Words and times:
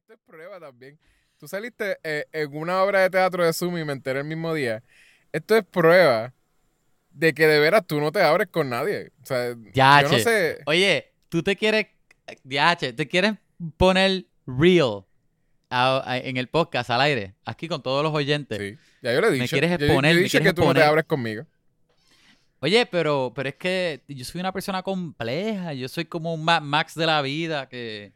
Esto 0.00 0.14
es 0.14 0.18
prueba 0.26 0.58
también. 0.60 0.98
Tú 1.38 1.48
saliste 1.48 1.98
eh, 2.02 2.26
en 2.32 2.54
una 2.56 2.82
obra 2.82 3.00
de 3.00 3.10
teatro 3.10 3.44
de 3.44 3.52
Zoom 3.52 3.78
y 3.78 3.84
me 3.84 3.92
enteré 3.92 4.20
el 4.20 4.26
mismo 4.26 4.52
día. 4.54 4.82
Esto 5.32 5.56
es 5.56 5.64
prueba 5.64 6.34
de 7.10 7.32
que 7.32 7.46
de 7.46 7.58
veras 7.60 7.86
tú 7.86 8.00
no 8.00 8.12
te 8.12 8.20
abres 8.22 8.48
con 8.48 8.68
nadie. 8.68 9.10
O 9.22 9.26
sea, 9.26 9.54
Ya, 9.72 10.02
yo 10.02 10.08
no 10.10 10.18
sé. 10.18 10.58
Oye, 10.66 11.12
tú 11.28 11.42
te 11.42 11.56
quieres, 11.56 11.86
ya, 12.44 12.76
che, 12.76 12.92
te 12.92 13.06
quieres 13.08 13.34
poner 13.76 14.26
real 14.46 15.04
a- 15.70 16.02
a- 16.04 16.18
en 16.18 16.36
el 16.36 16.48
podcast 16.48 16.90
al 16.90 17.00
aire, 17.00 17.34
aquí 17.44 17.68
con 17.68 17.82
todos 17.82 18.02
los 18.02 18.12
oyentes. 18.12 18.58
Sí, 18.58 18.76
ya 19.02 19.14
yo 19.14 19.20
le 19.20 19.28
he 19.28 19.30
Me 19.30 19.36
dicho. 19.38 19.54
quieres 19.54 19.70
Yo- 19.70 19.78
yo, 19.78 19.84
exponer, 19.86 20.12
he 20.12 20.14
me 20.14 20.20
dicho 20.22 20.30
quieres 20.38 20.48
que 20.48 20.54
tú 20.60 20.66
no 20.66 20.74
te 20.74 20.82
abres 20.82 21.04
conmigo. 21.04 21.46
Oye, 22.60 22.84
pero, 22.86 23.32
pero 23.34 23.48
es 23.48 23.54
que 23.54 24.02
yo 24.08 24.24
soy 24.24 24.40
una 24.40 24.52
persona 24.52 24.82
compleja. 24.82 25.72
Yo 25.72 25.88
soy 25.88 26.04
como 26.04 26.34
un 26.34 26.44
Max 26.44 26.94
de 26.94 27.06
la 27.06 27.22
vida 27.22 27.68
que, 27.70 28.12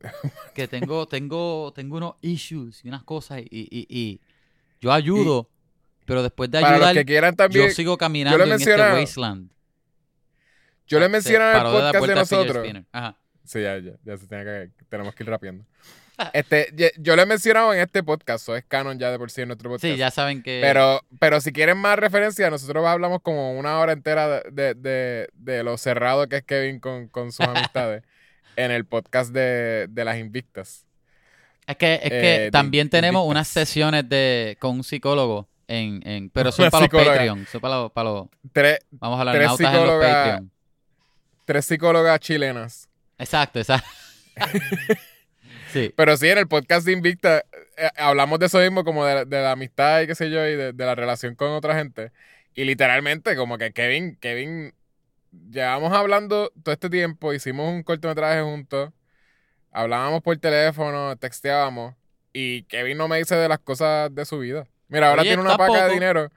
que 0.54 0.66
tengo, 0.68 1.06
tengo, 1.06 1.72
tengo 1.74 1.96
unos 1.96 2.14
issues 2.22 2.84
y 2.84 2.88
unas 2.88 3.02
cosas 3.02 3.40
y, 3.40 3.48
y, 3.50 3.86
y 3.88 4.20
yo 4.80 4.92
ayudo, 4.92 5.48
pero 6.06 6.22
después 6.22 6.50
de 6.50 6.60
Para 6.60 6.78
los 6.78 6.86
ayudar, 6.88 6.94
que 6.94 7.04
quieran 7.04 7.36
también, 7.36 7.68
yo 7.68 7.74
sigo 7.74 7.98
caminando 7.98 8.42
he 8.42 8.46
en 8.46 8.52
este 8.54 8.74
wasteland. 8.76 9.50
yo 10.86 10.98
le 10.98 11.06
Se 11.06 11.10
mencioné 11.10 11.50
en 11.50 11.56
el 11.56 11.64
de 11.64 11.70
podcast 11.70 12.06
de 12.06 12.14
nosotros. 12.14 12.68
Ajá. 12.92 13.16
Sí, 13.44 13.62
ya, 13.62 13.78
ya, 13.78 13.92
ya 14.04 14.16
se 14.16 14.26
tiene 14.26 14.44
que, 14.44 14.70
tenemos 14.88 15.14
que 15.14 15.22
ir 15.22 15.28
rapiendo. 15.30 15.64
Este, 16.34 16.68
yo 16.98 17.16
lo 17.16 17.22
he 17.22 17.26
mencionado 17.26 17.72
en 17.72 17.80
este 17.80 18.02
podcast, 18.02 18.42
eso 18.42 18.54
es 18.54 18.62
canon 18.66 18.98
ya 18.98 19.10
de 19.10 19.16
por 19.18 19.30
sí 19.30 19.40
en 19.40 19.48
nuestro 19.48 19.70
podcast. 19.70 19.90
Sí, 19.90 19.96
ya 19.96 20.10
saben 20.10 20.42
que... 20.42 20.58
Pero, 20.62 21.00
pero 21.18 21.40
si 21.40 21.50
quieren 21.50 21.78
más 21.78 21.98
referencia, 21.98 22.50
nosotros 22.50 22.84
hablamos 22.84 23.22
como 23.22 23.58
una 23.58 23.78
hora 23.78 23.92
entera 23.92 24.28
de, 24.28 24.50
de, 24.52 24.74
de- 24.74 25.28
de 25.32 25.62
lo 25.64 25.78
cerrado 25.78 26.28
que 26.28 26.36
es 26.36 26.42
Kevin 26.44 26.78
con, 26.78 27.08
con 27.08 27.32
sus 27.32 27.40
amistades 27.48 28.02
en 28.56 28.70
el 28.70 28.84
podcast 28.84 29.32
de, 29.32 29.86
de 29.88 30.04
las 30.04 30.18
Invictas. 30.18 30.86
Es 31.66 31.76
que, 31.76 31.94
es 31.94 32.00
eh, 32.04 32.08
que 32.08 32.16
de- 32.44 32.50
también 32.50 32.86
de 32.88 32.90
tenemos 32.90 33.20
invictas. 33.22 33.30
unas 33.30 33.48
sesiones 33.48 34.08
de 34.08 34.56
con 34.60 34.76
un 34.76 34.84
psicólogo 34.84 35.48
en, 35.68 36.00
en 36.06 36.30
pero 36.30 36.50
son 36.52 36.68
para 36.70 36.86
los. 36.90 36.90
Patreon, 36.90 37.46
son 37.46 37.60
para 37.60 37.76
los, 37.76 37.92
para 37.92 38.10
los 38.10 38.26
Tres, 38.52 38.78
vamos 38.90 39.16
a 39.18 39.20
hablar 39.20 39.34
Tres 39.36 39.46
nautas 39.48 39.66
en 39.66 39.72
los 39.72 39.82
psicólogas. 39.82 40.16
Patreon. 40.16 40.50
tres 41.44 41.64
psicólogas 41.66 42.20
chilenas. 42.20 42.88
Exacto, 43.18 43.58
exacto. 43.60 43.88
sí. 45.72 45.92
Pero 45.96 46.16
sí, 46.16 46.28
en 46.28 46.38
el 46.38 46.48
podcast 46.48 46.86
de 46.86 46.92
Invicta 46.92 47.44
eh, 47.76 47.90
hablamos 47.96 48.38
de 48.38 48.46
eso 48.46 48.58
mismo, 48.58 48.84
como 48.84 49.04
de, 49.04 49.24
de 49.24 49.42
la 49.42 49.52
amistad 49.52 50.00
y 50.02 50.06
qué 50.06 50.14
sé 50.14 50.30
yo, 50.30 50.46
y 50.46 50.56
de, 50.56 50.72
de 50.72 50.84
la 50.86 50.94
relación 50.94 51.34
con 51.34 51.50
otra 51.52 51.74
gente. 51.76 52.12
Y 52.54 52.64
literalmente, 52.64 53.36
como 53.36 53.58
que 53.58 53.72
Kevin, 53.72 54.16
Kevin, 54.20 54.74
llevamos 55.32 55.92
hablando 55.92 56.52
todo 56.62 56.72
este 56.72 56.90
tiempo, 56.90 57.32
hicimos 57.32 57.68
un 57.72 57.82
cortometraje 57.82 58.42
juntos, 58.42 58.90
hablábamos 59.70 60.22
por 60.22 60.36
teléfono, 60.38 61.16
texteábamos, 61.16 61.94
y 62.32 62.62
Kevin 62.64 62.98
no 62.98 63.08
me 63.08 63.18
dice 63.18 63.34
de 63.36 63.48
las 63.48 63.58
cosas 63.60 64.14
de 64.14 64.24
su 64.24 64.38
vida. 64.38 64.66
Mira, 64.88 65.10
ahora 65.10 65.22
Oye, 65.22 65.30
tiene 65.30 65.42
una 65.42 65.56
paca 65.56 65.86
de 65.86 65.92
dinero. 65.94 66.30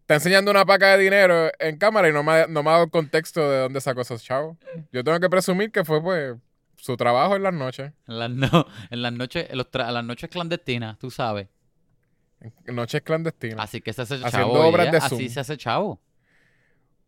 Está 0.00 0.14
enseñando 0.14 0.50
una 0.50 0.64
paca 0.64 0.96
de 0.96 1.02
dinero 1.04 1.50
en 1.58 1.76
cámara 1.76 2.08
y 2.08 2.12
no 2.12 2.22
me, 2.22 2.32
ha- 2.32 2.46
no 2.46 2.62
me 2.62 2.70
ha 2.70 2.72
dado 2.72 2.84
el 2.84 2.90
contexto 2.90 3.48
de 3.50 3.58
dónde 3.58 3.80
sacó 3.80 4.00
esos 4.00 4.22
chavos. 4.22 4.56
Yo 4.90 5.04
tengo 5.04 5.20
que 5.20 5.28
presumir 5.28 5.70
que 5.70 5.84
fue 5.84 6.00
pues 6.02 6.34
su 6.76 6.96
trabajo 6.96 7.36
en 7.36 7.42
las 7.42 7.52
noches. 7.52 7.92
En 8.06 8.18
las, 8.18 8.30
no- 8.30 8.66
en 8.90 9.02
las 9.02 9.12
noches, 9.12 9.46
en 9.50 9.58
los 9.58 9.70
tra- 9.70 9.90
las 9.92 10.04
noches 10.04 10.30
clandestinas, 10.30 10.98
tú 10.98 11.10
sabes. 11.10 11.48
En 12.40 12.74
noches 12.76 13.02
clandestinas. 13.02 13.58
Así 13.62 13.80
que 13.80 13.92
se 13.92 14.02
hace 14.02 14.14
Haciendo 14.14 14.30
chavo. 14.54 14.66
obras 14.68 14.86
oye, 14.88 14.90
de 14.92 14.96
así 14.98 15.08
Zoom. 15.16 15.28
se 15.28 15.40
hace 15.40 15.56
chavo. 15.56 16.00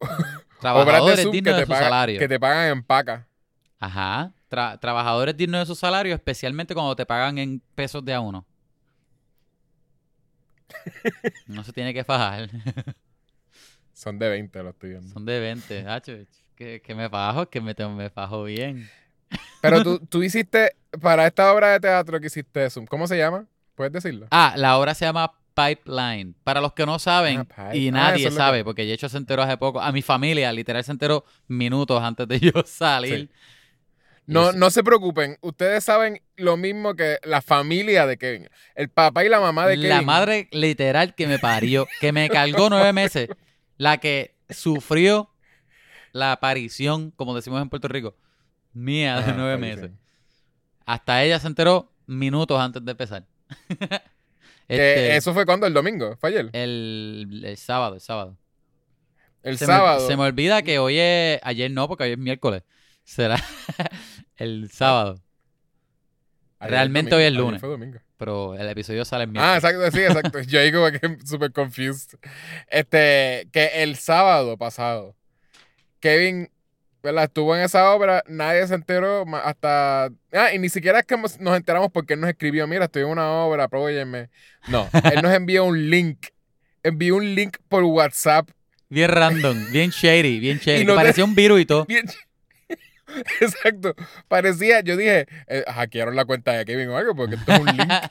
Trabajadores 0.61 1.25
de 1.25 1.31
dignos 1.31 1.57
de 1.57 1.63
su 1.63 1.69
pagan, 1.69 1.85
salario. 1.85 2.19
que 2.19 2.29
te 2.29 2.39
pagan 2.41 2.69
en 2.71 2.83
paca. 2.83 3.27
Ajá. 3.79 4.33
Tra- 4.51 4.79
trabajadores 4.81 5.37
dignos 5.37 5.61
de 5.61 5.67
su 5.67 5.75
salario, 5.75 6.15
especialmente 6.15 6.75
cuando 6.75 6.95
te 6.97 7.07
pagan 7.07 7.39
en 7.39 7.63
pesos 7.75 8.05
de 8.05 8.15
a 8.15 8.21
uno. 8.21 8.45
No 11.47 11.65
se 11.65 11.73
tiene 11.73 11.93
que 11.93 12.05
fajar. 12.05 12.49
Son 13.93 14.19
de 14.19 14.29
20, 14.29 14.63
lo 14.63 14.71
estoy 14.71 14.91
viendo. 14.91 15.13
Son 15.13 15.25
de 15.25 15.41
20. 15.41 15.87
Hacho, 15.89 16.13
que, 16.57 16.81
que 16.81 16.95
me 16.95 17.09
fajo, 17.09 17.49
que 17.49 17.61
me, 17.61 17.75
me 17.75 18.11
fajo 18.11 18.45
bien. 18.45 18.89
Pero 19.61 19.83
tú, 19.83 19.99
tú 20.09 20.23
hiciste, 20.23 20.77
para 21.01 21.27
esta 21.27 21.53
obra 21.53 21.73
de 21.73 21.81
teatro 21.81 22.21
que 22.21 22.27
hiciste 22.29 22.69
¿cómo 22.89 23.07
se 23.07 23.19
llama? 23.19 23.47
¿Puedes 23.75 23.93
decirlo? 23.93 24.27
Ah, 24.31 24.55
la 24.57 24.79
obra 24.79 24.95
se 24.95 25.05
llama 25.05 25.33
Pipeline. 25.55 26.35
Para 26.45 26.61
los 26.61 26.73
que 26.73 26.87
no 26.87 26.99
saben, 26.99 27.47
Ah, 27.57 27.75
y 27.75 27.89
ah, 27.89 27.93
nadie 27.93 28.31
sabe, 28.31 28.65
porque 28.65 28.87
Yecho 28.87 29.09
se 29.09 29.17
enteró 29.19 29.43
hace 29.43 29.57
poco. 29.57 29.81
A 29.81 29.93
mi 29.93 30.03
familia, 30.03 30.53
literal, 30.53 30.83
se 30.85 30.93
enteró 30.93 31.25
minutos 31.49 32.03
antes 32.03 32.27
de 32.29 32.41
yo 32.53 32.53
salir. 32.65 33.29
Sí. 33.29 33.31
No, 34.27 34.53
no 34.53 34.71
se 34.71 34.85
preocupen, 34.85 35.39
ustedes 35.41 35.83
saben 35.83 36.23
lo 36.37 36.57
mismo 36.57 36.95
que 36.95 37.19
la 37.25 37.43
familia 37.43 38.07
de 38.07 38.17
Kevin. 38.17 38.49
El 38.77 38.89
papá 38.89 39.25
y 39.25 39.29
la 39.29 39.41
mamá 39.41 39.67
de 39.67 39.75
Kevin. 39.75 39.89
La 39.89 40.03
madre 40.03 40.49
literal 40.53 41.17
que 41.17 41.27
me 41.27 41.41
parió, 41.41 41.89
que 42.01 42.13
me 42.13 42.29
cargó 42.29 42.71
nueve 42.71 42.93
meses, 42.93 43.29
la 43.77 43.99
que 43.99 44.37
sufrió 44.49 45.31
la 46.13 46.31
aparición, 46.31 47.11
como 47.17 47.35
decimos 47.35 47.61
en 47.61 47.71
Puerto 47.71 47.89
Rico, 47.89 48.15
mía 48.73 49.21
de 49.21 49.33
nueve 49.33 49.57
meses. 49.57 49.91
Hasta 50.87 51.25
ella 51.25 51.41
se 51.41 51.49
enteró 51.49 51.93
minutos 52.07 52.61
antes 52.61 52.85
de 52.85 52.91
empezar. 52.93 53.27
Este, 54.71 55.17
eso 55.17 55.35
fue 55.35 55.45
cuando, 55.47 55.67
el 55.67 55.75
domingo, 55.75 56.17
fue 56.21 56.31
ayer. 56.31 56.51
el, 56.53 57.43
el 57.45 57.57
sábado, 57.57 57.95
el 57.97 58.01
sábado. 58.01 58.37
El 59.43 59.57
se 59.59 59.67
Me, 59.67 59.73
sábado. 59.73 60.07
se 60.07 60.17
me 60.17 60.23
olvida 60.25 60.63
que 60.63 60.79
hoy 60.79 60.99
es, 60.99 61.41
ayer 61.43 61.71
no, 61.71 61.89
porque 61.89 62.05
hoy 62.05 62.13
es 62.13 62.19
miércoles. 62.19 62.63
Será 63.05 63.37
el 64.37 64.71
sábado. 64.71 65.21
Ayer 66.59 66.71
realmente 66.73 67.11
domingo, 67.11 67.17
hoy 67.17 67.25
es 67.25 67.33
lunes. 67.39 67.61
fue 67.61 67.71
domingo. 67.71 67.99
Pero 68.19 68.55
el 68.55 68.69
episodio 68.69 69.05
sale 69.07 69.25
el 69.25 69.31
Ah, 69.31 69.59
miércoles. 69.59 69.65
exacto, 69.65 69.91
sí, 69.97 70.03
exacto. 70.05 70.41
Yo 70.47 70.61
ahí 70.61 70.71
como 70.73 70.91
que 70.91 71.27
súper 71.27 71.53
confused. 71.53 72.19
Este, 72.69 73.49
que 73.51 73.83
el 73.83 73.97
sábado 73.97 74.59
pasado, 74.59 75.17
Kevin, 76.01 76.51
¿verdad? 77.03 77.25
Estuvo 77.25 77.57
en 77.57 77.63
esa 77.63 77.91
obra, 77.93 78.23
nadie 78.27 78.67
se 78.67 78.75
enteró 78.75 79.25
hasta... 79.37 80.11
Ah, 80.33 80.53
y 80.55 80.59
ni 80.59 80.69
siquiera 80.69 81.01
es 81.01 81.07
que 81.07 81.17
nos 81.17 81.57
enteramos 81.57 81.91
porque 81.93 82.15
él 82.15 82.21
nos 82.21 82.31
escribió, 82.31 82.67
mira, 82.67 82.85
estoy 82.85 83.03
en 83.03 83.09
una 83.09 83.31
obra, 83.31 83.65
apóyenme. 83.65 84.31
No, 84.69 84.89
él 85.13 85.23
nos 85.23 85.33
envió 85.33 85.65
un 85.65 85.91
link. 85.91 86.27
Envió 86.83 87.17
un 87.17 87.35
link 87.35 87.57
por 87.69 87.83
WhatsApp. 87.85 88.49
Bien 88.89 89.11
random, 89.11 89.71
bien 89.71 89.91
shady, 89.91 90.41
bien 90.41 90.59
shady. 90.59 90.83
Y 90.83 90.85
no 90.85 90.95
te- 90.95 91.01
Parecía 91.01 91.25
un 91.25 91.35
virus 91.35 91.61
y 91.61 91.67
todo. 91.67 91.85
Bien... 91.87 92.07
Exacto. 93.41 93.95
Parecía, 94.29 94.81
yo 94.81 94.97
dije, 94.97 95.27
eh, 95.49 95.65
hackearon 95.67 96.15
la 96.17 96.25
cuenta 96.25 96.53
de 96.53 96.65
Kevin 96.65 96.89
o 96.91 96.97
algo 96.97 97.15
porque 97.15 97.35
esto 97.37 97.53
es 97.53 97.61
un 97.61 97.67
link. 97.67 97.91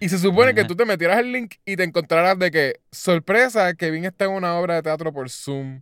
Y 0.00 0.08
se 0.08 0.18
supone 0.18 0.54
que 0.54 0.64
tú 0.64 0.76
te 0.76 0.84
metieras 0.84 1.18
el 1.18 1.32
link 1.32 1.56
y 1.64 1.74
te 1.74 1.82
encontraras 1.82 2.38
de 2.38 2.52
que, 2.52 2.78
sorpresa, 2.92 3.74
Kevin 3.74 4.04
está 4.04 4.26
en 4.26 4.30
una 4.30 4.54
obra 4.54 4.76
de 4.76 4.82
teatro 4.82 5.12
por 5.12 5.28
Zoom. 5.28 5.80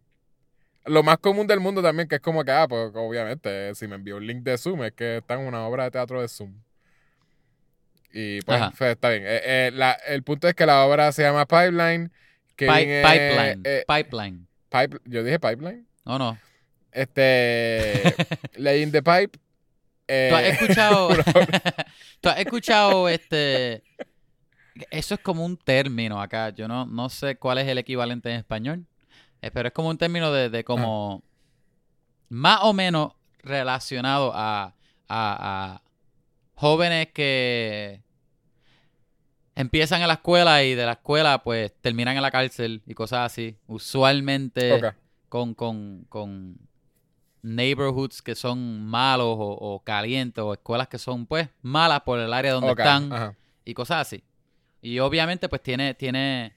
Lo 0.87 1.03
más 1.03 1.19
común 1.19 1.47
del 1.47 1.61
mundo 1.61 1.83
también, 1.83 2.09
que 2.09 2.17
es 2.17 2.21
como 2.21 2.45
que, 2.45 2.53
ah, 2.53 2.67
pues 2.69 2.93
obviamente, 2.95 3.75
si 3.75 3.87
me 3.89 3.97
envió 3.97 4.17
un 4.17 4.27
link 4.27 4.43
de 4.43 4.57
Zoom, 4.57 4.85
es 4.85 4.93
que 4.93 5.19
está 5.19 5.35
en 5.35 5.41
una 5.47 5.67
obra 5.67 5.85
de 5.85 5.91
teatro 5.91 6.21
de 6.21 6.29
Zoom. 6.29 6.55
Y 8.13 8.41
pues, 8.43 8.61
pues, 8.79 8.91
está 8.93 9.11
bien. 9.11 9.25
Eh, 9.27 9.41
eh, 9.45 9.71
la- 9.75 9.93
el 10.07 10.23
punto 10.23 10.49
es 10.49 10.55
que 10.55 10.65
la 10.65 10.85
obra 10.87 11.13
se 11.13 11.23
llama 11.23 11.45
Pipeline. 11.47 12.11
Pi- 12.57 12.67
pipeline, 12.67 13.61
eh, 13.65 13.85
pipeline. 13.87 14.47
pipe- 14.71 15.01
yo 15.05 15.23
dije 15.23 15.39
Pipeline. 15.39 15.87
No, 16.05 16.19
no. 16.19 16.39
Este. 16.93 18.15
Laying 18.57 18.91
the 18.93 19.03
Pipe. 19.03 19.39
¿Tú 20.09 20.37
has 20.37 20.45
escuchado? 20.45 21.09
¿Tú 22.21 22.29
has 22.31 22.39
escuchado 22.39 23.09
este? 23.09 23.83
Eso 24.91 25.15
es 25.15 25.21
como 25.21 25.45
un 25.45 25.57
término 25.57 26.21
acá. 26.23 26.51
Yo 26.51 26.69
no, 26.69 26.87
no 26.87 27.09
sé 27.11 27.37
cuál 27.37 27.59
es 27.59 27.69
el 27.69 27.77
equivalente 27.79 28.31
en 28.31 28.37
español. 28.37 28.87
Eh, 29.47 29.51
pero 29.53 29.69
es 29.69 29.75
como 29.75 29.89
un 29.89 29.99
término 29.99 30.33
de, 30.33 30.51
de 30.51 30.65
como 30.65 31.23
más 32.29 32.61
o 32.63 32.73
menos 32.73 33.13
relacionado 33.39 34.33
a, 34.35 34.65
a, 34.65 34.73
a 35.09 35.83
jóvenes 36.55 37.09
que 37.13 38.03
empiezan 39.55 40.03
en 40.03 40.09
la 40.09 40.15
escuela 40.15 40.63
y 40.63 40.75
de 40.75 40.85
la 40.85 40.93
escuela 40.93 41.43
pues 41.43 41.73
terminan 41.81 42.17
en 42.17 42.23
la 42.23 42.31
cárcel 42.31 42.83
y 42.87 42.95
cosas 42.95 43.33
así. 43.33 43.57
Usualmente 43.67 44.95
con, 45.29 45.55
con, 45.55 46.05
con 46.09 46.59
neighborhoods 47.43 48.23
que 48.23 48.35
son 48.35 48.85
malos 48.85 49.37
o, 49.39 49.53
o 49.53 49.83
calientes 49.83 50.43
o 50.43 50.53
escuelas 50.53 50.89
que 50.89 50.99
son 50.99 51.27
pues 51.27 51.49
malas 51.63 52.03
por 52.03 52.19
el 52.19 52.33
área 52.33 52.53
donde 52.53 52.71
están 52.71 53.13
ajá. 53.13 53.37
y 53.65 53.75
cosas 53.75 54.07
así. 54.07 54.25
Y 54.83 54.99
obviamente 54.99 55.49
pues 55.49 55.63
tiene, 55.63 55.95
tiene, 55.95 56.55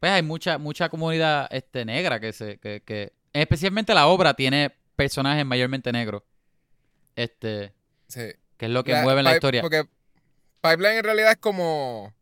pues 0.00 0.10
hay 0.12 0.22
mucha, 0.22 0.58
mucha 0.58 0.88
comunidad 0.88 1.46
este, 1.52 1.84
negra 1.84 2.18
que 2.18 2.32
se, 2.32 2.58
que, 2.58 2.80
que, 2.84 3.12
especialmente 3.32 3.94
la 3.94 4.06
obra 4.08 4.34
tiene 4.34 4.74
personajes 4.96 5.44
mayormente 5.46 5.92
negros. 5.92 6.22
Este, 7.16 7.72
Sí. 8.08 8.32
que 8.56 8.66
es 8.66 8.70
lo 8.72 8.82
que 8.84 8.92
La- 8.92 9.02
mueve 9.02 9.22
la 9.22 9.34
historia. 9.34 9.60
Porque 9.62 9.84
Pipeline 10.60 10.98
en 10.98 11.04
realidad 11.04 11.32
es 11.32 11.38
como. 11.38 12.12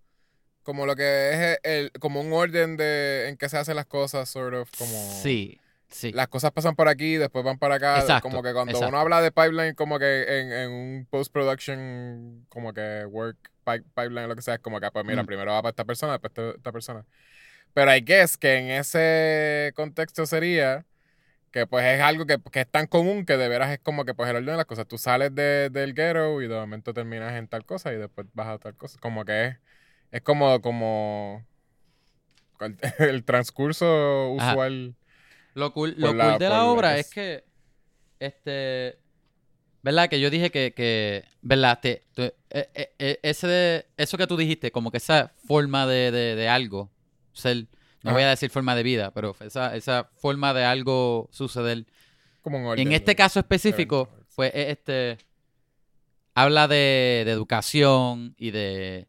Como 0.63 0.85
lo 0.85 0.95
que 0.97 1.31
es 1.33 1.59
el, 1.63 1.91
como 1.99 2.21
un 2.21 2.31
orden 2.33 2.77
de 2.77 3.29
en 3.31 3.39
que 3.39 3.49
se 3.49 3.57
hacen 3.57 3.75
las 3.75 3.87
cosas, 3.87 4.29
sort 4.29 4.55
of, 4.55 4.71
como. 4.77 4.93
Sí. 5.23 5.59
Sí. 5.91 6.13
las 6.13 6.29
cosas 6.29 6.51
pasan 6.53 6.77
por 6.77 6.87
aquí, 6.87 7.15
después 7.17 7.43
van 7.43 7.59
para 7.59 7.77
acá. 7.77 7.99
Exacto, 8.01 8.29
como 8.29 8.43
que 8.43 8.53
cuando 8.53 8.73
exacto. 8.73 8.91
uno 8.91 8.99
habla 8.99 9.23
de 9.23 9.33
pipeline, 9.33 9.75
como 9.75 9.99
que 9.99 10.41
en, 10.41 10.53
en 10.53 10.71
un 10.71 11.07
post-production, 11.09 12.45
como 12.51 12.75
que 12.75 13.07
work, 13.07 13.39
pi- 13.65 13.81
pipeline, 13.95 14.29
lo 14.29 14.37
que 14.37 14.43
sea, 14.43 14.55
es 14.57 14.61
como 14.61 14.79
que, 14.81 14.91
pues 14.91 15.05
mira, 15.07 15.23
Mm. 15.23 15.27
primero 15.27 15.51
va 15.53 15.63
para 15.63 15.71
esta 15.71 15.87
persona, 15.87 16.13
después 16.13 16.31
esta, 16.31 16.51
esta 16.59 16.73
persona. 16.73 17.07
Pero 17.79 17.93
hay 17.93 18.03
que 18.03 18.23
es 18.23 18.37
que 18.37 18.57
en 18.57 18.71
ese 18.73 19.73
contexto 19.77 20.27
sería 20.27 20.85
que 21.53 21.65
pues 21.65 21.85
es 21.87 22.01
algo 22.01 22.27
que, 22.27 22.37
que 22.51 22.63
es 22.63 22.69
tan 22.69 22.89
común 22.89 23.25
que 23.25 23.37
de 23.37 23.47
veras 23.47 23.71
es 23.71 23.79
como 23.79 24.05
que 24.05 24.15
pues 24.15 24.29
el 24.31 24.35
orden 24.35 24.47
de 24.47 24.57
las 24.57 24.67
cosas. 24.67 24.89
Tú 24.89 24.99
sales 24.99 25.33
de- 25.33 25.71
del 25.71 25.95
ghetto 25.95 26.43
y 26.43 26.49
de 26.49 26.57
momento 26.57 26.93
terminas 26.93 27.35
en 27.35 27.47
tal 27.47 27.65
cosa 27.65 27.93
y 27.93 27.97
después 27.97 28.27
vas 28.33 28.49
a 28.49 28.59
tal 28.59 28.75
cosa. 28.75 28.99
Como 28.99 29.25
que 29.25 29.45
es, 29.47 29.57
es 30.11 30.23
como, 30.23 30.61
como 30.61 31.47
el, 32.59 32.77
el 32.99 33.23
transcurso 33.25 34.35
Ajá. 34.41 34.55
usual. 34.55 34.97
Lo 35.55 35.73
cool, 35.73 35.95
lo 35.99 36.15
la- 36.15 36.31
cool 36.31 36.39
de 36.41 36.49
la 36.49 36.65
obra 36.65 36.99
es- 36.99 37.07
es 37.07 37.15
que, 37.15 37.45
este, 38.19 38.99
¿verdad? 39.85 40.09
Que 40.09 40.19
yo 40.19 40.31
dije 40.31 40.51
que, 40.51 40.75
que 40.75 41.23
¿verdad? 41.43 41.79
Te- 41.81 42.03
eh, 42.17 42.33
eh, 42.51 42.93
eh, 42.99 43.21
ese 43.23 43.47
de- 43.47 43.87
eso 43.97 44.19
que 44.19 44.27
tú 44.27 44.37
dijiste, 44.37 44.73
como 44.73 44.91
que 44.91 44.97
esa 44.97 45.33
forma 45.47 45.87
de, 45.87 46.11
de, 46.11 46.35
de 46.35 46.49
algo, 46.49 46.91
ser, 47.39 47.67
no 48.03 48.13
voy 48.13 48.23
a 48.23 48.29
decir 48.29 48.51
forma 48.51 48.75
de 48.75 48.83
vida, 48.83 49.11
pero 49.13 49.35
esa, 49.41 49.75
esa 49.77 50.11
forma 50.17 50.53
de 50.55 50.65
algo 50.65 51.29
suceder. 51.33 51.87
Como 52.43 52.59
un 52.59 52.67
orden. 52.67 52.87
En 52.87 52.93
este 52.93 53.15
caso 53.17 53.41
específico, 53.41 54.09
pues 54.37 54.53
eh, 54.55 54.71
este, 54.71 55.19
habla 56.35 56.69
de, 56.69 57.23
de 57.25 57.31
educación 57.31 58.35
y 58.39 58.51
de, 58.53 59.09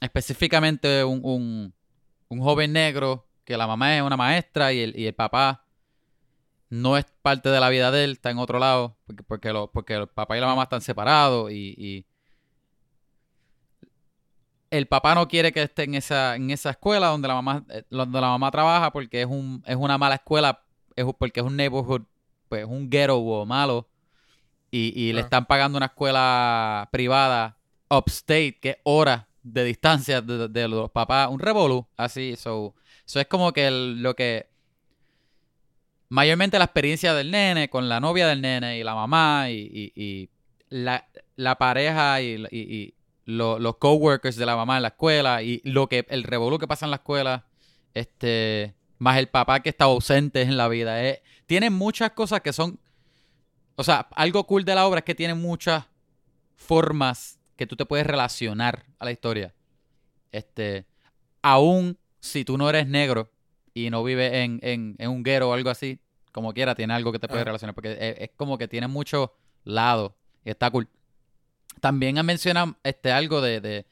específicamente 0.00 1.04
un, 1.04 1.20
un, 1.22 1.74
un 2.28 2.40
joven 2.40 2.72
negro 2.72 3.26
que 3.44 3.56
la 3.56 3.66
mamá 3.66 3.96
es 3.96 4.02
una 4.02 4.16
maestra 4.16 4.72
y 4.72 4.80
el, 4.80 4.98
y 4.98 5.06
el 5.06 5.14
papá 5.14 5.64
no 6.68 6.96
es 6.96 7.04
parte 7.22 7.48
de 7.48 7.58
la 7.58 7.68
vida 7.68 7.90
de 7.90 8.04
él, 8.04 8.12
está 8.12 8.30
en 8.30 8.38
otro 8.38 8.58
lado, 8.60 8.96
porque, 9.06 9.22
porque, 9.24 9.52
lo- 9.52 9.70
porque 9.72 9.94
el 9.94 10.06
papá 10.08 10.36
y 10.36 10.40
la 10.40 10.46
mamá 10.46 10.64
están 10.64 10.80
separados 10.80 11.50
y, 11.50 11.74
y 11.76 12.06
el 14.70 14.86
papá 14.86 15.14
no 15.14 15.26
quiere 15.28 15.52
que 15.52 15.62
esté 15.62 15.84
en 15.84 15.94
esa, 15.94 16.36
en 16.36 16.50
esa 16.50 16.70
escuela 16.70 17.08
donde 17.08 17.26
la 17.28 17.34
mamá, 17.34 17.64
eh, 17.70 17.82
donde 17.90 18.20
la 18.20 18.28
mamá 18.28 18.50
trabaja 18.50 18.92
porque 18.92 19.22
es 19.22 19.26
un, 19.26 19.62
es 19.66 19.76
una 19.76 19.98
mala 19.98 20.16
escuela, 20.16 20.62
es, 20.96 21.04
porque 21.18 21.40
es 21.40 21.46
un 21.46 21.56
neighborhood, 21.56 22.02
pues 22.48 22.64
un 22.64 22.88
ghetto 22.88 23.18
o 23.18 23.44
malo, 23.46 23.88
y, 24.70 24.92
y 24.94 25.12
le 25.12 25.20
Ah. 25.20 25.24
están 25.24 25.46
pagando 25.46 25.76
una 25.76 25.86
escuela 25.86 26.88
privada 26.92 27.56
upstate, 27.88 28.58
que 28.60 28.70
es 28.70 28.76
horas 28.84 29.24
de 29.42 29.64
distancia 29.64 30.20
de, 30.20 30.48
de 30.48 30.68
los 30.68 30.90
papás, 30.90 31.28
un 31.30 31.40
revolú, 31.40 31.86
así, 31.96 32.36
so, 32.36 32.74
so 33.04 33.18
es 33.18 33.26
como 33.26 33.52
que 33.52 33.66
el- 33.66 34.02
lo 34.02 34.14
que 34.14 34.48
mayormente 36.08 36.58
la 36.58 36.64
experiencia 36.64 37.14
del 37.14 37.30
nene 37.30 37.68
con 37.70 37.88
la 37.88 38.00
novia 38.00 38.26
del 38.28 38.40
nene 38.40 38.78
y 38.78 38.84
la 38.84 38.94
mamá 38.94 39.50
y, 39.50 39.56
y- 39.72 39.92
y 40.02 40.30
la, 40.68 41.08
la 41.36 41.56
pareja 41.56 42.20
y, 42.20 42.44
y- 42.50 42.58
y 42.76 42.94
lo- 43.36 43.58
los 43.58 43.76
coworkers 43.76 44.36
de 44.36 44.46
la 44.46 44.56
mamá 44.56 44.76
en 44.76 44.82
la 44.82 44.88
escuela 44.88 45.42
y 45.42 45.60
lo 45.64 45.88
que 45.88 46.06
el 46.08 46.22
revolú 46.24 46.58
que 46.58 46.66
pasa 46.68 46.86
en 46.86 46.90
la 46.90 46.96
escuela 46.96 47.44
este 47.94 48.74
más 48.98 49.18
el 49.18 49.28
papá 49.28 49.60
que 49.60 49.70
está 49.70 49.86
ausente 49.86 50.42
en 50.42 50.56
la 50.56 50.68
vida 50.68 51.04
eh, 51.04 51.22
tiene 51.46 51.70
muchas 51.70 52.10
cosas 52.12 52.40
que 52.40 52.52
son 52.52 52.78
o 53.76 53.84
sea 53.84 54.08
algo 54.14 54.44
cool 54.46 54.64
de 54.64 54.74
la 54.74 54.86
obra 54.86 54.98
es 54.98 55.04
que 55.04 55.14
tiene 55.14 55.34
muchas 55.34 55.84
formas 56.56 57.38
que 57.56 57.66
tú 57.66 57.76
te 57.76 57.86
puedes 57.86 58.06
relacionar 58.06 58.84
a 58.98 59.04
la 59.04 59.12
historia 59.12 59.54
este 60.32 60.86
aún 61.42 61.98
si 62.20 62.44
tú 62.44 62.58
no 62.58 62.68
eres 62.68 62.86
negro 62.86 63.30
y 63.74 63.90
no 63.90 64.02
vives 64.04 64.32
en, 64.34 64.60
en, 64.62 64.96
en 64.98 65.10
un 65.10 65.22
guero 65.22 65.48
o 65.50 65.52
algo 65.54 65.70
así, 65.70 66.00
como 66.32 66.52
quiera, 66.52 66.74
tiene 66.74 66.92
algo 66.92 67.12
que 67.12 67.18
te 67.20 67.28
puede 67.28 67.42
Ah. 67.42 67.44
relacionar, 67.44 67.74
porque 67.74 67.92
es, 67.92 68.16
es 68.18 68.30
como 68.36 68.58
que 68.58 68.66
tiene 68.68 68.88
muchos 68.88 69.30
lados 69.64 70.12
y 70.44 70.50
está 70.50 70.70
cool. 70.70 70.88
También 71.80 72.24
menciona 72.24 72.76
este, 72.82 73.12
algo 73.12 73.40
de... 73.40 73.60
de 73.60 73.86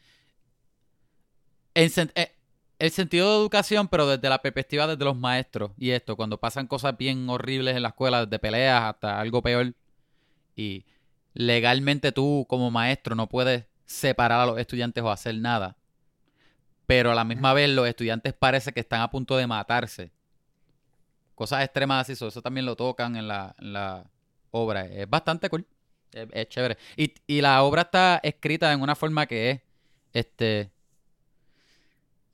sen- 1.74 2.12
eh, 2.14 2.34
el 2.78 2.90
sentido 2.90 3.30
de 3.30 3.38
educación, 3.38 3.88
pero 3.88 4.06
desde 4.06 4.28
la 4.28 4.40
perspectiva 4.40 4.86
desde 4.86 5.04
los 5.04 5.16
maestros 5.16 5.72
y 5.76 5.90
esto, 5.90 6.16
cuando 6.16 6.38
pasan 6.38 6.66
cosas 6.66 6.96
bien 6.96 7.28
horribles 7.28 7.76
en 7.76 7.82
la 7.82 7.88
escuela, 7.88 8.24
desde 8.24 8.38
peleas 8.38 8.82
hasta 8.84 9.20
algo 9.20 9.42
peor, 9.42 9.74
y 10.54 10.84
legalmente 11.34 12.12
tú 12.12 12.46
como 12.48 12.70
maestro 12.70 13.14
no 13.14 13.28
puedes 13.28 13.66
separar 13.84 14.40
a 14.40 14.46
los 14.46 14.58
estudiantes 14.58 15.02
o 15.02 15.10
hacer 15.10 15.34
nada 15.36 15.76
pero 16.88 17.12
a 17.12 17.14
la 17.14 17.22
misma 17.22 17.52
vez 17.52 17.68
los 17.68 17.86
estudiantes 17.86 18.32
parece 18.32 18.72
que 18.72 18.80
están 18.80 19.02
a 19.02 19.10
punto 19.10 19.36
de 19.36 19.46
matarse. 19.46 20.10
Cosas 21.34 21.62
extremas 21.62 22.00
así, 22.00 22.16
so, 22.16 22.28
eso 22.28 22.40
también 22.40 22.64
lo 22.64 22.76
tocan 22.76 23.14
en 23.14 23.28
la, 23.28 23.54
en 23.58 23.74
la 23.74 24.10
obra. 24.50 24.86
Es 24.86 25.08
bastante 25.08 25.50
cool. 25.50 25.66
Es, 26.12 26.28
es 26.32 26.48
chévere. 26.48 26.78
Y, 26.96 27.14
y 27.26 27.40
la 27.40 27.62
obra 27.62 27.82
está 27.82 28.20
escrita 28.22 28.72
en 28.72 28.80
una 28.80 28.94
forma 28.94 29.26
que 29.26 29.50
es 29.50 29.60
este 30.12 30.70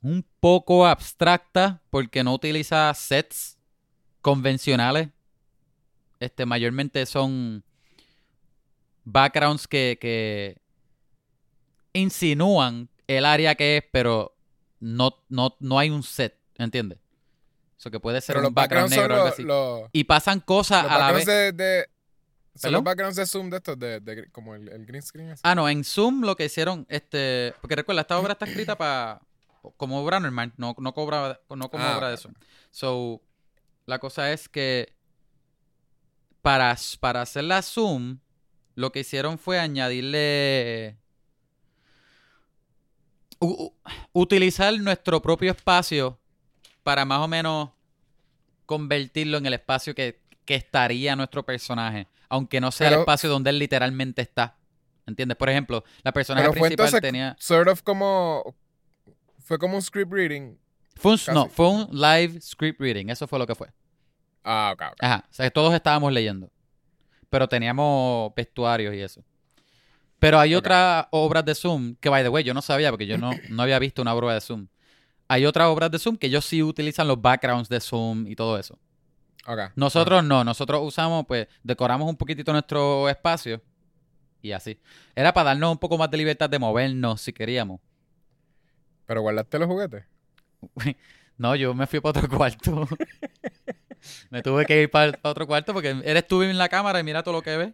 un 0.01 0.25
poco 0.39 0.85
abstracta 0.85 1.81
porque 1.89 2.23
no 2.23 2.33
utiliza 2.33 2.93
sets 2.93 3.57
convencionales. 4.21 5.09
Este, 6.19 6.45
mayormente 6.45 7.05
son 7.05 7.63
backgrounds 9.03 9.67
que, 9.67 9.97
que 9.99 10.57
insinúan 11.93 12.89
el 13.07 13.25
área 13.25 13.55
que 13.55 13.77
es, 13.77 13.83
pero 13.91 14.35
no, 14.79 15.23
no, 15.29 15.55
no 15.59 15.79
hay 15.79 15.89
un 15.89 16.03
set, 16.03 16.37
¿entiendes? 16.57 16.99
Eso 17.77 17.91
que 17.91 17.99
puede 17.99 18.21
ser 18.21 18.35
Pero 18.35 18.47
un 18.47 18.53
background 18.53 18.89
negro 18.89 19.03
o 19.13 19.17
algo 19.17 19.25
los, 19.25 19.33
así. 19.33 19.43
los, 19.43 19.81
Y 19.91 20.03
pasan 20.05 20.39
cosas 20.39 20.85
a 20.89 20.97
la 20.97 21.11
vez. 21.11 21.25
de, 21.25 21.51
de- 21.51 21.85
son 22.55 22.71
los 22.73 22.83
backgrounds 22.83 23.15
de 23.17 23.25
Zoom 23.25 23.49
de 23.49 23.57
estos, 23.57 23.77
de, 23.79 23.99
de- 23.99 24.29
como 24.31 24.55
el, 24.55 24.67
el 24.69 24.85
green 24.85 25.01
screen. 25.03 25.35
Ah, 25.43 25.55
no, 25.55 25.67
en 25.69 25.83
Zoom 25.83 26.21
lo 26.21 26.35
que 26.35 26.45
hicieron, 26.45 26.85
este, 26.89 27.53
porque 27.61 27.75
recuerda, 27.75 28.01
esta 28.01 28.17
obra 28.19 28.33
está 28.33 28.45
escrita 28.45 28.77
para 28.77 29.21
como 29.77 29.99
obra 30.01 30.19
normal, 30.19 30.53
no, 30.57 30.75
no 30.79 30.93
cobra, 30.93 31.39
no 31.49 31.69
como 31.69 31.83
Ah, 31.83 31.97
obra 31.97 32.09
de 32.11 32.17
Zoom. 32.17 32.33
So, 32.71 33.21
la 33.85 33.99
cosa 33.99 34.31
es 34.31 34.47
que 34.47 34.93
para, 36.41 36.75
para 36.99 37.21
hacer 37.21 37.43
la 37.45 37.61
Zoom, 37.61 38.19
lo 38.75 38.91
que 38.91 38.99
hicieron 38.99 39.37
fue 39.39 39.59
añadirle 39.59 40.97
u- 43.39 43.73
utilizar 44.13 44.73
nuestro 44.79 45.21
propio 45.21 45.51
espacio 45.51 46.19
para 46.83 47.05
más 47.05 47.19
o 47.19 47.27
menos 47.27 47.71
convertirlo 48.65 49.37
en 49.37 49.45
el 49.45 49.53
espacio 49.55 49.93
que, 49.95 50.21
que 50.45 50.55
estaría 50.55 51.15
nuestro 51.15 51.43
personaje, 51.45 52.07
aunque 52.29 52.59
no 52.61 52.71
sea 52.71 52.89
el 52.89 52.99
espacio 52.99 53.29
donde 53.29 53.49
él 53.49 53.59
literalmente 53.59 54.21
está. 54.21 54.57
¿Entiendes? 55.07 55.37
Por 55.37 55.49
ejemplo, 55.49 55.83
la 56.03 56.11
personaje 56.11 56.47
fue 56.47 56.53
principal 56.53 56.85
entonces 56.87 57.01
tenía... 57.01 57.35
sort 57.39 57.69
of 57.69 57.81
como 57.83 58.55
fue 59.39 59.59
como 59.59 59.75
un 59.75 59.81
script 59.81 60.11
reading. 60.11 60.57
Fue 60.95 61.13
un, 61.13 61.19
no, 61.33 61.47
fue 61.49 61.69
un 61.69 61.87
live 61.91 62.41
script 62.41 62.79
reading, 62.79 63.09
eso 63.09 63.27
fue 63.27 63.37
lo 63.37 63.45
que 63.45 63.53
fue. 63.53 63.67
Ah, 64.43 64.71
ok, 64.73 64.81
ok. 64.93 64.97
Ajá, 65.03 65.25
o 65.29 65.33
sea, 65.33 65.45
que 65.45 65.51
todos 65.51 65.73
estábamos 65.73 66.11
leyendo. 66.11 66.49
Pero 67.29 67.47
teníamos 67.47 68.33
vestuarios 68.35 68.93
y 68.95 69.01
eso. 69.01 69.23
Pero 70.19 70.39
hay 70.39 70.55
Ok. 70.55 70.59
otras 70.59 71.07
obras 71.11 71.43
de 71.45 71.53
Zoom 71.53 71.95
que, 71.99 72.09
by 72.09 72.23
the 72.23 72.29
way, 72.29 72.43
yo 72.43 72.53
no 72.53 72.61
sabía 72.61 72.89
porque 72.89 73.05
yo 73.05 73.17
no, 73.17 73.29
no 73.49 73.63
había 73.63 73.77
visto 73.79 74.01
una 74.01 74.13
obra 74.13 74.33
de 74.33 74.41
Zoom. 74.41 74.67
Hay 75.27 75.45
otras 75.45 75.67
obras 75.67 75.91
de 75.91 75.99
Zoom 75.99 76.17
que 76.17 76.27
ellos 76.27 76.45
sí 76.45 76.63
utilizan 76.63 77.07
los 77.07 77.21
backgrounds 77.21 77.67
de 77.69 77.79
Zoom 77.79 78.27
y 78.27 78.35
todo 78.35 78.57
eso. 78.57 78.79
Nosotros 79.75 80.23
no, 80.23 80.43
nosotros 80.43 80.81
usamos, 80.83 81.25
pues, 81.27 81.47
decoramos 81.63 82.09
un 82.09 82.15
poquitito 82.17 82.51
nuestro 82.51 83.07
espacio 83.09 83.61
y 84.41 84.51
así. 84.51 84.79
Era 85.15 85.33
para 85.33 85.49
darnos 85.51 85.71
un 85.71 85.77
poco 85.77 85.97
más 85.97 86.09
de 86.11 86.17
libertad 86.17 86.49
de 86.49 86.59
movernos 86.59 87.21
si 87.21 87.31
queríamos. 87.33 87.79
Pero 89.05 89.21
guardaste 89.21 89.59
los 89.59 89.67
juguetes. 89.67 90.05
No, 91.37 91.53
yo 91.53 91.73
me 91.73 91.85
fui 91.85 91.99
para 91.99 92.17
otro 92.17 92.29
cuarto. 92.37 92.87
me 94.29 94.41
tuve 94.41 94.65
que 94.65 94.83
ir 94.83 94.89
para 94.89 95.19
otro 95.23 95.45
cuarto 95.45 95.73
porque 95.73 96.01
eres 96.05 96.25
tú 96.27 96.43
en 96.43 96.57
la 96.57 96.69
cámara 96.69 96.99
y 96.99 97.03
mira 97.03 97.23
todo 97.23 97.33
lo 97.33 97.41
que 97.41 97.57
ves. 97.57 97.73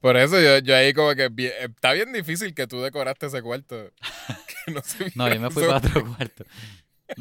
Por 0.00 0.16
eso 0.16 0.40
yo, 0.40 0.58
yo 0.58 0.76
ahí 0.76 0.92
como 0.92 1.12
que 1.16 1.28
bien- 1.28 1.52
está 1.58 1.92
bien 1.92 2.12
difícil 2.12 2.54
que 2.54 2.68
tú 2.68 2.80
decoraste 2.80 3.26
ese 3.26 3.42
cuarto. 3.42 3.90
Que 4.66 4.72
no, 4.72 4.80
se 4.82 5.12
No, 5.16 5.32
yo 5.32 5.40
me 5.40 5.50
fui 5.50 5.64
para 5.64 5.78
otro 5.78 6.04
cuarto. 6.06 6.44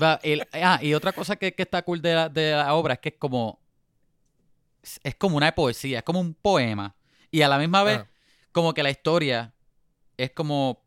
Va, 0.01 0.19
el- 0.23 0.47
ah, 0.53 0.79
y 0.81 0.93
otra 0.93 1.11
cosa 1.13 1.35
que, 1.35 1.53
que 1.53 1.63
está 1.63 1.81
cool 1.83 2.01
de 2.01 2.13
la, 2.15 2.29
de 2.29 2.51
la 2.51 2.73
obra 2.73 2.95
es 2.95 2.99
que 2.99 3.09
es 3.09 3.15
como. 3.17 3.59
Es, 5.03 5.15
como 5.15 5.37
una 5.37 5.53
poesía, 5.53 5.99
es 5.99 6.03
como 6.03 6.19
un 6.19 6.33
poema. 6.35 6.95
Y 7.31 7.41
a 7.41 7.47
la 7.47 7.57
misma 7.57 7.83
vez, 7.83 7.99
Ah, 7.99 8.07
como 8.51 8.73
que 8.73 8.83
la 8.83 8.89
historia 8.91 9.53
es 10.17 10.31
como. 10.31 10.81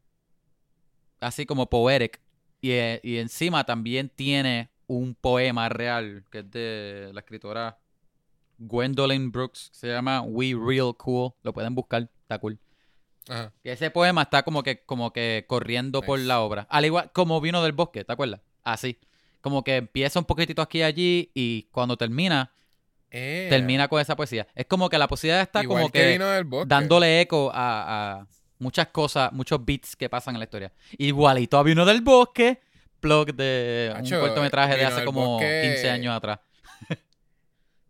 Así 1.20 1.46
como 1.46 1.68
poetic. 1.68 2.20
Y, 2.60 2.70
eh, 2.72 3.00
y 3.02 3.18
encima 3.18 3.64
también 3.64 4.08
tiene 4.08 4.70
un 4.86 5.14
poema 5.14 5.68
real 5.68 6.24
que 6.30 6.38
es 6.40 6.50
de 6.50 7.10
la 7.12 7.20
escritora 7.20 7.78
Gwendolyn 8.58 9.30
Brooks. 9.30 9.70
Se 9.72 9.88
llama 9.88 10.22
We 10.22 10.54
Real 10.58 10.94
Cool. 10.96 11.32
Lo 11.42 11.52
pueden 11.52 11.74
buscar, 11.74 12.08
está 12.22 12.38
cool. 12.38 12.58
ajá. 13.28 13.52
Y 13.62 13.68
ese 13.70 13.90
poema 13.90 14.22
está 14.22 14.42
como 14.42 14.62
que, 14.62 14.82
como 14.84 15.12
que 15.12 15.44
corriendo 15.48 16.02
por 16.02 16.18
la 16.18 16.40
obra. 16.40 16.66
Al 16.70 16.84
igual 16.84 17.10
como 17.12 17.40
vino 17.40 17.62
del 17.62 17.72
bosque, 17.72 18.04
¿te 18.04 18.12
acuerdas? 18.12 18.40
Así. 18.64 18.98
Como 19.40 19.62
que 19.64 19.76
empieza 19.76 20.18
un 20.18 20.24
poquitito 20.24 20.60
aquí 20.62 20.78
y 20.78 20.82
allí 20.82 21.30
y 21.34 21.62
cuando 21.70 21.96
termina, 21.96 22.52
Eh, 23.10 23.46
termina 23.48 23.88
con 23.88 24.00
esa 24.00 24.14
poesía. 24.16 24.46
Es 24.54 24.66
como 24.66 24.88
que 24.88 24.98
la 24.98 25.08
poesía 25.08 25.40
está 25.40 25.62
igual 25.62 25.82
como 25.82 25.92
que, 25.92 26.00
que, 26.00 26.12
vino 26.12 26.26
del 26.28 26.44
bosque. 26.44 26.68
dándole 26.68 27.20
eco 27.22 27.50
a, 27.54 28.18
a 28.20 28.26
muchas 28.58 28.88
cosas, 28.88 29.32
muchos 29.32 29.64
beats 29.64 29.96
que 29.96 30.08
pasan 30.10 30.34
en 30.34 30.40
la 30.40 30.44
historia. 30.44 30.72
Igualito 30.98 31.56
a 31.56 31.62
Vino 31.62 31.86
del 31.86 32.02
Bosque, 32.02 32.60
plug 33.00 33.32
de 33.34 33.94
un 33.96 34.10
cortometraje 34.10 34.76
de 34.76 34.84
hace 34.84 35.04
como 35.04 35.38
Bosque- 35.38 35.62
15 35.74 35.90
años 35.90 36.14
atrás. 36.16 36.40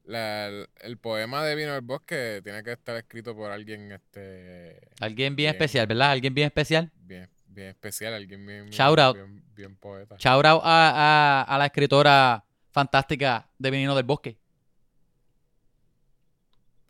La- 0.05 0.47
el, 0.47 0.69
el 0.81 0.97
poema 0.99 1.45
de 1.45 1.55
Vino 1.55 1.73
del 1.73 1.83
Bosque 1.83 2.41
tiene 2.43 2.63
que 2.63 2.73
estar 2.73 2.97
escrito 2.97 3.35
por 3.37 3.51
alguien 3.51 3.93
este 3.93 4.81
Alguien 5.01 5.37
bien 5.37 5.51
Bien. 5.51 5.51
especial, 5.51 5.87
¿verdad? 5.87 6.13
Alguien 6.13 6.33
bien 6.35 6.47
especial. 6.47 6.91
bien, 6.95 7.29
bien 7.59 7.71
especial, 7.71 8.15
alguien 8.15 8.47
bien, 8.47 8.65
bien, 8.67 8.73
Shout 8.73 8.99
out. 8.99 9.17
bien, 9.17 9.43
bien 9.55 9.77
poeta. 9.77 10.17
Shout 10.19 10.47
out 10.47 10.62
a, 10.65 11.43
a- 11.43 11.43
a 11.43 11.59
la 11.59 11.67
escritora 11.67 12.45
fantástica 12.71 13.49
de 13.59 13.71
Veneno 13.71 13.95
del 13.97 14.05
Bosque. 14.05 14.38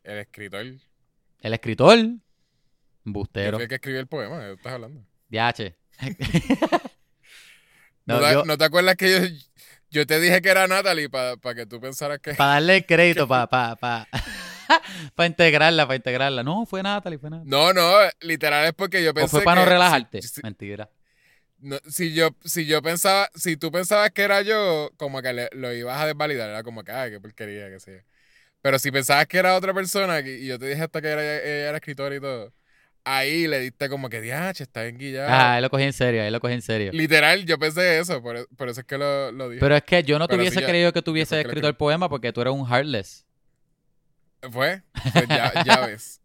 El 0.04 0.18
escritor. 0.18 0.66
El 1.40 1.54
escritor. 1.54 1.96
¿Quién 1.98 2.22
Bustero. 3.04 3.58
el 3.58 3.68
que 3.68 3.74
escribió 3.76 4.00
el 4.00 4.06
poema? 4.06 4.38
¿De 4.38 4.54
estás 4.54 4.72
hablando? 4.74 5.02
DH. 5.30 5.74
¿No, 8.06 8.14
No, 8.14 8.20
te, 8.26 8.32
yo- 8.32 8.44
no 8.44 8.58
te 8.58 8.64
acuerdas 8.64 8.96
que 8.96 9.10
yo, 9.10 9.18
yo 9.90 10.06
te 10.06 10.20
dije 10.20 10.40
que 10.42 10.48
era 10.50 10.66
Natalie 10.66 11.08
para 11.10 11.36
que 11.54 11.66
tú 11.66 11.80
pensaras 11.80 12.18
que... 12.20 12.34
Para 12.34 12.52
darle 12.54 12.76
el 12.76 12.86
crédito, 12.86 13.26
para 13.28 13.46
pa, 13.46 13.76
pa, 13.76 14.08
pa 15.14 15.26
integrarla, 15.26 15.86
para 15.86 15.96
integrarla. 15.96 16.42
No, 16.42 16.66
fue 16.66 16.82
Natalie, 16.82 17.18
fue 17.18 17.30
Natalie. 17.30 17.50
No, 17.50 17.72
no, 17.72 17.92
literal 18.20 18.66
es 18.66 18.72
porque 18.74 19.02
yo 19.02 19.14
pensé 19.14 19.26
¿O 19.26 19.28
fue 19.28 19.42
para 19.42 19.60
no 19.64 19.70
relajarte? 19.70 20.22
Si, 20.22 20.40
Mentira. 20.42 20.88
no, 21.60 21.78
si 21.88 22.14
yo, 22.14 22.30
si 22.44 22.66
yo 22.66 22.82
pensaba, 22.82 23.28
si 23.34 23.56
tú 23.56 23.70
pensabas 23.72 24.10
que 24.10 24.22
era 24.22 24.42
yo, 24.42 24.90
como 24.96 25.22
que 25.22 25.32
le- 25.32 25.48
lo 25.52 25.72
ibas 25.72 26.00
a 26.00 26.06
desvalidar, 26.06 26.48
era 26.50 26.62
como 26.62 26.84
que, 26.84 26.92
ay, 26.92 27.10
qué 27.10 27.20
porquería, 27.20 27.68
que 27.68 27.80
sé 27.80 27.92
yo. 27.96 28.00
Pero 28.60 28.78
si 28.78 28.90
pensabas 28.90 29.26
que 29.26 29.38
era 29.38 29.56
otra 29.56 29.72
persona 29.74 30.20
y 30.20 30.46
yo 30.46 30.58
te 30.58 30.66
dije 30.68 30.82
hasta 30.82 31.00
que 31.00 31.08
era, 31.08 31.22
ella 31.22 31.68
era 31.68 31.76
escritora 31.78 32.14
y 32.14 32.20
todo, 32.20 32.52
ahí 33.04 33.46
le 33.46 33.60
diste 33.60 33.88
como 33.88 34.08
que, 34.08 34.20
diache, 34.20 34.64
está 34.64 34.82
bien 34.82 34.98
guillado. 34.98 35.30
Ah, 35.30 35.54
ahí 35.54 35.62
lo 35.62 35.70
cogí 35.70 35.84
en 35.84 35.92
serio, 35.92 36.22
ahí 36.22 36.30
lo 36.30 36.40
cogí 36.40 36.54
en 36.54 36.62
serio. 36.62 36.92
Literal, 36.92 37.44
yo 37.44 37.58
pensé 37.58 37.98
eso, 37.98 38.22
por, 38.22 38.48
por 38.56 38.68
eso 38.68 38.80
es 38.80 38.86
que 38.86 38.98
lo, 38.98 39.32
lo 39.32 39.48
dije. 39.48 39.60
Pero 39.62 39.76
es 39.76 39.82
que 39.82 40.02
yo 40.02 40.18
no 40.18 40.26
te 40.26 40.32
Pero 40.32 40.42
sí, 40.44 40.50
hubiese 40.50 40.66
creído 40.66 40.92
que 40.92 41.02
tú 41.02 41.16
yo 41.16 41.26
que 41.26 41.34
lo 41.34 41.40
escrito 41.40 41.68
el 41.68 41.74
poema 41.74 42.08
porque 42.08 42.32
tú 42.32 42.40
eres 42.40 42.52
un 42.52 42.66
heartless. 42.66 43.24
¿Fue? 44.50 44.82
Pues 45.12 45.28
ya, 45.28 45.64
ya 45.64 45.80
ves. 45.86 46.20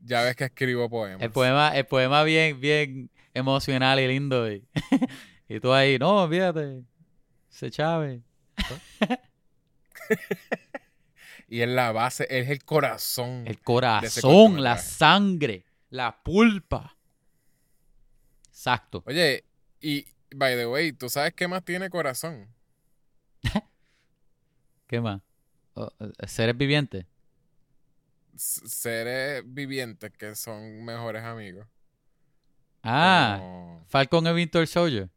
Ya 0.00 0.22
ves 0.22 0.36
que 0.36 0.44
escribo 0.44 0.88
poemas. 0.88 1.22
El 1.22 1.30
poema, 1.30 1.76
el 1.76 1.86
poema 1.86 2.22
bien, 2.24 2.60
bien 2.60 3.10
emocional 3.32 3.98
y 4.00 4.08
lindo. 4.08 4.50
Y, 4.50 4.66
y 5.48 5.60
tú 5.60 5.72
ahí, 5.72 5.98
no, 5.98 6.28
fíjate. 6.28 6.82
Se 7.48 7.70
chave. 7.70 8.22
Y 11.48 11.60
es 11.60 11.68
la 11.68 11.92
base, 11.92 12.26
es 12.30 12.48
el 12.48 12.64
corazón. 12.64 13.44
El 13.46 13.60
corazón, 13.60 14.62
la 14.62 14.78
sangre, 14.78 15.64
la 15.90 16.22
pulpa. 16.22 16.96
Exacto. 18.48 19.02
Oye, 19.06 19.44
y 19.80 20.06
by 20.34 20.56
the 20.56 20.66
way, 20.66 20.92
¿tú 20.92 21.08
sabes 21.08 21.34
qué 21.34 21.46
más 21.46 21.64
tiene 21.64 21.90
corazón? 21.90 22.48
¿Qué 24.86 25.00
más? 25.00 25.20
Oh, 25.74 25.90
eh, 26.00 26.26
seres 26.26 26.56
vivientes. 26.56 27.06
Seres 28.36 29.42
vivientes 29.46 30.10
que 30.18 30.34
son 30.34 30.84
mejores 30.84 31.22
amigos. 31.22 31.66
Ah, 32.82 33.36
Como, 33.40 33.84
Falcon 33.88 34.26
and 34.26 34.36
Winter 34.36 34.66
Soldier. 34.66 35.08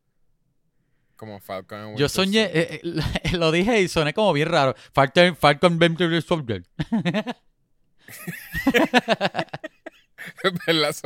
como 1.17 1.39
Falcon 1.39 1.79
Yo 1.79 1.87
Winter 2.05 2.09
soñé, 2.09 2.43
Soldier. 2.45 2.67
eh, 2.71 2.81
eh, 3.23 3.31
lo 3.37 3.51
dije 3.51 3.81
y 3.81 3.87
soné 3.87 4.13
como 4.13 4.31
bien 4.33 4.49
raro. 4.49 4.75
Falcon, 4.93 5.35
Falcon 5.35 5.73
and 5.73 5.81
Winter 5.81 6.21
Soldier. 6.21 6.63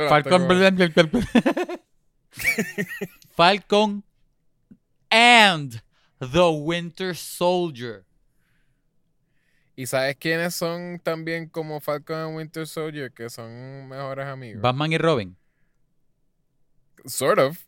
Falcon, 0.08 0.42
Falcon 3.36 4.02
and 5.10 5.82
the 6.20 6.50
Winter 6.52 7.14
Soldier. 7.14 8.04
¿Y 9.74 9.86
sabes 9.86 10.16
quiénes 10.16 10.54
son 10.54 11.00
también 11.02 11.48
como 11.48 11.80
Falcon 11.80 12.16
and 12.16 12.36
Winter 12.36 12.66
Soldier? 12.66 13.10
Que 13.12 13.30
son 13.30 13.88
mejores 13.88 14.26
amigos. 14.26 14.60
Batman 14.60 14.92
y 14.92 14.98
Robin. 14.98 15.36
sort 17.06 17.38
of. 17.38 17.58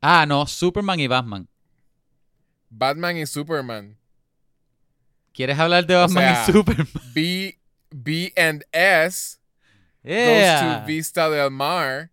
Ah, 0.00 0.26
no, 0.26 0.46
Superman 0.46 1.00
y 1.00 1.06
Batman. 1.06 1.48
Batman 2.70 3.16
y 3.16 3.26
Superman. 3.26 3.96
¿Quieres 5.32 5.58
hablar 5.58 5.86
de 5.86 5.94
Batman 5.94 6.34
sea, 6.34 6.44
y 6.46 6.52
Superman? 6.52 6.88
B, 7.14 7.58
B 7.90 8.32
and 8.36 8.64
S 8.72 9.38
goes 10.04 10.60
to 10.60 10.84
Vista 10.86 11.30
del 11.30 11.50
Mar. 11.50 12.10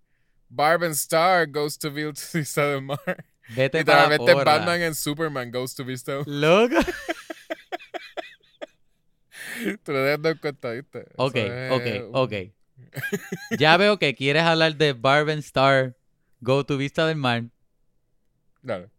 Barb 0.49 0.83
and 0.83 0.95
Star 0.95 1.45
goes 1.45 1.77
to 1.77 1.89
Vista 1.91 2.61
del 2.61 2.81
Mar. 2.81 3.25
Vete 3.49 3.83
para 3.83 4.07
Literalmente 4.07 4.33
porra. 4.33 4.45
Batman 4.45 4.81
and 4.81 4.95
Superman 4.95 5.51
goes 5.51 5.73
to 5.75 5.83
Vista 5.83 6.11
del 6.11 6.25
Mar. 6.25 6.69
Loco. 6.69 6.81
Tú 9.83 9.91
le 9.91 10.17
das 10.17 10.39
cuenta, 10.39 10.71
¿viste? 10.71 10.99
Eso 10.99 11.09
Ok, 11.17 11.35
es 11.35 11.71
ok, 11.71 12.15
ok. 12.15 12.33
Ya 13.57 13.77
veo 13.77 13.99
que 13.99 14.15
quieres 14.15 14.43
hablar 14.43 14.75
de 14.75 14.93
Barb 14.93 15.29
and 15.29 15.39
Star 15.39 15.95
Go 16.39 16.65
to 16.65 16.77
Vista 16.77 17.05
del 17.05 17.17
Mar. 17.17 17.43
Dale. 18.61 18.89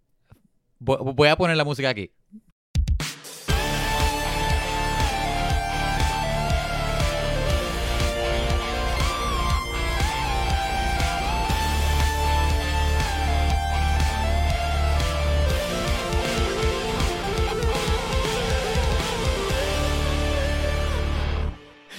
Vo- 0.79 1.15
Voy 1.15 1.29
a 1.29 1.37
poner 1.37 1.57
la 1.57 1.65
música 1.65 1.89
aquí. 1.89 2.11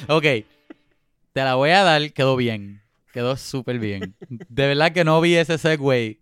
Ok. 0.08 0.24
Te 1.34 1.44
la 1.44 1.56
voy 1.56 1.72
a 1.72 1.84
dar, 1.84 2.12
quedó 2.14 2.36
bien. 2.36 2.82
Quedó 3.12 3.38
súper 3.38 3.80
bien. 3.80 4.16
De 4.30 4.68
verdad 4.68 4.92
que 4.92 5.04
no 5.04 5.22
vi 5.22 5.36
ese 5.36 5.58
segue. 5.58 6.20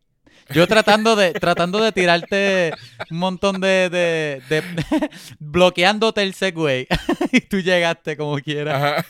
Yo 0.53 0.67
tratando 0.67 1.15
de, 1.15 1.31
tratando 1.33 1.81
de 1.81 1.91
tirarte 1.91 2.73
un 3.09 3.17
montón 3.17 3.61
de, 3.61 3.89
de, 3.89 4.41
de- 4.49 5.09
bloqueándote 5.39 6.21
el 6.23 6.33
segue. 6.33 6.87
y 7.31 7.41
tú 7.41 7.59
llegaste 7.59 8.17
como 8.17 8.37
quieras. 8.39 8.75
Ajá. 8.75 9.05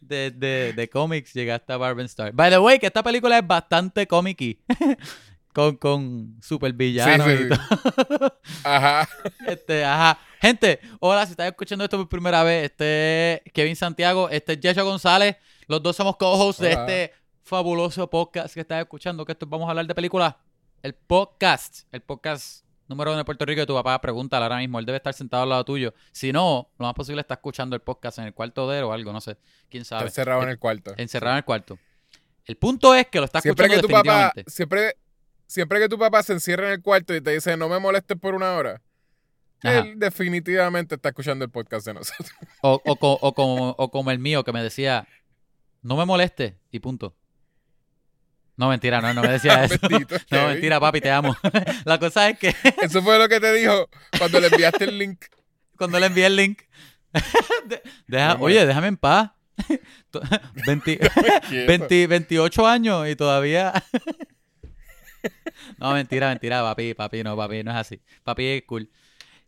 De, 0.00 0.30
de, 0.30 0.72
de 0.74 0.88
cómics 0.88 1.34
llegaste 1.34 1.72
a 1.72 1.76
Barb 1.76 1.98
and 1.98 2.08
Star. 2.08 2.32
By 2.32 2.50
the 2.50 2.58
way, 2.58 2.78
que 2.78 2.86
esta 2.86 3.02
película 3.02 3.38
es 3.38 3.46
bastante 3.46 4.06
cómic 4.06 4.58
con, 5.52 5.76
con 5.76 6.36
super 6.42 6.72
villanos 6.72 7.26
Sí, 7.26 7.32
y 7.32 7.54
sí. 7.54 8.28
Ajá. 8.64 9.08
Este, 9.46 9.84
ajá. 9.84 10.18
Gente, 10.40 10.78
hola, 11.00 11.26
si 11.26 11.32
estás 11.32 11.48
escuchando 11.48 11.84
esto 11.84 11.96
por 11.98 12.08
primera 12.08 12.44
vez, 12.44 12.70
este 12.70 13.42
es 13.44 13.52
Kevin 13.52 13.74
Santiago, 13.74 14.28
este 14.30 14.58
es 14.62 14.76
González. 14.76 15.36
Los 15.66 15.82
dos 15.82 15.96
somos 15.96 16.16
co-hosts 16.16 16.62
de 16.62 16.72
este 16.72 17.12
fabuloso 17.42 18.08
podcast 18.08 18.54
que 18.54 18.60
estás 18.60 18.80
escuchando, 18.80 19.24
que 19.24 19.32
esto 19.32 19.46
vamos 19.46 19.66
a 19.66 19.70
hablar 19.70 19.86
de 19.86 19.94
películas. 19.96 20.36
El 20.80 20.94
podcast, 20.94 21.92
el 21.92 22.02
podcast 22.02 22.64
número 22.86 23.10
uno 23.10 23.18
de 23.18 23.24
Puerto 23.24 23.44
Rico 23.44 23.60
de 23.62 23.66
tu 23.66 23.74
papá, 23.74 24.00
pregúntale 24.00 24.44
ahora 24.44 24.58
mismo, 24.58 24.78
él 24.78 24.86
debe 24.86 24.98
estar 24.98 25.12
sentado 25.12 25.42
al 25.42 25.48
lado 25.48 25.64
tuyo. 25.64 25.92
Si 26.12 26.32
no, 26.32 26.70
lo 26.78 26.86
más 26.86 26.94
posible 26.94 27.20
está 27.20 27.34
escuchando 27.34 27.74
el 27.74 27.82
podcast 27.82 28.18
en 28.18 28.26
el 28.26 28.32
cuarto 28.34 28.70
de 28.70 28.78
él 28.78 28.84
o 28.84 28.92
algo, 28.92 29.12
no 29.12 29.20
sé, 29.20 29.36
quién 29.68 29.82
Está 29.82 29.96
sabe. 29.96 30.08
encerrado 30.08 30.44
en 30.44 30.50
el 30.50 30.58
cuarto. 30.60 30.94
Encerrado 30.96 31.34
en 31.34 31.38
el 31.38 31.44
cuarto. 31.44 31.78
El 32.44 32.56
punto 32.56 32.94
es 32.94 33.08
que 33.08 33.18
lo 33.18 33.24
está 33.24 33.40
Siempre 33.40 33.66
escuchando 33.66 33.88
que 33.88 33.92
tu 33.92 34.08
papá, 34.08 34.32
siempre, 34.46 34.96
siempre 35.48 35.80
que 35.80 35.88
tu 35.88 35.98
papá 35.98 36.22
se 36.22 36.32
encierra 36.32 36.68
en 36.68 36.74
el 36.74 36.82
cuarto 36.82 37.12
y 37.14 37.20
te 37.20 37.32
dice 37.32 37.56
no 37.56 37.68
me 37.68 37.80
molestes 37.80 38.16
por 38.18 38.34
una 38.34 38.52
hora, 38.52 38.80
Ajá. 39.62 39.78
él 39.80 39.98
definitivamente 39.98 40.94
está 40.94 41.08
escuchando 41.08 41.44
el 41.44 41.50
podcast 41.50 41.86
de 41.86 41.94
nosotros. 41.94 42.30
O, 42.62 42.80
o, 42.84 42.96
co- 42.96 43.18
o 43.20 43.34
como, 43.34 43.70
o 43.78 43.90
como 43.90 44.10
el 44.10 44.18
mío 44.18 44.44
que 44.44 44.52
me 44.52 44.62
decía, 44.62 45.06
no 45.82 45.96
me 45.96 46.04
moleste 46.04 46.58
y 46.70 46.78
punto. 46.80 47.14
No, 48.56 48.68
mentira, 48.68 49.00
no, 49.00 49.14
no 49.14 49.22
me 49.22 49.28
decía 49.28 49.62
eso. 49.64 49.76
Bendito, 49.88 50.16
No, 50.30 50.48
mentira, 50.48 50.80
papi, 50.80 51.00
te 51.00 51.10
amo. 51.10 51.36
La 51.84 51.98
cosa 51.98 52.28
es 52.28 52.38
que 52.38 52.54
Eso 52.82 53.02
fue 53.02 53.18
lo 53.18 53.28
que 53.28 53.38
te 53.40 53.52
dijo 53.52 53.88
cuando 54.18 54.40
le 54.40 54.48
enviaste 54.48 54.84
el 54.84 54.98
link. 54.98 55.24
cuando 55.76 56.00
le 56.00 56.06
envié 56.06 56.26
el 56.26 56.36
link, 56.36 56.62
de- 57.66 57.82
deja- 58.08 58.34
No, 58.34 58.44
oye, 58.44 58.66
déjame 58.66 58.88
en 58.88 58.96
paz. 58.96 59.30
To- 60.10 60.20
20 60.66 60.98
Quieto. 60.98 61.66
20 61.66 62.06
28 62.06 62.66
años 62.66 63.08
y 63.08 63.16
todavía... 63.16 63.72
No, 65.78 65.92
mentira, 65.92 66.28
mentira, 66.28 66.62
papi, 66.62 66.94
papi, 66.94 67.22
no, 67.24 67.36
papi, 67.36 67.62
no 67.64 67.70
es 67.72 67.76
así. 67.76 68.00
Papi 68.24 68.44
es 68.46 68.62
cool. 68.66 68.90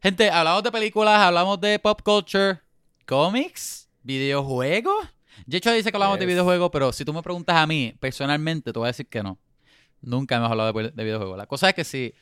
Gente, 0.02 0.30
hablamos 0.30 0.62
de 0.62 0.72
películas, 0.72 1.18
hablamos 1.18 1.60
de 1.60 1.78
pop 1.78 2.00
culture, 2.02 2.58
cómics, 3.06 3.86
videojuegos. 4.02 5.06
Yecho 5.46 5.70
dice 5.72 5.90
que 5.90 5.96
hablamos 5.98 6.18
de 6.18 6.24
videojuegos, 6.24 6.70
pero 6.72 6.90
si 6.90 7.04
tú 7.04 7.12
me 7.12 7.20
preguntas 7.20 7.54
a 7.54 7.66
mí, 7.66 7.94
personalmente, 8.00 8.72
te 8.72 8.78
voy 8.78 8.86
a 8.86 8.92
decir 8.92 9.06
que 9.08 9.22
no. 9.22 9.36
Nunca 10.00 10.36
hemos 10.36 10.50
hablado 10.50 10.72
de, 10.72 10.90
de 10.90 11.04
videojuegos. 11.04 11.36
La 11.36 11.44
cosa 11.44 11.68
es 11.68 11.74
que 11.74 11.84
si 11.84 12.14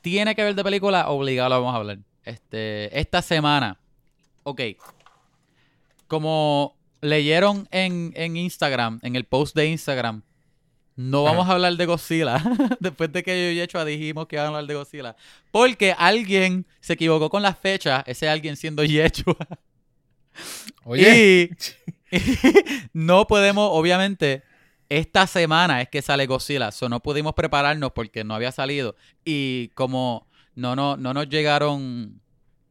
tiene 0.00 0.34
que 0.34 0.42
ver 0.42 0.54
de 0.54 0.64
película, 0.64 1.10
obligado 1.10 1.50
lo 1.50 1.56
vamos 1.56 1.74
a 1.74 1.76
hablar. 1.76 1.98
Este, 2.24 2.98
esta 2.98 3.20
semana, 3.20 3.78
ok, 4.44 4.62
como 6.08 6.78
leyeron 7.02 7.68
en, 7.72 8.14
en 8.16 8.38
Instagram, 8.38 9.00
en 9.02 9.16
el 9.16 9.24
post 9.24 9.54
de 9.54 9.66
Instagram, 9.66 10.22
no 10.96 11.24
vamos 11.24 11.48
a 11.48 11.52
hablar 11.52 11.76
de 11.76 11.86
Godzilla. 11.86 12.42
Después 12.80 13.12
de 13.12 13.22
que 13.22 13.30
yo 13.30 13.50
y 13.50 13.54
Yechua 13.56 13.84
dijimos 13.84 14.26
que 14.26 14.36
iban 14.36 14.46
a 14.46 14.48
hablar 14.48 14.66
de 14.66 14.74
Godzilla. 14.74 15.16
Porque 15.50 15.94
alguien 15.96 16.66
se 16.80 16.94
equivocó 16.94 17.30
con 17.30 17.42
la 17.42 17.54
fecha, 17.54 18.04
ese 18.06 18.28
alguien 18.28 18.56
siendo 18.56 18.84
Yechua. 18.84 19.36
Oye, 20.84 21.50
Y 22.10 22.18
no 22.92 23.26
podemos, 23.26 23.68
obviamente, 23.72 24.42
esta 24.88 25.26
semana 25.26 25.80
es 25.80 25.88
que 25.88 26.02
sale 26.02 26.26
Godzilla. 26.26 26.70
So 26.72 26.88
no 26.88 27.00
pudimos 27.00 27.34
prepararnos 27.34 27.92
porque 27.92 28.24
no 28.24 28.34
había 28.34 28.52
salido. 28.52 28.94
Y 29.24 29.68
como 29.68 30.26
no, 30.54 30.76
no, 30.76 30.96
no 30.96 31.14
nos 31.14 31.28
llegaron. 31.28 32.20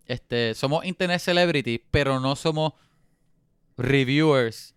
Este, 0.05 0.53
somos 0.55 0.85
internet 0.85 1.21
celebrities, 1.21 1.79
pero 1.89 2.19
no 2.19 2.35
somos 2.35 2.73
reviewers 3.77 4.75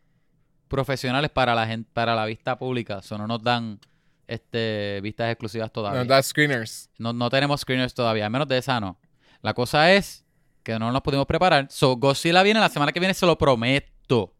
profesionales 0.68 1.30
para 1.30 1.54
la 1.54 1.66
gente, 1.66 1.90
para 1.92 2.14
la 2.14 2.24
vista 2.26 2.58
pública. 2.58 3.02
So 3.02 3.18
no 3.18 3.26
nos 3.26 3.42
dan 3.42 3.80
este 4.26 5.00
vistas 5.02 5.30
exclusivas 5.30 5.72
todavía. 5.72 6.00
no, 6.00 6.06
that's 6.06 6.28
screeners. 6.28 6.90
No, 6.98 7.12
no 7.12 7.30
tenemos 7.30 7.60
screeners 7.60 7.94
todavía, 7.94 8.26
a 8.26 8.30
menos 8.30 8.48
de 8.48 8.58
esa 8.58 8.80
no. 8.80 8.98
La 9.42 9.54
cosa 9.54 9.92
es 9.92 10.24
que 10.62 10.78
no 10.78 10.90
nos 10.90 11.02
pudimos 11.02 11.26
preparar. 11.26 11.66
So, 11.70 11.96
Godzilla 11.96 12.42
viene 12.42 12.58
la 12.58 12.70
semana 12.70 12.92
que 12.92 12.98
viene, 12.98 13.14
se 13.14 13.26
lo 13.26 13.38
prometo. 13.38 14.34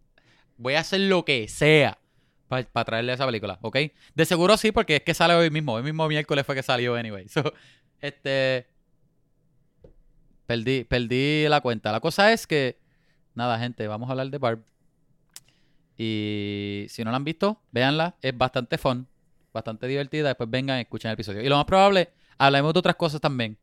Voy 0.56 0.74
a 0.74 0.80
hacer 0.80 1.00
lo 1.00 1.24
que 1.24 1.46
sea 1.48 1.98
para 2.48 2.84
traerle 2.84 3.12
esa 3.12 3.26
película, 3.26 3.58
¿ok? 3.62 3.76
De 4.14 4.24
seguro 4.24 4.56
sí, 4.56 4.72
porque 4.72 4.96
es 4.96 5.02
que 5.02 5.12
sale 5.12 5.34
hoy 5.34 5.50
mismo. 5.50 5.74
Hoy 5.74 5.82
mismo 5.82 6.06
miércoles 6.08 6.46
fue 6.46 6.54
que 6.54 6.62
salió, 6.62 6.96
anyway. 6.96 7.28
So, 7.28 7.52
este. 8.00 8.66
Perdí, 10.46 10.84
perdí 10.84 11.46
la 11.48 11.60
cuenta. 11.60 11.92
La 11.92 12.00
cosa 12.00 12.32
es 12.32 12.46
que. 12.46 12.78
Nada, 13.34 13.58
gente, 13.58 13.86
vamos 13.88 14.08
a 14.08 14.12
hablar 14.12 14.30
de 14.30 14.38
Barb. 14.38 14.64
Y 15.96 16.86
si 16.88 17.04
no 17.04 17.10
la 17.10 17.16
han 17.16 17.24
visto, 17.24 17.60
véanla. 17.70 18.16
Es 18.20 18.36
bastante 18.36 18.78
fun, 18.78 19.06
bastante 19.52 19.86
divertida. 19.86 20.28
Después 20.28 20.50
vengan 20.50 20.78
y 20.78 20.82
escuchen 20.82 21.10
el 21.10 21.14
episodio. 21.14 21.42
Y 21.42 21.48
lo 21.48 21.56
más 21.56 21.64
probable, 21.66 22.10
hablaremos 22.38 22.72
de 22.72 22.78
otras 22.80 22.96
cosas 22.96 23.20
también. 23.20 23.58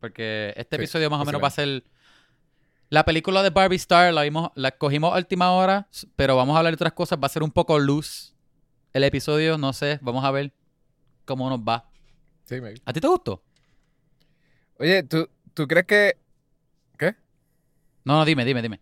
Porque 0.00 0.52
este 0.56 0.76
Sí, 0.76 0.82
episodio 0.82 1.10
más 1.10 1.20
o 1.20 1.24
menos 1.24 1.42
va 1.42 1.48
a 1.48 1.50
ser. 1.50 1.84
La 2.88 3.04
película 3.04 3.42
de 3.42 3.50
Barbie 3.50 3.76
Star 3.76 4.12
la 4.12 4.22
vimos, 4.22 4.50
la 4.54 4.72
cogimos 4.72 5.14
a 5.14 5.16
última 5.16 5.52
hora, 5.52 5.88
pero 6.14 6.36
vamos 6.36 6.54
a 6.54 6.58
hablar 6.58 6.72
de 6.72 6.76
otras 6.76 6.92
cosas. 6.92 7.18
Va 7.18 7.26
a 7.26 7.30
ser 7.30 7.42
un 7.42 7.50
poco 7.50 7.78
loose 7.78 8.32
el 8.92 9.04
episodio, 9.04 9.56
no 9.58 9.72
sé. 9.72 9.98
Vamos 10.02 10.24
a 10.24 10.30
ver 10.30 10.52
cómo 11.24 11.48
nos 11.48 11.60
va. 11.60 11.88
Sí, 12.44 12.60
maybe. 12.60 12.80
¿A 12.84 12.92
ti 12.92 13.00
te 13.00 13.06
gustó? 13.08 13.42
Oye, 14.78 15.02
¿tú, 15.04 15.28
¿tú 15.54 15.66
crees 15.66 15.86
que... 15.86 16.16
¿Qué? 16.98 17.14
No, 18.04 18.14
no, 18.18 18.24
dime, 18.24 18.44
dime, 18.44 18.60
dime. 18.60 18.80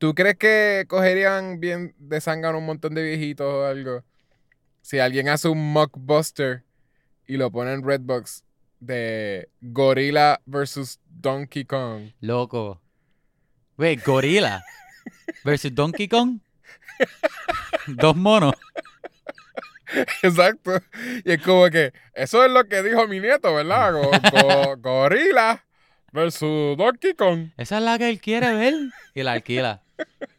¿Tú 0.00 0.14
crees 0.14 0.36
que 0.38 0.86
cogerían 0.88 1.60
bien 1.60 1.94
de 1.98 2.22
zángano 2.22 2.56
un 2.56 2.64
montón 2.64 2.94
de 2.94 3.02
viejitos 3.02 3.46
o 3.46 3.66
algo? 3.66 4.02
Si 4.80 4.98
alguien 4.98 5.28
hace 5.28 5.46
un 5.48 5.74
mockbuster 5.74 6.64
y 7.26 7.36
lo 7.36 7.50
pone 7.50 7.74
en 7.74 7.84
Redbox 7.86 8.42
de 8.80 9.50
Gorilla 9.60 10.40
versus 10.46 10.98
Donkey 11.04 11.66
Kong. 11.66 12.12
Loco. 12.22 12.80
Wey, 13.76 13.96
gorila. 13.96 14.64
Versus 15.44 15.74
Donkey 15.74 16.08
Kong. 16.08 16.38
Dos 17.86 18.16
monos. 18.16 18.54
Exacto. 20.22 20.80
Y 21.26 21.32
es 21.32 21.42
como 21.42 21.68
que 21.68 21.92
eso 22.14 22.42
es 22.42 22.50
lo 22.50 22.64
que 22.66 22.82
dijo 22.82 23.06
mi 23.06 23.20
nieto, 23.20 23.54
¿verdad? 23.54 23.92
Go- 23.92 24.10
go- 24.32 24.76
gorila 24.78 25.62
versus 26.10 26.74
Donkey 26.78 27.12
Kong. 27.12 27.50
Esa 27.58 27.76
es 27.76 27.84
la 27.84 27.98
que 27.98 28.08
él 28.08 28.18
quiere 28.18 28.54
ver. 28.54 28.74
Y 29.14 29.22
la 29.22 29.32
alquila. 29.32 29.82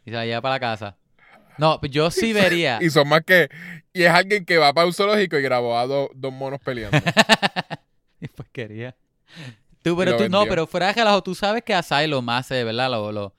Y 0.04 0.10
se 0.10 0.16
la 0.16 0.24
lleva 0.26 0.40
para 0.40 0.54
la 0.56 0.60
casa. 0.60 0.96
No, 1.58 1.78
pues 1.80 1.92
yo 1.92 2.10
sí 2.10 2.32
vería. 2.32 2.78
Y 2.80 2.90
son 2.90 3.08
más 3.08 3.22
que... 3.24 3.48
Y 3.92 4.02
es 4.04 4.10
alguien 4.10 4.44
que 4.44 4.56
va 4.58 4.72
para 4.72 4.86
un 4.86 4.92
zoológico 4.94 5.38
y 5.38 5.42
grabó 5.42 5.78
a 5.78 5.86
do- 5.86 6.10
dos 6.14 6.32
monos 6.32 6.60
peleando. 6.64 6.98
Y 8.20 8.28
pues 8.28 8.48
quería. 8.52 8.94
Tú, 9.82 9.96
pero 9.96 10.16
tú 10.16 10.28
no, 10.28 10.44
pero 10.46 10.66
fuera 10.68 10.86
de 10.86 10.92
relajo, 10.92 11.22
tú 11.24 11.34
sabes 11.34 11.64
que 11.64 11.74
Asylum 11.74 12.28
hace, 12.28 12.62
¿verdad? 12.62 12.88
Lo, 12.88 13.10
lo, 13.10 13.34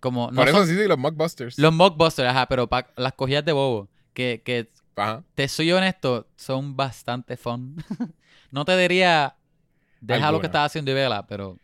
como, 0.00 0.30
no 0.30 0.36
Por 0.36 0.48
eso 0.48 0.56
son- 0.58 0.66
sí, 0.68 0.74
sí, 0.74 0.88
los 0.88 0.96
mockbusters. 0.96 1.58
los 1.58 1.72
mockbusters, 1.74 2.30
ajá, 2.30 2.46
pero 2.48 2.66
pa- 2.66 2.88
las 2.96 3.12
cogías 3.12 3.44
de 3.44 3.52
bobo. 3.52 3.88
Que, 4.14 4.40
que 4.42 4.70
Ajá. 4.96 5.22
te 5.34 5.46
soy 5.48 5.70
honesto, 5.70 6.26
son 6.36 6.74
bastante 6.76 7.36
fun. 7.36 7.76
no 8.50 8.64
te 8.64 8.74
diría, 8.76 9.36
deja 10.00 10.32
lo 10.32 10.40
que 10.40 10.46
estás 10.46 10.64
haciendo 10.66 10.90
y 10.90 10.94
vela, 10.94 11.26
pero 11.26 11.58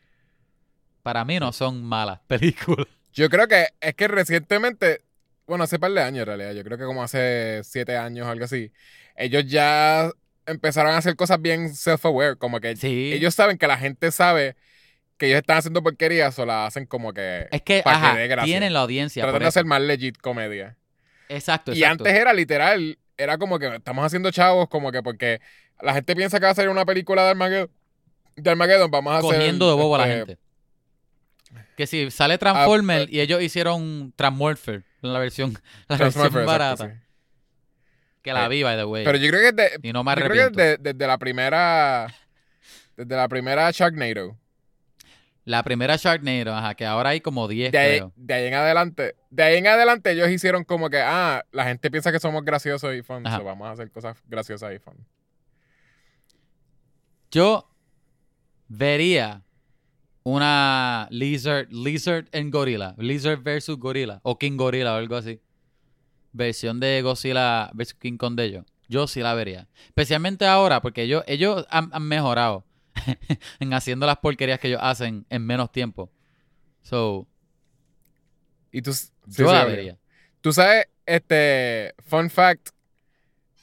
para 1.02 1.24
mí 1.24 1.38
no 1.40 1.52
son 1.52 1.82
malas 1.82 2.20
películas. 2.26 2.86
Yo 3.18 3.28
creo 3.28 3.48
que 3.48 3.66
es 3.80 3.94
que 3.94 4.06
recientemente, 4.06 5.00
bueno, 5.48 5.64
hace 5.64 5.80
par 5.80 5.90
de 5.90 6.00
años 6.00 6.20
en 6.20 6.26
realidad, 6.26 6.52
yo 6.52 6.62
creo 6.62 6.78
que 6.78 6.84
como 6.84 7.02
hace 7.02 7.62
siete 7.64 7.96
años 7.96 8.28
o 8.28 8.30
algo 8.30 8.44
así, 8.44 8.70
ellos 9.16 9.44
ya 9.46 10.08
empezaron 10.46 10.92
a 10.92 10.98
hacer 10.98 11.16
cosas 11.16 11.42
bien 11.42 11.74
self-aware, 11.74 12.38
como 12.38 12.60
que 12.60 12.76
Sí. 12.76 13.12
ellos 13.12 13.34
saben 13.34 13.58
que 13.58 13.66
la 13.66 13.76
gente 13.76 14.12
sabe 14.12 14.54
que 15.16 15.26
ellos 15.26 15.38
están 15.38 15.56
haciendo 15.56 15.82
porquerías 15.82 16.38
o 16.38 16.46
la 16.46 16.66
hacen 16.66 16.86
como 16.86 17.12
que 17.12 17.48
es 17.50 17.62
que, 17.62 17.82
que 17.82 17.90
ajá, 17.90 18.14
gracia. 18.14 18.44
tienen 18.44 18.72
la 18.72 18.82
audiencia. 18.82 19.24
tratan 19.24 19.40
de 19.42 19.48
hacer 19.48 19.64
más 19.64 19.80
legit 19.80 20.16
comedia. 20.18 20.76
Exacto, 21.28 21.72
Y 21.72 21.82
exacto. 21.82 22.04
antes 22.04 22.20
era 22.20 22.32
literal, 22.32 22.98
era 23.16 23.36
como 23.36 23.58
que 23.58 23.66
estamos 23.66 24.04
haciendo 24.04 24.30
chavos, 24.30 24.68
como 24.68 24.92
que 24.92 25.02
porque 25.02 25.40
la 25.82 25.92
gente 25.92 26.14
piensa 26.14 26.38
que 26.38 26.46
va 26.46 26.52
a 26.52 26.54
salir 26.54 26.70
una 26.70 26.86
película 26.86 27.24
de 27.24 27.30
Armageddon, 27.30 27.70
de 28.36 28.48
Armageddon 28.48 28.92
vamos 28.92 29.12
a 29.12 29.18
hacer... 29.18 29.38
cogiendo 29.40 29.68
de 29.70 29.74
bobo 29.74 29.96
a 29.96 29.98
la 29.98 30.08
este, 30.08 30.18
gente. 30.18 30.47
Que 31.78 31.86
si 31.86 32.10
sale 32.10 32.38
Transformer 32.38 33.02
Ah, 33.02 33.06
y 33.08 33.20
ellos 33.20 33.40
hicieron 33.40 34.12
Transmorpher, 34.16 34.82
la 35.00 35.20
versión, 35.20 35.52
la 35.88 35.96
versión 35.96 36.26
exacto, 36.26 36.44
barata. 36.44 36.90
sí. 36.90 36.98
Que 38.20 38.32
la 38.32 38.48
vi, 38.48 38.64
by 38.64 38.76
the 38.76 38.84
way. 38.84 39.04
Pero 39.04 39.16
yo 39.16 39.28
creo 39.30 39.40
que 39.42 39.52
de- 39.62 39.88
y 39.88 39.92
no 39.92 40.02
me 40.02 40.10
Yo 40.10 40.16
creo 40.16 40.32
que 40.32 40.40
arrepiento. 40.42 40.82
desde, 40.82 41.06
la 41.06 41.18
primera. 41.18 42.12
Desde 42.96 43.14
la 43.14 43.28
primera 43.28 43.70
Sharknado. 43.70 44.36
La 45.44 45.62
primera 45.62 45.94
Sharknado, 45.94 46.52
ajá, 46.52 46.74
que 46.74 46.84
ahora 46.84 47.10
hay 47.10 47.20
como 47.20 47.46
10, 47.46 47.70
De 47.70 47.78
ahí, 47.78 48.02
de 48.16 48.34
ahí 48.34 48.46
en 48.48 48.54
adelante. 48.54 49.14
De 49.30 49.42
ahí 49.44 49.56
en 49.58 49.68
adelante 49.68 50.10
ellos 50.10 50.28
hicieron 50.30 50.64
como 50.64 50.90
que, 50.90 50.98
ah, 51.00 51.44
la 51.52 51.62
gente 51.64 51.92
piensa 51.92 52.10
que 52.10 52.18
somos 52.18 52.44
graciosos 52.44 52.92
y 52.96 53.02
fun. 53.02 53.24
Ajá. 53.24 53.36
so 53.38 53.44
vamos 53.44 53.68
a 53.68 53.70
hacer 53.70 53.88
cosas 53.92 54.16
graciosas 54.26 54.74
y 54.74 54.80
fun. 54.80 54.96
Yo 57.30 57.70
vería 58.66 59.44
una 60.34 61.08
Lizard, 61.10 61.68
Lizard 61.70 62.26
en 62.32 62.50
Gorilla. 62.50 62.94
Lizard 62.98 63.42
versus 63.42 63.78
Gorilla. 63.78 64.20
O 64.22 64.38
King 64.38 64.56
Gorilla 64.56 64.94
o 64.94 64.96
algo 64.96 65.16
así. 65.16 65.40
Versión 66.32 66.80
de 66.80 67.00
Godzilla 67.02 67.70
versus 67.72 67.94
King 67.94 68.16
Kong 68.16 68.34
de 68.36 68.44
ellos. 68.44 68.64
Yo 68.88 69.06
sí 69.06 69.20
la 69.20 69.34
vería. 69.34 69.68
Especialmente 69.86 70.46
ahora, 70.46 70.80
porque 70.80 71.02
ellos, 71.02 71.22
ellos 71.26 71.66
han, 71.70 71.90
han 71.92 72.02
mejorado 72.02 72.64
en 73.60 73.72
haciendo 73.72 74.06
las 74.06 74.18
porquerías 74.18 74.58
que 74.60 74.68
ellos 74.68 74.80
hacen 74.82 75.26
en 75.30 75.44
menos 75.44 75.70
tiempo. 75.72 76.10
So, 76.82 77.26
Y 78.72 78.82
tú. 78.82 78.92
sí, 78.92 79.10
yo 79.26 79.48
sí, 79.48 79.52
la 79.52 79.64
vería. 79.64 79.98
Tú 80.40 80.52
sabes, 80.52 80.86
este. 81.06 81.94
Fun 82.04 82.30
fact. 82.30 82.70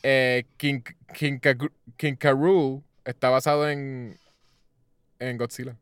Eh, 0.03 0.45
King, 0.57 0.81
King, 1.13 1.39
King 1.97 2.15
Rool 2.21 2.83
está 3.03 3.29
basado 3.29 3.69
en. 3.69 4.19
En 5.19 5.37
Godzilla. 5.37 5.77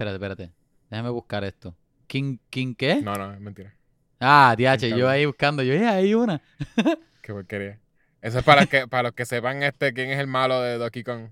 Espérate, 0.00 0.16
espérate. 0.16 0.50
Déjame 0.88 1.10
buscar 1.10 1.44
esto. 1.44 1.76
¿King, 2.06 2.38
King 2.48 2.74
qué? 2.74 3.02
No, 3.02 3.14
no, 3.16 3.34
es 3.34 3.40
mentira. 3.40 3.74
Ah, 4.18 4.54
DH, 4.56 4.96
yo 4.96 5.10
ahí 5.10 5.26
buscando. 5.26 5.62
Yo, 5.62 5.74
ya 5.74 5.90
hay 5.96 6.14
una. 6.14 6.40
Qué 7.22 7.34
porquería. 7.34 7.78
Eso 8.22 8.38
es 8.38 8.44
para, 8.44 8.64
que, 8.64 8.88
para 8.88 9.04
los 9.04 9.12
que 9.12 9.26
sepan 9.26 9.62
este 9.62 9.92
quién 9.92 10.08
es 10.10 10.18
el 10.18 10.26
malo 10.26 10.62
de 10.62 10.78
Donkey 10.78 11.04
Kong. 11.04 11.28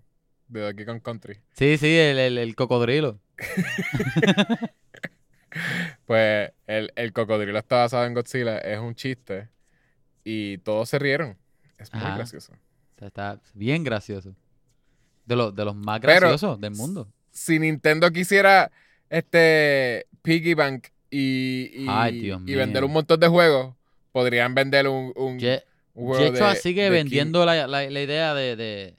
De 0.48 0.60
Donkey 0.60 0.84
Kong 0.84 1.00
Country. 1.00 1.40
Sí, 1.54 1.78
sí, 1.78 1.96
el, 1.96 2.18
el, 2.18 2.36
el 2.38 2.54
cocodrilo. 2.54 3.18
Pues 6.04 6.52
el, 6.66 6.92
el 6.94 7.12
cocodrilo 7.14 7.58
está 7.58 7.76
basado 7.76 8.04
en 8.04 8.12
Godzilla, 8.14 8.58
es 8.58 8.78
un 8.78 8.94
chiste. 8.94 9.48
Y 10.22 10.58
todos 10.58 10.90
se 10.90 10.98
rieron. 10.98 11.38
Es 11.78 11.92
muy 11.92 12.02
Ajá. 12.02 12.16
gracioso. 12.16 12.52
Está 12.98 13.40
bien 13.54 13.82
gracioso. 13.82 14.36
De, 15.24 15.36
los 15.36 15.54
de 15.54 15.64
los 15.64 15.74
más 15.74 16.00
Pero- 16.00 16.20
graciosos 16.20 16.60
del 16.60 16.72
mundo. 16.74 17.10
Si 17.38 17.58
Nintendo 17.58 18.10
quisiera 18.10 18.70
este 19.10 20.06
Piggy 20.22 20.54
Bank 20.54 20.88
y, 21.10 21.70
y, 21.72 21.86
Ay, 21.88 22.20
Dios 22.20 22.42
y 22.46 22.54
vender 22.54 22.84
un 22.84 22.92
montón 22.92 23.20
de 23.20 23.28
juegos, 23.28 23.74
podrían 24.12 24.54
vender 24.54 24.88
un, 24.88 25.12
un, 25.16 25.38
Ye- 25.38 25.62
un 25.94 26.06
juego 26.08 26.32
de, 26.32 26.56
sigue 26.56 26.82
de 26.84 26.90
vendiendo 26.90 27.46
la, 27.46 27.66
la- 27.66 27.88
la 27.88 28.02
idea 28.02 28.34
de, 28.34 28.56
de, 28.56 28.94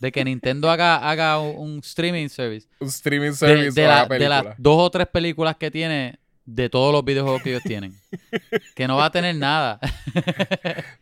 de 0.00 0.12
que 0.12 0.24
Nintendo 0.24 0.70
haga, 0.70 0.96
haga 1.08 1.38
un, 1.38 1.56
un 1.74 1.78
streaming 1.80 2.28
service. 2.28 2.66
Un 2.80 2.88
streaming 2.88 3.32
service 3.32 3.80
de 3.80 3.86
la- 3.86 4.06
de 4.06 4.28
las 4.28 4.44
dos 4.58 4.76
o 4.80 4.90
tres 4.90 5.06
películas 5.06 5.56
que 5.56 5.70
tiene 5.70 6.18
de 6.46 6.68
todos 6.68 6.92
los 6.92 7.04
videojuegos 7.04 7.42
que 7.42 7.50
ellos 7.50 7.62
tienen. 7.62 7.94
que 8.74 8.88
no 8.88 8.96
va 8.96 9.06
a 9.06 9.10
tener 9.12 9.36
nada. 9.36 9.78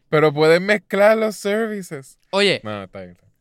Pero 0.09 0.33
pueden 0.33 0.65
mezclar 0.67 1.17
los 1.17 1.37
services. 1.37 2.19
Oye, 2.31 2.61
No, 2.63 2.71
no, 2.79 2.85
está 2.85 3.01
bien. 3.01 3.13
está 3.13 3.23
bien. 3.27 3.32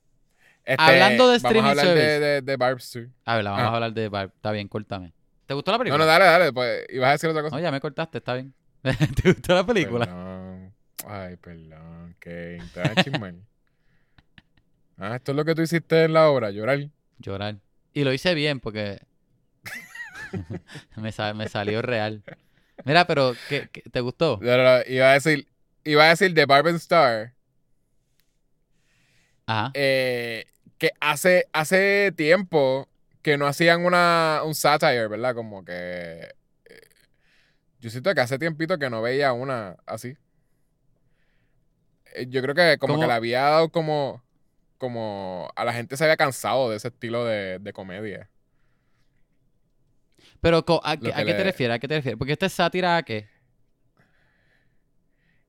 Este, 0.65 0.84
Hablando 0.84 1.24
de 1.30 1.38
Vamos 1.39 1.43
streaming 1.43 1.67
a 1.67 1.69
hablar 1.71 1.86
de, 1.88 1.91
service. 1.93 2.19
de, 2.19 2.41
de 2.41 2.56
Barb's 2.58 2.91
too. 2.91 3.08
a 3.26 3.36
ver, 3.36 3.43
vamos 3.45 3.60
Ah. 3.62 3.65
a 3.67 3.74
hablar 3.76 3.93
de 3.93 4.10
Barb. 4.10 4.32
Está 4.36 4.52
bien, 4.52 4.67
córtame. 4.67 5.12
¿Te 5.47 5.54
gustó 5.54 5.71
la 5.71 5.78
No, 5.78 5.84
película? 5.84 5.97
no, 6.04 6.06
dale, 6.10 6.26
dale. 6.26 6.54
Pues, 6.54 6.86
ibas 6.89 7.10
a 7.10 7.12
decir 7.13 7.30
otra 7.30 7.41
cosa. 7.41 7.56
No, 7.56 7.62
ya 7.62 7.71
me 7.71 7.82
cortaste, 7.82 8.19
está 8.19 8.36
bien. 8.36 8.54
¿Te 8.84 9.34
gustó 9.34 9.56
la 9.56 9.65
película? 9.65 10.06
Perdón. 10.06 10.74
Ay, 11.08 11.36
perdón. 11.38 12.15
Que. 12.19 12.62
Ah, 15.04 15.15
esto 15.15 15.32
es 15.32 15.36
lo 15.36 15.43
que 15.45 15.56
tú 15.56 15.63
hiciste 15.63 16.04
en 16.04 16.13
la 16.13 16.30
obra, 16.30 16.52
llorar. 16.52 16.78
Llorar. 17.17 17.56
Y 17.91 18.04
lo 18.04 18.13
hice 18.13 18.36
bien 18.36 18.60
porque 18.60 19.00
me, 20.95 21.12
sa- 21.12 21.34
me 21.34 21.50
salió 21.50 21.82
real. 21.82 22.21
Mira, 22.86 23.06
pero 23.08 23.34
¿qué, 23.50 23.67
qué- 23.71 23.82
te 23.89 24.00
gustó? 24.00 24.38
No, 24.41 24.58
no, 24.58 24.63
no, 24.63 24.80
Iba 24.88 25.10
a 25.10 25.13
decir, 25.13 25.47
iba 25.84 26.04
a 26.06 26.10
decir 26.10 26.34
de 26.34 26.45
Barb 26.45 26.67
and 26.67 26.78
Star. 26.78 27.34
Ajá. 29.52 29.72
eh, 29.74 30.46
que 30.78 30.92
hace, 31.00 31.48
hace 31.54 32.12
tiempo 32.16 32.88
que 33.22 33.38
no 33.38 33.48
hacían 33.48 33.86
una, 33.86 34.42
un 34.46 34.56
satire, 34.56 35.08
¿verdad? 35.08 35.36
Como 35.36 35.64
que. 35.66 35.74
eh, 36.66 36.82
yo 37.80 37.90
siento 37.90 38.14
que 38.14 38.22
hace 38.22 38.40
tiempito 38.40 38.78
que 38.80 38.90
no 38.90 39.02
veía 39.02 39.34
una 39.34 39.78
así. 39.86 40.16
Eh, 42.16 42.28
Yo 42.30 42.42
creo 42.42 42.56
que 42.56 42.78
como 42.78 42.94
¿Cómo? 42.96 43.02
que 43.04 43.08
le 43.08 43.14
había 43.14 43.42
dado 43.42 43.70
como. 43.72 44.24
Como 44.78 45.50
a 45.56 45.66
la 45.66 45.74
gente 45.74 45.96
se 45.98 46.04
había 46.04 46.18
cansado 46.18 46.70
de 46.70 46.78
ese 46.78 46.88
estilo 46.90 47.24
de, 47.26 47.60
de 47.60 47.74
comedia. 47.74 48.30
Pero 50.42 50.64
¿a, 50.84 50.92
a 50.92 50.98
qué 50.98 51.34
te 51.34 51.44
refieres? 51.44 51.76
¿A 51.76 51.80
qué 51.80 51.88
te 51.88 51.96
refieres? 51.96 52.18
Porque 52.18 52.34
esta 52.34 52.46
es 52.48 52.54
sátira 52.54 52.98
a 52.98 53.04
qué? 53.04 53.28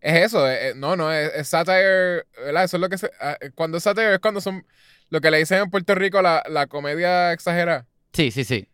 Es 0.03 0.25
eso, 0.27 0.51
eh, 0.51 0.71
eh, 0.71 0.73
no, 0.77 0.97
no, 0.97 1.13
es, 1.13 1.33
es 1.35 1.49
satire, 1.49 2.25
¿verdad? 2.45 2.65
Eso 2.65 2.77
es 2.77 2.81
lo 2.81 2.89
que 2.89 2.99
se. 2.99 3.11
ah, 3.21 3.37
eh, 3.41 3.51
cuando 3.55 3.79
es 3.79 3.85
satire 3.85 4.15
es 4.15 4.19
cuando 4.19 4.41
son. 4.41 4.67
Lo 5.11 5.21
que 5.21 5.31
le 5.31 5.39
dicen 5.39 5.59
en 5.63 5.71
Puerto 5.71 5.95
Rico 5.95 6.21
la, 6.23 6.43
la 6.49 6.67
comedia 6.67 7.33
exagerada. 7.33 7.87
Sí, 8.13 8.31
sí, 8.31 8.45
sí. 8.45 8.67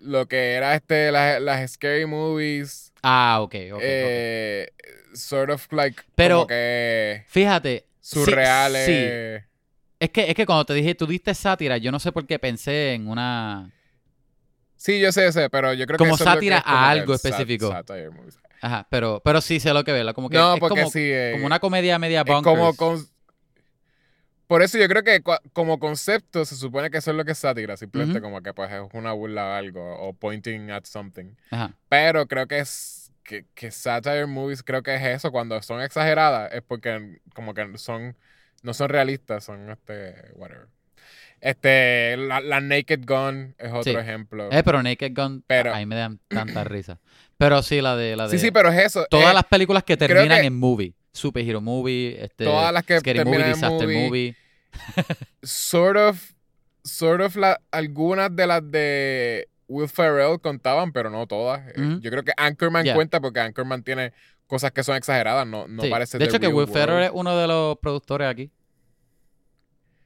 Lo 0.00 0.28
que 0.28 0.52
era 0.54 0.74
este, 0.74 1.10
las, 1.10 1.40
las 1.40 1.72
scary 1.72 2.06
movies. 2.06 2.92
Ah, 3.02 3.38
ok, 3.40 3.54
ok. 3.72 3.74
ok. 3.76 3.80
eh, 3.82 4.68
sort 5.14 5.50
of 5.50 5.66
like 5.72 6.02
Pero- 6.14 6.36
como 6.36 6.46
que 6.48 7.24
Fíjate. 7.28 7.86
surreales. 8.00 8.86
Sí, 8.86 9.44
Es 9.98 10.10
que, 10.10 10.28
es 10.30 10.34
que 10.34 10.44
cuando 10.46 10.66
te 10.66 10.74
dije, 10.74 10.94
tú 10.94 11.06
diste 11.06 11.34
sátira, 11.34 11.78
yo 11.78 11.90
no 11.90 11.98
sé 11.98 12.12
por 12.12 12.26
qué 12.26 12.38
pensé 12.38 12.92
en 12.94 13.08
una... 13.08 13.70
Sí, 14.76 15.00
yo 15.00 15.12
sé, 15.12 15.32
sé, 15.32 15.48
pero 15.48 15.72
yo 15.72 15.86
creo 15.86 15.96
Como 15.96 16.10
que 16.10 16.22
eso 16.22 16.24
es 16.24 16.26
lo 16.26 16.32
que 16.32 16.36
sátira 16.36 16.56
es 16.58 16.62
como 16.64 16.76
a 16.76 16.80
que 16.80 17.00
algo 17.00 17.14
sat- 17.18 17.24
específico. 17.32 17.70
satire 17.70 18.10
movies. 18.10 18.38
Ajá, 18.64 18.86
pero, 18.90 19.20
pero 19.24 19.40
sí 19.40 19.60
sé 19.60 19.74
lo 19.74 19.84
que 19.84 19.92
veo. 19.92 20.14
Como 20.14 20.30
que 20.30 20.38
no, 20.38 20.54
es 20.54 20.60
porque 20.60 20.80
como, 20.80 20.90
sí. 20.90 21.00
eh, 21.02 21.32
como 21.34 21.46
una 21.46 21.58
comedia 21.60 21.98
media 21.98 22.20
es 22.20 22.26
bonkers. 22.26 22.56
como 22.56 22.74
con- 22.76 23.06
por 24.46 24.62
eso 24.62 24.78
yo 24.78 24.86
creo 24.88 25.02
que 25.02 25.22
como 25.52 25.78
concepto 25.78 26.44
se 26.44 26.54
supone 26.56 26.90
que 26.90 26.98
eso 26.98 27.10
es 27.10 27.16
lo 27.16 27.24
que 27.24 27.32
es 27.32 27.38
sátira, 27.38 27.76
simplemente 27.76 28.20
como 28.20 28.42
que 28.42 28.52
pues 28.52 28.70
es 28.70 28.80
una 28.92 29.12
burla 29.12 29.54
a 29.54 29.58
algo 29.58 29.96
o 29.98 30.12
pointing 30.12 30.70
at 30.70 30.84
something. 30.84 31.34
Ajá. 31.50 31.74
Pero 31.88 32.26
creo 32.26 32.46
que 32.46 32.58
es 32.58 33.10
que, 33.22 33.46
que 33.54 33.70
satire 33.70 34.26
movies 34.26 34.62
creo 34.62 34.82
que 34.82 34.94
es 34.94 35.02
eso 35.02 35.30
cuando 35.32 35.60
son 35.62 35.80
exageradas 35.80 36.52
es 36.52 36.62
porque 36.62 37.20
como 37.34 37.54
que 37.54 37.78
son 37.78 38.16
no 38.62 38.74
son 38.74 38.88
realistas, 38.90 39.44
son 39.44 39.70
este 39.70 40.14
whatever. 40.34 40.68
Este 41.40 42.16
la, 42.16 42.40
la 42.40 42.60
Naked 42.60 43.00
Gun 43.06 43.54
es 43.58 43.68
otro 43.70 43.82
Sí. 43.82 43.90
ejemplo. 43.98 44.50
Eh, 44.52 44.62
pero 44.62 44.82
Naked 44.82 45.12
Gun, 45.14 45.42
Pero- 45.46 45.74
ahí 45.74 45.86
me 45.86 45.96
dan 45.96 46.18
tanta 46.28 46.64
risa. 46.64 47.00
Pero 47.38 47.62
sí, 47.62 47.80
la 47.80 47.96
de... 47.96 48.16
La 48.16 48.24
de 48.28 48.30
sí, 48.30 48.38
sí, 48.38 48.50
pero 48.50 48.70
es 48.70 48.78
eso. 48.78 49.06
Todas 49.10 49.30
eh, 49.30 49.34
las 49.34 49.44
películas 49.44 49.82
que 49.84 49.96
terminan 49.96 50.40
que- 50.40 50.46
en 50.46 50.58
movie. 50.58 50.94
Superhero 51.12 51.60
movie, 51.60 52.16
este, 52.24 52.44
Todas 52.44 52.72
las 52.72 52.82
que 52.84 52.98
Scary 52.98 53.24
movie, 53.24 53.44
disaster 53.44 53.86
movie. 53.86 54.06
movie. 54.08 54.36
sort 55.42 55.96
of, 55.96 56.32
sort 56.82 57.20
of 57.20 57.36
la- 57.36 57.60
algunas 57.70 58.34
de 58.34 58.46
las 58.48 58.68
de 58.70 59.48
Will 59.68 59.88
Ferrell 59.88 60.40
contaban, 60.40 60.92
pero 60.92 61.10
no 61.10 61.26
todas. 61.28 61.60
Eh. 61.76 61.98
Yo 62.00 62.10
creo 62.10 62.24
que 62.24 62.32
Anchorman 62.36 62.84
Yeah. 62.84 62.94
cuenta 62.94 63.20
porque 63.20 63.38
Anchorman 63.40 63.82
tiene 63.84 64.12
cosas 64.48 64.72
que 64.72 64.82
son 64.82 64.96
exageradas, 64.96 65.46
no, 65.46 65.66
no 65.68 65.82
Sí. 65.82 65.88
parece 65.88 66.18
De 66.18 66.24
hecho, 66.24 66.38
que 66.40 66.48
Will 66.48 66.66
Ferrell 66.68 67.04
es 67.04 67.10
uno 67.14 67.36
de 67.36 67.46
los 67.46 67.78
productores 67.78 68.28
aquí. 68.28 68.50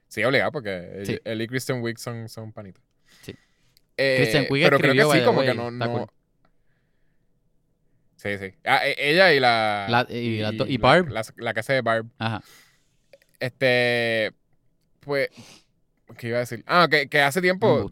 Sí, 0.08 0.22
obligado, 0.24 0.52
porque 0.52 1.02
Sí. 1.04 1.18
él 1.24 1.42
y 1.42 1.46
Kristen 1.46 1.82
Wiig 1.82 1.98
son, 1.98 2.28
son 2.28 2.52
panitas. 2.52 2.82
Sí. 3.22 3.34
Eh, 3.96 4.16
Kristen 4.18 4.46
Wiig 4.50 4.64
pero 4.64 4.78
creo 4.78 4.94
que 5.12 5.18
sí, 5.18 5.24
como 5.24 5.38
way, 5.40 5.48
que 5.48 5.54
no... 5.54 5.68
está 5.70 5.86
no... 5.86 5.92
cool. 5.92 6.06
Sí, 8.18 8.36
sí. 8.36 8.52
Ah, 8.64 8.86
e- 8.86 8.96
ella 8.98 9.32
y 9.32 9.40
la... 9.40 9.86
La- 9.88 10.06
y 10.10 10.76
Barb. 10.76 11.08
La, 11.08 11.22
la 11.36 11.54
que 11.54 11.60
hace 11.60 11.72
de 11.72 11.80
Barb. 11.82 12.06
Ajá. 12.18 12.42
Este... 13.40 14.34
Pues... 15.00 15.30
¿Qué 16.18 16.28
iba 16.28 16.36
a 16.38 16.40
decir? 16.40 16.62
Ah, 16.66 16.88
que, 16.90 17.08
que 17.08 17.22
hace 17.22 17.40
tiempo... 17.40 17.90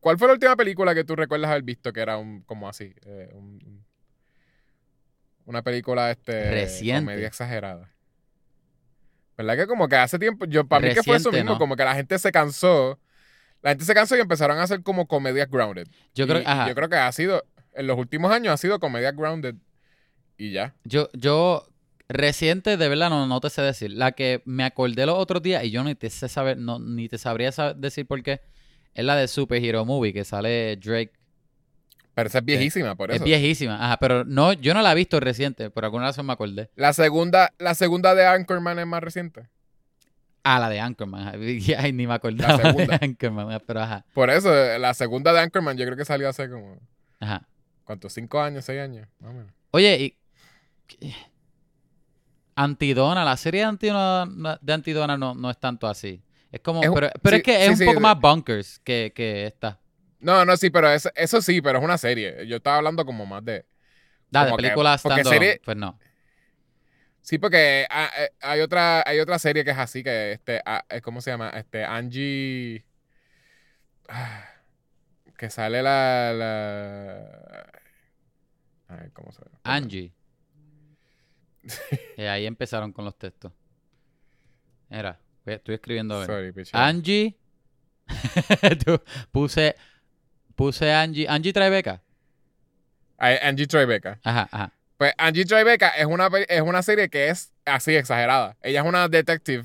¿Cuál 0.00 0.18
fue 0.18 0.28
la 0.28 0.34
última 0.34 0.54
película 0.54 0.94
que 0.94 1.02
tú 1.04 1.16
recuerdas 1.16 1.50
haber 1.50 1.62
visto 1.62 1.92
que 1.92 2.00
era 2.00 2.18
un 2.18 2.42
como 2.42 2.68
así? 2.68 2.94
eh, 3.04 3.30
un- 3.32 3.58
un- 3.64 3.84
una 5.46 5.62
película 5.62 6.10
este 6.10 6.50
Reciente. 6.50 7.00
comedia 7.00 7.26
exagerada. 7.26 7.90
¿Verdad 9.36 9.56
que 9.56 9.66
como 9.66 9.88
que 9.88 9.96
hace 9.96 10.18
tiempo, 10.18 10.44
yo 10.46 10.66
para 10.66 10.86
mí 10.86 10.94
que 10.94 11.02
fue 11.02 11.16
eso 11.16 11.30
Reciente, 11.30 11.38
mismo, 11.44 11.52
no. 11.54 11.58
como 11.58 11.76
que 11.76 11.84
la 11.84 11.94
gente 11.94 12.18
se 12.18 12.30
cansó, 12.30 13.00
la 13.62 13.70
gente 13.70 13.84
se 13.84 13.94
cansó 13.94 14.16
y 14.16 14.20
empezaron 14.20 14.58
a 14.58 14.62
hacer 14.62 14.82
como 14.82 15.06
comedias 15.08 15.50
grounded. 15.50 15.86
Yo 16.14 16.26
creo, 16.26 16.40
y 16.40 16.44
ajá. 16.46 16.68
yo 16.68 16.74
creo 16.74 16.88
que 16.88 16.96
ha 16.96 17.10
sido, 17.12 17.44
en 17.72 17.86
los 17.86 17.98
últimos 17.98 18.30
años 18.30 18.52
ha 18.54 18.56
sido 18.56 18.78
comedias 18.78 19.14
grounded 19.16 19.56
y 20.38 20.52
ya. 20.52 20.74
Yo, 20.84 21.08
yo, 21.12 21.66
reciente, 22.08 22.76
de 22.76 22.88
verdad, 22.88 23.10
no, 23.10 23.26
no 23.26 23.40
te 23.40 23.50
sé 23.50 23.62
decir. 23.62 23.90
La 23.92 24.12
que 24.12 24.42
me 24.44 24.64
acordé 24.64 25.06
los 25.06 25.16
otros 25.18 25.42
días 25.42 25.64
y 25.64 25.70
yo 25.70 25.82
ni 25.84 25.94
te 25.94 26.10
sé 26.10 26.28
saber, 26.28 26.58
no, 26.58 26.78
ni 26.78 27.08
te 27.08 27.18
sabría 27.18 27.52
sa- 27.52 27.74
decir 27.74 28.06
por 28.06 28.22
qué, 28.22 28.40
es 28.94 29.04
la 29.04 29.16
de 29.16 29.28
Superhero 29.28 29.84
Movie, 29.84 30.12
que 30.12 30.24
sale 30.24 30.76
Drake. 30.76 31.12
Pero 32.14 32.28
esa 32.28 32.38
es 32.38 32.44
viejísima, 32.44 32.94
por 32.94 33.10
Es 33.10 33.16
eso. 33.16 33.24
viejísima, 33.24 33.84
ajá, 33.84 33.96
pero 33.98 34.24
no, 34.24 34.52
yo 34.52 34.72
no 34.72 34.82
la 34.82 34.92
he 34.92 34.94
visto 34.94 35.18
reciente, 35.18 35.70
por 35.70 35.84
alguna 35.84 36.04
razón 36.06 36.26
me 36.26 36.32
acordé. 36.32 36.70
La 36.76 36.92
segunda, 36.92 37.52
la 37.58 37.74
segunda 37.74 38.14
de 38.14 38.24
Anchorman 38.24 38.78
es 38.78 38.86
más 38.86 39.02
reciente. 39.02 39.48
Ah, 40.44 40.60
la 40.60 40.68
de 40.68 40.78
Anchorman. 40.78 41.40
Ay, 41.78 41.92
ni 41.92 42.06
me 42.06 42.14
acordaba 42.14 42.62
segunda. 42.62 42.98
de 42.98 43.06
Anchorman, 43.06 43.60
pero 43.66 43.80
ajá, 43.80 44.04
Por 44.14 44.30
eso, 44.30 44.52
la 44.78 44.94
segunda 44.94 45.32
de 45.32 45.40
Anchorman 45.40 45.76
yo 45.76 45.86
creo 45.86 45.96
que 45.96 46.04
salió 46.04 46.28
hace 46.28 46.48
como, 46.48 46.78
ajá. 47.18 47.48
¿cuántos? 47.82 48.12
¿Cinco 48.12 48.40
años? 48.40 48.64
¿Seis 48.64 48.80
años? 48.80 49.08
Más 49.18 49.30
o 49.30 49.34
menos. 49.34 49.52
Oye, 49.72 49.96
y... 50.00 50.16
Antidona, 52.56 53.24
la 53.24 53.36
serie 53.36 53.60
de 53.62 53.66
Antidona, 53.66 54.58
de 54.60 54.72
Antidona 54.72 55.16
no, 55.18 55.34
no 55.34 55.50
es 55.50 55.58
tanto 55.58 55.86
así. 55.88 56.22
Es 56.52 56.60
como, 56.60 56.82
Es 56.82 56.88
un- 56.88 56.94
pero, 56.94 57.10
pero 57.20 57.36
sí, 57.36 57.36
es 57.36 57.42
que 57.42 57.64
es 57.64 57.70
un 57.70 57.78
sí, 57.78 57.84
poco 57.84 58.00
más 58.00 58.20
bunkers 58.20 58.78
que, 58.84 59.12
que 59.14 59.46
esta. 59.46 59.80
No, 60.20 60.44
no, 60.44 60.56
sí, 60.56 60.70
pero 60.70 60.88
eso, 60.90 61.10
eso 61.14 61.42
sí, 61.42 61.60
pero 61.60 61.78
es 61.78 61.84
una 61.84 61.98
serie. 61.98 62.46
Yo 62.46 62.56
estaba 62.56 62.76
hablando 62.78 63.04
como 63.04 63.26
más 63.26 63.44
de... 63.44 63.66
Da, 64.30 64.46
de 64.46 64.52
películas 64.54 65.02
serie- 65.02 65.60
pues 65.64 65.76
no. 65.76 65.98
Sí, 67.22 67.38
porque 67.38 67.86
ah, 67.90 68.10
eh, 68.18 68.30
hay 68.42 68.60
otra 68.60 69.02
hay 69.06 69.18
otra 69.18 69.38
serie 69.38 69.64
que 69.64 69.70
es 69.70 69.78
así, 69.78 70.02
que 70.04 70.32
este, 70.32 70.60
ah, 70.66 70.84
eh, 70.90 71.00
¿cómo 71.00 71.20
se 71.20 71.30
llama? 71.30 71.50
Este, 71.50 71.84
Angie... 71.84 72.84
ah, 74.08 74.44
que 75.38 75.50
sale 75.50 75.82
la... 75.82 76.32
la... 76.32 77.72
Ay, 78.88 79.10
¿cómo 79.12 79.32
se 79.32 79.42
llama? 79.44 79.58
Angie. 79.64 80.12
Y 82.16 82.22
ahí 82.22 82.46
empezaron 82.46 82.92
con 82.92 83.04
los 83.04 83.16
textos. 83.18 83.52
Era, 84.90 85.18
estoy 85.46 85.74
escribiendo 85.76 86.14
a 86.16 86.26
ver. 86.26 86.54
Sorry. 86.54 86.68
Angie. 86.72 87.36
Puse, 89.32 89.74
puse 90.54 90.92
Angie. 90.92 91.26
Angie 91.28 91.52
Tribeca. 91.52 92.02
Ay, 93.18 93.36
Angie 93.42 93.66
Tribeca. 93.66 94.20
Ajá, 94.22 94.48
ajá. 94.50 94.72
Pues 94.96 95.12
Angie 95.18 95.44
Tribeca 95.44 95.88
es 95.90 96.06
una, 96.06 96.28
es 96.48 96.60
una 96.60 96.82
serie 96.82 97.08
que 97.08 97.28
es 97.28 97.52
así, 97.64 97.94
exagerada. 97.96 98.56
Ella 98.62 98.80
es 98.82 98.86
una 98.86 99.08
detective 99.08 99.64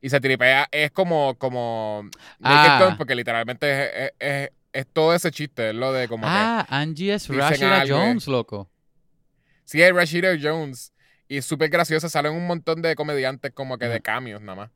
y 0.00 0.10
se 0.10 0.20
tripea, 0.20 0.68
es 0.70 0.90
como, 0.92 1.36
como 1.38 2.08
Ah. 2.42 2.94
Porque 2.96 3.14
literalmente 3.14 3.70
es, 3.70 3.90
es- 3.94 4.12
es- 4.18 4.50
es 4.70 4.86
todo 4.92 5.14
ese 5.14 5.30
chiste, 5.32 5.70
es 5.70 5.74
lo 5.74 5.92
de 5.92 6.06
como 6.08 6.24
que... 6.24 6.30
Ah, 6.32 6.64
Angie 6.68 7.14
es 7.14 7.26
Rashida 7.28 7.84
eh. 7.84 7.88
Jones, 7.88 8.28
loco. 8.28 8.70
Sí, 9.64 9.82
es 9.82 9.92
Rashida 9.92 10.36
Jones. 10.40 10.92
Y 11.28 11.38
es 11.38 11.44
súper 11.44 11.68
graciosa. 11.68 12.08
Salen 12.08 12.32
un 12.32 12.46
montón 12.46 12.82
de 12.82 12.94
comediantes 12.94 13.52
como 13.52 13.78
que 13.78 13.86
de 13.86 14.00
cambios 14.00 14.40
nada 14.40 14.56
más. 14.56 14.70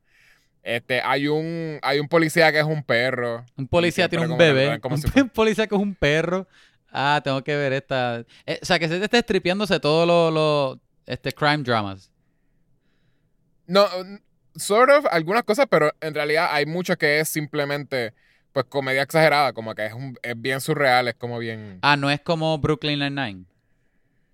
Este, 0.63 1.01
hay 1.01 1.27
un, 1.27 1.79
hay 1.81 1.99
un 1.99 2.07
policía 2.07 2.51
que 2.51 2.59
es 2.59 2.65
un 2.65 2.83
perro. 2.83 3.45
Un 3.57 3.67
policía 3.67 4.07
tiene 4.07 4.25
un 4.25 4.37
que 4.37 4.47
lo 4.47 4.53
bebé. 4.53 4.79
un 4.81 4.97
si 4.97 5.23
policía 5.33 5.67
que 5.67 5.75
es 5.75 5.81
un 5.81 5.93
perro. 5.93 6.47
Ah, 6.89 7.19
tengo 7.23 7.43
que 7.43 7.55
ver 7.55 7.73
esta. 7.73 8.23
Eh, 8.45 8.59
o 8.61 8.65
sea, 8.65 8.79
que 8.79 8.87
se 8.87 8.97
te 8.99 9.05
esté 9.05 9.19
stripeándose 9.19 9.79
todos 9.79 10.07
los 10.07 10.33
los, 10.33 10.79
este, 11.05 11.33
crime 11.33 11.63
dramas. 11.63 12.11
No, 13.65 13.87
sort 14.55 14.91
of, 14.91 15.05
algunas 15.11 15.43
cosas, 15.43 15.65
pero 15.69 15.91
en 15.99 16.13
realidad 16.13 16.49
hay 16.51 16.65
mucho 16.65 16.95
que 16.97 17.19
es 17.19 17.29
simplemente, 17.29 18.13
pues, 18.53 18.65
comedia 18.69 19.01
exagerada. 19.01 19.53
Como 19.53 19.73
que 19.75 19.87
es, 19.87 19.93
un, 19.93 20.17
es 20.21 20.39
bien 20.39 20.61
surreal, 20.61 21.07
es 21.07 21.15
como 21.15 21.39
bien... 21.39 21.79
Ah, 21.81 21.97
no 21.97 22.09
es 22.09 22.21
como 22.21 22.57
Brooklyn 22.59 22.99
Nine-Nine. 22.99 23.45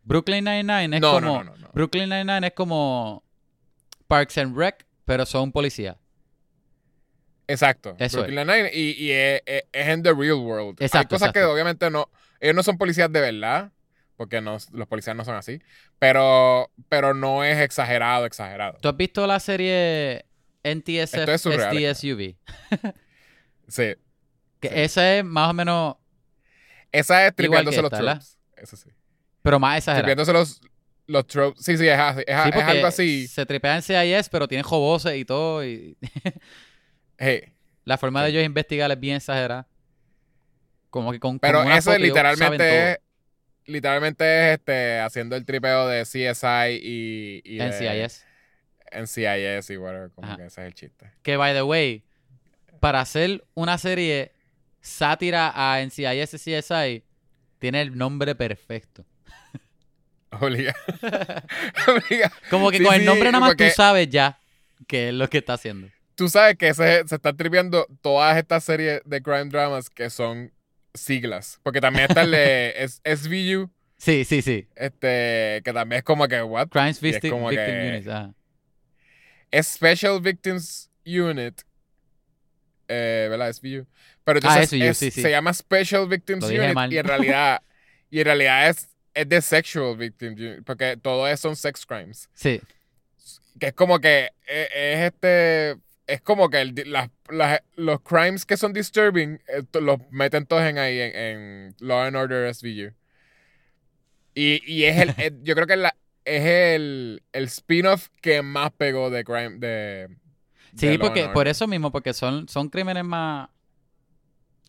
Brooklyn 0.10 0.43
Nine-Nine 0.43 0.95
es 0.98 1.02
no, 1.02 1.12
como. 1.13 1.43
no, 1.43 1.56
no. 1.56 1.69
Brooklyn 1.74 2.10
Nine-Nine 2.10 2.48
es 2.48 2.54
como. 2.54 3.24
Parks 4.08 4.38
and 4.39 4.58
Rec, 4.58 4.86
pero 5.06 5.26
son 5.26 5.52
policías. 5.52 5.95
Exacto. 7.48 7.95
Eso 8.00 8.17
Brooklyn 8.17 8.48
Nine-Nine 8.48 8.72
y, 8.74 8.91
y 9.06 9.12
es, 9.12 9.41
en 9.72 10.04
the 10.04 10.13
real 10.13 10.34
world. 10.39 10.78
Hay 10.80 10.86
Exacto, 10.88 11.15
cosas 11.15 11.32
que 11.32 11.43
obviamente 11.43 11.89
no. 11.89 12.10
Ellos 12.39 12.56
no 12.56 12.63
son 12.63 12.78
policías 12.78 13.12
de 13.12 13.22
verdad. 13.22 13.72
Porque 14.17 14.41
no, 14.41 14.58
los 14.74 14.88
policías 14.88 15.15
no 15.15 15.24
son 15.24 15.36
así. 15.36 15.62
Pero, 15.98 16.69
pero 16.89 17.13
no 17.13 17.43
es 17.45 17.58
exagerado, 17.60 18.26
exagerado. 18.26 18.78
¿Tú 18.82 18.89
has 18.89 18.98
visto 18.98 19.26
la 19.26 19.39
serie 19.39 20.26
NTSF 20.63 21.30
es 21.30 21.41
SDSUV? 21.41 22.36
Sí. 23.69 23.95
Que 24.60 24.67
Sí. 24.69 24.74
esa 24.76 25.15
es 25.17 25.24
más 25.24 25.52
o 25.52 25.54
menos, 25.54 25.95
Esa 26.91 27.28
es 27.28 27.36
tripeándose 27.36 27.82
los. 27.82 27.93
Eso 28.58 28.76
sí. 28.76 28.89
Pero 29.41 29.60
más. 29.60 29.86
Tripeándose 29.86 30.34
los, 30.34 30.62
los 31.08 31.28
tropes. 31.28 31.63
Sí, 31.63 31.78
sí, 31.78 31.88
es, 31.88 31.97
así, 31.97 32.23
es, 32.25 32.43
Sí, 32.43 32.49
es 32.49 32.56
porque 32.56 32.71
algo 32.71 32.88
así. 32.88 33.28
Se 33.28 33.45
tripea 33.45 33.75
en 33.75 33.82
CIS, 33.82 34.30
pero 34.30 34.47
tiene 34.47 34.63
joboses 34.63 35.15
y 35.15 35.25
todo. 35.25 35.65
Y 35.65 35.97
Hey, 37.17 37.52
la 37.84 37.97
forma 37.97 38.23
de 38.23 38.30
ellos 38.30 38.43
investigar 38.43 38.89
es 38.91 38.99
bien 38.99 39.17
exagerada. 39.17 39.67
Como 40.89 41.12
que 41.12 41.19
con, 41.19 41.38
Pero 41.39 41.63
con 41.63 41.71
eso 41.71 41.95
literalmente 41.97 42.91
es, 42.91 42.99
literalmente 43.65 44.23
es 44.23 44.58
este, 44.58 44.99
haciendo 44.99 45.36
el 45.36 45.45
tripeo 45.45 45.88
de 45.88 46.04
CSI 46.04 46.80
y, 46.82 47.41
y 47.43 47.58
de 47.58 47.67
NCIS. 47.67 48.25
NCIS 48.91 49.69
y 49.69 49.78
whatever. 49.78 50.12
Como 50.12 50.28
Ajá. 50.28 50.38
que 50.38 50.45
ese 50.45 50.62
es 50.62 50.67
el 50.67 50.73
chiste. 50.73 51.12
Que, 51.21 51.38
by 51.38 51.54
the 51.54 51.62
way, 51.62 52.04
para 52.80 53.02
hacer 53.02 53.45
una 53.54 53.78
serie 53.78 54.32
sátira 54.82 55.52
a 55.54 55.82
NCIS 55.84 56.34
y 56.34 56.62
CSI, 56.62 57.04
tiene 57.60 57.82
el 57.82 57.97
nombre 57.97 58.34
perfecto. 58.34 59.06
Obliga. 60.32 60.76
Obliga. 61.88 62.32
Como 62.50 62.70
que 62.72 62.78
Sí, 62.78 62.84
con 62.84 62.94
el 62.94 63.00
sí, 63.02 63.06
nombre 63.06 63.32
nada 63.32 63.39
más 63.48 63.56
tú 63.58 63.63
sabes 63.76 64.10
ya 64.10 64.39
qué 64.88 65.10
es 65.10 65.13
lo 65.13 65.30
que 65.30 65.39
está 65.39 65.54
haciendo. 65.54 65.88
Tú 66.15 66.28
sabes 66.30 66.58
que 66.58 66.74
se, 66.74 67.08
se 67.08 67.15
están 67.15 67.36
tripeando 67.38 67.88
todas 68.02 68.38
estas 68.38 68.63
series 68.63 69.02
de 69.06 69.22
crime 69.22 69.46
dramas 69.46 69.89
que 69.89 70.10
son 70.10 70.52
siglas. 70.94 71.60
Porque 71.63 71.80
también 71.82 72.06
está 72.10 72.22
el 72.24 72.32
de 72.32 72.89
SVU, 73.06 73.70
Sí, 73.98 74.24
sí, 74.26 74.42
sí. 74.42 74.68
este, 74.76 75.62
que 75.63 75.72
también 75.74 76.00
es 76.00 76.04
como 76.04 76.28
que, 76.28 76.42
what? 76.42 76.68
Crimes 76.70 76.98
es 76.98 77.02
Victim, 77.02 77.32
como 77.32 77.50
Victim 77.50 77.65
que- 77.65 77.89
Units. 77.89 78.08
ajá. 78.08 78.34
Special 79.63 80.22
Victims 80.22 80.89
Unit. 81.06 81.62
Eh, 82.88 83.28
¿Verdad? 83.30 83.52
SVU. 83.54 83.86
Pero 84.24 84.39
Ah, 84.44 84.60
entonces 84.62 84.70
SVU, 84.70 84.84
es- 84.89 84.98
sí, 84.98 85.12
sí. 85.12 85.22
se 85.22 85.32
llama 85.32 85.54
Special 85.54 86.08
Victims 86.08 86.46
Unit 86.46 86.74
mal. 86.74 86.92
y 86.92 86.98
en 86.98 87.06
realidad, 87.06 87.62
y 88.10 88.20
en 88.20 88.26
realidad 88.26 88.70
es, 88.70 88.88
es 89.13 89.28
de 89.30 89.41
Sexual 89.41 89.98
Victims 89.98 90.39
Unit. 90.39 90.63
Porque 90.65 90.98
todo 90.98 91.28
eso 91.28 91.50
son 91.50 91.56
sex 91.56 91.86
crimes. 91.86 92.30
Sí. 92.34 92.62
que 93.60 93.67
es 93.67 93.74
como 93.74 94.00
que 94.00 94.30
eh, 94.48 94.67
es, 94.74 95.13
este 95.13 95.78
es 96.08 96.22
como 96.22 96.50
que 96.50 96.62
el 96.62 96.74
las- 96.88 97.10
las- 97.30 97.62
los 97.76 98.02
crimes 98.02 98.45
que 98.45 98.58
son 98.58 98.74
disturbing 98.74 99.39
eh, 99.48 99.63
los 99.80 100.00
meten 100.12 100.45
todos 100.45 100.63
en 100.63 100.78
ahí 100.80 101.00
en, 101.00 101.15
en 101.15 101.76
Law 101.80 102.00
and 102.02 102.15
Order 102.15 102.54
SVU 102.54 102.93
y, 104.34 104.62
y 104.65 104.86
es 104.86 104.98
el 104.98 105.13
yo 105.43 105.56
creo 105.56 105.67
que 105.67 105.74
es, 105.74 105.80
la- 105.80 105.95
es 106.26 106.45
el, 106.45 107.24
el 107.34 107.43
spin-off 107.45 108.08
que 108.22 108.41
más 108.41 108.72
pegó 108.72 109.10
de 109.10 109.24
crime 109.24 109.58
de, 109.60 110.08
Sí, 110.76 110.98
porque 111.00 111.28
por 111.30 111.48
eso 111.48 111.65
mismo, 111.67 111.91
porque 111.91 112.13
son, 112.13 112.48
son 112.48 112.69
crímenes 112.69 113.04
más. 113.04 113.50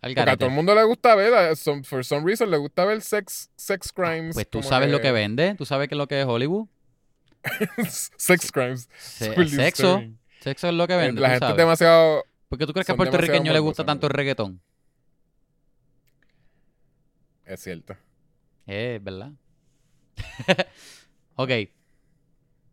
Porque 0.01 0.19
a 0.21 0.37
todo 0.37 0.49
el 0.49 0.55
mundo 0.55 0.75
le 0.75 0.83
gusta 0.85 1.15
ver 1.15 1.55
some- 1.57 1.85
for 1.85 2.05
some 2.05 2.25
reason 2.25 2.51
le 2.51 2.57
gusta 2.57 2.85
ver 2.87 3.03
sex 3.03 3.51
sex 3.57 3.93
crimes 3.93 4.35
Pues 4.35 4.49
tú 4.49 4.63
sabes 4.63 4.91
lo 4.91 5.01
que 5.01 5.13
vende, 5.13 5.55
tú 5.57 5.67
sabes 5.67 5.89
qué 5.89 5.95
es 5.95 5.99
lo 5.99 6.07
que 6.09 6.21
es 6.21 6.27
Hollywood. 6.27 6.67
sex 8.17 8.51
crimes 8.53 8.89
Se- 8.99 9.33
sexo. 9.35 9.57
disturbing. 9.97 10.19
Sexo 10.41 10.69
es 10.69 10.75
lo 10.75 10.87
que 10.87 10.97
vende. 10.97 11.21
la 11.21 11.29
tú 11.29 11.33
gente 11.35 11.51
es 11.51 11.57
demasiado 11.57 12.25
¿Por 12.49 12.59
qué 12.59 12.67
tú 12.67 12.73
crees 12.73 12.87
que 12.87 12.93
a 12.93 12.97
puertorriqueño 12.97 13.53
le 13.53 13.59
gusta 13.59 13.85
tanto 13.85 14.07
el 14.07 14.13
reggaetón? 14.13 14.61
es 17.45 17.61
cierto 17.61 17.97
Eh, 18.67 18.99
¿verdad? 19.03 19.33
ok. 21.37 21.51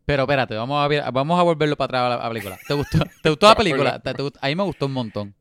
Pero 0.04 0.22
espérate, 0.22 0.54
vamos 0.54 0.82
a, 0.82 1.10
vamos 1.10 1.38
a 1.38 1.42
volverlo 1.42 1.76
para 1.76 1.84
atrás 1.86 2.02
a 2.02 2.08
la, 2.08 2.14
a 2.14 2.22
la 2.24 2.28
película. 2.30 2.58
¿Te 2.66 2.74
gustó, 2.74 2.98
¿te 3.22 3.28
gustó 3.28 3.46
la 3.48 3.54
película? 3.56 3.98
¿Te- 4.00 4.14
te 4.14 4.22
gustó? 4.22 4.38
a 4.42 4.46
mí 4.48 4.54
me 4.56 4.62
gustó 4.62 4.86
un 4.86 4.92
montón. 4.92 5.34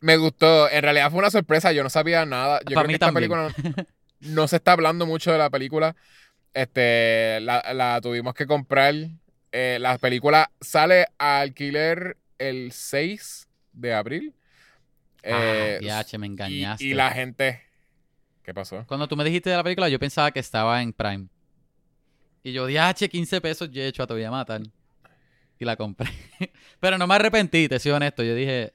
Me 0.00 0.16
gustó, 0.16 0.70
en 0.70 0.82
realidad 0.82 1.10
fue 1.10 1.18
una 1.18 1.30
sorpresa, 1.30 1.72
yo 1.72 1.82
no 1.82 1.90
sabía 1.90 2.24
nada. 2.24 2.60
Yo 2.60 2.74
Para 2.74 2.82
creo 2.82 2.86
mí 2.86 2.92
que 2.92 2.94
esta 2.94 3.12
película 3.12 3.48
no, 3.48 3.84
no 4.20 4.48
se 4.48 4.56
está 4.56 4.72
hablando 4.72 5.06
mucho 5.06 5.32
de 5.32 5.38
la 5.38 5.50
película. 5.50 5.96
Este, 6.54 7.40
la, 7.40 7.62
la 7.74 8.00
tuvimos 8.00 8.34
que 8.34 8.46
comprar. 8.46 8.94
Eh, 9.52 9.78
la 9.80 9.98
película 9.98 10.50
sale 10.60 11.06
a 11.18 11.40
alquiler 11.40 12.16
el 12.38 12.72
6 12.72 13.48
de 13.72 13.94
abril. 13.94 14.34
Eh, 15.22 15.80
ah, 15.90 16.04
me 16.18 16.26
y, 16.26 16.30
engañaste. 16.30 16.84
y 16.84 16.94
la 16.94 17.10
gente. 17.10 17.62
¿Qué 18.42 18.54
pasó? 18.54 18.84
Cuando 18.86 19.08
tú 19.08 19.16
me 19.16 19.24
dijiste 19.24 19.50
de 19.50 19.56
la 19.56 19.62
película, 19.62 19.88
yo 19.88 19.98
pensaba 19.98 20.30
que 20.30 20.40
estaba 20.40 20.82
en 20.82 20.92
Prime. 20.92 21.26
Y 22.42 22.52
yo, 22.52 22.66
diache, 22.66 23.08
15 23.08 23.40
pesos, 23.40 23.70
yo 23.70 23.82
he 23.82 23.88
hecho, 23.88 24.06
te 24.06 24.14
voy 24.14 24.24
a 24.24 24.30
matar. 24.30 24.62
Y 25.58 25.64
la 25.64 25.76
compré. 25.76 26.08
Pero 26.80 26.96
no 26.98 27.06
me 27.06 27.14
arrepentí, 27.14 27.68
te 27.68 27.78
soy 27.78 27.92
honesto. 27.92 28.22
Yo 28.22 28.34
dije, 28.34 28.72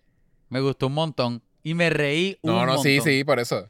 me 0.54 0.60
gustó 0.62 0.88
un 0.88 0.94
montón. 0.94 1.42
Y 1.64 1.74
me 1.74 1.90
reí 1.90 2.38
un 2.42 2.52
No, 2.52 2.60
no, 2.62 2.66
montón. 2.68 2.84
sí, 2.84 3.00
sí, 3.02 3.24
por 3.24 3.40
eso. 3.40 3.70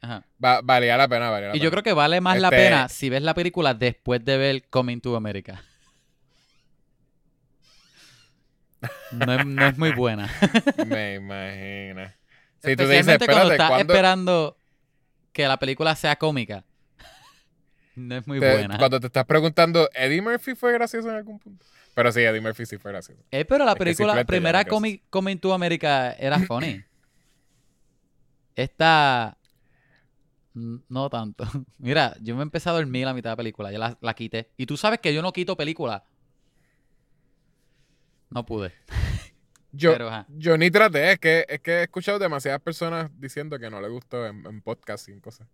Ajá. 0.00 0.24
Va- 0.42 0.60
valía 0.62 0.96
la 0.96 1.08
pena, 1.08 1.30
valía 1.30 1.48
la 1.48 1.54
Y 1.56 1.58
pena. 1.58 1.64
yo 1.64 1.70
creo 1.70 1.82
que 1.82 1.92
vale 1.92 2.20
más 2.20 2.38
la 2.40 2.48
Este- 2.48 2.56
pena 2.56 2.88
si 2.88 3.08
ves 3.08 3.22
la 3.22 3.34
película 3.34 3.72
después 3.74 4.24
de 4.24 4.36
ver 4.36 4.62
Coming 4.68 5.00
to 5.00 5.16
America. 5.16 5.62
No 9.12 9.32
es, 9.34 9.46
no 9.46 9.66
es 9.66 9.78
muy 9.78 9.92
buena. 9.92 10.30
Me 10.86 11.14
imagino. 11.14 12.12
Si 12.62 12.76
tú 12.76 12.86
dices, 12.86 13.18
cuando 13.26 13.52
estás 13.52 13.68
¿cuándo- 13.70 13.92
esperando 13.92 14.56
que 15.32 15.46
la 15.48 15.58
película 15.58 15.94
sea 15.96 16.16
cómica. 16.16 16.64
No 17.96 18.16
es 18.16 18.26
muy 18.26 18.40
te- 18.40 18.50
buena. 18.50 18.76
cuando 18.76 18.98
te 18.98 19.06
estás 19.06 19.24
preguntando, 19.24 19.88
¿Eddie 19.94 20.20
Murphy 20.20 20.54
fue 20.56 20.72
gracioso 20.72 21.08
en 21.10 21.14
algún 21.16 21.38
punto? 21.38 21.64
Pero 21.94 22.12
sí, 22.12 22.20
Eddie 22.20 22.40
Murphy 22.40 22.66
sí 22.66 22.78
fue 22.78 22.90
gracioso. 22.90 23.22
Eh, 23.30 23.44
pero 23.44 23.64
la 23.64 23.72
Es 23.72 23.78
película, 23.78 24.08
simplemente 24.08 24.26
primera 24.26 24.64
Coming, 24.64 25.00
Coming 25.10 25.38
to 25.38 25.52
America 25.52 26.12
era 26.12 26.38
funny. 26.40 26.82
Esta. 28.56 29.38
No 30.54 31.10
tanto. 31.10 31.44
Mira, 31.78 32.16
yo 32.20 32.36
me 32.36 32.42
empecé 32.42 32.68
a 32.68 32.72
dormir 32.72 33.06
la 33.06 33.14
mitad 33.14 33.30
de 33.30 33.32
la 33.32 33.36
película. 33.36 33.72
Ya 33.72 33.78
la, 33.78 33.98
la 34.00 34.14
quité. 34.14 34.50
Y 34.56 34.66
tú 34.66 34.76
sabes 34.76 35.00
que 35.00 35.14
yo 35.14 35.22
no 35.22 35.32
quito 35.32 35.56
película. 35.56 36.04
No 38.30 38.44
pude. 38.44 38.72
Yo, 39.76 39.90
Pero, 39.90 40.24
yo 40.28 40.56
ni 40.56 40.70
traté, 40.70 41.10
es 41.10 41.18
que, 41.18 41.44
es 41.48 41.58
que 41.58 41.72
he 41.72 41.82
escuchado 41.82 42.20
demasiadas 42.20 42.60
personas 42.60 43.10
diciendo 43.18 43.58
que 43.58 43.68
no 43.68 43.80
le 43.80 43.88
gustó 43.88 44.24
en, 44.24 44.46
en 44.46 44.62
podcast 44.62 45.08
y 45.08 45.18
cosas. 45.18 45.48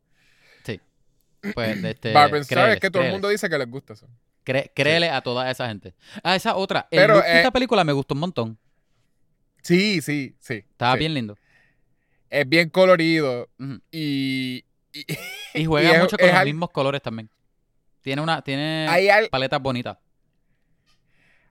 Pues, 1.54 1.84
este, 1.84 2.10
Star, 2.10 2.70
es 2.70 2.80
que 2.80 2.90
todo 2.90 3.02
el 3.02 3.12
mundo 3.12 3.28
dice 3.28 3.48
que 3.48 3.56
les 3.56 3.68
gusta 3.68 3.94
eso. 3.94 4.06
Cré- 4.50 4.72
créele 4.74 5.10
a 5.10 5.20
toda 5.20 5.50
esa 5.50 5.68
gente. 5.68 5.94
Ah, 6.22 6.36
esa 6.36 6.56
otra. 6.56 6.88
El 6.90 6.98
Pero, 7.00 7.14
look 7.16 7.24
de 7.24 7.30
eh, 7.32 7.36
esta 7.38 7.50
película 7.50 7.84
me 7.84 7.92
gustó 7.92 8.14
un 8.14 8.20
montón. 8.20 8.58
Sí, 9.62 10.00
sí, 10.00 10.34
sí. 10.40 10.54
Estaba 10.70 10.94
sí. 10.94 10.98
bien 11.00 11.14
lindo. 11.14 11.36
Es 12.30 12.48
bien 12.48 12.68
colorido 12.70 13.48
y... 13.90 14.64
y- 14.92 15.04
Y 15.54 15.64
juega 15.64 15.98
mucho 15.98 16.16
con 16.16 16.26
es 16.26 16.32
los 16.32 16.40
al- 16.40 16.46
mismos 16.46 16.70
colores 16.70 17.02
también. 17.02 17.28
Tiene 18.02 18.22
una, 18.22 18.40
tiene 18.42 18.86
al- 18.88 19.28
paletas 19.28 19.60
bonitas. 19.60 19.98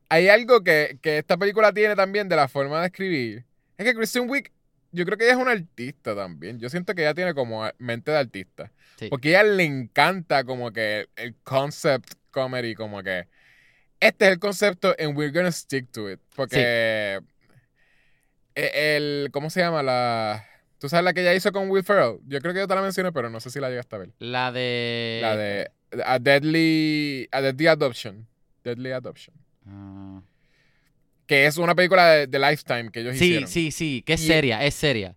hay 0.10 0.30
algo 0.30 0.64
que, 0.64 0.98
que 1.02 1.18
esta 1.20 1.38
película 1.38 1.72
tiene 1.74 1.96
también 1.96 2.28
de 2.30 2.36
la 2.36 2.48
forma 2.48 2.80
de 2.82 2.88
escribir. 2.88 3.46
Es 3.78 3.86
que 3.86 3.94
Kristen 3.94 4.30
Wiig, 4.30 4.52
yo 4.92 5.06
creo 5.06 5.18
que 5.18 5.26
ella 5.26 5.34
es 5.34 5.40
una 5.40 5.52
artista 5.52 6.16
también. 6.16 6.60
Yo 6.60 6.70
siento 6.70 6.96
que 6.96 7.04
ella 7.04 7.14
tiene 7.14 7.34
como 7.36 7.70
mente 7.78 8.12
de 8.12 8.18
artista. 8.18 8.72
Sí. 8.98 9.08
Porque 9.10 9.36
a 9.38 9.42
ella 9.42 9.52
le 9.54 9.64
encanta 9.66 10.44
como 10.44 10.72
que 10.72 11.08
el 11.16 11.36
concept 11.44 12.14
comedy, 12.32 12.76
como 12.76 13.02
que 13.04 13.28
este 14.00 14.26
es 14.28 14.32
el 14.34 14.40
concepto 14.40 14.96
and 15.00 15.18
we're 15.18 15.32
gonna 15.32 15.52
stick 15.52 15.92
to 15.92 16.10
it. 16.10 16.20
Porque 16.36 17.20
e- 18.56 18.96
el, 18.96 19.30
¿cómo 19.32 19.50
se 19.50 19.60
llama? 19.62 19.84
La, 19.84 20.46
¿Tú 20.80 20.90
sabes 20.90 21.04
la 21.04 21.14
que 21.14 21.22
ella 21.22 21.34
hizo 21.34 21.52
con 21.52 21.70
Will 21.70 21.84
Ferrell? 21.84 22.20
Yo 22.28 22.40
creo 22.40 22.54
que 22.54 22.60
yo 22.60 22.68
te 22.68 22.76
la 22.76 22.82
mencioné, 22.82 23.12
pero 23.12 23.30
no 23.30 23.40
sé 23.40 23.50
si 23.50 23.60
la 23.60 23.70
llegaste 23.70 23.96
a 23.96 24.00
ver. 24.00 24.10
La 24.20 24.52
de. 24.52 25.20
La 25.22 25.36
de 25.36 25.72
A 26.06 26.20
Deadly, 26.20 27.28
a 27.32 27.42
Deadly 27.42 27.68
Adoption. 27.68 28.28
Deadly 28.64 28.92
Adoption. 28.92 29.36
Ah. 29.66 30.22
Que 31.26 31.46
es 31.46 31.58
una 31.58 31.76
película 31.76 32.10
de, 32.12 32.28
de 32.28 32.40
Lifetime 32.40 32.92
que 32.92 33.02
ellos 33.02 33.18
Sí, 33.18 33.26
hicieron. 33.26 33.48
sí, 33.50 33.72
sí. 33.72 34.04
Que 34.06 34.14
es 34.14 34.24
Y- 34.24 34.28
seria, 34.28 34.64
es 34.66 34.74
seria. 34.76 35.16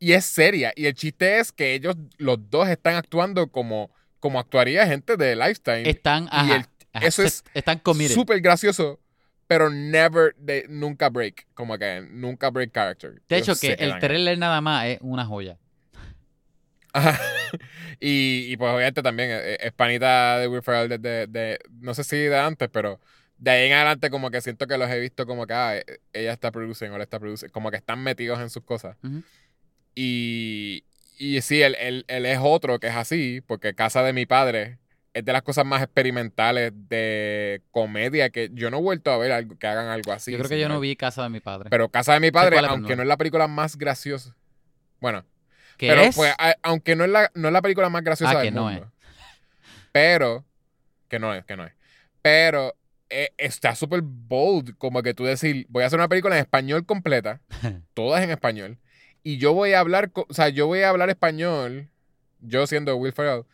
Y 0.00 0.12
es 0.12 0.24
seria. 0.24 0.72
Y 0.76 0.86
el 0.86 0.94
chiste 0.94 1.38
es 1.38 1.52
que 1.52 1.74
ellos, 1.74 1.96
los 2.18 2.50
dos, 2.50 2.68
están 2.68 2.94
actuando 2.96 3.50
como, 3.50 3.90
como 4.20 4.38
actuaría 4.40 4.86
gente 4.86 5.16
de 5.16 5.36
Lifetime. 5.36 5.88
Están. 5.88 6.28
Ajá, 6.30 6.56
el- 6.56 6.66
ajá, 6.92 7.06
eso 7.06 7.22
se- 7.22 7.28
es 7.28 7.44
Están 7.54 7.80
súper 8.08 8.40
gracioso, 8.40 9.00
pero 9.46 9.70
never, 9.70 10.34
de, 10.36 10.66
nunca 10.68 11.08
break. 11.08 11.46
Como 11.54 11.78
que 11.78 12.06
nunca 12.10 12.50
break 12.50 12.72
character. 12.72 13.22
De 13.28 13.36
hecho, 13.38 13.54
que 13.54 13.68
el 13.72 13.76
quedan 13.76 13.92
ahí. 13.94 14.00
trailer 14.00 14.38
nada 14.38 14.60
más 14.60 14.86
es 14.86 14.98
una 15.00 15.24
joya. 15.24 15.58
Ajá. 16.92 17.18
y, 18.00 18.46
y 18.48 18.56
pues 18.56 18.72
obviamente 18.72 19.02
también 19.02 19.30
eh, 19.32 19.56
es 19.60 19.72
panita 19.72 20.38
de 20.38 20.48
Will 20.48 20.62
Ferrell 20.62 20.88
desde, 20.88 21.26
de, 21.26 21.58
no 21.80 21.94
sé 21.94 22.04
si 22.04 22.16
de 22.16 22.38
antes, 22.38 22.68
pero 22.70 23.00
de 23.36 23.50
ahí 23.50 23.66
en 23.68 23.74
adelante 23.74 24.10
como 24.10 24.30
que 24.30 24.40
siento 24.40 24.66
que 24.66 24.76
los 24.78 24.90
he 24.90 24.98
visto 24.98 25.26
como 25.26 25.46
que 25.46 25.54
ah, 25.54 25.80
ella 26.12 26.32
está 26.32 26.50
produciendo, 26.50 26.96
él 26.96 27.02
está 27.02 27.18
produciendo, 27.20 27.52
como 27.52 27.70
que 27.70 27.76
están 27.76 28.02
metidos 28.02 28.40
en 28.40 28.50
sus 28.50 28.64
cosas. 28.64 28.96
Ujú. 29.02 29.22
Y, 29.94 30.84
y 31.18 31.40
sí, 31.42 31.62
él, 31.62 31.76
él- 31.80 32.04
él 32.08 32.26
es 32.26 32.38
otro 32.40 32.78
que 32.80 32.86
es 32.88 32.94
así, 32.96 33.40
porque 33.46 33.74
Casa 33.74 34.02
de 34.02 34.12
mi 34.12 34.24
padre 34.26 34.78
es 35.14 35.24
de 35.24 35.32
las 35.32 35.42
cosas 35.42 35.64
más 35.66 35.82
experimentales 35.82 36.72
de 36.88 37.62
comedia 37.72 38.30
que 38.30 38.50
yo 38.52 38.70
no 38.70 38.78
he 38.78 38.82
vuelto 38.82 39.10
a 39.10 39.18
ver 39.18 39.32
algo, 39.32 39.58
que 39.58 39.66
hagan 39.66 39.88
algo 39.88 40.12
así. 40.12 40.32
Yo 40.32 40.38
creo 40.38 40.48
que 40.50 40.60
yo 40.60 40.68
no 40.68 40.78
vi 40.80 40.94
Casa 40.96 41.22
de 41.24 41.28
mi 41.30 41.40
padre. 41.40 41.70
Pero 41.70 41.88
Casa 41.90 42.14
de 42.14 42.20
mi 42.20 42.30
padre, 42.30 42.56
es, 42.58 42.62
aunque 42.64 42.94
no. 42.96 43.02
es 43.02 43.08
la 43.08 43.16
película 43.16 43.48
más 43.48 43.76
graciosa. 43.76 44.36
Bueno, 45.00 45.24
¿Qué 45.76 45.88
pero 45.88 46.02
es? 46.02 46.14
pues, 46.16 46.32
a- 46.38 46.56
aunque 46.62 46.94
no 46.96 47.04
es 47.04 47.10
la, 47.10 47.30
no 47.34 47.48
es 47.48 47.52
la 47.52 47.62
película 47.62 47.88
más 47.88 48.02
graciosa 48.04 48.32
Ah, 48.32 48.38
del 48.38 48.48
que 48.48 48.50
no 48.52 48.64
mundo. 48.70 48.92
Pero, 49.92 50.44
que 51.08 51.18
no 51.18 51.34
es, 51.34 51.44
que 51.44 51.56
no 51.56 51.64
es. 51.64 51.72
Pero 52.22 52.74
eh, 53.10 53.30
está 53.38 53.74
súper 53.74 54.00
bold, 54.02 54.76
como 54.76 55.02
que 55.02 55.14
tú 55.14 55.24
decir, 55.24 55.66
voy 55.68 55.82
a 55.82 55.86
hacer 55.86 55.98
una 55.98 56.08
película 56.08 56.34
en 56.36 56.40
español 56.42 56.84
completa, 56.84 57.40
todas 57.94 58.22
en 58.22 58.30
español, 58.30 58.78
y 59.22 59.38
yo 59.38 59.52
voy 59.54 59.72
a 59.72 59.80
hablar, 59.80 60.10
o 60.14 60.26
sea, 60.34 60.48
yo 60.48 60.66
voy 60.66 60.80
a 60.82 60.88
hablar 60.90 61.08
español, 61.10 61.88
yo 62.40 62.66
siendo 62.66 62.96
Will 62.96 63.12
Ferrell, 63.12 63.44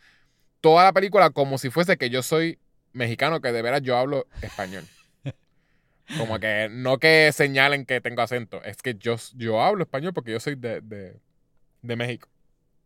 toda 0.61 0.83
la 0.83 0.93
película 0.93 1.29
como 1.29 1.57
si 1.57 1.69
fuese 1.69 1.97
que 1.97 2.09
yo 2.09 2.23
soy 2.23 2.59
mexicano, 2.93 3.41
que 3.41 3.51
de 3.51 3.61
veras 3.61 3.81
yo 3.81 3.97
hablo 3.97 4.25
español. 4.41 4.83
Como 6.19 6.39
que 6.39 6.67
no 6.71 6.99
que 6.99 7.31
señalen 7.33 7.83
que 7.85 7.99
tengo 7.99 8.21
acento, 8.21 8.63
es 8.63 8.77
que 8.83 8.93
yo, 8.93 9.15
yo 9.33 9.59
hablo 9.63 9.83
español 9.83 10.13
porque 10.13 10.31
yo 10.31 10.39
soy 10.39 10.53
de, 10.55 10.79
de, 10.81 11.19
de 11.81 11.95
México. 11.95 12.29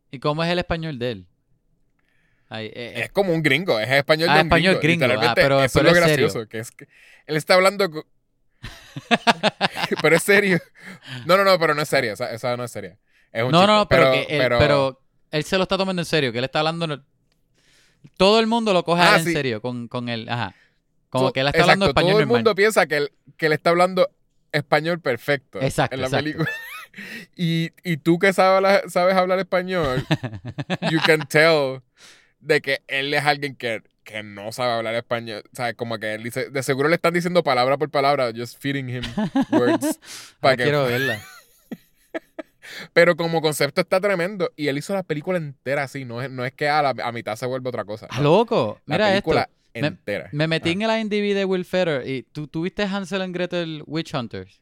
¿Y 0.10 0.20
cómo 0.20 0.42
es 0.42 0.50
el 0.50 0.58
español 0.60 0.98
de 1.00 1.12
él? 1.12 1.26
Ay, 2.48 2.68
eh, 2.68 2.72
eh, 2.76 2.94
Es 3.04 3.12
como 3.12 3.34
un 3.34 3.44
gringo, 3.44 3.78
es 3.80 3.90
español 3.90 4.30
Ah, 4.30 4.36
de 4.36 4.40
un 4.42 4.48
español 4.48 4.80
gringo. 4.82 5.06
gringo, 5.06 5.22
ah, 5.22 5.34
pero- 5.36 5.62
eso 5.64 5.80
pero 5.80 5.90
es 5.92 5.96
lo 6.00 6.02
serio. 6.08 6.26
gracioso, 6.28 6.48
que 6.48 6.60
es 6.60 6.72
que 6.72 6.88
él 7.28 7.36
está 7.36 7.56
hablando 7.56 7.90
pero 10.02 10.16
es 10.16 10.24
serio. 10.24 10.60
No, 11.26 11.38
no, 11.38 11.44
no, 11.44 11.58
pero 11.60 11.74
no 11.74 11.82
es 11.82 11.90
seria, 11.90 12.14
esa, 12.14 12.32
esa 12.32 12.56
no 12.58 12.64
es 12.64 12.72
seria. 12.72 12.98
Es 13.32 13.44
un 13.44 13.52
no, 13.52 13.66
no, 13.68 13.88
pero, 13.88 14.12
que 14.12 14.22
él, 14.24 14.38
pero- 14.40 14.60
pero 14.60 15.02
él 15.32 15.44
se 15.44 15.58
lo 15.58 15.64
está 15.64 15.78
tomando 15.78 16.02
en 16.02 16.06
serio, 16.06 16.32
que 16.32 16.40
él 16.40 16.44
está 16.46 16.60
hablando... 16.60 17.04
Todo 18.18 18.40
el 18.40 18.48
mundo 18.48 18.74
lo 18.74 18.84
coge 18.84 19.02
Ah, 19.02 19.18
en 19.18 19.26
sí. 19.26 19.34
serio 19.34 19.62
con, 19.62 19.88
con 19.90 20.08
él. 20.10 20.28
Ajá. 20.30 20.56
Como 21.10 21.28
so- 21.28 21.34
que 21.34 21.42
él 21.42 21.48
está 21.48 21.62
hablando 21.64 21.88
español 21.88 22.12
Todo 22.12 22.20
el 22.22 22.26
normal. 22.28 22.38
mundo 22.40 22.56
piensa 22.56 22.88
que 22.88 22.98
él, 22.98 23.12
que 23.38 23.48
él 23.48 23.54
está 23.54 23.72
hablando 23.72 24.10
español 24.52 25.00
perfecto 25.02 25.62
Exacto, 25.62 25.96
en 25.96 26.02
la 26.02 26.08
exacto. 26.08 26.24
película. 26.24 26.50
Y, 27.38 27.70
y 27.84 27.98
tú 27.98 28.18
que 28.20 28.34
sabes, 28.34 28.92
sabes 28.92 29.16
hablar 29.16 29.40
español, 29.40 30.04
you 30.92 31.00
can 31.06 31.20
tell 31.28 31.82
de 32.40 32.60
que 32.62 32.82
él 32.88 33.14
es 33.14 33.24
alguien 33.24 33.56
que, 33.56 33.84
que 34.10 34.24
no 34.24 34.52
sabe 34.52 34.72
hablar 34.74 34.96
español. 34.96 35.44
O 35.54 35.56
sea, 35.56 35.74
como 35.76 36.00
que 36.00 36.16
él 36.16 36.24
dice, 36.24 36.50
de 36.50 36.64
seguro 36.64 36.90
le 36.90 36.96
están 36.96 37.14
diciendo 37.14 37.44
palabra 37.44 37.78
por 37.78 37.90
palabra, 37.92 38.32
just 38.36 38.60
feeding 38.60 38.90
him 38.90 39.04
words. 39.52 39.86
Ahora 39.86 39.98
para 40.40 40.58
que- 40.58 40.64
quiero 40.64 40.86
verla. 40.86 41.22
Pero 42.94 43.16
como 43.16 43.42
concepto 43.42 43.82
está 43.82 44.00
tremendo. 44.02 44.52
Y 44.56 44.68
él 44.68 44.78
hizo 44.78 44.94
la 44.94 45.04
película 45.04 45.38
entera 45.38 45.84
así. 45.84 46.06
No 46.06 46.22
es, 46.22 46.30
no 46.32 46.44
es 46.46 46.54
que 46.54 46.68
a, 46.70 46.82
la, 46.82 46.90
a 47.04 47.12
mitad 47.12 47.36
se 47.36 47.46
vuelve 47.46 47.70
otra 47.70 47.86
cosa. 47.86 48.08
¡Ah, 48.10 48.18
no. 48.18 48.24
loco! 48.24 48.80
la 48.86 48.96
Mira 48.96 49.10
película 49.10 49.50
esto. 49.74 49.88
entera. 49.88 50.30
Me 50.32 50.48
metí 50.48 50.70
Ah. 50.70 50.72
en 50.74 50.82
el 50.84 51.02
IMDb 51.02 51.36
de 51.36 51.46
Will 51.46 51.66
Ferrell 51.66 52.08
y 52.10 52.24
¿tú, 52.24 52.48
tú 52.48 52.64
viste 52.64 52.84
Hansel 52.84 53.22
and 53.22 53.34
Gretel 53.36 53.84
Witch 53.86 54.14
Hunters? 54.14 54.62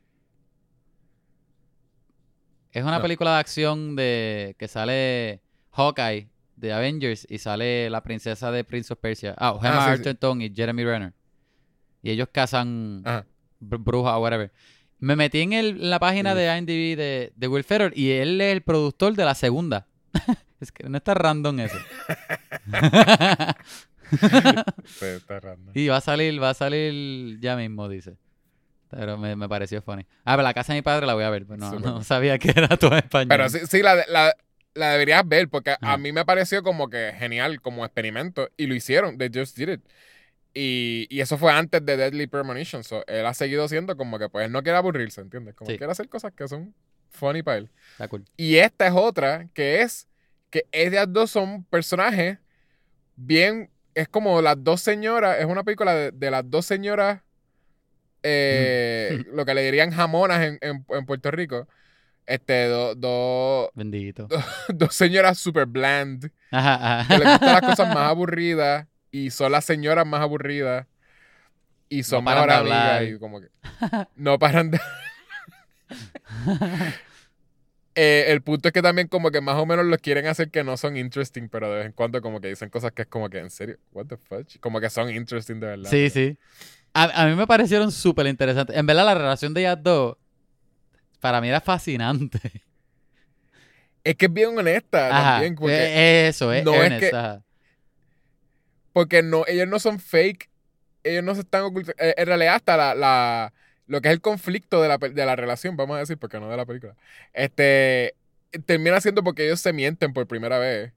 Es 2.72 2.84
una 2.84 2.98
No. 2.98 3.02
película 3.02 3.34
de 3.34 3.40
acción 3.40 3.96
de 3.96 4.56
que 4.60 4.68
sale 4.68 5.42
Hawkeye 5.72 6.30
de 6.58 6.74
Avengers 6.74 7.26
y 7.30 7.38
sale 7.38 7.90
la 7.90 8.04
princesa 8.04 8.52
de 8.52 8.64
Prince 8.66 8.92
of 8.92 9.00
Persia. 9.00 9.34
Ah, 9.38 9.54
Gemma 9.62 9.86
Ah, 9.94 9.98
sí, 9.98 10.44
y 10.44 10.54
Jeremy 10.56 10.84
Renner. 10.84 11.14
Y 12.04 12.12
ellos 12.12 12.28
cazan 12.32 13.04
brujas 13.60 14.14
o 14.14 14.20
whatever. 14.20 14.52
Me 15.00 15.16
metí 15.16 15.42
en, 15.42 15.54
el- 15.54 15.82
en 15.82 15.90
la 15.90 16.00
página 16.00 16.32
Sí. 16.34 16.38
de 16.40 16.58
IMDb 16.58 16.98
de, 16.98 17.34
de 17.36 17.48
Will 17.48 17.64
Ferrell 17.64 17.94
y 17.96 18.12
él 18.12 18.42
es 18.42 18.52
el 18.54 18.62
productor 18.64 19.16
de 19.16 19.26
la 19.26 19.36
segunda. 19.36 19.88
es 20.60 20.72
que 20.72 20.90
no 20.90 20.98
está 20.98 21.14
random 21.14 21.60
eso. 21.62 21.78
Está 25.02 25.40
random. 25.40 25.74
Y 25.76 25.88
va 25.88 25.98
a 25.98 26.02
salir, 26.02 26.42
va 26.42 26.52
a 26.52 26.54
salir 26.54 27.40
ya 27.40 27.56
mismo, 27.56 27.90
dice. 27.90 28.18
Pero 28.90 29.18
me, 29.18 29.36
me 29.36 29.50
pareció 29.50 29.82
funny. 29.82 30.04
Ah, 30.24 30.34
pero 30.34 30.44
la 30.44 30.54
casa 30.54 30.72
de 30.74 30.80
mi 30.80 30.82
padre 30.82 31.06
la 31.06 31.14
voy 31.14 31.26
a 31.26 31.30
ver. 31.30 31.46
Pero 31.46 31.58
no, 31.58 31.70
Súper. 31.72 31.86
no 31.86 32.04
sabía 32.04 32.40
que 32.40 32.52
era 32.56 32.70
todo 32.78 32.96
español. 32.96 33.28
Pero 33.28 33.50
sí, 33.50 33.60
sí 33.70 33.82
la, 33.82 33.96
la, 34.08 34.34
la 34.78 34.92
deberías 34.92 35.28
ver 35.28 35.50
porque 35.50 35.76
a 35.82 35.98
mí 35.98 36.12
me 36.12 36.24
pareció 36.26 36.64
como 36.64 36.90
que 36.90 37.14
genial 37.18 37.62
como 37.62 37.84
experimento. 37.86 38.50
Y 38.58 38.68
lo 38.68 38.76
hicieron. 38.76 39.18
They 39.18 39.30
just 39.34 39.58
did 39.58 39.70
it. 39.70 39.82
Y, 40.54 41.08
y 41.10 41.22
eso 41.22 41.38
fue 41.38 41.52
antes 41.52 41.86
de 41.86 41.98
Deadly 41.98 42.28
Premonition. 42.28 42.84
So, 42.84 43.06
él 43.08 43.26
ha 43.26 43.34
seguido 43.34 43.68
siendo 43.68 43.96
como 43.98 44.18
que 44.20 44.30
pues 44.30 44.46
él 44.46 44.52
no 44.52 44.64
quiere 44.64 44.78
aburrirse, 44.78 45.22
¿entiendes? 45.22 45.54
Como 45.56 45.70
Sí. 45.70 45.78
quiere 45.78 45.92
hacer 45.92 46.10
cosas 46.10 46.34
que 46.34 46.48
son 46.48 46.74
funny 47.12 47.44
para 47.44 47.58
él. 47.60 47.70
Está 47.92 48.08
cool. 48.08 48.26
Y 48.38 48.58
esta 48.58 48.88
es 48.88 48.94
otra 48.96 49.48
que 49.54 49.82
es 49.82 50.08
que 50.50 50.66
ellas 50.72 51.08
dos 51.10 51.30
son 51.32 51.64
personajes 51.66 52.38
bien. 53.16 53.70
Es 53.94 54.08
como 54.08 54.42
las 54.42 54.64
dos 54.64 54.82
señoras. 54.82 55.38
Es 55.40 55.46
una 55.46 55.64
película 55.64 55.94
de, 55.94 56.12
de 56.12 56.32
las 56.32 56.50
dos 56.50 56.66
señoras. 56.66 57.22
eh, 58.24 59.24
lo 59.32 59.46
que 59.46 59.54
le 59.54 59.64
dirían 59.64 59.92
jamonas 59.92 60.42
en, 60.44 60.58
en- 60.62 60.86
en 60.90 61.06
Puerto 61.06 61.32
Rico. 61.32 61.68
Este, 62.28 62.68
do- 62.68 62.94
do- 62.94 63.72
Bendito. 63.74 64.28
dos 64.70 64.94
señoras 64.94 65.40
super 65.40 65.66
bland. 65.66 66.30
Ajá, 66.52 67.06
Que 67.08 67.18
les 67.18 67.26
ajá. 67.28 67.38
gustan 67.38 67.54
las 67.54 67.62
cosas 67.62 67.88
más 67.88 68.10
aburridas. 68.10 68.86
Y 69.12 69.32
son 69.32 69.54
las 69.54 69.66
señoras 69.66 70.06
más 70.06 70.22
aburridas. 70.22 70.86
Y 71.90 72.04
son 72.04 72.26
de 72.26 72.32
hablar. 72.32 72.60
amigas. 72.60 73.04
Y 73.16 73.18
como 73.20 73.40
que. 73.42 73.48
No 74.16 74.38
paran 74.38 74.70
de. 74.72 74.80
Eh, 78.00 78.26
el 78.32 78.44
punto 78.44 78.68
es 78.70 78.74
que 78.74 78.84
también 78.84 79.08
como 79.08 79.32
que 79.32 79.42
más 79.42 79.56
o 79.56 79.66
menos 79.66 79.84
los 79.84 79.98
quieren 79.98 80.28
hacer 80.28 80.52
que 80.52 80.64
no 80.64 80.78
son 80.78 80.98
interesting, 80.98 81.50
pero 81.50 81.68
de 81.72 81.78
vez 81.78 81.86
en 81.88 81.94
cuando 81.94 82.22
como 82.22 82.40
que 82.40 82.48
dicen 82.50 82.70
cosas 82.70 82.92
que 82.92 83.02
es 83.02 83.08
como 83.08 83.28
que, 83.28 83.40
¿en 83.40 83.50
serio? 83.50 83.80
¿What 83.92 84.06
the 84.06 84.18
fuck? 84.18 84.46
Como 84.60 84.80
que 84.80 84.92
son 84.92 85.10
interesting 85.10 85.56
de 85.60 85.66
verdad. 85.66 85.90
Sí, 85.90 86.12
sí. 86.12 86.38
A, 86.94 87.24
a 87.24 87.26
mí 87.26 87.34
me 87.36 87.48
parecieron 87.48 87.92
súper 87.92 88.28
interesantes. 88.28 88.76
En 88.76 88.86
verdad, 88.86 89.04
la 89.04 89.16
relación 89.16 89.52
de 89.56 89.62
ellas 89.62 89.80
dos, 89.82 90.16
para 91.20 91.42
mí 91.42 91.50
era 91.50 91.62
fascinante. 91.62 92.64
Es 94.04 94.16
que 94.16 94.28
es 94.28 94.34
bien 94.34 94.58
honesta 94.58 95.10
Ajá. 95.10 95.32
también, 95.34 95.56
porque, 95.56 96.28
Eso, 96.28 96.54
es 96.54 96.64
no 96.64 96.74
es 96.76 96.80
earnest, 96.82 97.10
que- 97.12 97.16
ajá. 97.16 97.44
porque 98.94 99.22
no, 99.22 99.44
ellos 99.48 99.68
no 99.68 99.80
son 99.80 100.00
fake, 100.00 100.50
ellos 101.04 101.24
no 101.24 101.36
se 101.36 101.42
están 101.42 101.64
ocultando. 101.64 102.02
Eh, 102.04 102.14
en 102.18 102.26
realidad 102.26 102.56
hasta 102.56 102.78
la, 102.78 102.96
la- 102.96 103.54
lo 103.86 104.02
que 104.02 104.08
es 104.10 104.14
el 104.14 104.22
conflicto 104.22 104.82
de 104.82 104.88
la, 104.88 104.98
de 104.98 105.26
la 105.26 105.36
relación, 105.36 105.78
vamos 105.78 105.98
a 105.98 106.00
decir, 106.00 106.18
porque 106.18 106.40
no 106.40 106.50
de 106.50 106.58
la 106.58 106.66
película, 106.66 106.96
este, 107.34 108.16
termina 108.66 109.00
siendo 109.02 109.24
porque 109.24 109.46
ellos 109.46 109.60
se 109.62 109.72
mienten 109.74 110.14
por 110.14 110.28
primera 110.28 110.58
vez. 110.60 110.94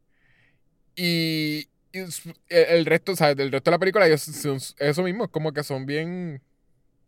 Y, 0.97 1.69
y 1.93 1.99
el, 1.99 2.11
el 2.49 2.87
resto, 2.87 3.15
sea, 3.17 3.35
del 3.35 3.53
resto 3.53 3.71
de 3.71 3.75
la 3.75 3.79
película, 3.79 4.07
ellos 4.07 4.23
son 4.23 4.59
eso 4.79 5.03
mismo, 5.03 5.25
es 5.25 5.31
como 5.31 5.53
que 5.53 5.63
son 5.63 5.87
bien, 5.87 6.43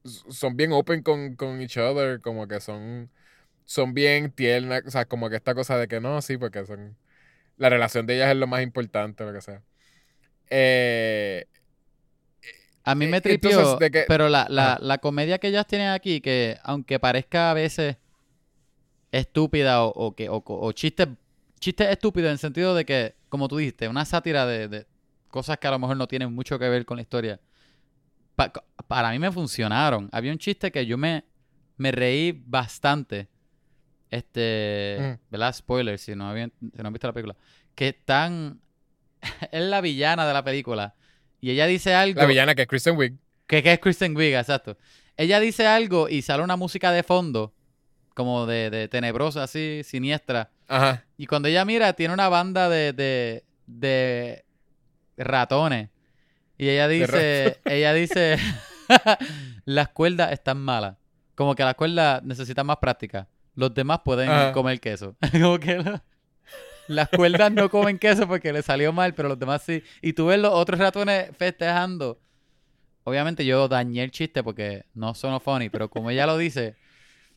son 0.04 0.56
bien 0.56 0.72
open 0.72 1.02
con, 1.02 1.36
con 1.36 1.60
each 1.60 1.76
other, 1.78 2.20
como 2.20 2.48
que 2.48 2.60
son, 2.60 3.10
son 3.66 3.94
bien 3.94 4.32
tiernas, 4.32 4.82
o 4.86 4.90
sea, 4.92 5.06
como 5.06 5.30
que 5.30 5.36
esta 5.36 5.54
cosa 5.54 5.78
de 5.78 5.88
que 5.88 6.00
no, 6.00 6.22
sí, 6.22 6.38
porque 6.38 6.66
son, 6.66 6.96
la 7.58 7.70
relación 7.70 8.06
de 8.06 8.16
ellas 8.16 8.30
es 8.32 8.36
lo 8.38 8.46
más 8.48 8.62
importante, 8.62 9.24
lo 9.24 9.32
que 9.34 9.40
sea. 9.42 9.62
Eh, 10.50 11.46
A 12.84 12.94
mí 12.94 13.06
me 13.06 13.20
Eh, 13.20 13.20
tripió, 13.20 13.50
entonces, 13.50 13.78
de 13.78 13.90
que- 13.90 14.06
pero 14.06 14.28
la, 14.28 14.46
la, 14.50 14.78
la 14.80 14.98
comedia 14.98 15.38
que 15.38 15.48
ellas 15.48 15.66
tienen 15.66 15.88
aquí, 15.90 16.20
que 16.20 16.58
aunque 16.64 16.98
parezca 16.98 17.50
a 17.50 17.54
veces 17.54 17.96
estúpida 19.10 19.84
o, 19.84 19.88
o 19.94 20.14
que 20.14 20.28
o, 20.28 20.42
o 20.46 20.72
chistes 20.72 21.08
chistes 21.60 21.88
estúpidos 21.90 22.26
en 22.28 22.32
el 22.32 22.38
sentido 22.38 22.74
de 22.74 22.84
que, 22.84 23.14
como 23.28 23.46
tú 23.48 23.56
dijiste, 23.58 23.86
una 23.88 24.04
sátira 24.04 24.46
de, 24.46 24.66
de 24.68 24.86
cosas 25.28 25.58
que 25.58 25.68
a 25.68 25.70
lo 25.70 25.78
mejor 25.78 25.96
no 25.96 26.08
tienen 26.08 26.32
mucho 26.34 26.58
que 26.58 26.68
ver 26.68 26.84
con 26.84 26.96
la 26.96 27.02
historia. 27.02 27.40
Pa- 28.50 28.64
para 28.86 29.10
mí 29.10 29.18
me 29.18 29.30
funcionaron. 29.30 30.08
Había 30.12 30.32
un 30.32 30.38
chiste 30.38 30.72
que 30.72 30.86
yo 30.86 30.96
me, 30.98 31.24
me 31.76 31.92
reí 31.92 32.42
bastante. 32.46 33.28
Este, 34.10 34.98
Mm. 35.00 35.30
¿verdad? 35.30 35.54
Spoiler, 35.54 35.98
si 35.98 36.14
no, 36.14 36.28
habían, 36.28 36.52
si 36.60 36.82
no 36.82 36.86
han 36.86 36.92
visto 36.92 37.06
la 37.06 37.12
película. 37.12 37.36
Que 37.74 37.88
están... 37.88 38.60
es 39.52 39.62
la 39.62 39.80
villana 39.80 40.26
de 40.26 40.32
la 40.32 40.44
película. 40.44 40.94
Y 41.40 41.50
ella 41.50 41.66
dice 41.66 41.94
algo... 41.94 42.20
la 42.20 42.26
villana 42.26 42.54
que 42.54 42.62
es 42.62 42.68
Kristen 42.68 42.96
Wiig. 42.96 43.14
Que, 43.46 43.62
que 43.62 43.72
es 43.72 43.78
Kristen 43.80 44.16
Wiig, 44.16 44.34
exacto. 44.34 44.76
Ella 45.16 45.40
dice 45.40 45.66
algo 45.66 46.08
y 46.08 46.22
sale 46.22 46.42
una 46.42 46.56
música 46.56 46.90
de 46.92 47.02
fondo, 47.02 47.52
como 48.14 48.46
de, 48.46 48.70
de 48.70 48.88
tenebrosa, 48.88 49.42
así, 49.44 49.82
siniestra. 49.84 50.50
Ajá. 50.68 51.04
Y 51.16 51.26
cuando 51.26 51.48
ella 51.48 51.64
mira, 51.64 51.92
tiene 51.94 52.14
una 52.14 52.28
banda 52.28 52.68
de, 52.68 52.92
de, 52.92 53.44
de 53.66 54.44
ratones. 55.16 55.88
Y 56.58 56.68
ella 56.68 56.88
dice, 56.88 57.58
ella 57.64 57.92
dice, 57.94 58.36
las 59.64 59.88
cuerdas 59.88 60.32
están 60.32 60.58
malas. 60.60 60.96
Como 61.34 61.54
que 61.54 61.64
las 61.64 61.74
cuerdas 61.74 62.22
necesitan 62.22 62.66
más 62.66 62.76
práctica. 62.76 63.26
Los 63.54 63.74
demás 63.74 64.00
pueden 64.04 64.30
Ajá. 64.30 64.52
comer 64.52 64.80
queso. 64.80 65.16
como 65.32 65.58
que 65.58 65.78
lo- 65.78 66.00
las 66.88 67.08
cuerdas 67.08 67.50
no 67.52 67.70
comen 67.70 67.98
queso 67.98 68.26
porque 68.26 68.52
le 68.52 68.60
salió 68.62 68.92
mal, 68.92 69.14
pero 69.14 69.28
los 69.28 69.38
demás 69.38 69.62
sí. 69.62 69.82
Y 70.02 70.12
tú 70.12 70.26
ves 70.26 70.38
los 70.38 70.52
otros 70.52 70.78
ratones 70.78 71.30
festejando. 71.36 72.20
obviamente 73.04 73.44
yo 73.46 73.68
dañé 73.68 74.02
el 74.04 74.10
chiste 74.10 74.42
porque 74.42 74.84
no 74.94 75.14
sonó 75.14 75.40
funny, 75.40 75.68
pero 75.70 75.88
como 75.88 76.10
ella 76.10 76.26
lo 76.26 76.36
dice, 76.36 76.76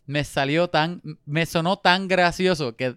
me 0.07 0.23
salió 0.23 0.67
tan, 0.69 1.01
me 1.25 1.45
sonó 1.45 1.77
tan 1.77 2.07
gracioso 2.07 2.75
que 2.75 2.95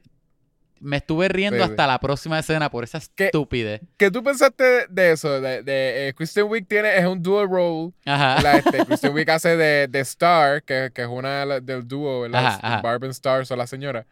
me 0.81 0.99
estuve 0.99 1.29
riendo 1.29 1.63
hasta 1.65 1.87
la 1.87 1.99
próxima 2.01 2.39
escena 2.39 2.71
por 2.71 2.85
esa 2.85 2.99
estupidez. 2.99 3.81
¿Qué 3.97 4.11
tú 4.11 4.23
pensaste 4.23 4.87
de 4.89 5.13
eso? 5.13 5.41
De, 5.41 5.63
de, 5.63 6.09
eh, 6.09 6.15
Kristen 6.15 6.45
Wiig 6.49 6.67
tiene, 6.67 6.97
es 6.97 7.05
un 7.07 7.23
dual 7.23 7.49
role. 7.49 7.93
Ajá. 8.07 8.41
La, 8.43 8.57
este, 8.59 8.79
Kristen 8.87 9.13
Wiig 9.15 9.31
hace 9.31 9.57
de, 9.57 9.89
de 9.89 10.01
Star, 10.01 10.63
que, 10.63 10.91
que 10.95 11.03
es 11.03 11.09
una 11.09 11.45
de 11.47 11.61
del 11.61 11.87
dúo, 11.87 12.23
¿verdad? 12.23 12.47
Ajá, 12.47 12.59
ajá. 12.63 12.81
Barb 12.83 13.05
and 13.05 13.13
Star 13.13 13.45
son 13.47 13.59
la 13.59 13.67
señora. 13.67 14.07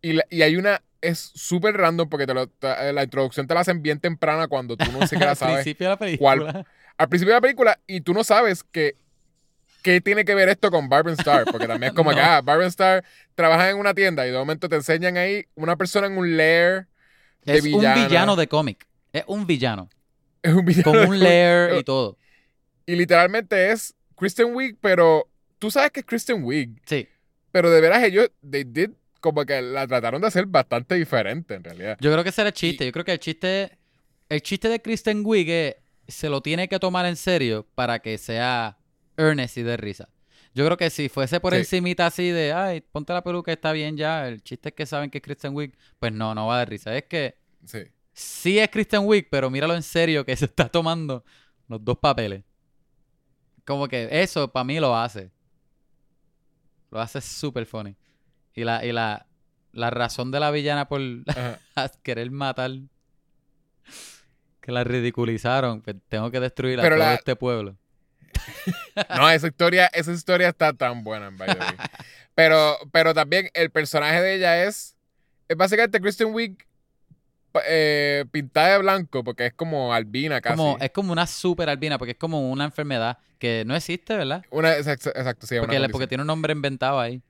Y, 0.00 0.14
la- 0.14 0.24
y 0.30 0.42
hay 0.42 0.56
una, 0.56 0.82
es 1.00 1.30
súper 1.34 1.76
random 1.76 2.08
porque 2.08 2.26
te 2.26 2.34
lo- 2.34 2.46
te- 2.48 2.92
la 2.92 3.02
introducción 3.04 3.46
te 3.46 3.54
la 3.54 3.60
hacen 3.60 3.82
bien 3.82 4.00
temprana 4.00 4.48
cuando 4.48 4.76
tú 4.76 4.90
no 4.92 5.06
siquiera 5.06 5.30
Al 5.32 5.36
sabes. 5.36 5.54
principio 5.56 5.86
de 5.86 5.90
la 5.90 5.98
película. 5.98 6.18
cuál- 6.42 6.66
Al 6.98 7.08
principio 7.08 7.32
de 7.34 7.36
la 7.38 7.40
película 7.42 7.78
y 7.86 8.00
tú 8.02 8.12
no 8.14 8.22
sabes 8.24 8.64
que 8.64 8.96
qué 9.82 10.00
tiene 10.00 10.24
que 10.24 10.34
ver 10.34 10.48
esto 10.48 10.70
con 10.70 10.88
Barb 10.88 11.08
Star, 11.10 11.44
porque 11.50 11.66
también 11.66 11.90
es 11.90 11.96
como 11.96 12.10
que, 12.14 12.16
No. 12.16 12.22
ah, 12.22 12.40
Barb 12.40 12.60
and 12.60 12.70
Star 12.70 13.04
trabajan 13.34 13.70
en 13.70 13.76
una 13.76 13.92
tienda 13.94 14.26
y 14.26 14.30
de 14.30 14.38
momento 14.38 14.68
te 14.68 14.76
enseñan 14.76 15.16
ahí 15.16 15.44
una 15.54 15.76
persona 15.76 16.06
en 16.06 16.16
un 16.16 16.36
lair 16.36 16.86
de 17.44 17.56
Es 17.58 17.64
un 17.64 17.80
villano 17.94 18.36
de 18.36 18.46
cómic. 18.48 18.86
Es 19.12 19.24
un 19.26 19.46
villano. 19.46 19.90
Es 20.42 20.52
un 20.54 20.64
villano 20.64 20.90
Con 20.92 21.08
un 21.08 21.18
lair 21.18 21.74
y 21.78 21.84
todo. 21.84 22.16
Y 22.86 22.96
literalmente 22.96 23.70
es 23.72 23.94
Kristen 24.16 24.54
Wiig, 24.54 24.76
pero 24.80 25.28
tú 25.58 25.70
sabes 25.70 25.90
que 25.90 26.00
es 26.00 26.06
Kristen 26.06 26.42
Wiig, 26.44 26.80
Sí. 26.86 27.06
pero 27.50 27.70
de 27.70 27.80
veras 27.80 28.02
ellos, 28.02 28.30
they 28.48 28.64
did, 28.64 28.90
como 29.20 29.44
que 29.44 29.60
la 29.62 29.86
trataron 29.86 30.20
de 30.20 30.26
hacer 30.28 30.46
bastante 30.46 30.94
diferente 30.96 31.54
en 31.54 31.62
realidad. 31.64 31.96
Yo 32.00 32.10
creo 32.10 32.22
que 32.24 32.30
ese 32.30 32.40
era 32.40 32.48
el 32.48 32.54
chiste. 32.54 32.84
Yo 32.86 32.92
creo 32.92 33.04
que 33.04 33.12
el 33.12 33.18
chiste. 33.20 33.78
El 34.28 34.40
chiste 34.42 34.68
de 34.68 34.80
Kristen 34.80 35.22
Wiig 35.24 35.48
es, 35.50 35.76
se 36.08 36.28
lo 36.28 36.40
tiene 36.40 36.66
que 36.68 36.78
tomar 36.78 37.04
en 37.06 37.16
serio 37.16 37.66
para 37.74 37.98
que 38.00 38.16
sea 38.18 38.78
earnest 39.16 39.56
y 39.58 39.62
de 39.62 39.76
risa. 39.76 40.08
Yo 40.54 40.64
creo 40.66 40.76
que 40.76 40.90
si 40.90 41.08
fuese 41.08 41.40
por 41.40 41.52
Sí. 41.54 41.60
encimita 41.60 42.06
así 42.06 42.28
de, 42.30 42.52
ay, 42.52 42.80
ponte 42.82 43.12
la 43.12 43.22
peluca, 43.22 43.50
está 43.52 43.72
bien 43.72 43.96
ya. 43.96 44.28
El 44.28 44.42
chiste 44.42 44.68
es 44.68 44.74
que 44.74 44.84
saben 44.86 45.10
que 45.10 45.18
es 45.18 45.22
Kristen 45.24 45.54
Wiig. 45.54 45.74
Pues 45.98 46.12
no, 46.12 46.34
no 46.34 46.46
va 46.46 46.58
dar 46.58 46.68
risa. 46.68 46.94
Es 46.96 47.04
que 47.04 47.36
Sí. 47.64 47.78
sí 48.12 48.58
es 48.58 48.68
Kristen 48.68 49.02
Wiig, 49.06 49.28
pero 49.30 49.48
míralo 49.50 49.74
en 49.74 49.82
serio 49.82 50.24
que 50.26 50.36
se 50.36 50.44
está 50.44 50.68
tomando 50.68 51.24
los 51.68 51.82
dos 51.82 51.96
papeles. 51.98 52.44
Como 53.64 53.88
que 53.88 54.08
eso 54.22 54.52
para 54.52 54.64
mí 54.64 54.78
lo 54.78 54.94
hace. 54.96 55.30
Lo 56.90 57.00
hace 57.00 57.20
súper 57.22 57.64
funny. 57.64 57.96
Y 58.54 58.64
la, 58.64 58.84
y 58.84 58.92
la, 58.92 59.26
la 59.72 59.88
razón 59.88 60.30
de 60.30 60.40
la 60.40 60.50
villana 60.50 60.86
por 60.86 61.00
querer 62.02 62.30
matar. 62.30 62.72
Que 64.60 64.70
la 64.72 64.84
ridiculizaron. 64.84 65.80
Pues 65.80 65.96
tengo 66.08 66.30
que 66.30 66.40
destruir 66.40 66.78
a 66.78 66.82
Pero 66.82 66.96
todo 66.96 67.04
la- 67.06 67.14
este 67.14 67.36
pueblo. 67.36 67.76
No, 69.16 69.28
esa 69.30 69.46
historia, 69.46 69.86
esa 69.94 70.12
historia 70.12 70.48
está 70.50 70.72
tan 70.72 71.02
buena 71.04 71.28
en 71.28 71.36
by 71.38 71.48
the 71.54 71.58
way. 71.58 71.76
Pero, 72.34 72.76
pero 72.92 73.14
también 73.14 73.48
el 73.54 73.70
personaje 73.70 74.20
de 74.20 74.34
ella 74.34 74.64
es, 74.64 74.96
es 75.48 75.56
básicamente 75.56 76.00
Kristen 76.00 76.32
Wiig 76.34 76.56
eh, 77.66 78.24
pintada 78.30 78.72
de 78.72 78.78
blanco, 78.78 79.22
porque 79.24 79.46
es 79.46 79.52
como 79.54 79.92
albina 79.94 80.40
casi. 80.40 80.56
Como, 80.56 80.78
es 80.80 80.90
como 80.90 81.12
una 81.12 81.26
super 81.26 81.68
albina, 81.68 81.98
porque 81.98 82.12
es 82.12 82.18
como 82.18 82.50
una 82.50 82.64
enfermedad 82.64 83.18
que 83.38 83.64
no 83.66 83.74
existe, 83.76 84.16
¿verdad? 84.16 84.42
Una, 84.50 84.76
exacto, 84.76 85.10
exacto, 85.10 85.46
sí, 85.46 85.56
Porque, 85.58 85.88
porque 85.90 86.06
tiene 86.06 86.22
un 86.22 86.26
nombre 86.28 86.52
inventado 86.52 87.00
ahí. 87.00 87.20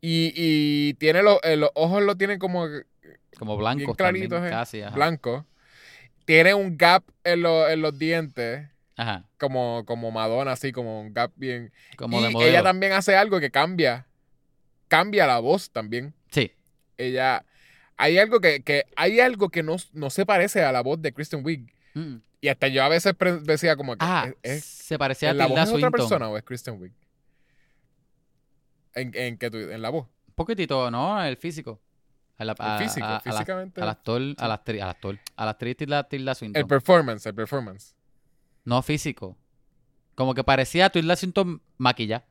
Y, 0.00 0.32
y 0.34 0.94
tiene 0.94 1.22
los, 1.22 1.38
eh, 1.42 1.56
los 1.56 1.70
ojos 1.74 2.02
lo 2.02 2.16
tienen 2.16 2.38
como 2.38 2.66
Como 3.38 3.56
blancos 3.56 3.96
claritos, 3.96 4.30
también, 4.30 4.46
eh. 4.52 4.56
casi. 4.56 4.82
Ajá. 4.82 4.94
blanco. 4.94 5.46
Tiene 6.24 6.54
un 6.54 6.76
gap 6.78 7.02
en, 7.24 7.42
lo- 7.42 7.68
en 7.68 7.82
los 7.82 7.98
dientes, 7.98 8.68
Ajá. 9.00 9.24
como, 9.38 9.84
como 9.86 10.10
Madonna, 10.10 10.52
así, 10.52 10.72
como 10.72 11.00
un 11.00 11.14
gap 11.14 11.32
bien. 11.36 11.72
Como 11.96 12.20
y 12.20 12.24
de 12.24 12.30
modelo. 12.30 12.50
ella 12.50 12.62
también 12.62 12.92
hace 12.92 13.16
algo 13.16 13.40
que 13.40 13.50
cambia. 13.50 14.06
Cambia 14.88 15.26
la 15.26 15.38
voz 15.38 15.70
también. 15.70 16.12
Sí. 16.30 16.52
Ella. 16.98 17.44
Hay 17.96 18.18
algo 18.18 18.40
que, 18.40 18.62
que 18.62 18.84
hay 18.96 19.20
algo 19.20 19.48
que 19.50 19.62
no, 19.62 19.76
no 19.92 20.10
se 20.10 20.26
parece 20.26 20.62
a 20.64 20.72
la 20.72 20.82
voz 20.82 21.00
de 21.00 21.12
Kristen 21.12 21.44
Wiig. 21.44 21.72
Mm. 21.94 22.16
Y 22.42 22.48
hasta 22.48 22.68
yo 22.68 22.82
a 22.82 22.88
veces 22.88 23.14
decía 23.44 23.76
como 23.76 23.92
que 23.92 23.98
Ah, 24.00 24.28
es, 24.42 24.56
es- 24.58 24.64
se 24.64 24.98
parecía 24.98 25.30
a 25.30 25.34
¿la 25.34 25.46
voz 25.46 25.58
es 25.60 25.70
otra 25.70 25.90
persona 25.90 26.28
o 26.28 26.36
es 26.36 26.42
Kristen 26.44 26.80
Wiig? 26.80 26.92
¿En, 28.94 29.12
en, 29.14 29.38
tú- 29.38 29.56
en 29.58 29.82
la 29.82 29.90
voz? 29.90 30.06
Un 30.28 30.34
poquitito, 30.34 30.90
¿no? 30.90 31.22
El 31.22 31.36
físico. 31.36 31.80
A 32.38 32.44
la- 32.44 32.54
a- 32.58 32.78
El 32.78 32.82
físico, 32.88 33.06
a- 33.06 33.20
físicamente. 33.20 33.80
Al 33.80 33.88
actor, 33.90 34.22
a 34.38 34.48
la 34.48 34.54
actriz, 34.54 34.80
a 34.82 34.84
la 34.86 34.90
actor, 34.90 35.18
a 35.36 35.44
la 35.44 35.50
actriz 35.52 35.76
Tilda 35.76 36.34
Swinton. 36.34 36.60
el 36.60 36.66
performance, 36.66 37.26
el 37.26 37.34
performance. 37.34 37.94
No 38.70 38.82
físico. 38.82 39.36
Como 40.14 40.32
que 40.34 40.44
parecía 40.44 40.86
a 40.86 40.90
Tilda 40.90 41.16
Swinton 41.16 41.60
maquillada. 41.76 42.24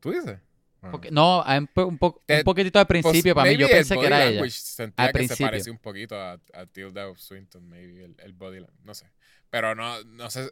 ¿Tú 0.00 0.10
dices? 0.12 0.38
Ah. 0.82 0.88
Porque- 0.90 1.10
no, 1.10 1.42
un, 1.44 1.66
po- 1.66 1.86
un 1.86 1.98
po- 1.98 2.22
Eh, 2.26 2.38
un 2.38 2.44
poquitito 2.44 2.78
al 2.78 2.86
principio, 2.86 3.34
para 3.34 3.50
mí 3.50 3.56
yo 3.58 3.68
pensé 3.68 3.98
que 3.98 4.06
era 4.06 4.24
ella. 4.24 4.40
Al 4.42 5.06
que 5.08 5.12
principio. 5.12 5.36
se 5.36 5.44
parecía 5.44 5.72
un 5.72 5.78
poquito 5.78 6.14
a, 6.18 6.38
a 6.54 6.66
Tilda 6.66 7.14
Swinton, 7.16 7.68
maybe, 7.68 8.04
el, 8.04 8.16
el 8.18 8.32
body 8.32 8.60
language. 8.60 8.82
No 8.84 8.94
sé. 8.94 9.06
Pero 9.50 9.74
no, 9.74 10.02
no 10.04 10.30
sé. 10.30 10.50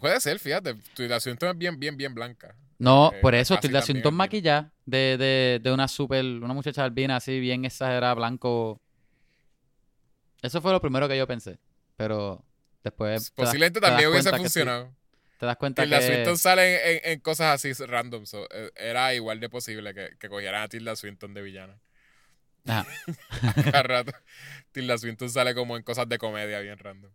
Puede 0.00 0.20
ser, 0.20 0.38
fíjate. 0.38 0.74
Tilda 0.94 1.18
Swinton 1.18 1.50
es 1.50 1.58
bien, 1.58 1.78
bien, 1.80 1.96
bien 1.96 2.14
blanca. 2.14 2.54
No, 2.78 3.10
Eh, 3.14 3.18
por 3.22 3.34
eso, 3.34 3.56
Tilda 3.58 3.80
Swinton 3.80 4.08
albina. 4.12 4.18
maquillada 4.24 4.72
de, 4.84 5.16
de, 5.18 5.60
de 5.62 5.72
una 5.72 5.88
super, 5.88 6.22
una 6.24 6.52
muchacha 6.52 6.84
albina 6.84 7.16
así, 7.16 7.40
bien 7.40 7.64
exagerada, 7.64 8.12
blanco. 8.14 8.80
Eso 10.42 10.60
fue 10.60 10.72
lo 10.72 10.80
primero 10.80 11.08
que 11.08 11.16
yo 11.16 11.26
pensé. 11.26 11.58
Pero 11.96 12.44
después. 12.86 13.30
Posiblemente 13.32 13.80
das 13.80 13.90
también 13.90 14.10
hubiese 14.10 14.30
sí. 14.30 14.36
funcionado. 14.36 14.94
Te 15.38 15.46
das 15.46 15.56
cuenta 15.58 15.82
Tilda 15.82 15.98
que. 15.98 16.06
Swinton 16.06 16.38
sale 16.38 16.96
en, 16.96 17.12
en 17.12 17.20
cosas 17.20 17.54
así 17.54 17.72
random. 17.84 18.24
so, 18.26 18.48
eh, 18.50 18.70
era 18.76 19.14
igual 19.14 19.38
de 19.38 19.48
posible 19.50 19.92
que, 19.94 20.16
que 20.18 20.28
cogieran 20.28 20.62
a 20.62 20.68
Tilda 20.68 20.96
Swinton 20.96 21.34
de 21.34 21.42
villana. 21.42 21.78
Ajá. 22.66 22.86
Cada 23.64 23.82
rato. 23.82 24.12
Tilda 24.72 24.96
Swinton 24.98 25.28
sale 25.30 25.54
como 25.54 25.76
en 25.76 25.82
cosas 25.82 26.08
de 26.08 26.18
comedia 26.18 26.60
bien 26.60 26.78
random. 26.78 27.10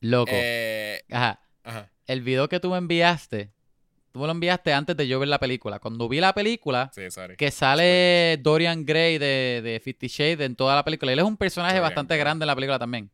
Loco. 0.00 0.32
Eh, 0.34 1.02
Ajá. 1.10 1.40
ajá. 1.62 1.92
El 2.06 2.22
video 2.22 2.48
que 2.48 2.58
tú 2.58 2.70
me 2.70 2.78
enviaste, 2.78 3.52
tú 4.10 4.18
me 4.20 4.26
lo 4.26 4.32
enviaste 4.32 4.72
antes 4.72 4.96
de 4.96 5.06
yo 5.06 5.20
ver 5.20 5.28
la 5.28 5.38
película. 5.38 5.78
Cuando 5.78 6.08
vi 6.08 6.20
la 6.20 6.32
película, 6.34 6.90
Sí, 6.94 7.02
que 7.36 7.50
sale 7.52 8.38
Dorian 8.42 8.84
Gray 8.84 9.18
de, 9.18 9.60
de 9.62 9.80
Fifty 9.80 10.08
Shades 10.08 10.40
en 10.40 10.56
toda 10.56 10.74
la 10.74 10.84
película. 10.84 11.12
Él 11.12 11.18
es 11.20 11.24
un 11.24 11.36
personaje 11.36 11.74
Dorian 11.74 11.82
bastante 11.82 12.14
Gray. 12.14 12.20
grande 12.24 12.42
en 12.44 12.48
la 12.48 12.54
película 12.54 12.78
también. 12.78 13.10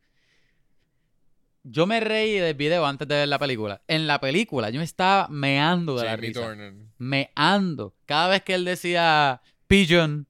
Yo 1.71 1.85
me 1.85 1.99
reí 1.99 2.33
del 2.39 2.55
video 2.55 2.85
antes 2.85 3.07
de 3.07 3.15
ver 3.15 3.27
la 3.27 3.37
película. 3.37 3.81
En 3.87 4.07
la 4.07 4.19
película 4.19 4.69
yo 4.71 4.79
me 4.79 4.85
estaba 4.85 5.27
meando 5.29 5.95
de 5.97 6.05
la 6.05 6.11
Jamie 6.11 6.27
risa. 6.29 6.39
Dornan. 6.41 6.91
Meando. 6.97 7.93
Cada 8.05 8.27
vez 8.29 8.43
que 8.43 8.55
él 8.55 8.65
decía 8.65 9.41
pigeon 9.67 10.27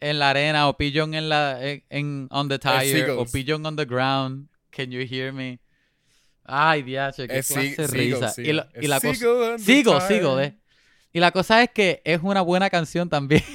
en 0.00 0.18
la 0.18 0.30
arena 0.30 0.68
o 0.68 0.76
pigeon 0.76 1.14
en 1.14 1.28
la 1.28 1.62
en, 1.62 1.84
en- 1.90 2.28
on 2.30 2.48
the 2.48 2.58
tire 2.58 3.10
o 3.10 3.26
pigeon 3.26 3.64
on 3.66 3.76
the 3.76 3.84
ground, 3.84 4.48
can 4.70 4.90
you 4.90 5.00
hear 5.00 5.32
me? 5.32 5.60
Ay, 6.44 6.82
diache, 6.82 7.28
qué 7.28 7.38
Es 7.38 7.48
clase 7.48 7.76
de 7.76 7.86
risa. 7.88 8.28
Seagull. 8.30 8.50
Y, 8.50 8.52
lo- 8.54 8.66
y 8.74 8.84
Es 8.84 8.88
la 8.88 9.00
cosa 9.00 9.58
Sigo, 9.58 10.00
sigo, 10.00 10.36
de. 10.36 10.54
Y 11.12 11.20
la 11.20 11.30
cosa 11.30 11.62
es 11.62 11.70
que 11.70 12.00
es 12.04 12.20
una 12.22 12.40
buena 12.40 12.70
canción 12.70 13.08
también. 13.10 13.44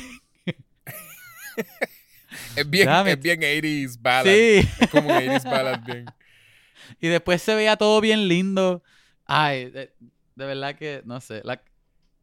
Es 2.56 2.70
bien, 2.70 2.88
es 3.08 3.20
bien 3.20 3.40
80s 3.42 3.98
ballad. 4.00 4.32
Sí. 4.32 4.68
Es 4.80 4.90
como 4.90 5.10
un 5.10 5.16
80s 5.16 5.44
ballad 5.44 5.80
bien. 5.84 6.06
Y 7.02 7.08
después 7.08 7.42
se 7.42 7.56
veía 7.56 7.76
todo 7.78 8.02
bien 8.02 8.28
lindo. 8.28 8.84
Ay, 9.26 9.70
de, 9.70 9.94
de 10.36 10.46
verdad 10.46 10.76
que, 10.76 11.02
no 11.06 11.20
sé. 11.22 11.42
la- 11.44 11.62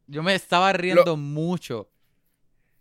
yo 0.06 0.22
me 0.22 0.34
estaba 0.34 0.72
riendo 0.72 1.16
mucho. 1.16 1.88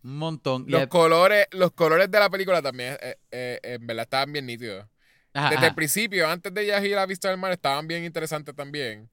Un 0.04 0.18
montón. 0.18 0.66
Y 0.68 0.72
Los 0.72 0.88
colores, 0.88 1.48
los 1.52 1.72
colores 1.72 2.12
de 2.12 2.20
la 2.20 2.30
película 2.30 2.62
también, 2.62 2.98
eh, 3.02 3.16
eh, 3.32 3.60
en 3.64 3.88
verdad, 3.88 4.04
estaban 4.04 4.32
bien 4.34 4.46
nítidos. 4.46 4.86
ajá, 5.34 5.46
Desde 5.48 5.56
ajá. 5.58 5.68
el 5.68 5.76
principio, 5.76 6.28
antes 6.28 6.54
de 6.54 6.66
ya 6.66 6.84
ir 6.86 6.98
a 6.98 7.06
Vista 7.06 7.30
del 7.30 7.38
Mar, 7.38 7.52
estaban 7.54 7.88
bien 7.88 8.04
interesantes 8.04 8.54
también. 8.56 9.10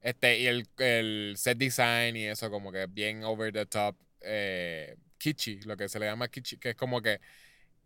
Este, 0.00 0.38
y 0.40 0.46
el, 0.46 0.68
el 0.78 1.34
set 1.38 1.58
design 1.58 2.16
y 2.16 2.26
eso, 2.26 2.50
como 2.50 2.70
que 2.70 2.86
bien 2.86 3.24
over 3.24 3.52
the 3.52 3.66
top, 3.66 3.96
eh, 4.20 4.96
kitschy, 5.18 5.60
lo 5.62 5.76
que 5.76 5.88
se 5.88 5.98
le 5.98 6.06
llama 6.06 6.28
kitschy, 6.28 6.58
que 6.58 6.70
es 6.70 6.76
como 6.76 7.00
que 7.02 7.20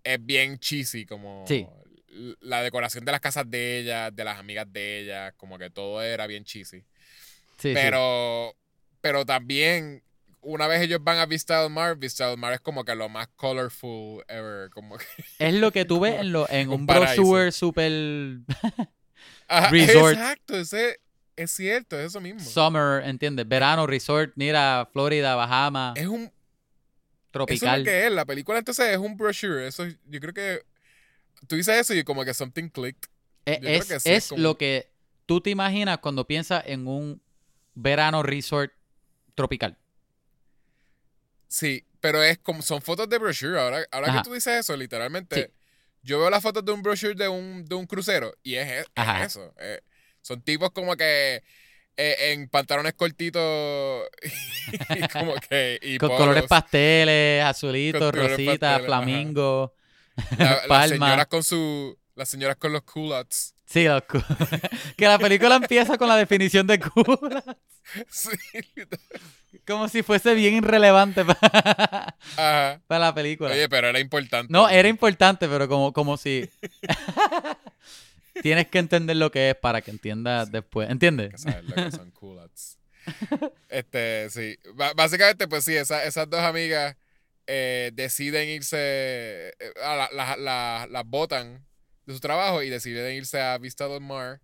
es 0.04 0.24
bien 0.24 0.58
cheesy, 0.58 1.06
como 1.06 1.44
Sí. 1.46 1.66
La 2.40 2.62
decoración 2.62 3.04
de 3.04 3.12
las 3.12 3.20
casas 3.20 3.50
de 3.50 3.78
ella, 3.78 4.10
de 4.10 4.24
las 4.24 4.38
amigas 4.38 4.66
de 4.72 5.00
ella, 5.00 5.32
como 5.32 5.58
que 5.58 5.70
todo 5.70 6.02
era 6.02 6.26
bien 6.26 6.44
cheesy. 6.44 6.80
Sí, 7.58 7.68
sí. 7.68 7.72
pero, 7.74 8.54
pero 9.00 9.24
también, 9.24 10.02
una 10.40 10.66
vez 10.66 10.80
ellos 10.82 11.00
van 11.02 11.18
a 11.18 11.26
Vista 11.26 11.62
del 11.62 11.70
Mar, 11.70 11.96
Vista 11.96 12.28
del 12.28 12.38
Mar 12.38 12.52
es 12.54 12.60
como 12.60 12.84
que 12.84 12.94
lo 12.94 13.08
más 13.08 13.28
colorful 13.36 14.24
ever, 14.28 14.70
como 14.70 14.96
que... 14.98 15.04
Es 15.38 15.54
lo 15.54 15.70
que 15.70 15.84
tú 15.84 16.00
ves 16.00 16.20
en, 16.20 16.32
lo, 16.32 16.48
en 16.50 16.70
Un 16.70 16.86
brochure 16.86 17.52
super 17.52 17.92
Ajá, 19.48 19.68
Resort. 19.70 20.14
Exacto, 20.14 20.56
ese, 20.56 21.00
es 21.36 21.50
cierto, 21.50 21.98
es 21.98 22.06
eso 22.06 22.20
mismo. 22.20 22.40
summer, 22.40 23.02
¿entiendes? 23.04 23.46
Verano, 23.48 23.86
resort, 23.86 24.32
mira, 24.36 24.88
Florida, 24.92 25.34
Bahamas, 25.34 25.96
es 25.96 26.06
un, 26.06 26.22
Eso 26.22 26.32
es 26.32 27.30
tropical. 27.32 27.80
lo 27.80 27.84
que 27.84 28.06
es. 28.06 28.12
La 28.12 28.24
película 28.24 28.58
entonces 28.58 28.88
es 28.88 28.98
un 28.98 29.16
brochure. 29.16 29.66
Eso, 29.66 29.86
yo 30.06 30.20
creo 30.20 30.32
que. 30.34 30.62
Tú 31.46 31.56
dices 31.56 31.76
eso 31.76 31.94
y 31.94 32.04
como 32.04 32.24
que 32.24 32.34
something 32.34 32.68
clicked. 32.68 33.08
Eh, 33.46 33.58
yo 33.62 33.68
es 33.68 33.86
que 33.86 34.00
sí, 34.00 34.08
es 34.10 34.16
es 34.24 34.28
como- 34.28 34.42
lo 34.42 34.58
que 34.58 34.92
tú 35.26 35.40
te 35.40 35.50
imaginas 35.50 35.98
cuando 35.98 36.26
piensas 36.26 36.62
en 36.66 36.86
un 36.86 37.22
verano 37.74 38.22
resort 38.22 38.72
tropical. 39.34 39.78
Sí, 41.48 41.84
pero 42.00 42.22
es 42.22 42.38
como 42.38 42.62
son 42.62 42.80
fotos 42.82 43.08
de 43.08 43.18
brochure. 43.18 43.58
Ahora, 43.60 43.84
ahora 43.90 44.12
que 44.12 44.22
tú 44.22 44.34
dices 44.34 44.54
eso, 44.60 44.76
literalmente, 44.76 45.36
Sí. 45.36 45.52
yo 46.02 46.18
veo 46.20 46.30
las 46.30 46.42
fotos 46.42 46.64
de 46.64 46.72
un 46.72 46.82
brochure 46.82 47.14
de 47.14 47.28
un, 47.28 47.64
de 47.64 47.74
un 47.74 47.86
crucero 47.86 48.32
y 48.42 48.54
es, 48.54 48.86
eso. 49.22 49.52
eh, 49.58 49.80
son 50.22 50.42
tipos 50.42 50.70
como 50.70 50.96
que 50.96 51.42
eh, 51.96 52.32
en 52.32 52.48
pantalones 52.48 52.94
cortitos 52.94 54.06
y 54.96 55.08
como 55.08 55.34
que. 55.48 55.78
Y 55.82 55.98
Con 55.98 56.10
polos. 56.10 56.20
colores 56.26 56.44
pasteles, 56.48 57.42
azulitos, 57.44 58.14
rositas, 58.14 58.80
ajá. 58.80 58.86
La- 60.38 60.66
las 60.68 60.88
señoras 60.90 61.26
con 61.26 61.42
su. 61.44 61.98
Las 62.14 62.28
señoras 62.28 62.56
con 62.56 62.72
los 62.72 62.82
culottes. 62.82 63.54
Sí, 63.64 63.84
los 63.84 64.02
cu- 64.02 64.22
que 64.96 65.06
la 65.06 65.18
película 65.18 65.56
empieza 65.56 65.96
con 65.96 66.08
la 66.08 66.16
definición 66.16 66.66
de 66.66 66.78
culo. 66.80 67.18
Sí. 68.08 68.28
Como 69.66 69.88
si 69.88 70.02
fuese 70.04 70.34
bien 70.34 70.54
irrelevante 70.54 71.24
para, 71.24 72.16
Ajá. 72.36 72.80
para 72.86 73.06
la 73.06 73.14
película. 73.14 73.50
Oye, 73.50 73.68
pero 73.68 73.88
era 73.88 73.98
importante. 73.98 74.52
No, 74.52 74.68
era 74.68 74.86
importante, 74.88 75.48
pero 75.48 75.66
como, 75.66 75.92
como 75.92 76.16
si... 76.16 76.48
Tienes 78.42 78.68
que 78.68 78.78
entender 78.78 79.16
lo 79.16 79.30
que 79.32 79.50
es 79.50 79.56
para 79.56 79.80
que 79.82 79.90
entiendas 79.90 80.50
después. 80.52 80.88
¿Entiendes? 80.88 81.30
que 81.32 81.38
saber 81.38 81.64
lo 81.64 81.74
que 81.74 81.90
son 81.90 82.10
culottes. 82.12 82.78
Este, 83.68 84.30
sí. 84.30 84.56
Básicamente, 84.94 85.48
pues 85.48 85.64
sí, 85.64 85.74
esa- 85.74 86.04
esas 86.04 86.28
dos 86.30 86.40
amigas 86.40 86.96
eh, 87.52 87.90
deciden 87.94 88.48
irse, 88.48 88.76
eh, 88.78 89.54
a 89.82 89.96
la- 89.96 90.10
la- 90.12 90.36
la- 90.36 90.86
las 90.88 91.04
botan 91.04 91.66
de 92.06 92.14
su 92.14 92.20
trabajo 92.20 92.62
y 92.62 92.70
deciden 92.70 93.12
irse 93.16 93.40
a 93.40 93.58
Vista 93.58 93.88
del 93.88 94.00
Mar. 94.00 94.40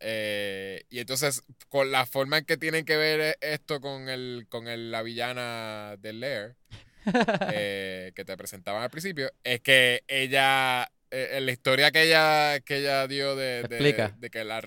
Eh, 0.00 0.84
y 0.90 0.98
entonces, 1.00 1.42
con 1.68 1.90
la 1.90 2.06
forma 2.06 2.38
en 2.38 2.44
que 2.44 2.56
tienen 2.56 2.84
que 2.84 2.96
ver 2.96 3.36
esto 3.40 3.80
con 3.80 4.08
el, 4.08 4.46
con 4.48 4.68
el- 4.68 4.90
la 4.90 5.02
villana 5.02 5.96
del 5.98 6.20
Lair, 6.20 6.56
eh, 7.52 8.12
que 8.14 8.24
te 8.24 8.36
presentaban 8.36 8.82
al 8.82 8.90
principio, 8.90 9.30
es 9.42 9.60
que 9.60 10.04
ella, 10.08 10.88
en 11.10 11.46
la 11.46 11.52
historia 11.52 11.90
que 11.90 12.02
ella, 12.02 12.60
que 12.60 12.78
ella 12.78 13.06
dio 13.08 13.34
de, 13.36 13.62
de- 13.68 13.78
de 14.18 14.30
que 14.30 14.44
la, 14.44 14.62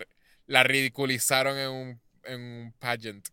la 0.47 0.63
ridiculizaron 0.63 1.57
en 1.57 1.69
un, 1.69 2.01
en 2.23 2.41
un 2.41 2.73
pageant. 2.79 3.25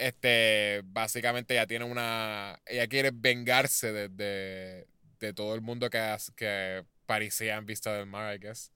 Este, 0.00 0.80
básicamente 0.86 1.54
ella 1.54 1.66
tiene 1.66 1.84
una, 1.84 2.58
ella 2.66 2.86
quiere 2.86 3.10
vengarse 3.12 3.92
de, 3.92 4.08
de, 4.08 4.86
de 5.18 5.32
todo 5.34 5.54
el 5.54 5.60
mundo 5.60 5.90
que, 5.90 6.16
que 6.36 6.84
parecía 7.04 7.56
en 7.56 7.66
Vista 7.66 7.92
del 7.94 8.06
Mar, 8.06 8.34
I 8.34 8.38
guess. 8.38 8.72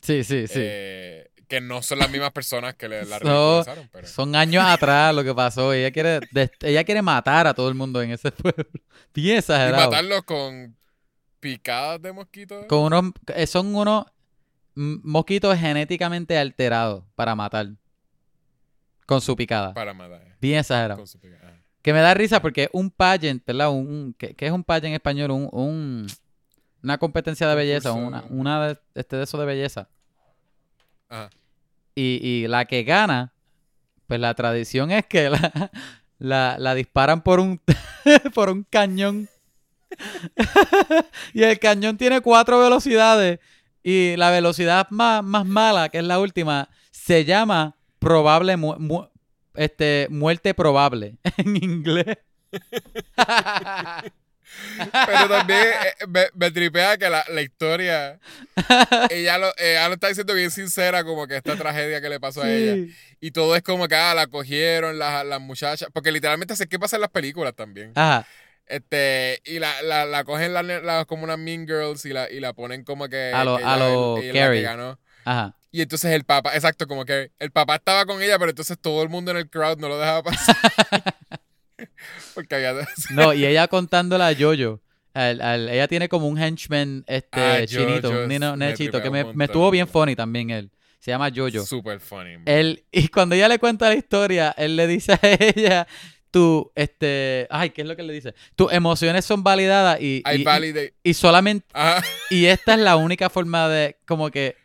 Sí, 0.00 0.24
sí, 0.24 0.46
sí. 0.48 0.58
Eh, 0.60 1.30
que 1.46 1.60
no 1.60 1.82
son 1.82 1.98
las 2.00 2.10
mismas 2.10 2.32
personas 2.32 2.74
que 2.74 2.88
le, 2.88 3.04
la 3.04 3.18
So- 3.20 3.64
pero... 3.92 4.06
Son 4.08 4.34
años 4.34 4.64
atrás 4.66 5.14
lo 5.14 5.22
que 5.22 5.34
pasó. 5.34 5.72
Ella 5.72 5.90
quiere, 5.92 6.20
des- 6.32 6.50
ella 6.62 6.82
quiere 6.84 7.02
matar 7.02 7.46
a 7.46 7.54
todo 7.54 7.68
el 7.68 7.74
mundo 7.74 8.02
en 8.02 8.10
ese 8.10 8.32
pueblo. 8.32 8.64
Bien 9.14 9.34
Y 9.36 9.38
exagerado. 9.38 9.90
matarlos 9.90 10.22
con 10.24 10.76
picadas 11.38 12.02
de 12.02 12.12
mosquitos. 12.12 12.66
Con 12.66 12.92
unos, 12.92 13.12
eh, 13.34 13.46
son 13.46 13.74
unos 13.74 14.06
mosquitos 14.74 15.56
genéticamente 15.58 16.36
alterados 16.38 17.04
para 17.14 17.34
matar. 17.34 17.68
Con 19.10 19.20
su 19.20 19.34
picada. 19.34 19.74
Para 19.74 19.92
matar. 19.92 20.22
Bien 20.40 20.60
exagerado. 20.60 20.98
Con 20.98 21.06
su 21.08 21.18
picada. 21.18 21.60
Que 21.82 21.92
me 21.92 21.98
da 21.98 22.14
risa 22.14 22.40
porque 22.40 22.68
un 22.72 22.90
pageant, 22.92 23.44
¿verdad? 23.44 23.70
Un, 23.70 23.88
un- 23.88 24.14
¿qué, 24.16 24.36
qué 24.36 24.46
es 24.46 24.52
un 24.52 24.62
pageant 24.62 24.86
en 24.86 24.92
español? 24.92 25.32
Un, 25.32 25.48
un- 25.50 26.06
una 26.80 26.96
competencia 26.96 27.48
de 27.48 27.56
belleza, 27.56 27.90
una, 27.90 28.22
una 28.30 28.68
de, 28.68 28.78
este, 28.94 29.16
de 29.16 29.24
eso 29.24 29.36
de 29.36 29.46
belleza. 29.46 29.88
Ajá. 31.08 31.28
Y, 31.96 32.20
y 32.22 32.46
la 32.46 32.66
que 32.66 32.84
gana, 32.84 33.32
pues 34.06 34.20
la 34.20 34.32
tradición 34.34 34.92
es 34.92 35.04
que 35.06 35.28
la, 35.28 35.72
la, 36.20 36.56
la 36.60 36.74
disparan 36.76 37.20
por 37.22 37.40
un, 37.40 37.60
por 38.34 38.48
un 38.48 38.62
cañón. 38.62 39.28
y 41.34 41.42
el 41.42 41.58
cañón 41.58 41.96
tiene 41.96 42.20
cuatro 42.20 42.60
velocidades. 42.60 43.40
Y 43.82 44.14
la 44.16 44.30
velocidad 44.30 44.86
más, 44.90 45.24
más 45.24 45.44
mala, 45.46 45.88
que 45.88 45.98
es 45.98 46.04
la 46.04 46.20
última, 46.20 46.68
se 46.92 47.24
llama 47.24 47.74
probable 48.00 48.56
mu- 48.56 48.78
mu- 48.78 49.06
este, 49.54 50.08
muerte 50.10 50.52
probable 50.54 51.14
en 51.36 51.56
inglés. 51.56 52.18
Pero 55.06 55.28
también 55.28 55.60
eh, 55.60 56.06
me, 56.08 56.24
me 56.34 56.50
tripea 56.50 56.96
que 56.98 57.08
la, 57.08 57.24
la 57.28 57.40
historia. 57.42 58.18
Ella 59.10 59.38
lo, 59.38 59.52
ella 59.58 59.86
lo 59.88 59.94
está 59.94 60.08
diciendo 60.08 60.34
bien 60.34 60.50
sincera, 60.50 61.04
como 61.04 61.26
que 61.28 61.36
esta 61.36 61.54
tragedia 61.56 62.00
que 62.00 62.08
le 62.08 62.18
pasó 62.18 62.42
a 62.42 62.50
ella. 62.50 62.92
Y 63.20 63.30
todo 63.30 63.54
es 63.54 63.62
como 63.62 63.86
que 63.86 63.94
ah, 63.94 64.12
la 64.14 64.26
cogieron 64.26 64.98
las, 64.98 65.24
las 65.24 65.40
muchachas. 65.40 65.88
Porque 65.92 66.10
literalmente 66.10 66.56
sé 66.56 66.66
qué 66.68 66.78
pasa 66.80 66.96
en 66.96 67.02
las 67.02 67.10
películas 67.10 67.54
también. 67.54 67.92
Ajá. 67.94 68.26
Este, 68.66 69.40
y 69.44 69.58
la, 69.58 69.82
la, 69.82 70.04
la 70.04 70.24
cogen 70.24 70.52
la, 70.52 71.04
como 71.04 71.24
unas 71.24 71.38
Mean 71.38 71.66
Girls 71.66 72.04
y 72.04 72.12
la, 72.12 72.30
y 72.30 72.40
la 72.40 72.52
ponen 72.52 72.82
como 72.84 73.08
que. 73.08 73.32
A 73.32 73.44
lo- 73.44 73.58
que 73.58 73.64
a 73.64 73.76
ella- 73.76 73.84
lo 73.88 74.18
ella 74.18 74.32
Carrie. 74.32 74.66
Ajá. 75.24 75.56
Y 75.72 75.82
entonces 75.82 76.10
el 76.12 76.24
papá, 76.24 76.54
exacto, 76.54 76.86
como 76.86 77.04
que 77.04 77.30
el 77.38 77.50
papá 77.52 77.76
estaba 77.76 78.04
con 78.06 78.20
ella, 78.22 78.38
pero 78.38 78.50
entonces 78.50 78.76
todo 78.80 79.02
el 79.02 79.08
mundo 79.08 79.30
en 79.30 79.36
el 79.36 79.48
crowd 79.48 79.78
no 79.78 79.88
lo 79.88 79.98
dejaba 79.98 80.22
pasar. 80.24 80.56
Porque 82.34 82.54
había. 82.54 82.74
No, 83.10 83.32
y 83.32 83.44
ella 83.46 83.68
contándole 83.68 84.24
a 84.24 84.32
Yoyo. 84.32 84.80
al- 85.14 85.40
al- 85.40 85.68
ella 85.68 85.88
tiene 85.88 86.08
como 86.08 86.28
un 86.28 86.38
henchman 86.40 87.04
este, 87.06 87.40
Ah, 87.40 87.66
chinito, 87.66 88.10
un 88.10 88.28
nino- 88.28 88.56
nechito, 88.56 89.02
que 89.02 89.10
me, 89.10 89.24
me 89.34 89.44
estuvo 89.46 89.70
bien 89.70 89.88
funny 89.88 90.14
también 90.14 90.50
él. 90.50 90.70
Se 90.98 91.10
llama 91.10 91.28
Yoyo. 91.30 91.64
Super 91.64 91.98
funny. 91.98 92.36
man. 92.36 92.42
Él, 92.46 92.84
y 92.92 93.08
cuando 93.08 93.34
ella 93.34 93.48
le 93.48 93.58
cuenta 93.58 93.88
la 93.88 93.94
historia, 93.94 94.54
él 94.58 94.76
le 94.76 94.86
dice 94.86 95.12
a 95.14 95.18
ella, 95.22 95.86
tú, 96.30 96.70
este, 96.74 97.46
ay, 97.50 97.70
¿qué 97.70 97.82
es 97.82 97.88
lo 97.88 97.96
que 97.96 98.02
le 98.02 98.12
dice? 98.12 98.34
Tus 98.54 98.70
emociones 98.72 99.24
son 99.24 99.42
validadas 99.42 99.98
y, 100.00 100.22
y, 100.30 100.44
validate. 100.44 100.94
y 101.02 101.14
solamente, 101.14 101.66
Ajá. 101.72 102.04
y 102.28 102.44
esta 102.46 102.74
es 102.74 102.80
la 102.80 102.96
única 102.96 103.30
forma 103.30 103.68
de, 103.68 103.96
como 104.06 104.30
que, 104.30 104.56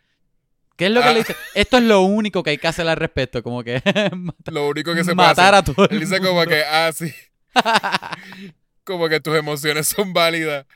¿qué 0.76 0.86
es 0.86 0.90
lo 0.92 1.00
que 1.02 1.08
Ah. 1.08 1.12
le 1.12 1.18
dice? 1.20 1.36
Esto 1.54 1.76
es 1.78 1.82
lo 1.84 2.02
único 2.02 2.42
que 2.42 2.50
hay 2.50 2.58
que 2.58 2.68
hacer 2.68 2.86
al 2.88 2.96
respecto, 2.96 3.42
como 3.42 3.62
que 3.64 3.82
Lo 4.50 4.68
único 4.68 4.94
que 4.94 5.04
se 5.04 5.14
puede 5.14 5.28
matar 5.28 5.54
hacer. 5.54 5.70
a 5.72 5.74
todo 5.74 5.88
Él 5.90 6.00
dice 6.00 6.20
como 6.20 6.44
que, 6.46 6.62
ah, 6.64 6.90
sí. 6.94 7.12
como 8.84 9.08
que 9.08 9.20
tus 9.20 9.36
emociones 9.36 9.88
son 9.88 10.12
válidas. 10.12 10.66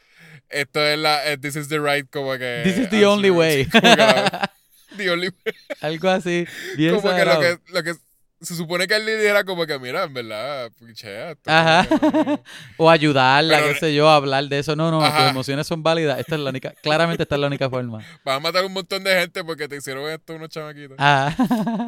Esto 0.49 0.85
es 0.85 0.99
la. 0.99 1.31
eh, 1.31 1.39
this 1.39 1.55
is 1.57 1.69
the 1.69 1.79
right, 1.79 2.09
como 2.11 2.33
que. 2.37 2.63
This 2.65 2.79
is 2.79 2.91
the 2.91 3.07
only 3.07 3.29
answer. 3.29 3.39
way. 3.39 3.65
Como 3.67 3.81
que 3.83 3.97
la- 3.97 4.51
the 4.97 5.11
only 5.11 5.29
way. 5.29 5.55
Algo 5.81 6.09
así, 6.09 6.47
bien 6.77 6.97
Como 6.97 7.09
que 7.15 7.25
lo, 7.25 7.33
exagerado. 7.33 7.41
que 7.65 7.73
lo 7.73 7.83
que 7.85 7.95
se 8.41 8.55
supone 8.55 8.87
que 8.87 8.97
él 8.97 9.05
le 9.05 9.17
dijera, 9.17 9.45
como 9.45 9.67
que, 9.67 9.79
mira, 9.79 10.05
en 10.05 10.15
verdad, 10.15 10.71
pichea. 10.79 11.33
esto 11.33 11.51
Ajá. 11.51 11.87
como 11.89 12.11
que 12.25 12.31
no". 12.31 12.43
O 12.79 12.89
ayudarla, 12.91 13.59
Pero- 13.59 13.73
qué 13.75 13.79
sé 13.81 13.95
yo, 13.95 14.09
a 14.09 14.17
hablar 14.17 14.45
de 14.49 14.59
eso. 14.59 14.75
No, 14.77 14.91
no, 14.91 14.99
tus 15.01 15.09
Ajá. 15.09 15.29
emociones 15.31 15.67
son 15.67 15.83
válidas. 15.83 16.19
Esta 16.19 16.35
es 16.37 16.41
la 16.41 16.51
única, 16.51 16.73
claramente 16.83 17.23
esta 17.25 17.35
es 17.35 17.41
la 17.41 17.47
única 17.47 17.69
forma. 17.69 17.99
Vas 18.25 18.37
a 18.37 18.41
matar 18.41 18.65
un 18.65 18.73
montón 18.73 19.05
de 19.05 19.15
gente 19.19 19.45
porque 19.45 19.69
te 19.69 19.77
hicieron 19.77 20.09
esto 20.11 20.35
unos 20.35 20.49
chamaquitos. 20.49 20.97
Ah, 20.99 21.35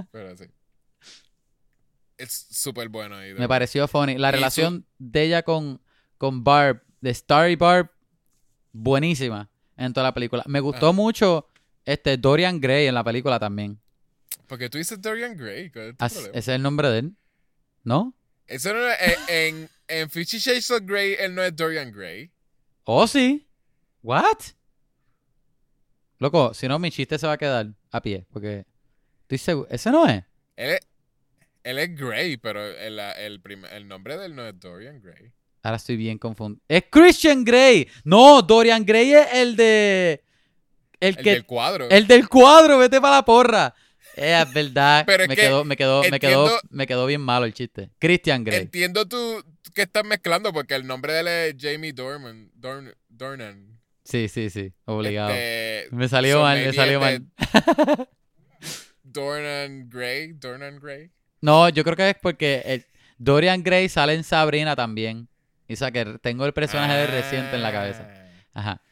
Pero 0.12 0.36
sí. 0.36 0.44
Es 2.18 2.46
súper 2.50 2.88
bueno 2.88 3.16
ahí. 3.16 3.28
me 3.28 3.32
verdad. 3.34 3.48
pareció 3.48 3.88
funny. 3.88 4.16
La 4.18 4.28
Y 4.28 4.32
su- 4.32 4.36
relación 4.36 4.86
de 4.98 5.22
ella 5.24 5.42
con, 5.42 5.80
con 6.18 6.44
Barb, 6.44 6.82
de 7.00 7.12
Starry 7.12 7.56
Barb, 7.56 7.90
buenísima 8.72 9.48
en 9.76 9.92
toda 9.92 10.04
la 10.04 10.14
película. 10.14 10.44
Me 10.46 10.60
gustó 10.60 10.92
mucho 10.92 11.48
este 11.84 12.16
Dorian 12.16 12.60
Gray 12.60 12.86
en 12.86 12.94
la 12.94 13.02
película 13.02 13.40
también. 13.40 13.80
Porque 14.52 14.68
tú 14.68 14.76
dices 14.76 15.00
Dorian 15.00 15.34
Gray. 15.34 15.70
¿cuál 15.70 15.86
es 15.86 15.96
tu 15.96 16.04
As- 16.04 16.12
problema? 16.12 16.38
ese 16.38 16.50
es 16.52 16.56
el 16.56 16.60
nombre 16.62 16.90
de 16.90 16.98
él, 16.98 17.16
¿no? 17.84 18.14
Eso 18.46 18.74
no 18.74 18.86
es- 18.86 18.98
eh, 19.00 19.48
en, 19.48 19.70
en 19.88 20.10
Fifty 20.10 20.36
Shades 20.36 20.70
of 20.72 20.82
Grey, 20.84 21.16
él 21.18 21.34
no 21.34 21.42
es 21.42 21.56
Dorian 21.56 21.90
Gray. 21.90 22.30
Oh, 22.84 23.06
sí. 23.06 23.48
¿What? 24.02 24.36
Loco, 26.18 26.52
si 26.52 26.68
no, 26.68 26.78
mi 26.78 26.90
chiste 26.90 27.18
se 27.18 27.26
va 27.26 27.32
a 27.32 27.38
quedar 27.38 27.68
a 27.92 28.02
pie, 28.02 28.26
porque 28.30 28.66
estoy 29.22 29.38
seguro. 29.38 29.68
¿Ese 29.70 29.90
no 29.90 30.06
es? 30.06 30.22
Él 30.56 30.72
es, 30.72 30.80
él 31.64 31.78
es 31.78 31.96
Grey, 31.96 32.36
pero 32.36 32.62
el, 32.62 32.98
el, 32.98 33.40
prim- 33.40 33.64
el 33.72 33.88
nombre 33.88 34.18
de 34.18 34.26
él 34.26 34.36
no 34.36 34.46
es 34.46 34.60
Dorian 34.60 35.00
Gray. 35.00 35.32
Ahora 35.62 35.78
estoy 35.78 35.96
bien 35.96 36.18
confundido. 36.18 36.62
Es 36.68 36.84
Christian 36.90 37.42
Grey. 37.42 37.88
No, 38.04 38.42
Dorian 38.42 38.84
Gray 38.84 39.14
es 39.14 39.28
el 39.32 39.56
de. 39.56 40.22
El, 41.00 41.16
El 41.16 41.24
que. 41.24 41.30
del 41.30 41.46
cuadro. 41.46 41.88
El 41.88 42.06
del 42.06 42.28
cuadro, 42.28 42.76
vete 42.76 43.00
para 43.00 43.16
la 43.16 43.24
porra. 43.24 43.74
Eh, 44.16 44.42
Es 44.46 44.52
verdad. 44.52 45.04
Pero 45.06 45.22
es 45.24 45.28
me, 45.28 45.34
que 45.36 45.42
quedó, 45.42 45.64
me, 45.64 45.76
quedó, 45.76 46.02
me, 46.10 46.20
quedó, 46.20 46.50
me 46.70 46.86
quedó 46.86 47.06
bien 47.06 47.20
malo 47.20 47.44
el 47.46 47.54
chiste. 47.54 47.90
Christian 47.98 48.44
Grey. 48.44 48.60
Entiendo 48.62 49.06
tú 49.06 49.44
que 49.74 49.82
estás 49.82 50.04
mezclando 50.04 50.52
porque 50.52 50.74
el 50.74 50.86
nombre 50.86 51.12
de 51.12 51.20
él 51.20 51.28
es 51.28 51.54
Jamie 51.58 51.92
Dorman. 51.92 52.50
Dorn, 52.54 52.94
Dornan. 53.08 53.80
Sí, 54.04 54.28
sí, 54.28 54.50
sí. 54.50 54.72
Obligado. 54.84 55.30
Este, 55.30 55.88
me 55.94 56.08
salió 56.08 56.42
mal, 56.42 56.58
me 56.58 56.72
salió 56.72 57.00
mal. 57.00 57.24
Dornan 59.02 59.88
Gray. 59.88 60.32
Dornan 60.34 60.78
Gray. 60.80 61.10
No, 61.40 61.68
yo 61.68 61.84
creo 61.84 61.96
que 61.96 62.10
es 62.10 62.16
porque 62.20 62.62
el- 62.64 62.86
Dorian 63.18 63.62
Gray 63.62 63.88
sale 63.88 64.14
en 64.14 64.24
Sabrina 64.24 64.74
también. 64.76 65.28
O 65.68 65.76
sea 65.76 65.90
que 65.90 66.04
tengo 66.20 66.44
el 66.44 66.52
personaje 66.52 66.92
de 66.94 67.06
reciente 67.06 67.54
en 67.56 67.62
la 67.62 67.72
cabeza. 67.72 68.08
Ah. 68.54 68.60
Ajá. 68.60 68.82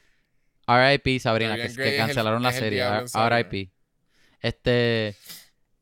R.I.P. 0.66 1.18
Sabrina, 1.18 1.50
Dorian 1.50 1.68
que, 1.68 1.74
Gray 1.74 1.88
que 1.90 1.96
el- 1.96 2.00
cancelaron 2.06 2.42
la 2.42 2.52
serie. 2.52 2.80
R.I.P. 2.82 3.70
Este, 4.40 5.14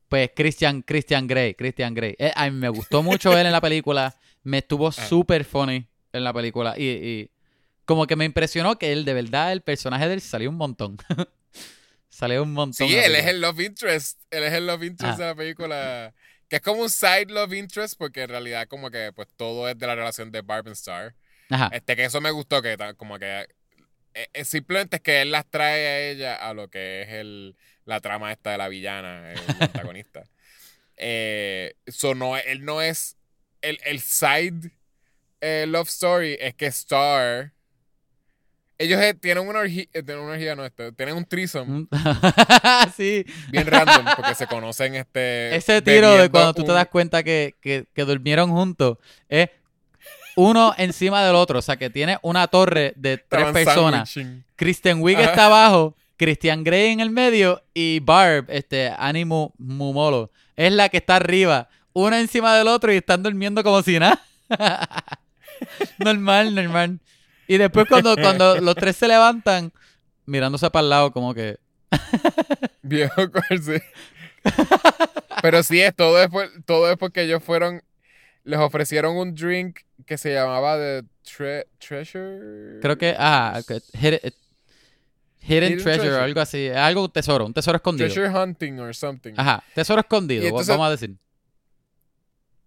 pues 0.08 0.30
Christian, 0.34 0.82
Christian 0.82 1.26
Grey, 1.26 1.54
Christian 1.54 1.94
Grey. 1.94 2.14
Eh, 2.18 2.32
a 2.34 2.50
mí 2.50 2.56
me 2.56 2.68
gustó 2.68 3.02
mucho 3.02 3.36
él 3.36 3.46
en 3.46 3.52
la 3.52 3.60
película. 3.60 4.14
Me 4.42 4.58
estuvo 4.58 4.90
súper 4.92 5.44
funny 5.44 5.86
en 6.12 6.24
la 6.24 6.32
película. 6.32 6.74
Y, 6.76 6.84
y 6.88 7.30
como 7.84 8.06
que 8.06 8.16
me 8.16 8.24
impresionó 8.24 8.78
que 8.78 8.92
él, 8.92 9.04
de 9.04 9.14
verdad, 9.14 9.52
el 9.52 9.62
personaje 9.62 10.08
de 10.08 10.14
él 10.14 10.20
salió 10.20 10.50
un 10.50 10.56
montón. 10.56 10.96
salió 12.08 12.42
un 12.42 12.52
montón. 12.52 12.88
Sí, 12.88 12.96
él 12.96 13.14
es 13.14 13.26
el 13.26 13.40
love 13.40 13.60
interest. 13.60 14.20
Él 14.30 14.44
es 14.44 14.52
el 14.52 14.66
love 14.66 14.82
interest 14.84 15.18
Ah. 15.20 15.22
de 15.22 15.28
la 15.28 15.34
película. 15.34 16.14
Que 16.48 16.56
es 16.56 16.62
como 16.62 16.82
un 16.82 16.90
side 16.90 17.26
love 17.28 17.52
interest 17.52 17.94
porque 17.98 18.22
en 18.22 18.30
realidad 18.30 18.66
como 18.68 18.90
que 18.90 19.12
pues 19.14 19.28
todo 19.36 19.68
es 19.68 19.78
de 19.78 19.86
la 19.86 19.94
relación 19.94 20.30
de 20.32 20.40
Barb 20.40 20.66
and 20.66 20.76
Star. 20.76 21.14
Ajá. 21.50 21.68
Este, 21.72 21.94
que 21.94 22.04
eso 22.04 22.20
me 22.20 22.30
gustó, 22.30 22.62
que 22.62 22.76
como 22.96 23.18
que 23.18 23.46
eh, 24.14 24.28
eh, 24.32 24.44
simplemente 24.44 24.96
es 24.96 25.02
que 25.02 25.22
él 25.22 25.30
las 25.30 25.48
trae 25.50 25.86
a 25.86 26.00
ella 26.10 26.34
a 26.36 26.54
lo 26.54 26.68
que 26.68 27.02
es 27.02 27.08
el, 27.10 27.56
la 27.88 28.00
trama 28.00 28.30
esta 28.30 28.52
de 28.52 28.58
la 28.58 28.68
villana, 28.68 29.32
el 29.32 29.38
antagonista. 29.60 30.24
eh, 30.96 31.74
so 31.86 32.14
no, 32.14 32.36
él 32.36 32.64
no 32.64 32.82
es 32.82 33.16
el, 33.62 33.78
el 33.84 34.00
side 34.00 34.70
eh, 35.40 35.66
love 35.66 35.88
story, 35.88 36.36
es 36.38 36.54
que 36.54 36.66
Star 36.66 37.52
ellos 38.80 39.00
eh, 39.00 39.12
tienen 39.14 39.48
una 39.48 39.58
orgía, 39.58 39.86
tienen 39.92 40.18
una 40.18 40.34
orgía, 40.34 40.54
no, 40.54 40.64
este, 40.64 40.92
tienen 40.92 41.16
un 41.16 41.24
threesome 41.24 41.86
sí. 42.96 43.24
bien 43.50 43.66
random 43.66 44.06
porque 44.14 44.36
se 44.36 44.46
conocen 44.46 44.94
este 44.94 45.56
Ese 45.56 45.82
tiro 45.82 46.16
de 46.16 46.28
cuando 46.30 46.54
tú 46.54 46.62
te 46.62 46.72
das 46.72 46.86
cuenta 46.86 47.24
que, 47.24 47.56
que, 47.60 47.86
que 47.92 48.04
durmieron 48.04 48.50
juntos 48.50 48.98
es 49.28 49.48
uno 50.36 50.74
encima 50.78 51.24
del 51.24 51.34
otro. 51.34 51.58
O 51.58 51.62
sea, 51.62 51.76
que 51.76 51.90
tiene 51.90 52.18
una 52.22 52.46
torre 52.46 52.92
de 52.96 53.18
tres 53.18 53.48
estaban 53.48 53.52
personas. 53.52 54.14
Kristen 54.56 55.02
Wiig 55.02 55.18
está 55.18 55.46
abajo, 55.46 55.96
Christian 56.18 56.64
Grey 56.64 56.90
en 56.92 57.00
el 57.00 57.10
medio 57.10 57.62
y 57.72 58.00
Barb, 58.00 58.46
este, 58.50 58.92
Annie 58.98 59.24
Mu- 59.24 59.52
Mumolo, 59.58 60.30
es 60.56 60.72
la 60.72 60.88
que 60.88 60.98
está 60.98 61.16
arriba. 61.16 61.68
Uno 61.94 62.16
encima 62.16 62.54
del 62.56 62.68
otro 62.68 62.92
y 62.92 62.96
están 62.96 63.22
durmiendo 63.22 63.62
como 63.64 63.82
si 63.82 63.98
nada. 63.98 64.20
normal, 65.98 66.54
normal. 66.54 67.00
Y 67.46 67.56
después 67.56 67.86
cuando, 67.88 68.14
cuando 68.16 68.60
los 68.60 68.74
tres 68.74 68.96
se 68.96 69.08
levantan, 69.08 69.72
mirándose 70.26 70.70
para 70.70 70.82
el 70.82 70.90
lado 70.90 71.12
como 71.12 71.34
que... 71.34 71.58
Viejo 72.82 73.22
sí. 73.62 73.80
Pero 75.42 75.62
sí, 75.62 75.80
es 75.80 75.94
todo 75.94 76.16
después, 76.18 76.50
todo 76.66 76.90
es 76.90 76.96
porque 76.98 77.22
ellos 77.22 77.42
fueron, 77.42 77.82
les 78.44 78.58
ofrecieron 78.58 79.16
un 79.16 79.34
drink 79.34 79.80
que 80.06 80.18
se 80.18 80.32
llamaba 80.34 80.76
The 80.76 81.04
Tre- 81.24 81.66
Treasure. 81.78 82.80
Creo 82.80 82.98
que... 82.98 83.14
Ah, 83.18 83.60
hidden, 84.00 84.20
Hidden 85.48 85.72
Hidden 85.72 85.82
treasure, 85.82 86.02
treasure. 86.08 86.24
algo 86.24 86.40
así. 86.40 86.68
Algo 86.68 87.04
un 87.04 87.12
tesoro, 87.12 87.46
un 87.46 87.54
tesoro 87.54 87.76
escondido. 87.76 88.08
Treasure 88.12 88.28
Hunting 88.38 88.78
or 88.80 88.94
something. 88.94 89.32
Ajá, 89.36 89.62
tesoro 89.74 90.00
escondido, 90.00 90.42
Y 90.44 90.46
entonces- 90.46 90.68
vamos 90.68 90.86
a 90.88 90.90
decir. 90.90 91.16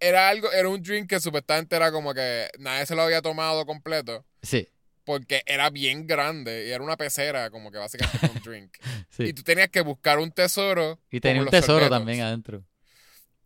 Era 0.00 0.28
algo, 0.28 0.50
era 0.52 0.68
un 0.68 0.82
drink 0.82 1.08
que 1.08 1.20
supuestamente 1.20 1.76
era 1.76 1.92
como 1.92 2.12
que 2.12 2.48
nadie 2.58 2.86
se 2.86 2.96
lo 2.96 3.02
había 3.02 3.22
tomado 3.22 3.64
completo 3.64 4.24
Sí, 4.42 4.68
porque 5.04 5.42
era 5.46 5.70
bien 5.70 6.08
grande 6.08 6.66
y 6.66 6.70
era 6.72 6.82
una 6.82 6.96
pecera 6.96 7.50
como 7.50 7.70
que 7.70 7.78
básicamente 7.78 8.26
un 8.34 8.42
drink. 8.44 8.76
Y 9.18 9.26
sí. 9.26 9.32
tú 9.32 9.42
tenías 9.44 9.68
que 9.68 9.80
buscar 9.80 10.18
un 10.18 10.32
tesoro. 10.32 10.98
Y 11.10 11.20
tenía 11.20 11.42
un 11.42 11.48
tesoro 11.48 11.74
sorbetos. 11.84 11.98
también 11.98 12.20
adentro. 12.20 12.64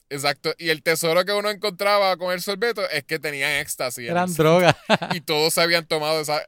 Exacto. 0.09 0.55
Y 0.57 0.71
el 0.71 0.83
tesoro 0.83 1.25
que 1.27 1.33
uno 1.33 1.51
encontraba 1.51 2.17
con 2.17 2.33
el 2.33 2.41
sorbeto 2.41 2.89
es 2.91 3.05
que 3.05 3.19
tenían 3.19 3.53
éxtasis. 3.53 4.09
Eran 4.09 4.33
drogas. 4.33 4.77
y 5.13 5.21
todos 5.21 5.53
se 5.53 5.61
habían 5.61 5.85
tomado 5.87 6.21
esa. 6.21 6.43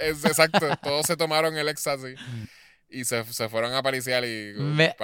Es 0.00 0.24
exacto, 0.24 0.66
todos 0.82 1.06
se 1.06 1.16
tomaron 1.16 1.56
el 1.56 1.68
éxtasis 1.68 2.18
y 2.88 3.04
se, 3.04 3.22
se 3.24 3.48
fueron 3.48 3.72
a 3.74 3.82
pariciar 3.82 4.24
y. 4.24 4.54
uh, 4.56 4.62
Me- 4.62 4.96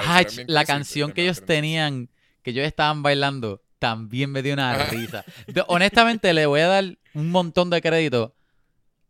la 0.47 0.65
canción 0.65 1.13
que 1.13 1.23
ellos 1.23 1.45
tenían, 1.45 2.09
que 2.43 2.51
ellos 2.51 2.67
estaban 2.67 3.03
bailando, 3.03 3.63
también 3.79 4.31
me 4.31 4.43
dio 4.43 4.55
una 4.55 4.73
Ajá. 4.75 4.85
risa. 4.91 5.25
De- 5.47 5.65
honestamente, 5.69 6.33
le 6.33 6.47
voy 6.47 6.61
a 6.61 6.69
dar 6.69 6.99
un 7.15 7.31
montón 7.31 7.71
de 7.71 7.81
crédito 7.83 8.35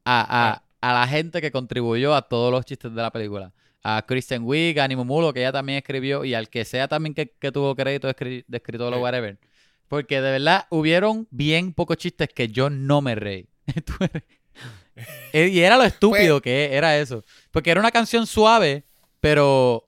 a, 0.04 0.20
a- 0.20 0.52
Ah. 0.52 0.62
a 0.80 1.00
la 1.00 1.06
gente 1.08 1.40
que 1.40 1.50
contribuyó 1.50 2.14
a 2.14 2.22
todos 2.28 2.50
los 2.52 2.64
chistes 2.64 2.94
de 2.94 3.00
la 3.02 3.10
película. 3.10 3.52
A 3.82 4.04
Kristen 4.04 4.42
Wiig, 4.44 4.80
a 4.80 4.84
Annie 4.84 4.96
Mumulo, 4.96 5.32
que 5.32 5.40
ella 5.40 5.52
también 5.52 5.78
escribió, 5.78 6.24
y 6.24 6.34
al 6.34 6.48
que 6.50 6.64
sea 6.64 6.88
también 6.88 7.14
que, 7.14 7.30
que 7.38 7.52
tuvo 7.52 7.74
crédito 7.76 8.08
de, 8.08 8.16
escri- 8.16 8.44
de 8.48 8.56
escritor 8.56 8.92
o 8.92 8.96
Sí. 8.96 9.02
whatever. 9.02 9.38
Porque 9.88 10.20
de 10.20 10.32
verdad 10.32 10.66
hubieron 10.70 11.28
bien 11.30 11.72
pocos 11.72 11.96
chistes 11.96 12.28
que 12.34 12.48
yo 12.48 12.68
no 12.68 13.00
me 13.00 13.14
reí. 13.14 13.48
Eh, 15.32 15.48
y 15.48 15.60
era 15.60 15.76
lo 15.76 15.82
Pues 15.82 15.92
estúpido 15.92 16.40
que 16.40 16.74
era 16.74 16.96
eso. 16.98 17.24
Porque 17.50 17.70
era 17.70 17.80
una 17.80 17.90
canción 17.90 18.26
suave, 18.26 18.84
pero 19.20 19.86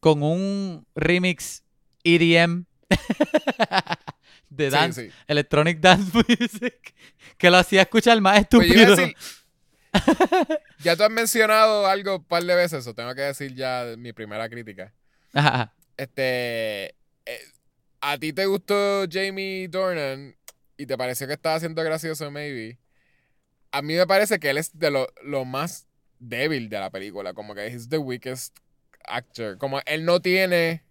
con 0.00 0.22
un 0.22 0.86
remix 0.94 1.62
EDM 2.04 2.64
de 4.50 4.70
dance, 4.70 5.08
sí. 5.08 5.14
electronic 5.26 5.78
dance 5.80 6.10
music, 6.28 6.94
que 7.36 7.50
lo 7.50 7.58
hacía 7.58 7.82
escuchar 7.82 8.20
más 8.20 8.46
Pues 8.50 8.66
estúpido. 8.68 8.96
decir, 8.96 9.16
ya 10.80 10.96
tú 10.96 11.02
has 11.02 11.10
mencionado 11.10 11.86
algo 11.86 12.16
un 12.16 12.24
par 12.24 12.42
de 12.44 12.54
veces, 12.54 12.86
o 12.86 12.94
tengo 12.94 13.14
que 13.14 13.22
decir 13.22 13.54
ya 13.54 13.94
mi 13.96 14.12
primera 14.12 14.48
crítica. 14.48 14.92
Ajá. 15.32 15.74
Este. 15.96 16.86
eh, 17.26 17.40
¿A 18.00 18.16
ti 18.16 18.32
te 18.32 18.46
gustó 18.46 19.04
Jamie 19.10 19.66
Dornan 19.68 20.36
y 20.76 20.86
te 20.86 20.96
pareció 20.96 21.26
que 21.26 21.32
estaba 21.32 21.56
haciendo 21.56 21.82
gracioso, 21.82 22.30
maybe? 22.30 22.78
A 23.72 23.82
mí 23.82 23.94
me 23.94 24.06
parece 24.06 24.38
que 24.38 24.50
él 24.50 24.58
es 24.58 24.76
de 24.78 24.90
lo, 24.90 25.08
lo 25.22 25.44
más 25.44 25.86
débil 26.18 26.68
de 26.68 26.80
la 26.80 26.90
película. 26.90 27.34
Como 27.34 27.54
que 27.54 27.66
he's 27.66 27.88
the 27.88 27.98
weakest 27.98 28.56
actor. 29.04 29.58
Como 29.58 29.80
él 29.86 30.04
no 30.04 30.20
tiene 30.20 30.82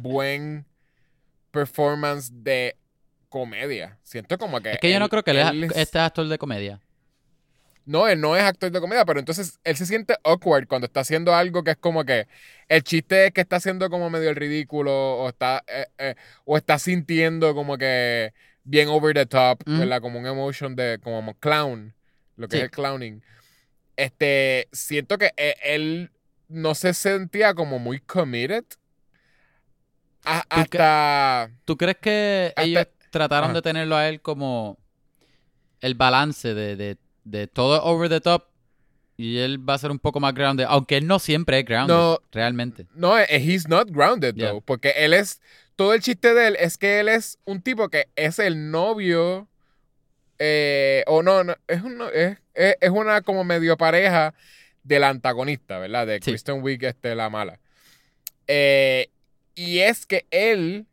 buen 0.00 0.64
performance 1.50 2.30
de 2.32 2.76
comedia. 3.28 3.98
Siento 4.02 4.38
como 4.38 4.60
que. 4.60 4.72
Es 4.72 4.78
que 4.80 4.92
yo 4.92 4.98
no 4.98 5.08
creo 5.08 5.22
que 5.22 5.30
él 5.32 5.38
es- 5.38 5.50
él 5.50 5.64
es- 5.64 5.70
este 5.76 5.98
es 5.98 6.04
actor 6.04 6.28
de 6.28 6.38
comedia. 6.38 6.80
no, 7.86 8.08
él 8.08 8.18
no 8.18 8.34
es 8.34 8.42
actor 8.42 8.70
de 8.70 8.80
comedia, 8.80 9.04
pero 9.04 9.20
entonces 9.20 9.60
él 9.62 9.76
se 9.76 9.84
siente 9.84 10.16
awkward 10.24 10.66
cuando 10.66 10.86
está 10.86 11.00
haciendo 11.00 11.34
algo 11.34 11.62
que 11.62 11.72
es 11.72 11.76
como 11.76 12.02
que 12.04 12.26
el 12.68 12.82
chiste 12.82 13.26
es 13.26 13.32
que 13.32 13.42
está 13.42 13.56
haciendo 13.56 13.90
como 13.90 14.08
medio 14.08 14.30
el 14.30 14.36
ridículo 14.36 14.90
o 15.18 15.28
está 15.28 15.62
eh, 15.66 15.86
eh, 15.98 16.14
o 16.46 16.56
está 16.56 16.78
sintiendo 16.78 17.54
como 17.54 17.76
que 17.76 18.32
bien 18.64 18.88
over 18.88 19.14
the 19.14 19.26
top, 19.26 19.62
Ujú. 19.66 19.78
¿verdad? 19.78 20.00
Como 20.00 20.18
un 20.18 20.26
emotion 20.26 20.74
de 20.74 20.98
como 21.02 21.34
clown, 21.34 21.94
lo 22.36 22.48
que 22.48 22.56
Sí. 22.56 22.58
es 22.58 22.64
el 22.64 22.70
clowning. 22.70 23.22
Este, 23.96 24.68
siento 24.72 25.18
que 25.18 25.30
e- 25.36 25.56
él 25.62 26.10
no 26.48 26.74
se 26.74 26.94
sentía 26.94 27.54
como 27.54 27.78
muy 27.78 28.00
committed 28.00 28.64
a- 30.24 30.40
¿Tú 30.42 30.46
hasta 30.60 31.50
¿Tú 31.64 31.76
crees 31.76 31.96
que 31.98 32.48
Hasta- 32.56 32.62
ellos 32.62 32.86
trataron 33.10 33.50
Ajá. 33.50 33.54
de 33.54 33.62
tenerlo 33.62 33.96
a 33.96 34.08
él 34.08 34.20
como 34.20 34.78
el 35.80 35.94
balance 35.94 36.54
de, 36.54 36.76
de, 36.76 36.96
de 37.24 37.46
todo 37.46 37.82
over 37.84 38.08
the 38.08 38.20
top 38.20 38.44
y 39.16 39.38
él 39.38 39.58
va 39.68 39.74
a 39.74 39.78
ser 39.78 39.90
un 39.90 39.98
poco 39.98 40.18
más 40.20 40.34
grounded? 40.34 40.64
Aunque 40.68 40.96
él 40.96 41.06
no 41.06 41.18
siempre 41.18 41.58
es 41.60 41.64
grounded, 41.64 41.94
No. 41.94 42.18
realmente. 42.32 42.86
No, 42.94 43.18
eh, 43.18 43.26
he's 43.30 43.68
not 43.68 43.88
grounded, 43.90 44.34
Yeah. 44.34 44.50
though. 44.50 44.60
Porque 44.62 44.90
él 44.96 45.12
es. 45.14 45.40
Todo 45.76 45.94
el 45.94 46.00
chiste 46.00 46.34
de 46.34 46.48
él 46.48 46.56
es 46.58 46.78
que 46.78 47.00
él 47.00 47.08
es 47.08 47.38
un 47.44 47.60
tipo 47.62 47.88
que 47.88 48.08
es 48.16 48.38
el 48.38 48.70
novio. 48.70 49.48
eh, 50.40 51.04
o 51.06 51.22
no, 51.22 51.44
no, 51.44 51.54
es, 51.68 51.82
un 51.82 52.02
es, 52.12 52.38
es- 52.54 52.90
una 52.90 53.22
como 53.22 53.44
medio 53.44 53.76
pareja 53.76 54.34
del 54.82 55.04
antagonista, 55.04 55.78
¿verdad? 55.78 56.06
De 56.08 56.16
Sí. 56.16 56.32
Kristen 56.32 56.60
Wiig, 56.62 56.82
este, 56.84 57.14
la 57.14 57.30
mala. 57.30 57.60
Eh, 58.48 59.10
y 59.54 59.78
es 59.78 60.06
que 60.06 60.26
él 60.30 60.86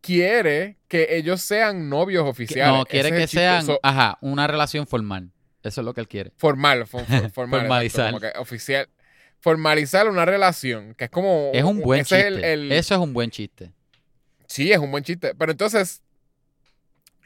quiere 0.00 0.76
que 0.88 1.16
ellos 1.16 1.40
sean 1.42 1.88
novios 1.88 2.24
oficiales. 2.26 2.72
No, 2.72 2.84
quiere 2.86 3.08
Ese 3.08 3.18
que 3.18 3.26
sean, 3.26 3.66
So, 3.66 3.80
ajá, 3.82 4.16
una 4.20 4.46
relación 4.46 4.86
formal. 4.86 5.30
Eso 5.62 5.80
es 5.80 5.84
lo 5.84 5.92
que 5.92 6.00
él 6.00 6.08
quiere. 6.08 6.30
formal, 6.36 6.86
for- 6.86 7.04
for- 7.04 7.30
formal, 7.32 7.60
Formalizar. 7.62 8.06
exacto, 8.06 8.20
como 8.20 8.20
que 8.32 8.38
oficial. 8.38 8.88
Formalizar 9.40 10.08
una 10.08 10.24
relación, 10.24 10.94
que 10.94 11.04
es 11.04 11.10
como... 11.10 11.50
Es 11.52 11.64
un 11.64 11.80
buen 11.80 12.00
es 12.02 12.08
chiste. 12.08 12.26
el- 12.28 12.44
el- 12.44 12.72
Eso 12.72 12.94
es 12.94 13.00
un 13.00 13.12
buen 13.12 13.30
chiste. 13.30 13.72
Sí, 14.54 14.70
es 14.70 14.78
un 14.78 14.92
buen 14.92 15.02
chiste. 15.02 15.34
Pero 15.34 15.50
entonces, 15.50 16.00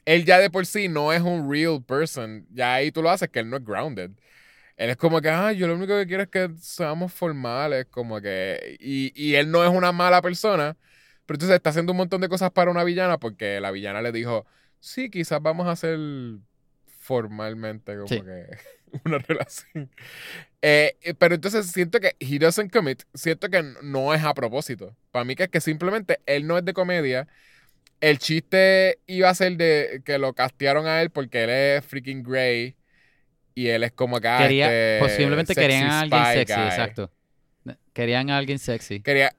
él 0.07 0.25
ya 0.25 0.39
de 0.39 0.49
por 0.49 0.65
sí 0.65 0.89
no 0.89 1.13
es 1.13 1.21
un 1.21 1.51
real 1.53 1.83
person. 1.85 2.47
Ya 2.51 2.73
ahí 2.75 2.91
tú 2.91 3.03
lo 3.03 3.11
haces 3.11 3.29
que 3.29 3.41
él 3.41 3.51
no 3.51 3.59
es 3.59 3.65
grounded. 3.65 4.13
Él 4.79 4.89
es 4.91 4.97
como 4.97 5.21
que, 5.21 5.29
ah, 5.29 5.53
yo 5.53 5.67
lo 5.69 5.75
único 5.75 5.95
que 5.99 6.07
quiero 6.07 6.23
es 6.23 6.31
que 6.31 6.49
seamos 6.59 7.13
formales, 7.13 7.85
como 7.91 8.19
que... 8.23 8.79
Y, 8.81 9.13
y 9.15 9.35
él 9.35 9.51
no 9.51 9.63
es 9.63 9.69
una 9.71 9.93
mala 9.93 10.23
persona, 10.23 10.75
pero 11.27 11.37
entonces 11.37 11.57
está 11.57 11.69
haciendo 11.71 11.93
un 11.93 11.99
montón 11.99 12.23
de 12.23 12.31
cosas 12.31 12.51
para 12.53 12.71
una 12.71 12.83
villana 12.85 13.19
porque 13.19 13.61
la 13.61 13.73
villana 13.73 14.01
le 14.01 14.11
dijo, 14.13 14.47
sí, 14.81 15.11
quizás 15.11 15.43
vamos 15.43 15.67
a 15.67 15.73
hacer 15.73 15.99
formalmente 16.87 17.95
como 17.97 18.09
Sí. 18.09 18.23
que 18.23 18.47
una 19.05 19.19
relación. 19.19 19.91
Eh, 20.61 20.97
pero 21.19 21.37
entonces 21.37 21.71
siento 21.71 22.01
que 22.01 22.17
he 22.19 22.39
doesn't 22.39 22.73
commit, 22.73 23.03
siento 23.15 23.49
que 23.49 23.63
no 23.83 24.13
es 24.13 24.25
a 24.25 24.35
propósito. 24.35 24.97
Para 25.13 25.25
mí 25.25 25.37
que 25.37 25.45
es 25.45 25.49
que 25.51 25.61
simplemente 25.61 26.19
él 26.27 26.47
no 26.47 26.59
es 26.59 26.65
de 26.65 26.73
comedia. 26.73 27.29
El 28.01 28.19
chiste 28.19 28.99
iba 29.07 29.29
a 29.29 29.35
ser 29.35 29.57
de 29.57 30.03
que 30.05 30.19
lo 30.19 30.33
castearon 30.33 30.87
a 30.87 31.01
él 31.03 31.11
porque 31.11 31.45
él 31.45 31.51
es 31.51 31.85
freaking 31.85 32.23
Grey 32.23 32.77
y 33.55 33.69
él 33.69 33.83
es 33.85 33.93
como 33.93 34.21
que 34.21 34.29
ah, 34.29 34.39
Quería, 34.39 34.67
este 34.67 34.99
posiblemente 35.05 35.55
sexy 35.55 35.61
querían 35.69 35.91
a 35.91 36.01
alguien 36.01 36.25
sexy, 36.25 36.55
guy. 36.55 36.65
exacto. 36.67 37.13
Querían 37.93 38.31
a 38.31 38.39
alguien 38.39 38.59
sexy. 38.59 39.01
Quería, 39.01 39.35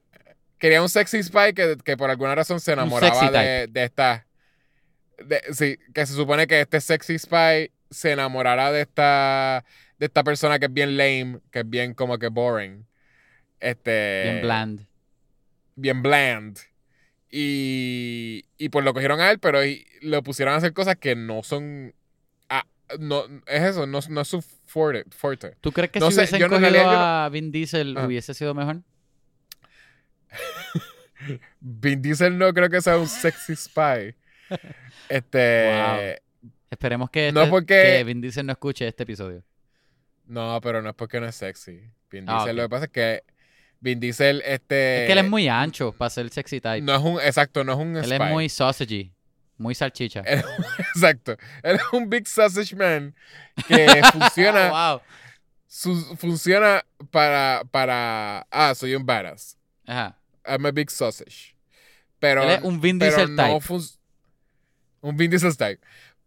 quería 0.57 0.82
un 0.82 0.89
sexy 0.89 1.24
spy 1.24 1.53
que, 1.53 1.78
que 1.84 1.95
por 1.97 2.09
alguna 2.09 2.36
razón 2.36 2.59
se 2.59 2.74
enamoraba 2.74 3.32
de, 3.32 3.67
de 3.67 3.84
esta. 3.84 4.26
de- 5.26 5.41
sí, 5.53 5.78
que 5.93 6.05
se 6.05 6.13
supone 6.13 6.47
que 6.47 6.61
este 6.61 6.82
sexy 6.82 7.17
spy 7.17 7.72
se 7.89 8.11
enamorará 8.11 8.72
de 8.72 8.82
esta. 8.82 9.63
De 10.00 10.06
esta 10.06 10.24
persona 10.24 10.58
que 10.60 10.66
es 10.66 10.74
bien 10.74 10.97
lame, 10.97 11.39
que 11.52 11.60
es 11.60 11.70
bien 11.70 11.93
como 11.93 12.18
que 12.18 12.28
boring. 12.30 12.86
Este. 13.60 14.24
Bien 14.24 14.41
bland. 14.41 14.88
bien 15.76 16.02
bland. 16.02 16.58
Y, 17.32 18.45
y 18.58 18.70
pues 18.70 18.84
lo 18.84 18.93
cogieron 18.93 19.20
a 19.22 19.30
él, 19.30 19.39
pero 19.39 19.64
y- 19.64 19.86
lo 20.02 20.24
pusieron 20.24 20.54
a 20.56 20.58
hacer 20.58 20.74
cosas 20.74 20.95
que 20.95 21.16
no 21.16 21.43
son. 21.43 21.93
ah, 22.50 22.66
no, 23.00 23.26
es 23.45 23.62
eso, 23.64 23.86
no, 23.86 24.00
no 24.10 24.22
es 24.22 24.28
su 24.28 24.41
forte. 24.41 25.06
forte. 25.16 25.56
¿Tú 25.62 25.72
crees 25.72 25.91
que 25.91 26.00
No 26.00 26.08
si 26.10 26.16
sé, 26.16 26.22
hubiesen 26.22 26.39
yo 26.39 26.47
cogido 26.50 26.62
realidad 26.70 26.91
yo 26.91 27.00
a 27.00 27.30
Vin 27.30 27.52
Diesel 27.52 27.95
Ah. 27.97 28.06
hubiese 28.08 28.34
sido 28.34 28.54
mejor? 28.56 28.82
Vin 31.60 32.02
Diesel 32.02 32.38
no 32.38 32.54
creo 32.54 32.70
que 32.70 32.82
sea 32.82 32.97
un 32.97 33.08
sexy 33.08 33.56
spy. 33.56 34.16
Este. 35.10 36.22
Esperemos 36.72 37.10
que, 37.10 37.32
No, 37.32 37.41
este- 37.41 37.52
porque- 37.52 37.93
que 37.97 38.04
Vin 38.04 38.22
Diesel 38.22 38.45
no 38.45 38.52
escuche 38.54 38.88
este 38.88 39.04
episodio. 39.04 39.43
No, 40.30 40.61
pero 40.61 40.82
no 40.82 40.89
es 40.89 40.95
porque 40.95 41.19
no 41.19 41.25
es 41.27 41.36
sexy. 41.36 41.82
Vin 42.09 42.23
Ah, 42.30 42.38
Diesel, 42.38 42.55
lo 42.55 42.63
que 42.63 42.69
pasa 42.69 42.86
es 42.86 42.91
que 42.91 43.23
Vin 43.82 43.99
Diesel, 43.99 44.41
este. 44.45 45.01
es 45.01 45.07
que 45.07 45.11
él 45.13 45.17
es 45.19 45.30
muy 45.30 45.47
ancho 45.49 45.91
para 45.91 46.09
ser 46.09 46.30
sexy 46.30 46.61
type. 46.61 46.82
No 46.82 46.95
es 46.95 47.01
un. 47.01 47.19
Exacto, 47.19 47.63
no 47.63 47.73
es 47.73 47.80
un 47.80 47.97
él 47.97 48.05
spy. 48.05 48.13
es 48.15 48.32
muy 48.32 48.47
sausagey, 48.49 49.11
muy 49.57 49.73
salchicha. 49.75 50.21
Él- 50.21 50.43
exacto. 50.95 51.36
Él 51.63 51.75
es 51.77 51.82
un 51.91 52.09
big 52.09 52.27
sausage 52.27 52.75
man 52.75 53.15
que 53.67 53.88
funciona. 54.13 54.69
wow. 54.69 55.01
su- 55.67 56.15
funciona 56.17 56.86
para. 57.11 57.63
para. 57.71 58.45
Ah, 58.51 58.73
soy 58.75 58.95
un 58.95 59.05
badass. 59.05 59.57
Ajá. 59.88 60.15
I'm 60.45 60.65
a 60.65 60.71
big 60.71 60.89
sausage. 60.91 61.55
Pero. 62.19 62.43
él 62.43 62.49
es 62.51 62.61
un 62.63 62.80
Vin 62.82 62.99
Diesel 62.99 63.36
type. 63.36 63.59
Un 65.01 65.15
Vin 65.17 65.32
Diesel 65.32 65.55
type. 65.55 65.80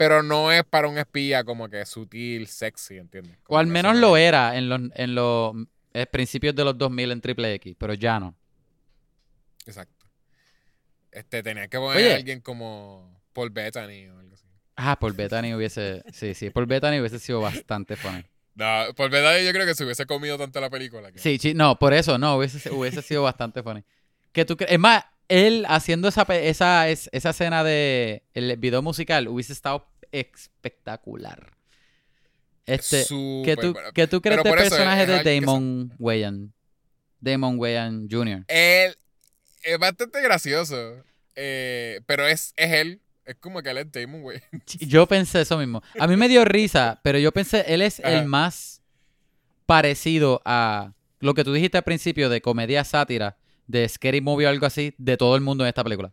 Pero 0.02 0.22
no 0.24 0.50
es 0.50 0.64
para 0.64 0.88
un 0.88 0.98
espía 0.98 1.44
como 1.44 1.68
que 1.68 1.86
sutil, 1.86 2.48
sexy, 2.48 2.96
¿entiendes? 2.98 3.36
O 3.46 3.56
al 3.56 3.68
menos 3.68 3.96
lo 3.96 4.16
era 4.16 4.56
en 4.56 4.68
los, 4.68 4.80
en 4.96 5.14
los 5.14 5.54
eh, 5.94 6.06
principios 6.06 6.56
de 6.56 6.64
los 6.64 6.76
2000 6.76 7.12
en 7.12 7.20
Triple 7.20 7.54
X, 7.54 7.76
pero 7.78 7.94
ya 7.94 8.18
no. 8.18 8.34
Exacto. 9.64 10.06
Este, 11.12 11.42
tenía 11.44 11.68
que 11.68 11.78
poner 11.78 11.98
Oye. 11.98 12.12
a 12.12 12.16
alguien 12.16 12.40
como 12.40 13.20
Paul 13.32 13.50
Bettany 13.50 14.08
o 14.08 14.18
algo 14.18 14.34
así. 14.34 14.46
Ah, 14.76 14.98
Paul 14.98 15.12
Bettany 15.12 15.54
hubiese... 15.54 16.02
Sí, 16.12 16.34
sí, 16.34 16.50
Paul 16.50 16.66
Bettany 16.66 16.98
hubiese 16.98 17.18
sido 17.20 17.40
bastante 17.40 17.94
funny. 17.94 18.24
No, 18.56 18.92
Paul 18.96 19.10
Bettany 19.10 19.44
yo 19.44 19.52
creo 19.52 19.66
que 19.66 19.74
se 19.76 19.84
hubiese 19.84 20.04
comido 20.06 20.36
tanto 20.36 20.60
la 20.60 20.68
película. 20.68 21.12
que- 21.12 21.18
Sí, 21.20 21.38
sí, 21.38 21.54
no, 21.54 21.78
por 21.78 21.92
eso, 21.94 22.18
no, 22.18 22.36
hubiese, 22.38 22.70
hubiese 22.70 23.02
sido 23.02 23.22
bastante 23.22 23.62
funny. 23.62 23.84
Que 24.32 24.44
tú 24.44 24.56
es 24.66 24.78
más, 24.80 25.04
él 25.28 25.64
haciendo 25.68 26.08
esa, 26.08 26.22
esa, 26.22 26.88
es- 26.88 27.08
esa 27.12 27.30
escena 27.30 27.62
de 27.62 28.24
el 28.34 28.56
video 28.56 28.82
musical 28.82 29.28
hubiese 29.28 29.52
estado 29.52 29.91
espectacular. 30.12 31.50
Este, 32.64 33.04
¿qué 33.44 33.56
tú, 33.60 33.74
qué 33.92 34.06
tú 34.06 34.20
crees 34.22 34.42
del 34.42 34.54
personaje 34.54 35.02
es 35.02 35.24
de 35.24 35.40
Damon 35.40 35.92
Wayans? 35.98 36.50
Damon 37.20 37.58
Wayans 37.58 38.06
Jr. 38.10 38.44
Él 38.48 38.96
es 39.64 39.78
bastante 39.78 40.20
gracioso. 40.22 41.02
eh, 41.34 42.00
pero 42.06 42.26
es, 42.26 42.52
es 42.56 42.72
él. 42.72 43.00
Es 43.24 43.36
como 43.36 43.62
que 43.62 43.70
él 43.70 43.78
es 43.78 43.90
Damon, 43.92 44.22
güey. 44.22 44.40
Yo 44.80 45.06
pensé 45.06 45.40
eso 45.42 45.56
mismo. 45.58 45.82
A 45.98 46.06
mí 46.06 46.16
me 46.16 46.28
dio 46.28 46.44
risa, 46.44 47.00
pero 47.04 47.18
yo 47.18 47.30
pensé, 47.32 47.64
él 47.68 47.80
es 47.82 48.00
Ajá. 48.00 48.12
el 48.18 48.26
más 48.26 48.82
parecido 49.66 50.42
a 50.44 50.92
lo 51.20 51.34
que 51.34 51.44
tú 51.44 51.52
dijiste 51.52 51.78
al 51.78 51.84
principio 51.84 52.28
de 52.28 52.40
comedia 52.40 52.82
sátira, 52.84 53.36
de 53.68 53.88
Scary 53.88 54.20
Movie 54.20 54.46
o 54.46 54.50
algo 54.50 54.66
así, 54.66 54.94
de 54.98 55.16
todo 55.16 55.36
el 55.36 55.40
mundo 55.40 55.62
en 55.64 55.68
esta 55.68 55.84
película. 55.84 56.12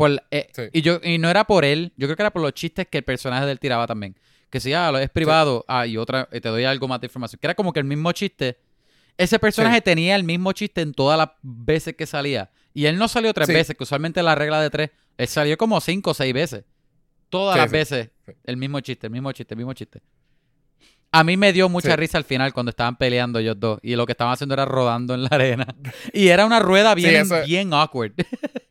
Por, 0.00 0.22
eh, 0.30 0.48
Sí. 0.52 0.62
y, 0.72 0.80
yo, 0.82 0.98
y 1.02 1.18
no 1.18 1.28
era 1.28 1.44
por 1.44 1.64
él, 1.64 1.92
yo 1.96 2.06
creo 2.06 2.16
que 2.16 2.22
era 2.22 2.32
por 2.32 2.40
los 2.42 2.52
chistes 2.54 2.86
que 2.90 2.98
el 2.98 3.04
personaje 3.04 3.44
de 3.44 3.52
él 3.52 3.60
tiraba 3.60 3.86
también. 3.86 4.16
Que 4.48 4.58
si 4.58 4.72
ah, 4.72 4.90
lo 4.90 4.98
es 4.98 5.10
privado, 5.10 5.64
ah, 5.68 5.86
y 5.86 5.96
otra, 5.96 6.26
eh, 6.32 6.40
te 6.40 6.48
doy 6.48 6.64
algo 6.64 6.88
más 6.88 7.00
de 7.00 7.06
información. 7.06 7.38
Que 7.40 7.46
era 7.46 7.54
como 7.54 7.72
que 7.72 7.80
el 7.80 7.84
mismo 7.86 8.10
chiste. 8.12 8.58
Ese 9.18 9.38
personaje 9.38 9.76
Sí. 9.76 9.82
tenía 9.82 10.16
el 10.16 10.24
mismo 10.24 10.52
chiste 10.52 10.80
en 10.80 10.92
todas 10.94 11.18
las 11.18 11.28
veces 11.42 11.94
que 11.94 12.06
salía. 12.06 12.50
Y 12.72 12.86
él 12.86 12.96
no 12.96 13.08
salió 13.08 13.34
tres 13.34 13.46
Sí. 13.48 13.52
veces, 13.52 13.76
que 13.76 13.84
usualmente 13.84 14.22
la 14.22 14.34
regla 14.34 14.60
de 14.62 14.70
tres, 14.70 14.90
él 15.18 15.28
salió 15.28 15.56
como 15.58 15.80
cinco 15.80 16.12
o 16.12 16.14
seis 16.14 16.32
veces. 16.32 16.64
Todas 17.28 17.54
Sí, 17.56 17.60
las 17.60 17.70
sí, 17.70 17.76
veces, 17.76 18.10
sí. 18.26 18.32
el 18.44 18.56
mismo 18.56 18.80
chiste, 18.80 19.06
el 19.06 19.12
mismo 19.12 19.30
chiste, 19.32 19.54
el 19.54 19.58
mismo 19.58 19.72
chiste. 19.74 20.00
A 21.12 21.22
mí 21.24 21.36
me 21.36 21.52
dio 21.52 21.68
mucha 21.68 21.90
Sí. 21.90 21.96
risa 21.96 22.18
al 22.18 22.24
final 22.24 22.52
cuando 22.52 22.70
estaban 22.70 22.96
peleando 22.96 23.38
ellos 23.38 23.56
dos. 23.60 23.78
Y 23.82 23.96
lo 23.96 24.06
que 24.06 24.12
estaban 24.12 24.32
haciendo 24.32 24.54
era 24.54 24.64
rodando 24.64 25.12
en 25.14 25.22
la 25.24 25.28
arena. 25.30 25.66
Y 26.14 26.28
era 26.28 26.46
una 26.46 26.58
rueda 26.60 26.94
bien, 26.94 27.16
eso- 27.16 27.42
bien 27.44 27.72
awkward. 27.74 28.12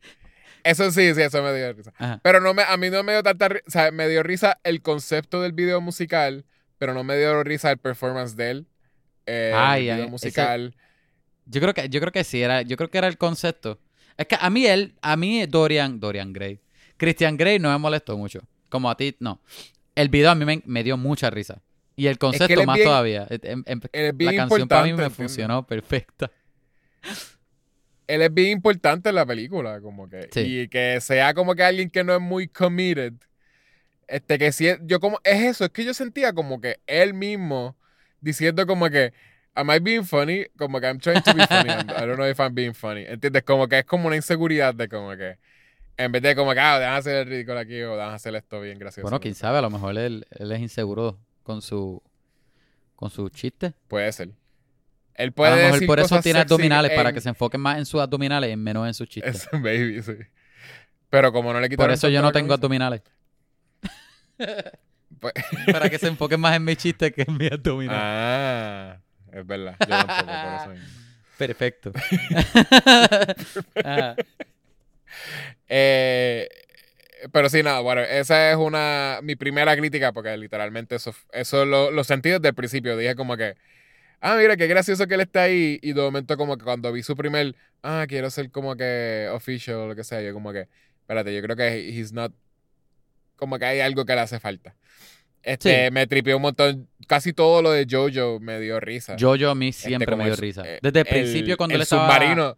Eso 0.69 0.91
sí, 0.91 1.13
sí, 1.13 1.21
eso 1.21 1.41
me 1.43 1.53
dio 1.53 1.71
risa. 1.73 1.93
Ajá. 1.97 2.19
Pero 2.23 2.39
no 2.39 2.53
me, 2.53 2.63
a 2.63 2.77
mí 2.77 2.89
no 2.89 3.03
me 3.03 3.13
dio 3.13 3.23
tanta 3.23 3.47
risa. 3.49 3.63
O 3.67 3.71
sea, 3.71 3.91
me 3.91 4.07
dio 4.07 4.23
risa 4.23 4.59
el 4.63 4.81
concepto 4.81 5.41
del 5.41 5.51
video 5.53 5.81
musical, 5.81 6.45
pero 6.77 6.93
no 6.93 7.03
me 7.03 7.17
dio 7.17 7.43
risa 7.43 7.71
el 7.71 7.77
performance 7.77 8.35
de 8.35 8.51
él. 8.51 8.67
Eh, 9.25 9.53
Ay, 9.55 9.87
el 9.87 9.91
ay, 9.91 9.95
video 9.97 10.03
ese- 10.05 10.11
musical. 10.11 10.75
Yo 11.45 11.61
creo 11.61 11.73
que, 11.73 11.89
yo 11.89 11.99
creo 11.99 12.11
que 12.11 12.23
sí, 12.23 12.41
era, 12.41 12.61
yo 12.61 12.77
creo 12.77 12.89
que 12.89 12.97
era 12.99 13.07
el 13.07 13.17
concepto. 13.17 13.79
Es 14.17 14.27
que 14.27 14.37
a 14.39 14.49
mí 14.49 14.65
él, 14.67 14.95
a 15.01 15.15
mí 15.15 15.45
Dorian, 15.47 15.99
Dorian 15.99 16.33
Gray, 16.33 16.59
Christian 16.97 17.37
Grey 17.37 17.57
no 17.59 17.71
me 17.71 17.77
molestó 17.77 18.17
mucho. 18.17 18.41
Como 18.69 18.89
a 18.91 18.95
ti, 18.97 19.15
no. 19.19 19.41
El 19.95 20.09
video 20.09 20.29
a 20.31 20.35
mí 20.35 20.45
me, 20.45 20.61
me 20.65 20.83
dio 20.83 20.97
mucha 20.97 21.29
risa. 21.29 21.61
Y 21.95 22.07
el 22.07 22.17
concepto 22.17 22.63
más 22.65 22.75
bien- 22.75 22.87
todavía. 22.87 23.27
Em- 23.29 23.63
em- 23.65 23.81
la 24.19 24.33
canción 24.35 24.67
para 24.67 24.83
mí 24.83 24.93
me 24.93 25.09
funcionó 25.09 25.65
perfecta. 25.65 26.29
Él 28.09 28.23
es 28.23 28.33
bien 28.33 28.49
importante 28.49 29.09
en 29.09 29.15
la 29.15 29.25
película, 29.25 29.79
como 29.81 30.09
que. 30.09 30.29
Sí. 30.31 30.61
Y 30.61 30.67
que 30.67 30.99
sea 30.99 31.35
como 31.35 31.53
que 31.53 31.61
alguien 31.61 31.91
que 31.91 32.03
no 32.03 32.15
es 32.15 32.19
muy 32.19 32.47
committed. 32.47 33.13
Este, 34.07 34.39
que 34.39 34.51
si 34.51 34.67
yo 34.81 34.99
como, 34.99 35.19
es 35.23 35.43
eso, 35.43 35.65
es 35.65 35.69
que 35.69 35.85
yo 35.85 35.93
sentía 35.93 36.33
como 36.33 36.59
que 36.59 36.79
él 36.87 37.13
mismo 37.13 37.77
diciendo 38.19 38.65
como 38.65 38.89
que, 38.89 39.13
am 39.53 39.69
I 39.69 39.77
being 39.77 40.03
funny? 40.03 40.45
Como 40.57 40.79
que 40.79 40.87
I'm 40.87 40.97
trying 40.97 41.21
to 41.21 41.33
be 41.35 41.45
funny, 41.45 41.69
I 41.69 42.07
don't 42.07 42.15
know 42.15 42.27
if 42.27 42.39
I'm 42.39 42.55
being 42.55 42.73
funny. 42.73 43.05
¿Entiendes? 43.05 43.43
Como 43.43 43.67
que 43.67 43.77
es 43.77 43.85
como 43.85 44.07
una 44.07 44.15
inseguridad 44.15 44.73
de 44.73 44.89
como 44.89 45.15
que, 45.15 45.37
en 45.95 46.11
vez 46.11 46.23
de 46.23 46.35
como 46.35 46.51
que, 46.53 46.59
ah, 46.59 46.79
déjame 46.79 46.97
hacer 46.97 47.15
el 47.17 47.27
ridículo 47.27 47.59
aquí 47.59 47.79
o 47.83 47.95
déjame 47.95 48.15
hacer 48.15 48.33
esto 48.33 48.59
bien 48.59 48.79
gracioso. 48.79 49.03
Bueno, 49.03 49.19
quién 49.19 49.35
sabe, 49.35 49.59
a 49.59 49.61
lo 49.61 49.69
mejor 49.69 49.95
él, 49.99 50.25
él 50.31 50.51
es 50.51 50.59
inseguro 50.59 51.19
con 51.43 51.61
su 51.61 52.01
con 52.95 53.11
su 53.11 53.29
chiste. 53.29 53.73
Puede 53.87 54.11
ser. 54.11 54.29
Él 55.15 55.29
A 55.29 55.31
puede 55.31 55.51
lo 55.51 55.57
mejor 55.57 55.73
decir 55.73 55.87
por 55.87 55.99
eso 55.99 56.09
cosas 56.09 56.23
tiene 56.23 56.39
abdominales, 56.39 56.91
para 56.93 57.11
que 57.13 57.21
se 57.21 57.29
enfoquen 57.29 57.61
más 57.61 57.77
en 57.77 57.85
sus 57.85 58.01
abdominales 58.01 58.51
y 58.51 58.55
menos 58.55 58.87
en 58.87 58.93
sus 58.93 59.07
chistes. 59.09 59.35
Es 59.35 59.49
baby, 59.51 60.01
sí. 60.01 60.13
Pero 61.09 61.31
como 61.33 61.51
no 61.51 61.59
le 61.59 61.69
quitaron 61.69 61.87
Por 61.87 61.93
eso 61.93 62.07
yo 62.09 62.21
no 62.21 62.31
tengo 62.31 62.47
camisa, 62.47 62.55
abdominales. 62.55 63.01
pues- 65.19 65.33
para 65.71 65.89
que 65.89 65.97
se 65.97 66.07
enfoquen 66.07 66.39
más 66.39 66.55
en 66.55 66.63
mis 66.63 66.77
chistes 66.77 67.11
que 67.13 67.23
en 67.23 67.37
mis 67.37 67.51
abdominales. 67.51 68.01
Ah, 68.01 68.97
es 69.31 69.45
verdad. 69.45 69.75
Yo 69.81 69.87
tampoco, 69.87 70.25
por 70.25 70.75
eso. 70.75 70.81
Perfecto. 71.37 71.91
Ajá. 73.83 74.15
Eh, 75.67 76.49
pero 77.31 77.49
sí, 77.49 77.63
nada, 77.63 77.79
bueno, 77.81 78.01
esa 78.01 78.51
es 78.51 78.57
una 78.57 79.19
mi 79.23 79.35
primera 79.35 79.75
crítica 79.75 80.11
porque 80.11 80.35
literalmente 80.37 80.95
eso, 80.95 81.13
eso 81.31 81.65
lo, 81.65 81.91
lo 81.91 82.03
sentí 82.03 82.29
desde 82.29 82.49
el 82.49 82.53
principio. 82.55 82.95
Dije 82.97 83.15
como 83.15 83.37
que, 83.37 83.55
ah, 84.21 84.35
mira, 84.37 84.55
qué 84.57 84.67
gracioso 84.67 85.07
que 85.07 85.15
él 85.15 85.21
está 85.21 85.43
ahí. 85.43 85.79
Y 85.81 85.93
de 85.93 86.01
momento 86.01 86.37
como 86.37 86.57
que 86.57 86.63
cuando 86.63 86.91
vi 86.91 87.03
su 87.03 87.15
primer, 87.15 87.55
ah, 87.83 88.05
quiero 88.07 88.29
ser 88.29 88.51
como 88.51 88.75
que 88.75 89.27
official 89.31 89.77
o 89.77 89.87
lo 89.87 89.95
que 89.95 90.03
sea, 90.03 90.21
yo 90.21 90.33
como 90.33 90.51
que, 90.51 90.67
espérate, 91.01 91.33
yo 91.35 91.41
creo 91.41 91.55
que 91.55 91.89
he's 91.89 92.11
not, 92.13 92.33
como 93.35 93.57
que 93.59 93.65
hay 93.65 93.79
algo 93.79 94.05
que 94.05 94.13
le 94.15 94.21
hace 94.21 94.39
falta. 94.39 94.75
Este, 95.41 95.85
Sí. 95.85 95.91
me 95.91 96.05
tripió 96.05 96.35
un 96.35 96.41
montón, 96.41 96.89
casi 97.07 97.31
todo 97.31 97.61
lo 97.61 97.71
de 97.71 97.87
Jojo 97.89 98.39
me 98.41 98.59
dio 98.59 98.79
risa. 98.79 99.15
Jojo 99.17 99.49
a 99.49 99.55
mí 99.55 99.71
siempre 99.71 100.05
como 100.05 100.17
me 100.17 100.23
dio 100.25 100.33
el- 100.33 100.39
risa. 100.39 100.63
eh, 100.65 100.79
Desde 100.81 100.99
el 100.99 101.05
principio 101.05 101.55
cuando 101.55 101.75
el 101.75 101.79
él 101.79 101.83
estaba... 101.83 102.11
submarino. 102.13 102.57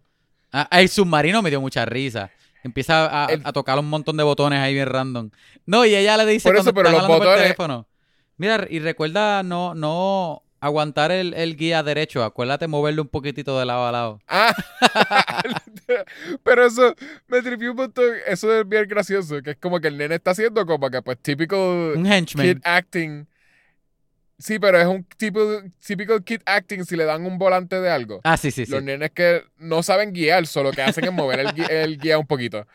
Ah, 0.52 0.68
el 0.80 0.90
submarino 0.90 1.42
me 1.44 1.50
dio 1.52 1.62
mucha 1.62 1.86
risa. 1.86 2.32
Empieza 2.64 3.26
a, 3.26 3.32
El- 3.32 3.42
a 3.44 3.54
tocar 3.54 3.78
un 3.80 3.88
montón 3.88 4.18
de 4.18 4.24
botones 4.24 4.60
ahí 4.60 4.74
bien 4.74 4.88
random. 4.88 5.30
No, 5.66 5.86
y 5.86 5.96
ella 5.96 6.18
le 6.18 6.26
dice 6.26 6.50
Por 6.50 6.56
cuando 6.56 6.70
eso, 6.70 6.76
pero 6.76 6.90
están 6.90 6.94
los 6.94 7.04
hablando 7.04 7.18
por 7.24 7.28
botones- 7.28 7.44
teléfono. 7.44 7.88
Mira, 8.38 8.68
y 8.70 8.80
recuerda 8.80 9.44
no, 9.44 9.76
no 9.76 10.44
aguantar 10.62 11.12
el, 11.12 11.34
el 11.34 11.58
guía 11.58 11.84
derecho. 11.84 12.24
Acuérdate 12.24 12.68
moverlo 12.68 13.02
un 13.02 13.10
poquitito 13.10 13.60
de 13.60 13.66
lado 13.66 13.86
a 13.88 13.92
lado. 13.92 14.20
Ah, 14.30 14.54
pero 16.44 16.66
eso 16.66 16.96
me 17.28 17.42
tripió 17.42 17.72
un 17.72 17.78
montón. 17.78 18.06
Eso 18.28 18.54
es 18.60 18.68
bien 18.68 18.88
gracioso. 18.88 19.42
Que 19.42 19.52
es 19.52 19.58
como 19.58 19.80
que 19.80 19.88
el 19.90 19.98
nene 19.98 20.16
está 20.16 20.32
haciendo 20.32 20.66
como 20.66 20.90
que, 20.90 21.02
pues, 21.02 21.18
típico 21.22 21.94
Un 21.96 22.06
henchman. 22.06 22.46
kid 22.46 22.58
acting. 22.64 23.28
Sí, 24.38 24.58
pero 24.58 24.80
es 24.80 24.88
un 24.88 25.04
tipo, 25.18 25.40
típico 25.86 26.20
kid 26.22 26.42
acting 26.46 26.84
si 26.86 26.96
le 26.96 27.06
dan 27.06 27.26
un 27.26 27.38
volante 27.38 27.80
de 27.80 27.90
algo. 27.92 28.22
Ah, 28.24 28.38
sí, 28.38 28.50
sí, 28.52 28.66
sí. 28.66 28.72
Los 28.72 28.82
nenes 28.84 29.12
que 29.12 29.44
no 29.58 29.84
saben 29.84 30.14
guiar, 30.14 30.48
solo 30.48 30.72
que 30.72 30.82
hacen 30.82 31.04
es 31.06 31.12
mover 31.12 31.40
el, 31.42 31.48
el 31.70 31.98
guía 32.00 32.18
un 32.18 32.26
poquito. 32.26 32.66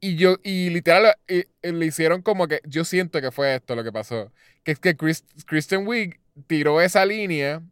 Y 0.00 0.16
yo, 0.16 0.36
y 0.42 0.70
literal, 0.70 1.14
y- 1.28 1.44
y 1.62 1.72
le 1.72 1.86
hicieron 1.86 2.20
como 2.22 2.48
que, 2.48 2.60
yo 2.64 2.84
siento 2.84 3.20
que 3.20 3.30
fue 3.30 3.54
esto 3.54 3.76
lo 3.76 3.84
que 3.84 3.92
pasó. 3.92 4.32
Que 4.64 4.72
es 4.72 4.78
que 4.80 4.96
Chris- 4.96 5.24
Kristen 5.46 5.86
Wiig 5.86 6.18
tiró 6.46 6.80
esa 6.80 7.04
línea 7.06 7.62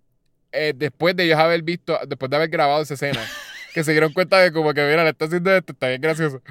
eh, 0.52 0.72
después 0.76 1.16
de 1.16 1.24
ellos 1.24 1.38
haber 1.38 1.62
visto, 1.62 1.98
después 2.06 2.30
de 2.30 2.36
haber 2.36 2.48
grabado 2.48 2.82
esa 2.82 2.94
escena. 2.94 3.20
que 3.74 3.82
se 3.84 3.92
dieron 3.92 4.12
cuenta 4.12 4.38
de 4.38 4.52
como 4.52 4.74
que, 4.74 4.82
mira, 4.86 5.02
le 5.02 5.10
está 5.10 5.24
haciendo 5.24 5.50
esto, 5.54 5.72
está 5.72 5.88
bien 5.88 6.00
gracioso. 6.02 6.42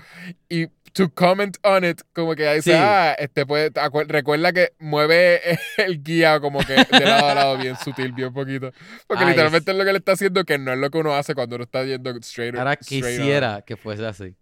Y 0.50 0.66
to 0.94 1.14
comment 1.14 1.56
on 1.62 1.86
it, 1.86 2.02
como 2.14 2.34
que 2.36 2.52
dice, 2.56 2.72
Sí. 2.72 2.78
ah, 2.78 3.16
este 3.20 3.46
puede, 3.46 3.72
recuerda 4.08 4.52
que 4.52 4.74
mueve 4.80 5.40
el 5.78 6.02
guía 6.04 6.40
como 6.40 6.60
que 6.66 6.74
de 6.74 7.06
lado 7.06 7.28
a 7.28 7.36
lado, 7.36 7.58
bien 7.60 7.76
sutil, 7.78 8.12
bien 8.12 8.34
poquito. 8.34 8.72
Porque 9.06 9.24
Ay, 9.24 9.30
literalmente 9.30 9.70
es 9.72 9.78
lo 9.78 9.86
que 9.86 9.92
le 9.94 10.00
está 10.00 10.14
haciendo, 10.14 10.44
que 10.46 10.58
no 10.58 10.74
es 10.74 10.80
lo 10.80 10.90
que 10.90 10.98
uno 10.98 11.14
hace 11.14 11.36
cuando 11.36 11.58
uno 11.58 11.64
está 11.66 11.84
yendo 11.84 12.10
straight 12.22 12.56
Ahora 12.56 12.74
straight 12.82 13.04
on. 13.06 13.10
quisiera 13.12 13.62
que 13.62 13.78
fuese 13.78 14.04
así. 14.06 14.36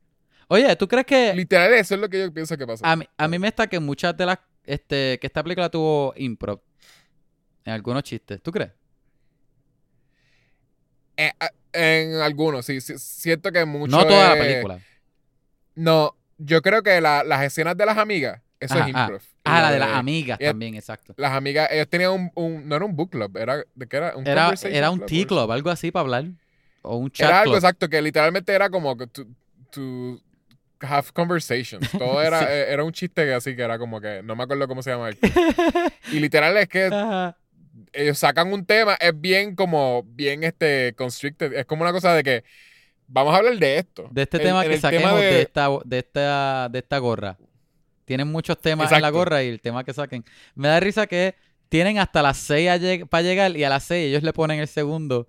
Oye, 0.48 0.74
¿tú 0.78 0.88
crees 0.88 1.06
que 1.06 1.34
Literal, 1.36 1.74
eso 1.74 1.96
es 1.96 2.02
lo 2.02 2.08
que 2.10 2.18
yo 2.20 2.34
pienso 2.34 2.58
que 2.58 2.66
pasa. 2.66 2.90
a 2.90 2.96
mí, 2.96 3.06
a 3.18 3.28
mí 3.28 3.38
me 3.40 3.50
está 3.50 3.68
que 3.68 3.80
muchas 3.82 4.16
de 4.16 4.26
las 4.26 4.40
este 4.66 5.18
que 5.20 5.28
esta 5.28 5.44
película 5.44 5.70
tuvo 5.70 6.14
improv 6.16 6.62
en 7.66 7.74
algunos 7.74 8.04
chistes, 8.04 8.42
¿tú 8.42 8.52
crees? 8.52 8.72
En 11.72 12.16
algunos, 12.16 12.66
sí, 12.66 12.82
sí, 12.82 12.98
Siento 12.98 13.52
que 13.52 13.66
mucho. 13.66 13.96
no 13.96 14.08
toda 14.08 14.30
la 14.30 14.38
película. 14.40 14.80
No, 15.76 16.16
yo 16.38 16.62
creo 16.62 16.82
que 16.82 17.00
la- 17.02 17.24
las 17.24 17.44
escenas 17.44 17.78
de 17.78 17.86
las 17.86 17.98
amigas, 17.98 18.42
eso 18.60 18.76
Ajá, 18.76 18.84
es 18.86 18.90
improv. 18.90 19.22
Ah, 19.44 19.62
la 19.62 19.72
de 19.72 19.80
las 19.80 19.90
amigas 19.96 20.40
también, 20.40 20.76
exacto. 20.76 21.14
Las 21.18 21.34
amigas, 21.34 21.70
ellos 21.72 21.88
tenían 21.90 22.12
un, 22.12 22.32
un- 22.36 22.68
no 22.68 22.76
era 22.76 22.86
un 22.86 22.96
book 22.96 23.12
club, 23.12 23.38
era, 23.38 23.64
¿de 23.76 23.88
qué 23.88 23.98
era? 23.98 24.16
Un 24.16 24.26
Era, 24.28 24.54
era 24.64 24.90
un 24.92 25.06
tea 25.06 25.26
club, 25.26 25.52
algo 25.52 25.70
así 25.70 25.92
para 25.92 26.02
hablar. 26.02 26.26
O 26.82 26.96
un 26.98 27.12
chat 27.12 27.28
Era 27.28 27.40
algo 27.42 27.52
club. 27.52 27.56
exacto, 27.64 27.90
que 27.90 28.02
literalmente 28.02 28.54
era 28.54 28.70
como 28.70 28.96
to, 28.98 29.26
to 29.72 30.22
have 30.82 31.12
conversations. 31.14 31.90
Todo 31.98 32.22
era, 32.22 32.40
Sí. 32.40 32.46
eh, 32.50 32.66
era 32.74 32.84
un 32.84 32.92
chiste 32.94 33.26
que 33.26 33.34
así 33.34 33.56
que 33.56 33.62
era 33.62 33.78
como 33.78 34.00
que, 34.02 34.22
no 34.24 34.36
me 34.36 34.44
acuerdo 34.44 34.68
cómo 34.68 34.82
se 34.82 34.90
llama. 34.92 35.10
el 35.10 35.18
y 36.12 36.20
literal 36.20 36.56
es 36.58 36.68
que 36.68 36.86
Ajá. 36.86 37.38
Ellos 37.94 38.18
sacan 38.20 38.52
un 38.54 38.66
tema, 38.66 38.96
es 38.96 39.20
bien 39.20 39.56
como, 39.56 40.04
bien 40.04 40.44
este, 40.44 40.94
constricted. 40.98 41.54
Es 41.54 41.66
como 41.66 41.82
una 41.84 41.92
cosa 41.92 42.14
de 42.14 42.24
que, 42.24 42.44
vamos 43.08 43.34
a 43.34 43.38
hablar 43.38 43.58
de 43.58 43.78
esto. 43.80 44.08
De 44.12 44.24
este 44.24 44.40
tema 44.40 44.64
en 44.64 44.70
que 44.70 44.76
el 44.76 44.82
tema 44.82 44.92
saquemos 44.98 45.20
de... 45.20 45.26
de- 45.26 45.42
esta, 45.42 45.68
de, 45.86 45.98
esta, 46.00 46.70
de 46.70 46.80
esta 46.80 46.98
gorra. 47.00 47.38
Tienen 48.06 48.32
muchos 48.32 48.60
temas 48.60 48.92
en 48.92 49.02
la 49.02 49.10
gorra 49.12 49.44
y 49.44 49.50
el 49.50 49.62
tema 49.62 49.84
que 49.84 49.94
saquen. 49.94 50.26
Me 50.56 50.68
da 50.68 50.80
risa 50.80 51.06
que 51.06 51.36
tienen 51.70 52.00
hasta 52.00 52.22
las 52.24 52.38
6 52.38 53.06
para 53.10 53.22
llegar 53.22 53.56
y 53.56 53.64
a 53.64 53.70
las 53.70 53.84
6 53.84 54.08
ellos 54.10 54.24
le 54.24 54.34
ponen 54.34 54.60
el 54.60 54.68
segundo. 54.68 55.28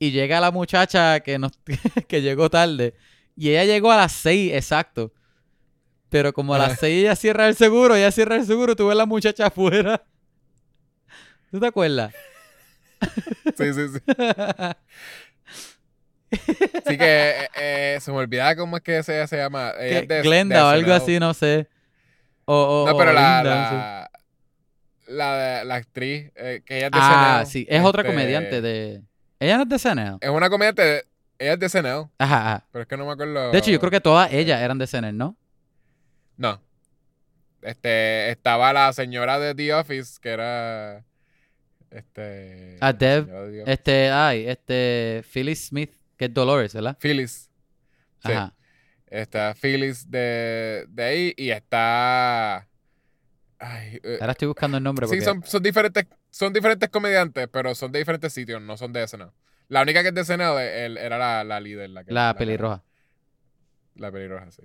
Y 0.00 0.10
llega 0.10 0.40
la 0.40 0.50
muchacha 0.50 1.20
que, 1.20 1.38
nos, 1.38 1.52
que 2.08 2.20
llegó 2.20 2.50
tarde. 2.50 2.94
Y 3.36 3.50
ella 3.50 3.64
llegó 3.64 3.92
a 3.92 3.96
las 3.96 4.12
6 4.12 4.52
exacto. 4.54 5.12
Pero 6.08 6.32
como 6.32 6.54
a 6.54 6.58
las 6.58 6.72
Ah. 6.72 6.76
6 6.80 7.00
ella 7.04 7.16
cierra 7.16 7.46
el 7.48 7.54
seguro, 7.54 7.94
ella 7.94 8.10
cierra 8.10 8.36
el 8.36 8.44
seguro, 8.46 8.74
tú 8.76 8.88
ves 8.88 8.96
la 8.96 9.06
muchacha 9.06 9.46
afuera. 9.46 10.04
¿Tú 11.54 11.60
te 11.60 11.66
acuerdas? 11.68 12.12
Sí, 13.56 13.72
sí, 13.74 13.88
sí. 13.88 14.00
Así 16.84 16.98
que 16.98 17.30
eh, 17.30 17.48
eh, 17.54 17.98
se 18.00 18.10
me 18.10 18.16
olvidaba 18.18 18.56
cómo 18.56 18.76
es 18.78 18.82
que 18.82 19.02
se, 19.04 19.24
se 19.28 19.36
llama. 19.36 19.72
Ella 19.78 19.98
Que 20.00 20.02
es 20.02 20.08
de- 20.08 20.22
Glenda 20.22 20.56
de 20.56 20.62
o 20.62 20.66
algo 20.66 20.92
así, 20.92 21.20
no 21.20 21.32
sé. 21.32 21.68
O, 22.44 22.54
o- 22.82 22.86
No, 22.90 22.96
pero 22.98 23.10
o 23.10 23.14
la, 23.14 23.36
Linda, 23.42 23.54
no 23.54 23.68
sé. 23.68 25.12
la, 25.12 25.36
la, 25.36 25.64
la 25.64 25.74
actriz, 25.76 26.32
eh, 26.34 26.62
que 26.66 26.78
ella 26.78 26.86
es 26.86 26.90
de 26.92 26.98
Ah, 27.00 27.44
sí. 27.46 27.66
Es 27.68 27.84
otra 27.84 28.02
este, 28.02 28.12
comediante 28.12 28.60
de... 28.60 29.02
Ella 29.38 29.58
no 29.58 29.62
es 29.62 29.68
de 29.68 29.78
SNL. 29.78 30.18
Es 30.20 30.30
una 30.30 30.50
comediante, 30.50 30.82
de- 30.82 31.04
ella 31.38 31.52
es 31.52 31.72
de 31.72 31.78
Ajá, 31.78 32.08
ajá. 32.18 32.66
pero 32.72 32.82
es 32.82 32.88
que 32.88 32.96
no 32.96 33.06
me 33.06 33.12
acuerdo. 33.12 33.52
De 33.52 33.58
hecho, 33.58 33.70
yo 33.70 33.78
creo 33.78 33.92
que 33.92 34.00
todas 34.00 34.32
ellas 34.32 34.60
eran 34.60 34.78
de 34.78 34.88
SNL, 34.88 35.16
¿no? 35.16 35.36
No. 36.36 36.60
Este, 37.62 38.30
estaba 38.30 38.72
la 38.72 38.92
señora 38.92 39.38
de 39.38 39.54
The 39.54 39.72
Office, 39.74 40.18
que 40.20 40.30
era... 40.30 41.04
Este... 41.94 42.76
Ah, 42.80 42.86
la 42.86 42.92
Deb, 42.92 43.24
señora 43.26 43.42
de 43.44 43.50
The 43.52 43.62
Office. 43.62 43.72
Este, 43.72 44.10
ay, 44.10 44.46
este, 44.48 45.24
Phyllis 45.32 45.66
Smith, 45.68 45.92
que 46.16 46.24
es 46.26 46.34
Dolores, 46.34 46.74
¿verdad? 46.74 46.96
Phyllis. 47.00 47.50
Sí. 48.24 48.32
Ajá. 48.32 48.54
Está 49.06 49.54
Phyllis 49.54 50.10
de, 50.10 50.86
de 50.88 51.04
ahí 51.04 51.34
y 51.36 51.50
está... 51.50 52.68
Ay, 53.58 54.00
eh, 54.02 54.18
Ahora 54.20 54.32
estoy 54.32 54.48
buscando 54.48 54.76
el 54.76 54.82
nombre 54.82 55.06
porque... 55.06 55.20
Sí, 55.20 55.24
son, 55.24 55.42
son 55.44 55.62
diferentes, 55.62 56.04
son 56.30 56.52
diferentes 56.52 56.88
comediantes, 56.88 57.46
pero 57.48 57.74
son 57.74 57.92
de 57.92 58.00
diferentes 58.00 58.32
sitios, 58.32 58.60
no 58.60 58.76
son 58.76 58.92
de 58.92 59.06
SNL. 59.06 59.30
La 59.68 59.82
única 59.82 60.02
que 60.02 60.08
es 60.08 60.14
de 60.14 60.84
el- 60.86 60.98
era 60.98 61.16
la, 61.16 61.44
la 61.44 61.60
líder. 61.60 61.90
La, 61.90 62.04
que, 62.04 62.12
La 62.12 62.34
pelirroja. 62.36 62.82
La 63.94 64.10
pelirroja, 64.10 64.50
sí. 64.50 64.62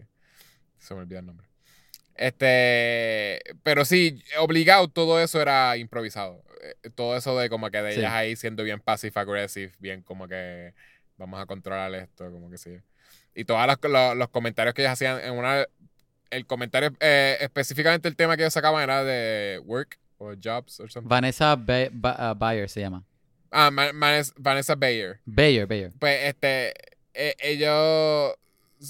Se 0.78 0.94
me 0.96 1.02
olvida 1.02 1.20
el 1.20 1.26
nombre. 1.28 1.48
Este, 2.16 3.40
pero 3.64 3.86
sí, 3.86 4.22
obligado, 4.40 4.90
todo 4.90 5.22
eso 5.22 5.42
era 5.42 5.78
improvisado. 5.78 6.44
Eh, 6.62 6.90
Todo 6.96 7.16
eso 7.18 7.38
de 7.38 7.50
como 7.50 7.70
que 7.72 7.82
de 7.82 7.94
Sí. 7.94 8.00
ellas 8.00 8.14
ahí 8.14 8.36
siendo 8.36 8.64
bien 8.64 8.80
passive 8.80 9.14
aggressive, 9.20 9.72
bien 9.80 10.02
como 10.02 10.28
que 10.28 10.74
vamos 11.18 11.40
a 11.40 11.46
controlar 11.46 11.94
esto, 11.96 12.32
como 12.32 12.50
que 12.50 12.58
sí. 12.58 12.78
Y 13.36 13.46
todos 13.46 13.66
los, 13.68 13.78
los- 13.92 14.16
los 14.18 14.30
comentarios 14.30 14.74
que 14.74 14.82
ellas 14.82 14.94
hacían 14.94 15.20
en 15.22 15.34
una... 15.34 15.66
El 16.32 16.46
comentario, 16.46 16.92
eh, 17.00 17.38
específicamente 17.42 18.08
el 18.08 18.16
tema 18.16 18.36
que 18.38 18.44
ellos 18.44 18.54
sacaban 18.54 18.84
era 18.84 19.04
de 19.04 19.60
work 19.66 19.98
o 20.20 20.34
jobs 20.42 20.80
o 20.80 20.88
something. 20.88 21.10
Vanessa 21.10 21.56
Ba- 21.56 21.90
Ba- 21.92 22.16
ah, 22.20 22.34
Bayer 22.36 22.70
se 22.70 22.82
llama. 22.82 23.04
Ah, 23.50 23.72
Ma- 23.72 23.92
Manes- 23.94 24.34
Vanessa 24.38 24.76
Bayer. 24.76 25.20
Bayer, 25.26 25.66
Bayer. 25.66 25.92
Pues 25.98 26.20
este, 26.26 26.74
eh, 27.16 27.36
ellos, 27.40 28.36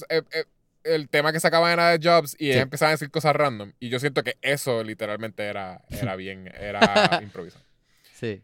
eh, 0.10 0.22
eh, 0.34 0.44
el 0.96 1.10
tema 1.10 1.32
que 1.32 1.40
sacaban 1.40 1.72
era 1.72 1.98
de 1.98 2.00
jobs 2.10 2.36
y 2.40 2.46
ellos 2.48 2.56
Sí. 2.58 2.62
empezaban 2.62 2.90
a 2.92 2.96
decir 2.96 3.12
cosas 3.12 3.36
random. 3.36 3.74
Y 3.80 3.90
yo 3.90 4.00
siento 4.00 4.24
que 4.24 4.38
eso 4.42 4.84
literalmente 4.84 5.44
era, 5.44 5.82
era 5.90 6.16
bien, 6.16 6.52
era 6.60 7.20
improvisado. 7.24 7.64
Sí. 8.14 8.42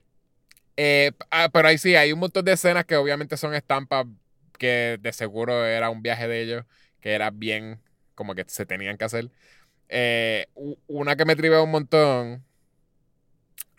Eh, 0.78 1.12
ah, 1.32 1.50
pero 1.54 1.68
ahí 1.68 1.78
sí, 1.78 1.96
hay 1.96 2.12
un 2.14 2.20
montón 2.20 2.46
de 2.46 2.54
escenas 2.54 2.86
que 2.86 2.96
obviamente 2.98 3.38
son 3.38 3.54
estampas 3.56 4.06
que 4.58 4.98
de 5.02 5.14
seguro 5.14 5.66
era 5.66 5.90
un 5.90 6.02
viaje 6.02 6.28
de 6.28 6.42
ellos, 6.42 6.66
que 7.02 7.14
era 7.14 7.30
bien 7.30 7.80
como 8.14 8.36
que 8.36 8.46
se 8.48 8.66
tenían 8.66 8.98
que 8.98 9.06
hacer. 9.06 9.30
Eh, 9.90 10.48
una 10.88 11.16
que 11.16 11.26
me 11.26 11.36
tribe 11.36 11.60
un 11.62 11.72
montón. 11.72 12.44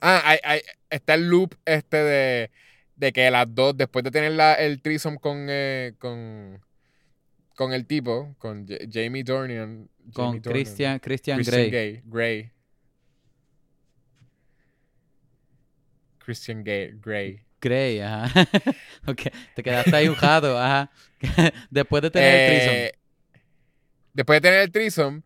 Ah, 0.00 0.22
hay, 0.24 0.38
hay- 0.44 0.60
está 0.90 1.14
el 1.14 1.28
loop 1.28 1.54
este 1.64 1.96
de, 1.96 2.50
de 2.96 3.12
que 3.12 3.30
las 3.30 3.46
dos, 3.54 3.76
después 3.76 4.04
de 4.04 4.10
tener 4.10 4.32
la, 4.32 4.54
el 4.54 4.80
threesome 4.82 5.18
con, 5.18 5.46
eh, 5.50 5.94
con, 5.98 6.60
con 7.56 7.72
el 7.72 7.86
tipo, 7.86 8.36
con 8.38 8.66
Ja- 8.68 8.76
Jamie 8.88 9.24
Dornan. 9.24 9.88
Con 10.12 10.40
Dornan. 10.40 10.42
Christian, 10.42 10.98
Christian, 11.00 11.38
Christian 11.38 11.68
Grey. 11.68 11.70
Gay. 11.70 12.02
Grey. 12.04 12.50
Christian 16.18 16.64
Gay, 16.64 16.92
Grey. 17.00 17.40
Grey, 17.60 18.00
ajá. 18.00 18.30
ok, 19.06 19.22
te 19.54 19.62
quedaste 19.62 19.94
ahí 19.96 20.08
un 20.08 20.14
jato, 20.14 20.58
ajá. 20.58 20.90
Después 21.70 22.02
de 22.02 22.10
tener 22.10 22.50
el. 22.52 22.68
Eh, 22.68 22.92
Después 24.12 24.38
de 24.38 24.48
tener 24.48 24.60
el 24.62 24.72
threesome, 24.72 25.22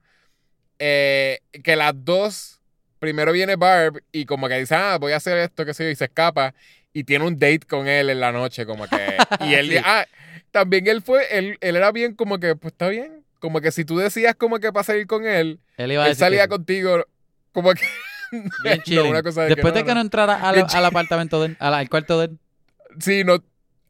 eh, 0.80 1.38
que 1.62 1.76
las 1.76 1.92
dos, 1.94 2.60
primero 2.98 3.30
viene 3.30 3.54
Barb 3.54 4.02
y 4.10 4.24
como 4.24 4.48
que 4.48 4.58
dice, 4.58 4.74
ah, 4.74 4.98
voy 5.00 5.12
a 5.12 5.16
hacer 5.16 5.38
esto, 5.38 5.64
qué 5.64 5.72
sé 5.74 5.84
yo, 5.84 5.90
y 5.90 5.94
se 5.94 6.06
escapa 6.06 6.54
y 6.92 7.04
tiene 7.04 7.24
un 7.24 7.38
date 7.38 7.60
con 7.68 7.86
él 7.86 8.10
en 8.10 8.18
la 8.18 8.32
noche, 8.32 8.66
como 8.66 8.88
que... 8.88 9.16
Y 9.46 9.54
él, 9.54 9.70
Sí. 9.70 9.76
ah, 9.84 10.04
también 10.50 10.86
él 10.86 11.02
fue, 11.02 11.36
él, 11.36 11.58
él 11.60 11.76
era 11.76 11.92
bien 11.92 12.14
como 12.14 12.38
que, 12.38 12.56
pues 12.56 12.72
está 12.72 12.88
bien, 12.88 13.24
como 13.38 13.60
que 13.60 13.70
si 13.72 13.84
tú 13.84 13.98
decías 13.98 14.34
como 14.34 14.58
que 14.58 14.72
para 14.72 14.84
salir 14.84 15.06
con 15.06 15.26
él, 15.26 15.60
Él 15.76 15.92
iba 15.92 16.02
a 16.02 16.06
él 16.06 16.10
decir 16.12 16.20
salía 16.20 16.48
contigo 16.48 17.04
como 17.52 17.72
que... 17.72 17.82
Bien 18.62 18.76
no, 18.78 18.82
chilling. 18.84 19.06
una 19.10 19.22
cosa 19.22 19.42
de 19.42 19.48
Después 19.48 19.72
que 19.72 19.80
de 19.80 19.84
que 19.84 19.94
no 19.94 20.00
entrara 20.00 20.36
al, 20.48 20.54
Bien 20.54 20.66
al 20.72 20.84
apartamento 20.84 21.40
de 21.40 21.48
él, 21.48 21.56
al, 21.58 21.74
al 21.74 21.88
cuarto 21.88 22.18
de 22.20 22.26
él. 22.26 22.38
Sí, 23.00 23.24
no, 23.24 23.42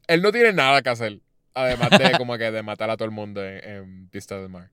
él 0.07 0.21
no 0.21 0.31
tiene 0.31 0.53
nada 0.53 0.81
que 0.81 0.89
hacer. 0.89 1.19
Además 1.53 1.89
de 1.89 2.17
como 2.17 2.37
que 2.37 2.49
de 2.49 2.63
matar 2.63 2.89
a 2.89 2.97
todo 2.97 3.05
el 3.05 3.11
mundo 3.11 3.45
en, 3.45 3.63
en 3.63 4.09
Vista 4.09 4.39
del 4.39 4.49
Mar. 4.49 4.69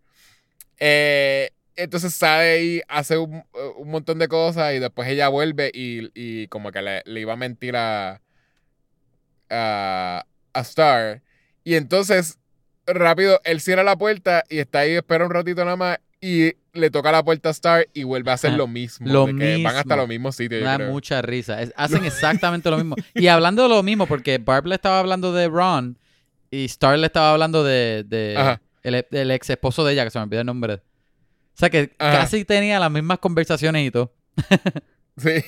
Eh, 0.78 1.50
entonces 1.74 2.14
sale 2.14 2.62
y 2.62 2.82
hace 2.88 3.18
un, 3.18 3.44
un 3.76 3.90
montón 3.90 4.18
de 4.18 4.28
cosas 4.28 4.74
y 4.74 4.78
después 4.78 5.08
ella 5.08 5.28
vuelve 5.28 5.70
y, 5.72 6.10
y 6.14 6.48
como 6.48 6.70
que 6.72 6.82
le, 6.82 7.02
le 7.04 7.20
iba 7.20 7.32
a 7.32 7.36
mentir 7.36 7.76
a, 7.76 8.20
a, 9.50 10.24
a 10.52 10.60
Star. 10.60 11.22
Y 11.68 11.74
entonces, 11.74 12.38
rápido, 12.86 13.40
él 13.44 13.60
cierra 13.60 13.82
la 13.82 13.98
puerta 13.98 14.42
y 14.48 14.58
está 14.58 14.78
ahí, 14.80 14.92
espera 14.92 15.26
un 15.26 15.30
ratito 15.30 15.62
nada 15.64 15.76
más 15.76 15.98
y 16.18 16.54
le 16.72 16.88
toca 16.90 17.12
la 17.12 17.22
puerta 17.22 17.50
a 17.50 17.52
Star 17.52 17.86
y 17.92 18.04
vuelve 18.04 18.30
a 18.30 18.34
hacer 18.34 18.52
lo 18.54 18.66
mismo. 18.66 19.06
Lo 19.06 19.26
de 19.26 19.36
que 19.36 19.62
Van 19.62 19.76
hasta 19.76 19.82
mismo. 19.84 19.96
los 19.96 20.08
mismos 20.08 20.36
sitios, 20.36 20.62
Me 20.62 20.66
da 20.66 20.76
creo. 20.76 20.90
mucha 20.90 21.20
risa. 21.20 21.60
Es- 21.60 21.74
hacen 21.76 22.06
exactamente 22.06 22.70
lo 22.70 22.78
mismo. 22.78 22.96
Y 23.14 23.26
hablando 23.26 23.64
de 23.64 23.68
lo 23.68 23.82
mismo, 23.82 24.06
porque 24.06 24.38
Barb 24.38 24.64
le 24.66 24.76
estaba 24.76 24.98
hablando 24.98 25.34
de 25.34 25.48
Ron 25.48 25.98
y 26.50 26.64
Star 26.64 26.98
le 26.98 27.06
estaba 27.06 27.32
hablando 27.32 27.62
de, 27.64 28.02
de 28.06 28.58
el, 28.82 29.06
el 29.10 29.30
ex 29.30 29.50
esposo 29.50 29.84
de 29.84 29.92
ella, 29.92 30.04
que 30.04 30.10
se 30.10 30.18
me 30.18 30.24
olvidó 30.24 30.40
el 30.40 30.46
nombre. 30.46 30.74
O 30.74 30.80
sea 31.52 31.68
que 31.68 31.94
Ajá. 31.98 32.20
casi 32.20 32.46
tenía 32.46 32.78
las 32.80 32.90
mismas 32.90 33.18
conversaciones 33.18 33.86
y 33.86 33.90
todo. 33.90 34.14
Sí. 35.18 35.44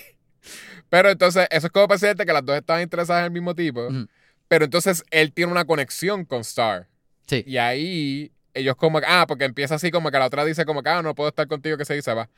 Pero 0.90 1.08
entonces, 1.10 1.46
eso 1.50 1.68
es 1.68 1.72
como 1.72 1.86
para 1.88 1.98
decirte 2.00 2.26
que 2.26 2.32
las 2.32 2.44
dos 2.44 2.56
estaban 2.56 2.82
interesadas 2.82 3.20
en 3.20 3.26
el 3.26 3.30
mismo 3.30 3.54
tipo. 3.54 3.86
Ujú. 3.86 4.06
Pero 4.50 4.64
entonces 4.64 5.04
él 5.12 5.32
tiene 5.32 5.52
una 5.52 5.64
conexión 5.64 6.24
con 6.24 6.40
Star. 6.40 6.88
Sí. 7.28 7.44
Y 7.46 7.58
ahí 7.58 8.32
ellos 8.52 8.74
como 8.74 8.98
que, 8.98 9.06
ah, 9.08 9.26
porque 9.28 9.44
empieza 9.44 9.76
así 9.76 9.92
como 9.92 10.10
que 10.10 10.18
la 10.18 10.26
otra 10.26 10.44
dice 10.44 10.64
como 10.64 10.82
que, 10.82 10.88
ah, 10.88 11.02
no 11.02 11.14
puedo 11.14 11.28
estar 11.28 11.46
contigo, 11.46 11.76
que 11.76 11.84
se 11.84 11.94
dice, 11.94 12.12
va. 12.14 12.28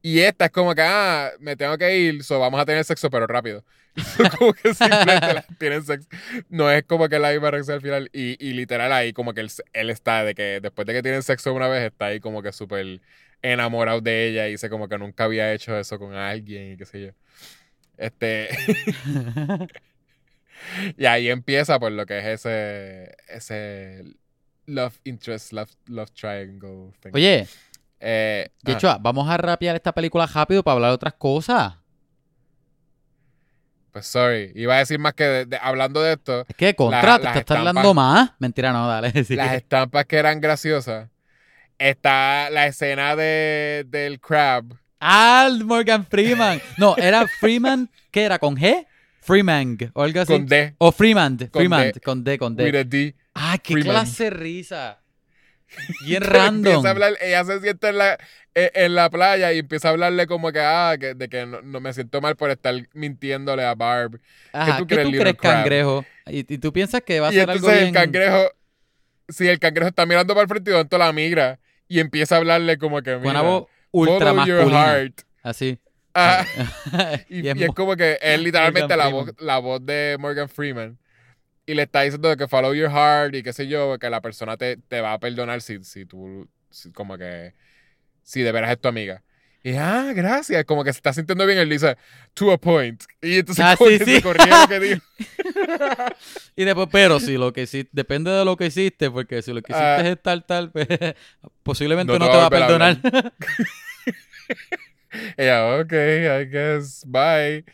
Y 0.00 0.20
esta 0.20 0.46
es 0.46 0.50
como 0.50 0.74
que, 0.74 0.80
ah, 0.80 1.30
me 1.40 1.56
tengo 1.56 1.76
que 1.76 1.94
ir, 1.98 2.24
so 2.24 2.40
vamos 2.40 2.58
a 2.58 2.64
tener 2.64 2.82
sexo, 2.86 3.10
pero 3.10 3.26
rápido. 3.26 3.66
como 4.38 4.54
que 4.54 4.72
simplemente 4.72 5.34
la- 5.34 5.44
tienen 5.58 5.84
sexo. 5.84 6.08
No 6.48 6.70
es 6.70 6.84
como 6.84 7.06
que 7.10 7.18
la 7.18 7.32
misma 7.32 7.50
reacción 7.50 7.74
al 7.74 7.82
final. 7.82 8.08
Y, 8.14 8.42
y 8.42 8.54
literal 8.54 8.90
ahí 8.90 9.12
como 9.12 9.34
que 9.34 9.42
él, 9.42 9.50
él 9.74 9.90
está, 9.90 10.24
de 10.24 10.34
que 10.34 10.60
después 10.62 10.86
de 10.86 10.94
que 10.94 11.02
tienen 11.02 11.22
sexo 11.22 11.52
una 11.52 11.68
vez, 11.68 11.82
está 11.92 12.06
ahí 12.06 12.18
como 12.20 12.40
que 12.42 12.50
súper 12.52 13.02
enamorado 13.42 14.00
de 14.00 14.28
ella 14.28 14.48
y 14.48 14.52
dice 14.52 14.70
como 14.70 14.88
que 14.88 14.96
nunca 14.96 15.24
había 15.24 15.52
hecho 15.52 15.78
eso 15.78 15.98
con 15.98 16.14
alguien 16.14 16.72
y 16.72 16.76
qué 16.78 16.86
sé 16.86 17.02
yo. 17.02 17.10
Este, 17.98 18.48
y 20.96 21.06
ahí 21.06 21.28
empieza 21.30 21.78
por 21.78 21.92
lo 21.92 22.04
que 22.06 22.18
es 22.18 22.24
ese, 22.26 23.16
ese 23.28 24.04
love 24.66 24.96
interest, 25.04 25.52
love, 25.52 25.70
love 25.86 26.10
triangle 26.12 26.92
thing. 27.00 27.10
Oye, 27.14 27.46
Eh, 28.00 28.48
de 28.62 28.72
ah, 28.72 28.74
hecho, 28.76 28.96
vamos 29.00 29.28
a 29.28 29.36
rapear 29.36 29.74
esta 29.74 29.92
película 29.92 30.24
rápido 30.26 30.62
para 30.62 30.74
hablar 30.74 30.90
de 30.90 30.94
otras 30.94 31.14
cosas. 31.14 31.74
pues 33.92 34.06
sorry, 34.06 34.52
iba 34.54 34.74
a 34.76 34.78
decir 34.78 34.98
más 34.98 35.14
que 35.14 35.24
de- 35.24 35.46
de- 35.46 35.58
hablando 35.60 36.02
de 36.02 36.12
esto, 36.12 36.44
Es 36.48 36.54
que 36.56 36.74
contra, 36.74 37.18
La- 37.18 37.32
te 37.32 37.38
estampas- 37.40 37.56
hablando 37.68 37.94
más. 37.94 38.30
Mentira, 38.38 38.72
no, 38.72 38.86
dale. 38.86 39.10
sí. 39.24 39.34
las 39.34 39.54
estampas 39.54 40.04
que 40.04 40.16
eran 40.16 40.40
graciosas. 40.40 41.08
Está 41.78 42.50
la 42.50 42.66
escena 42.66 43.16
de, 43.16 43.84
del 43.88 44.20
crab. 44.20 44.64
Ah, 45.00 45.48
Morgan 45.64 46.04
Freeman. 46.04 46.60
No, 46.76 46.96
era 46.96 47.26
Freeman, 47.40 47.88
¿qué 48.10 48.24
era? 48.24 48.38
¿Con 48.38 48.56
G? 48.56 48.86
Freeman, 49.28 49.76
o 49.94 50.02
algo 50.02 50.20
así. 50.22 50.32
Con 50.32 50.46
D, 50.46 50.74
O 50.78 50.90
Freeman, 50.90 51.36
Con 51.36 51.50
Freeman, 51.50 51.92
D. 51.92 52.00
con 52.00 52.24
D, 52.24 52.38
con 52.38 52.52
with 52.56 52.72
D. 52.72 52.78
a 52.78 52.84
D. 52.84 53.14
Ah, 53.34 53.58
qué 53.62 53.74
Freeman. 53.74 53.92
clase 53.92 54.24
de 54.24 54.30
risa. 54.30 54.98
Bien 56.06 56.22
random. 56.22 56.66
Empieza 56.76 56.88
a 56.88 56.90
hablar, 56.92 57.12
ella 57.20 57.44
se 57.44 57.60
sienta 57.60 57.90
en 57.90 57.98
la, 57.98 58.18
en, 58.54 58.70
en 58.74 58.94
la 58.94 59.10
playa 59.10 59.52
y 59.52 59.58
empieza 59.58 59.88
a 59.88 59.90
hablarle 59.90 60.26
como 60.26 60.50
que, 60.50 60.60
ah, 60.60 60.96
que, 60.98 61.14
de 61.14 61.28
que 61.28 61.44
no, 61.44 61.60
no 61.60 61.80
me 61.80 61.92
siento 61.92 62.20
mal 62.22 62.36
por 62.36 62.50
estar 62.50 62.74
mintiéndole 62.94 63.64
a 63.64 63.74
Barb. 63.74 64.18
Ajá, 64.52 64.78
tú 64.78 64.86
¿qué 64.86 64.94
crees, 64.94 65.10
tú 65.10 65.18
crees, 65.18 65.36
cangrejo? 65.36 66.04
Y, 66.26 66.38
y 66.54 66.58
tú 66.58 66.72
piensas 66.72 67.02
que 67.02 67.20
va 67.20 67.28
a 67.28 67.32
Y 67.32 67.34
ser 67.34 67.50
algo 67.50 67.68
bien... 67.68 67.88
el 67.88 67.92
cangrejo, 67.92 68.50
si 69.28 69.46
el 69.46 69.58
cangrejo 69.58 69.88
está 69.90 70.06
mirando 70.06 70.32
para 70.34 70.44
el 70.44 70.48
frente 70.48 70.70
y 70.70 70.74
de 70.74 70.98
la 70.98 71.12
migra 71.12 71.58
y 71.86 72.00
empieza 72.00 72.36
a 72.36 72.38
hablarle 72.38 72.78
como 72.78 73.02
que, 73.02 73.16
mira, 73.16 73.30
una 73.30 73.42
voz 73.42 73.66
ultra 73.90 74.32
masculina. 74.32 74.86
heart. 74.86 75.20
Así. 75.42 75.78
Ah, 76.20 76.46
y, 77.28 77.40
Y 77.40 77.48
es 77.48 77.56
y 77.56 77.62
es 77.62 77.68
mo- 77.68 77.74
como 77.74 77.96
que 77.96 78.18
es 78.22 78.40
literalmente 78.40 78.96
la 78.96 79.08
voz, 79.08 79.30
la 79.38 79.58
voz 79.58 79.84
de 79.84 80.16
Morgan 80.18 80.48
Freeman. 80.48 80.98
Y 81.66 81.74
le 81.74 81.82
está 81.82 82.00
diciendo 82.02 82.34
que 82.36 82.48
follow 82.48 82.72
your 82.74 82.90
heart 82.90 83.34
y 83.34 83.42
qué 83.42 83.52
sé 83.52 83.68
yo, 83.68 83.98
que 83.98 84.08
la 84.08 84.20
persona 84.22 84.56
te, 84.56 84.78
te 84.78 85.00
va 85.02 85.12
a 85.12 85.18
perdonar 85.20 85.60
si, 85.60 85.84
si 85.84 86.06
tú, 86.06 86.48
si- 86.70 86.90
como 86.92 87.18
que, 87.18 87.52
si 88.22 88.40
de 88.42 88.52
veras 88.52 88.70
es 88.70 88.80
tu 88.80 88.88
amiga. 88.88 89.22
Y 89.62 89.74
ah, 89.74 90.12
gracias, 90.14 90.64
como 90.64 90.82
que 90.84 90.92
se 90.92 90.98
está 90.98 91.12
sintiendo 91.12 91.44
bien, 91.44 91.58
él 91.58 91.68
dice, 91.68 91.96
to 92.32 92.52
a 92.52 92.58
point. 92.58 93.02
Y 93.20 93.40
entonces 93.40 93.62
Ah, 93.62 93.76
sí, 93.78 93.98
sí. 93.98 94.14
se 94.16 94.22
corría 94.22 94.62
lo 94.62 94.68
que 94.68 94.80
dijo. 94.80 95.02
Y 96.56 96.64
después, 96.64 96.88
pero 96.90 97.20
si 97.20 97.36
lo 97.36 97.52
que 97.52 97.62
hiciste, 97.62 97.90
depende 97.92 98.30
de 98.30 98.44
lo 98.46 98.56
que 98.56 98.66
hiciste, 98.66 99.10
porque 99.10 99.42
si 99.42 99.52
lo 99.52 99.60
que 99.60 99.72
hiciste 99.72 99.84
Ah. 99.86 100.08
es 100.08 100.22
tal, 100.22 100.46
tal, 100.46 100.70
pues, 100.70 100.86
posiblemente 101.64 102.12
No 102.12 102.18
no, 102.20 102.30
te 102.30 102.36
va 102.36 102.46
a 102.46 102.50
perdonar. 102.50 102.98
Ella, 105.36 105.78
ok, 105.80 105.92
I 105.92 106.46
guess, 106.50 107.04
bye. 107.06 107.64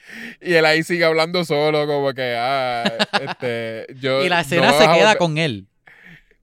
Y 0.40 0.54
él 0.54 0.64
ahí 0.64 0.82
sigue 0.82 1.04
hablando 1.04 1.44
solo, 1.44 1.86
como 1.86 2.12
que, 2.12 2.36
ah, 2.38 2.84
este, 3.20 3.86
yo... 3.98 4.24
y 4.24 4.28
la 4.28 4.40
escena 4.40 4.72
se 4.72 4.86
queda 4.86 5.16
con 5.16 5.38
él. 5.38 5.66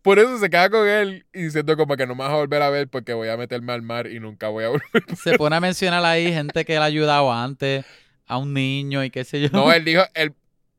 Por 0.02 0.18
eso 0.18 0.40
se 0.40 0.50
queda 0.50 0.70
con 0.70 0.88
él 0.88 1.26
y 1.32 1.44
diciendo 1.44 1.78
como 1.78 1.96
que 1.96 2.08
no 2.08 2.16
me 2.16 2.24
vas 2.24 2.32
a 2.32 2.36
volver 2.36 2.62
a 2.64 2.70
ver 2.72 2.88
porque 2.88 3.14
voy 3.14 3.30
a 3.30 3.38
meterme 3.38 3.72
al 3.74 3.84
mar 3.84 4.08
y 4.08 4.20
nunca 4.20 4.48
voy 4.48 4.64
a 4.64 4.70
volver. 4.70 5.04
Se 5.16 5.38
pone 5.38 5.56
a 5.56 5.60
mencionar 5.60 6.04
ahí 6.04 6.34
gente 6.34 6.66
que 6.66 6.76
él 6.76 6.82
ha 6.82 6.86
ayudado 6.86 7.32
antes, 7.32 7.86
a 8.26 8.38
un 8.38 8.54
niño 8.54 9.04
y 9.04 9.12
qué 9.12 9.24
sé 9.24 9.40
yo. 9.42 9.50
No, 9.52 9.72
él 9.72 9.86
dijo, 9.86 10.02
el, 10.16 10.34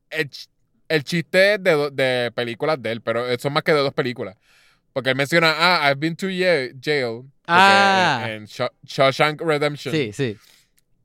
el, 0.09 0.29
el 0.89 1.03
chiste 1.03 1.53
es 1.53 1.63
de, 1.63 1.89
de 1.91 2.31
películas 2.31 2.81
de 2.81 2.91
él, 2.91 3.01
pero 3.01 3.25
son 3.39 3.53
más 3.53 3.63
que 3.63 3.73
de 3.73 3.79
dos 3.79 3.93
películas. 3.93 4.35
Porque 4.93 5.09
él 5.09 5.15
menciona, 5.15 5.53
ah, 5.57 5.89
I've 5.89 5.99
been 5.99 6.15
to 6.15 6.27
jail. 6.27 7.25
Ah. 7.47 8.21
En, 8.25 8.31
en 8.31 8.45
Shaw- 8.45 8.71
Shawshank 8.85 9.41
Redemption. 9.41 9.93
Sí, 9.93 10.13
sí. 10.13 10.37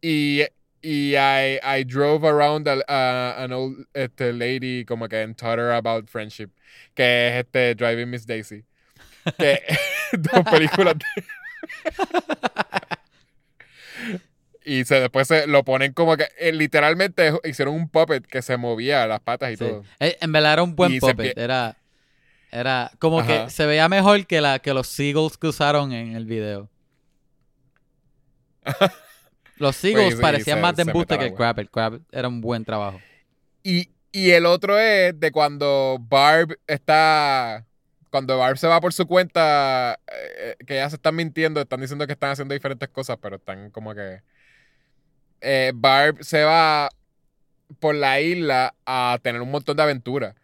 Y, 0.03 0.43
y 0.82 1.16
I, 1.16 1.59
I 1.64 1.84
drove 1.84 2.24
around 2.24 2.68
a, 2.68 2.82
a- 2.86 3.43
an 3.43 3.53
old 3.53 3.86
este, 3.95 4.32
lady 4.32 4.84
como 4.84 5.09
que 5.09 5.26
taught 5.34 5.59
her 5.59 5.72
about 5.72 6.09
friendship. 6.09 6.51
Que 6.95 7.28
es 7.28 7.45
este 7.45 7.74
Driving 7.74 8.11
Miss 8.11 8.26
Daisy. 8.26 8.64
Que 9.39 9.61
dos 10.12 10.45
películas 10.51 10.95
de- 10.99 11.24
Y 14.64 14.84
se, 14.84 15.01
después 15.01 15.26
se 15.26 15.47
lo 15.47 15.64
ponen 15.64 15.95
como 15.95 16.16
que 16.16 16.28
eh, 16.39 16.53
literalmente 16.53 17.32
hicieron 17.45 17.74
un 17.74 17.89
puppet 17.89 18.26
que 18.26 18.43
se 18.43 18.59
movía 18.59 19.07
las 19.07 19.20
patas 19.20 19.53
y 19.53 19.57
sí. 19.57 19.64
todo. 19.64 19.82
Eh, 19.99 20.18
En 20.20 20.30
verdad 20.30 20.53
era 20.55 20.62
un 20.62 20.76
buen 20.76 20.93
Y 20.93 21.01
puppet. 21.01 21.39
Era, 21.39 21.74
era 22.51 22.91
como 22.99 23.21
Ajá. 23.21 23.45
que 23.47 23.51
se 23.51 23.67
veía 23.67 23.89
mejor 23.89 24.27
que, 24.27 24.41
la, 24.41 24.59
que 24.59 24.75
los 24.75 24.87
seagulls 24.89 25.37
que 25.39 25.49
usaron 25.49 25.93
en 25.93 26.15
el 26.17 26.27
video. 26.27 26.71
Los 29.57 29.77
seagulls 29.77 30.17
parecían 30.17 30.61
más 30.61 30.77
de 30.77 30.83
embuste 30.83 31.19
que 31.19 31.27
el 31.27 31.35
crab. 31.35 31.59
El 31.59 31.71
crab 31.71 32.01
era 32.13 32.29
un 32.29 32.41
buen 32.41 32.65
trabajo. 32.65 33.01
Y, 33.63 33.91
y 34.13 34.31
el 34.31 34.47
otro 34.47 34.79
es 34.79 35.19
de 35.19 35.33
cuando 35.33 35.99
Barb 36.01 36.59
está. 36.67 37.67
Cuando 38.11 38.39
Barb 38.39 38.57
se 38.57 38.67
va 38.69 38.81
por 38.81 38.93
su 38.93 39.07
cuenta, 39.07 39.99
eh, 40.07 40.57
que 40.67 40.77
ya 40.77 40.89
se 40.89 40.97
están 40.97 41.15
mintiendo, 41.17 41.61
están 41.61 41.81
diciendo 41.81 42.07
que 42.07 42.13
están 42.15 42.31
haciendo 42.31 42.55
diferentes 42.55 42.89
cosas, 42.89 43.19
pero 43.21 43.37
están 43.37 43.71
como 43.71 43.95
que. 43.95 44.23
eh, 45.41 45.73
Barb 45.75 46.23
se 46.25 46.45
va 46.45 46.89
por 47.81 47.95
la 47.95 48.21
isla 48.21 48.75
a 48.87 49.19
tener 49.23 49.41
un 49.43 49.51
montón 49.51 49.77
de 49.77 49.83
aventuras. 49.83 50.35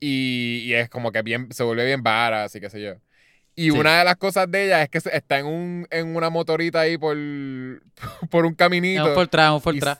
Y, 0.00 0.62
y 0.64 0.74
es 0.74 0.88
como 0.88 1.12
que 1.12 1.22
bien, 1.22 1.52
se 1.52 1.62
vuelve 1.62 1.84
bien 1.84 2.02
vara, 2.02 2.44
así 2.44 2.60
que 2.60 2.70
sé 2.70 2.80
yo. 2.82 2.94
Y 3.54 3.70
Sí. 3.70 3.78
una 3.78 3.98
de 3.98 4.04
las 4.04 4.16
cosas 4.16 4.50
de 4.50 4.64
ella 4.66 4.82
es 4.82 4.88
que 4.88 4.98
está 4.98 5.38
en, 5.38 5.46
un, 5.46 5.86
en 5.90 6.16
una 6.16 6.30
motorita 6.30 6.80
ahí 6.80 6.96
por, 6.96 7.16
por 8.30 8.46
un 8.46 8.52
Es 8.52 8.56
caminito. 8.58 9.06
un 9.08 9.14
Fortran, 9.14 9.52
un 9.52 9.58
y 9.58 9.60
Fortran. 9.60 9.98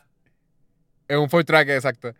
Es 1.09 1.17
un 1.19 1.29
Ford 1.29 1.45
Track, 1.45 1.69
exacto. 1.71 2.15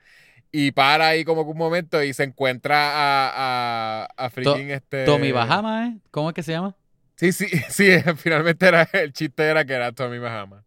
Y 0.53 0.73
para 0.73 1.07
ahí 1.09 1.25
como 1.25 1.45
que 1.45 1.51
un 1.53 1.59
momento 1.59 2.03
y 2.03 2.13
se 2.13 2.25
encuentra 2.25 2.77
a, 2.77 4.03
a, 4.03 4.09
a 4.17 4.31
freaking 4.31 4.71
este... 4.71 5.05
Tommy 5.05 5.31
Bahama, 5.31 5.87
¿eh? 5.87 5.99
¿Cómo 6.11 6.31
es 6.31 6.35
que 6.35 6.43
se 6.43 6.51
llama? 6.53 6.77
Sí, 7.17 7.33
sí, 7.33 7.47
sí, 7.69 7.89
finalmente 8.17 8.67
era, 8.67 8.89
el 8.93 9.13
chiste 9.13 9.45
era 9.45 9.65
que 9.65 9.75
era 9.75 9.93
Tommy 9.93 10.19
Bahama. 10.19 10.65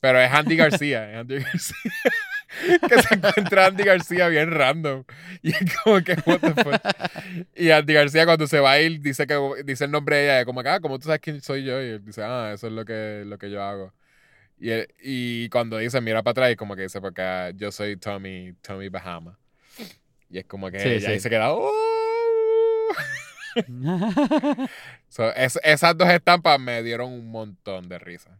Pero 0.00 0.20
es 0.20 0.30
Andy 0.30 0.56
García, 0.56 1.10
es 1.10 1.16
Andy 1.18 1.38
García. 1.40 1.92
Que 2.88 3.02
se 3.02 3.14
encuentra 3.14 3.66
Andy 3.66 3.84
García 3.84 4.28
bien 4.28 4.50
random. 4.50 5.04
Y 5.42 5.50
es 5.50 5.76
como 5.82 6.02
que, 6.02 6.14
what 6.26 6.40
the 6.40 6.54
fuck. 6.62 6.80
Y 7.54 7.70
Andy 7.70 7.92
García 7.94 8.24
cuando 8.26 8.46
se 8.46 8.60
va 8.60 8.72
a 8.72 8.80
ir 8.80 9.00
dice 9.00 9.26
que 9.26 9.38
dice 9.64 9.84
el 9.84 9.90
nombre 9.90 10.16
de 10.16 10.24
ella, 10.24 10.44
como 10.44 10.62
que, 10.62 10.68
ah, 10.68 10.80
como 10.80 10.98
tú 10.98 11.06
sabes 11.06 11.20
quién 11.20 11.40
soy 11.40 11.64
yo. 11.64 11.80
Y 11.82 11.86
él 11.90 12.04
dice, 12.04 12.22
ah, 12.24 12.52
eso 12.54 12.66
es 12.66 12.72
lo 12.72 12.84
que, 12.84 13.22
lo 13.26 13.38
que 13.38 13.50
yo 13.50 13.62
hago. 13.62 13.92
Y, 14.58 14.70
él- 14.70 14.88
y 15.02 15.48
cuando 15.50 15.78
dice, 15.78 16.00
mira 16.00 16.22
para 16.22 16.32
atrás, 16.32 16.56
como 16.56 16.74
que 16.74 16.82
dice, 16.82 17.00
porque 17.00 17.22
ah, 17.22 17.50
yo 17.54 17.70
soy 17.70 17.96
Tommy, 17.96 18.54
Tommy 18.62 18.88
Bahama. 18.88 19.38
Y 20.30 20.38
es 20.38 20.44
como 20.46 20.70
que 20.70 20.78
Sí, 20.80 20.88
ella 20.88 21.00
sí. 21.00 21.12
ahí 21.12 21.20
se 21.20 21.30
queda, 21.30 21.52
"Oh". 21.52 21.70
So, 25.08 25.32
es- 25.34 25.58
esas 25.62 25.96
dos 25.96 26.08
estampas 26.10 26.60
me 26.60 26.82
dieron 26.82 27.10
un 27.12 27.30
montón 27.30 27.88
de 27.88 27.98
risa. 27.98 28.38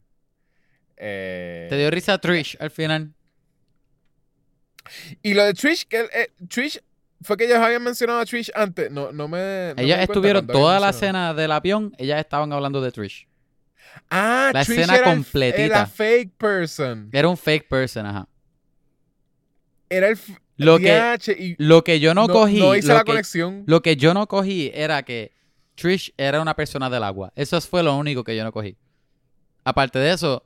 Eh, 0.97 1.67
Te 1.71 1.77
dio 1.77 1.91
risa 1.91 2.19
Trish 2.19 2.57
al 2.61 2.71
final. 2.71 3.15
Y 5.23 5.35
lo 5.35 5.45
de 5.45 5.55
Trish, 5.55 5.87
que 5.87 6.09
eh, 6.13 6.31
Trish, 6.49 6.81
fue 7.23 7.37
que 7.37 7.45
ellos 7.47 7.59
habían 7.59 7.83
mencionado 7.83 8.21
a 8.21 8.25
Trish 8.27 8.51
antes. 8.55 8.91
No, 8.91 9.13
no 9.13 9.29
me. 9.29 9.75
no 9.77 9.83
Ellas 9.83 10.01
estuvieron 10.01 10.47
toda 10.47 10.79
la 10.81 10.91
escena 10.91 11.35
del 11.35 11.53
avión, 11.53 11.95
ellas 11.99 12.21
estaban 12.21 12.53
hablando 12.53 12.81
de 12.81 12.93
Trish. 12.93 13.27
Ah, 14.11 14.51
la 14.55 14.65
Trish 14.65 14.79
escena 14.79 14.97
era 14.97 15.09
el- 15.11 15.15
completita. 15.17 15.65
Era 15.65 15.87
fake 15.87 16.33
person. 16.37 17.09
Era 17.13 17.29
un 17.29 17.37
fake 17.37 17.69
person, 17.69 18.07
ajá. 18.07 18.29
Era 19.91 20.09
el. 20.09 20.19
Lo 20.57 20.79
que, 20.79 20.91
DH, 20.93 21.55
lo 21.59 21.85
que 21.85 22.01
yo 22.01 22.15
no, 22.15 22.27
cogí, 22.29 22.59
No 22.59 22.75
hice 22.75 22.89
lo, 22.89 22.95
la 22.95 23.05
que, 23.05 23.13
conexión. 23.13 23.63
lo 23.67 23.81
que 23.81 23.97
yo 23.97 24.13
no 24.13 24.27
cogí 24.27 24.73
era 24.75 25.05
que 25.05 25.31
Trish 25.77 26.13
era 26.17 26.41
una 26.41 26.55
persona 26.57 26.91
del 26.91 27.05
agua. 27.05 27.33
Eso 27.37 27.61
fue 27.61 27.85
lo 27.85 27.95
único 27.97 28.25
que 28.25 28.37
yo 28.37 28.43
no 28.43 28.51
cogí. 28.51 28.77
Aparte 29.63 30.01
de 30.01 30.13
eso, 30.13 30.45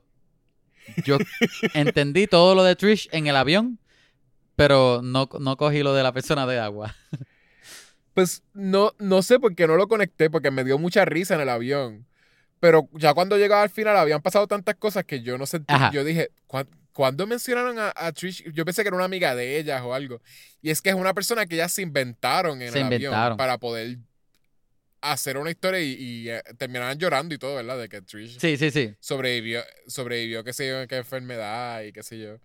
yo 1.03 1.17
entendí 1.73 2.27
todo 2.27 2.53
lo 2.53 2.63
de 2.63 2.75
Trish 2.75 3.09
en 3.11 3.25
el 3.25 3.35
avión, 3.35 3.79
pero 4.55 5.01
no, 5.03 5.29
no 5.39 5.57
cogí 5.57 5.83
lo 5.83 5.93
de 5.93 6.03
la 6.03 6.11
persona 6.13 6.45
de 6.47 6.59
agua. 6.59 6.95
Pues 8.13 8.43
no, 8.53 8.93
no 8.99 9.23
sé 9.23 9.39
por 9.39 9.55
qué 9.55 9.65
no 9.65 9.75
lo 9.75 9.87
conecté, 9.87 10.29
porque 10.29 10.51
me 10.51 10.63
dio 10.63 10.77
mucha 10.77 11.03
risa 11.03 11.33
en 11.33 11.41
el 11.41 11.49
avión. 11.49 12.05
Pero 12.59 12.87
ya 12.93 13.15
cuando 13.15 13.37
llegaba 13.39 13.63
al 13.63 13.71
final 13.71 13.97
habían 13.97 14.21
pasado 14.21 14.45
tantas 14.45 14.75
cosas 14.75 15.03
que 15.03 15.21
yo 15.23 15.35
no 15.39 15.47
sentí. 15.47 15.73
Ajá. 15.73 15.89
Yo 15.91 16.03
dije, 16.03 16.29
¿cuán- 16.45 16.69
¿cuándo 16.91 17.25
mencionaron 17.25 17.79
a, 17.79 17.91
a 17.95 18.11
Trish? 18.11 18.43
Yo 18.53 18.65
pensé 18.65 18.83
que 18.83 18.89
era 18.89 18.95
una 18.97 19.05
amiga 19.05 19.33
de 19.33 19.57
ellas 19.57 19.81
o 19.83 19.95
algo. 19.95 20.21
Y 20.61 20.69
es 20.69 20.79
que 20.79 20.89
es 20.91 20.95
una 20.95 21.15
persona 21.15 21.47
que 21.47 21.55
ellas 21.55 21.71
se 21.71 21.81
inventaron 21.81 22.61
en 22.61 22.71
Se 22.71 22.77
el 22.77 22.83
inventaron. 22.83 23.19
avión 23.19 23.37
para 23.37 23.57
poder 23.57 23.97
hacer 25.01 25.37
una 25.37 25.49
historia 25.49 25.81
y, 25.81 25.93
y, 25.99 26.29
eh, 26.29 26.41
terminaban 26.57 26.97
llorando 26.97 27.33
y 27.33 27.37
todo, 27.39 27.55
¿verdad? 27.55 27.77
De 27.79 27.89
que 27.89 28.01
Trish 28.01 28.39
Sí, 28.39 28.57
sí, 28.57 28.69
sí. 28.71 28.93
sobrevivió, 28.99 29.61
sobrevivió, 29.87 30.43
qué 30.43 30.53
sé 30.53 30.67
yo, 30.69 30.81
en 30.81 30.87
qué 30.87 30.97
enfermedad 30.97 31.81
y 31.81 31.91
qué 31.91 32.03
sé 32.03 32.19
yo. 32.19 32.37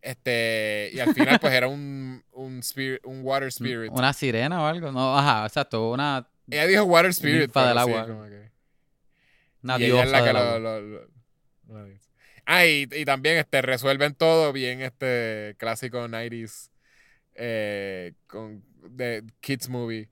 Este, 0.00 0.90
y 0.92 1.00
al 1.00 1.12
final, 1.12 1.38
pues 1.40 1.52
era 1.52 1.68
un, 1.68 2.22
un, 2.32 2.60
spirit, 2.60 3.00
un 3.04 3.20
water 3.22 3.48
spirit. 3.48 3.90
Una 3.92 4.12
sirena 4.12 4.62
o 4.62 4.66
algo. 4.66 4.92
No, 4.92 5.18
ajá, 5.18 5.44
exacto. 5.46 5.90
Una, 5.90 6.28
Ella 6.50 6.66
dijo 6.66 6.84
water 6.84 7.10
spirit. 7.10 7.40
Ninfa 7.42 7.68
del 7.68 7.78
agua. 7.78 8.06
que- 8.06 8.48
una 9.62 9.76
y 9.78 9.84
ella 9.84 10.04
es 10.04 10.10
diosa 10.10 10.20
la 10.20 10.24
que 10.24 10.32
lo. 10.60 11.08
Ah, 12.46 12.64
y, 12.64 12.88
y 12.92 13.04
también 13.04 13.36
este, 13.36 13.60
resuelven 13.60 14.14
todo 14.14 14.52
bien 14.52 14.80
este 14.80 15.54
clásico 15.58 16.06
90s 16.08 16.70
eh, 17.34 18.14
con, 18.26 18.64
de 18.88 19.24
Kids 19.40 19.68
Movie. 19.68 20.08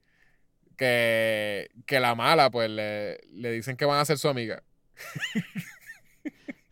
Que, 0.75 1.69
que 1.87 1.99
la 1.99 2.13
mala, 2.13 2.51
pues 2.51 2.69
le, 2.69 3.19
le 3.31 3.51
dicen 3.51 3.75
que 3.77 3.85
van 3.85 3.99
a 3.99 4.05
ser 4.05 4.19
su 4.19 4.27
amiga. 4.29 4.61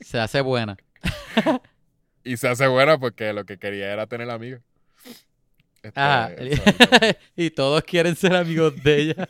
Se 0.02 0.20
hace 0.20 0.42
buena. 0.42 0.78
Y 2.26 2.38
se 2.38 2.48
hace 2.48 2.68
buena 2.68 2.98
porque 2.98 3.32
lo 3.32 3.46
que 3.46 3.58
quería 3.58 3.94
era 3.94 4.08
tener 4.08 4.30
amiga. 4.32 4.60
Este, 5.84 6.54
eso, 6.54 6.64
y 7.36 7.52
todos 7.52 7.84
quieren 7.84 8.16
ser 8.16 8.36
amigos 8.36 8.74
de 8.84 9.02
ella. 9.02 9.30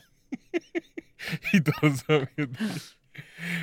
y 1.53 1.59
todos 1.59 1.99
son 2.07 2.29
amigos. 2.37 2.97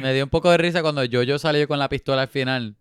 Me 0.02 0.12
dio 0.12 0.24
un 0.24 0.30
poco 0.30 0.50
de 0.50 0.58
risa 0.58 0.82
cuando 0.82 1.02
Jojo 1.10 1.38
salió 1.38 1.66
con 1.66 1.78
la 1.78 1.88
pistola 1.88 2.22
al 2.22 2.28
final. 2.28 2.76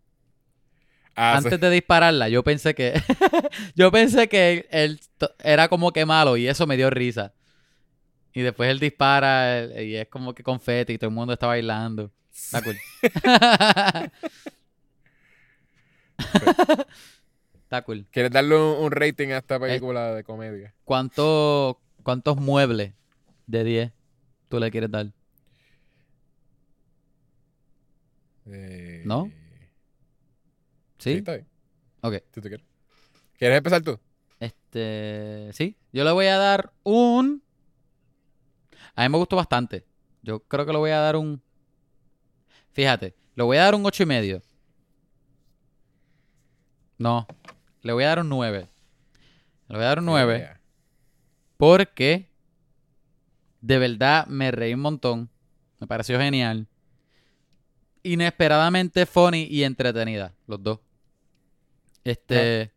Ah, 1.15 1.37
sí. 1.39 1.45
Antes 1.45 1.61
de 1.61 1.69
dispararla, 1.69 2.27
yo 2.27 2.43
pensé 2.43 2.75
que. 2.75 3.01
yo 3.75 3.89
pensé 3.89 4.27
que 4.27 4.67
él, 4.71 4.99
era 5.39 5.69
como 5.69 5.93
que 5.93 6.05
malo 6.05 6.35
y 6.35 6.47
eso 6.49 6.67
me 6.67 6.75
dio 6.75 6.89
risa. 6.89 7.33
Y 8.33 8.41
después 8.41 8.69
él 8.69 8.79
dispara 8.79 9.59
él- 9.59 9.87
y 9.87 9.95
es 9.95 10.07
como 10.09 10.33
que 10.33 10.43
confeti 10.43 10.93
y 10.93 10.97
todo 10.97 11.09
el 11.09 11.15
mundo 11.15 11.31
está 11.33 11.47
bailando. 11.47 12.11
Está 12.33 12.61
cool. 12.61 12.77
está 17.63 17.81
cool. 17.83 18.05
¿Quieres 18.11 18.31
darle 18.31 18.55
un, 18.55 18.83
un 18.85 18.91
rating 18.91 19.29
a 19.29 19.37
esta 19.37 19.59
película 19.59 20.13
de 20.15 20.23
comedia? 20.23 20.73
¿Cuánto, 20.83 21.79
¿Cuántos 22.03 22.37
muebles 22.37 22.93
de 23.47 23.63
10 23.63 23.91
tú 24.49 24.59
le 24.59 24.71
quieres 24.71 24.91
dar? 24.91 25.07
Eh, 28.47 29.03
¿No? 29.05 29.31
Sí, 30.97 31.13
¿Sí? 31.13 31.17
está 31.17 31.33
bien. 31.33 31.47
Ok. 32.01 32.15
Quieres. 32.31 32.61
¿Quieres 33.37 33.57
empezar 33.57 33.81
tú? 33.81 33.99
Este. 34.39 35.49
Sí. 35.53 35.75
Yo 35.91 36.03
le 36.03 36.11
voy 36.11 36.27
a 36.27 36.37
dar 36.37 36.71
un. 36.83 37.43
A 38.95 39.03
mí 39.03 39.09
me 39.09 39.17
gustó 39.17 39.35
bastante. 39.35 39.85
Yo 40.21 40.41
creo 40.41 40.65
que 40.65 40.71
le 40.71 40.77
voy 40.77 40.91
a 40.91 40.99
dar 40.99 41.15
un. 41.15 41.41
Fíjate, 42.73 43.15
le 43.35 43.43
voy 43.43 43.57
a 43.57 43.63
dar 43.63 43.75
un 43.75 43.85
ocho 43.85 44.03
y 44.03 44.05
medio. 44.05 44.41
No. 47.01 47.25
Le 47.81 47.93
voy 47.93 48.03
a 48.03 48.09
dar 48.09 48.19
un 48.19 48.29
9. 48.29 48.67
Le 49.69 49.75
voy 49.75 49.83
a 49.83 49.87
dar 49.87 49.99
un 49.99 50.05
9 50.05 50.37
Yeah. 50.37 50.61
porque 51.57 52.29
de 53.61 53.79
verdad 53.79 54.27
me 54.27 54.51
reí 54.51 54.75
un 54.75 54.81
montón. 54.81 55.29
Me 55.79 55.87
pareció 55.87 56.19
genial. 56.19 56.67
Inesperadamente 58.03 59.05
funny 59.07 59.47
y 59.49 59.63
entretenida, 59.63 60.35
los 60.45 60.61
dos. 60.61 60.79
Este. 62.03 62.71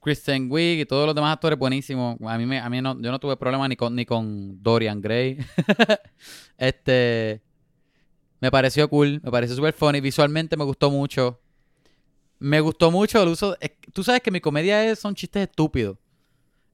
Kristen 0.00 0.50
Wiig 0.50 0.80
y 0.80 0.86
todos 0.86 1.04
los 1.04 1.14
demás 1.14 1.34
actores 1.34 1.58
buenísimos. 1.58 2.16
A 2.22 2.38
mí, 2.38 2.46
me, 2.46 2.58
a 2.58 2.70
mí 2.70 2.80
no, 2.80 2.98
yo 3.00 3.10
no 3.10 3.18
tuve 3.18 3.36
problema 3.36 3.68
ni 3.68 3.76
con, 3.76 3.94
ni 3.94 4.06
con 4.06 4.62
Dorian 4.62 5.02
Gray. 5.02 5.38
este. 6.56 7.42
Me 8.40 8.50
pareció 8.50 8.88
cool, 8.88 9.20
me 9.22 9.30
pareció 9.30 9.56
súper 9.56 9.74
funny. 9.74 10.00
Visualmente 10.00 10.56
me 10.56 10.64
gustó 10.64 10.90
mucho. 10.90 11.38
Me 12.38 12.60
gustó 12.60 12.90
mucho 12.90 13.22
el 13.22 13.28
uso. 13.30 13.56
es- 13.60 13.72
tú 13.92 14.02
sabes 14.04 14.20
que 14.22 14.30
mi 14.30 14.40
comedia 14.40 14.84
es, 14.84 14.98
son 14.98 15.14
chistes 15.14 15.48
estúpidos. 15.48 15.96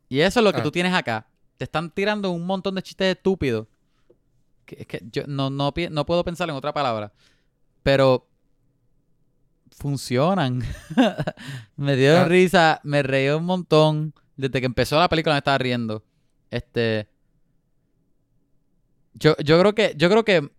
Y 0.09 0.21
eso 0.21 0.41
es 0.41 0.45
lo 0.45 0.53
que 0.53 0.61
Ah. 0.61 0.63
tú 0.63 0.71
tienes 0.71 0.93
acá. 0.93 1.27
Te 1.57 1.65
están 1.65 1.91
tirando 1.91 2.31
un 2.31 2.45
montón 2.47 2.75
de 2.75 2.83
chistes 2.83 3.17
estúpidos. 3.17 3.67
Que, 4.67 4.77
es 4.81 4.87
que 4.87 5.01
yo 5.11 5.23
no, 5.27 5.51
no, 5.51 5.73
no 5.91 6.07
puedo 6.07 6.25
pensar 6.25 6.49
en 6.49 6.55
otra 6.57 6.73
palabra. 6.73 7.13
Pero 7.83 8.27
funcionan. 9.77 10.63
me 11.77 11.97
dio 11.97 12.19
Ah. 12.19 12.25
risa, 12.27 12.81
me 12.85 13.03
reí 13.03 13.29
un 13.31 13.45
montón. 13.45 14.15
Desde 14.37 14.61
que 14.61 14.67
empezó 14.67 14.99
la 14.99 15.09
película 15.09 15.35
me 15.35 15.39
estaba 15.39 15.59
riendo. 15.59 16.05
Este. 16.51 17.09
Yo, 19.15 19.37
yo 19.39 19.59
creo 19.61 19.75
que, 19.75 19.95
yo 19.97 20.11
creo 20.11 20.25
que 20.25 20.51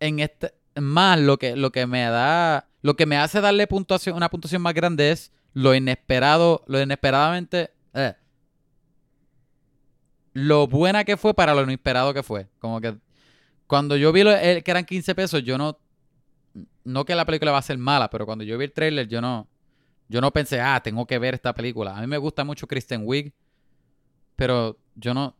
en 0.00 0.18
este, 0.20 0.54
más 0.76 1.18
lo 1.20 1.38
que, 1.38 1.56
lo 1.56 1.70
que 1.72 1.86
me 1.86 2.02
da, 2.04 2.68
lo 2.86 2.94
que 2.94 3.04
me 3.04 3.16
hace 3.16 3.40
darle 3.40 3.66
puntuación, 3.66 4.14
una 4.16 4.28
puntuación 4.30 4.62
más 4.62 4.72
grande 4.72 5.10
es 5.10 5.32
lo 5.54 5.74
inesperado, 5.74 6.62
lo 6.68 6.80
inesperadamente, 6.80 7.72
eh, 7.94 8.14
lo 10.34 10.68
buena 10.68 11.02
que 11.02 11.16
fue 11.16 11.34
para 11.34 11.52
lo 11.52 11.62
inesperado 11.62 12.14
que 12.14 12.22
fue. 12.22 12.48
Como 12.60 12.80
que 12.80 12.96
cuando 13.66 13.96
yo 13.96 14.12
vi 14.12 14.20
el- 14.20 14.62
que 14.62 14.70
eran 14.70 14.84
15 14.84 15.16
pesos, 15.16 15.42
yo 15.42 15.58
no, 15.58 15.78
no 16.84 17.04
que 17.04 17.16
la 17.16 17.24
película 17.24 17.50
va 17.50 17.58
a 17.58 17.62
ser 17.62 17.76
mala, 17.76 18.08
pero 18.08 18.24
cuando 18.24 18.44
yo 18.44 18.56
vi 18.56 18.66
el 18.66 18.72
trailer, 18.72 19.08
yo 19.08 19.20
no, 19.20 19.48
yo 20.08 20.20
no 20.20 20.30
pensé, 20.32 20.60
ah, 20.60 20.80
tengo 20.80 21.06
que 21.08 21.18
ver 21.18 21.34
esta 21.34 21.52
película. 21.54 21.96
A 21.96 22.00
mí 22.00 22.06
me 22.06 22.18
gusta 22.18 22.44
mucho 22.44 22.68
Kristen 22.68 23.02
Wiig, 23.04 23.32
pero 24.36 24.78
yo 24.94 25.12
no, 25.12 25.34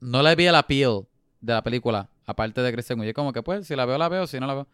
no 0.00 0.22
le 0.22 0.34
vi 0.36 0.46
el 0.46 0.54
appeal 0.54 1.06
de 1.40 1.52
la 1.54 1.62
película, 1.62 2.10
aparte 2.26 2.60
de 2.60 2.72
Kristen 2.72 3.00
Wiig. 3.00 3.08
Es 3.10 3.14
como 3.14 3.32
que, 3.32 3.42
pues, 3.42 3.66
si 3.66 3.74
la 3.74 3.86
veo, 3.86 3.96
la 3.96 4.10
veo, 4.10 4.26
si 4.26 4.38
no 4.38 4.46
la 4.46 4.54
veo. 4.54 4.66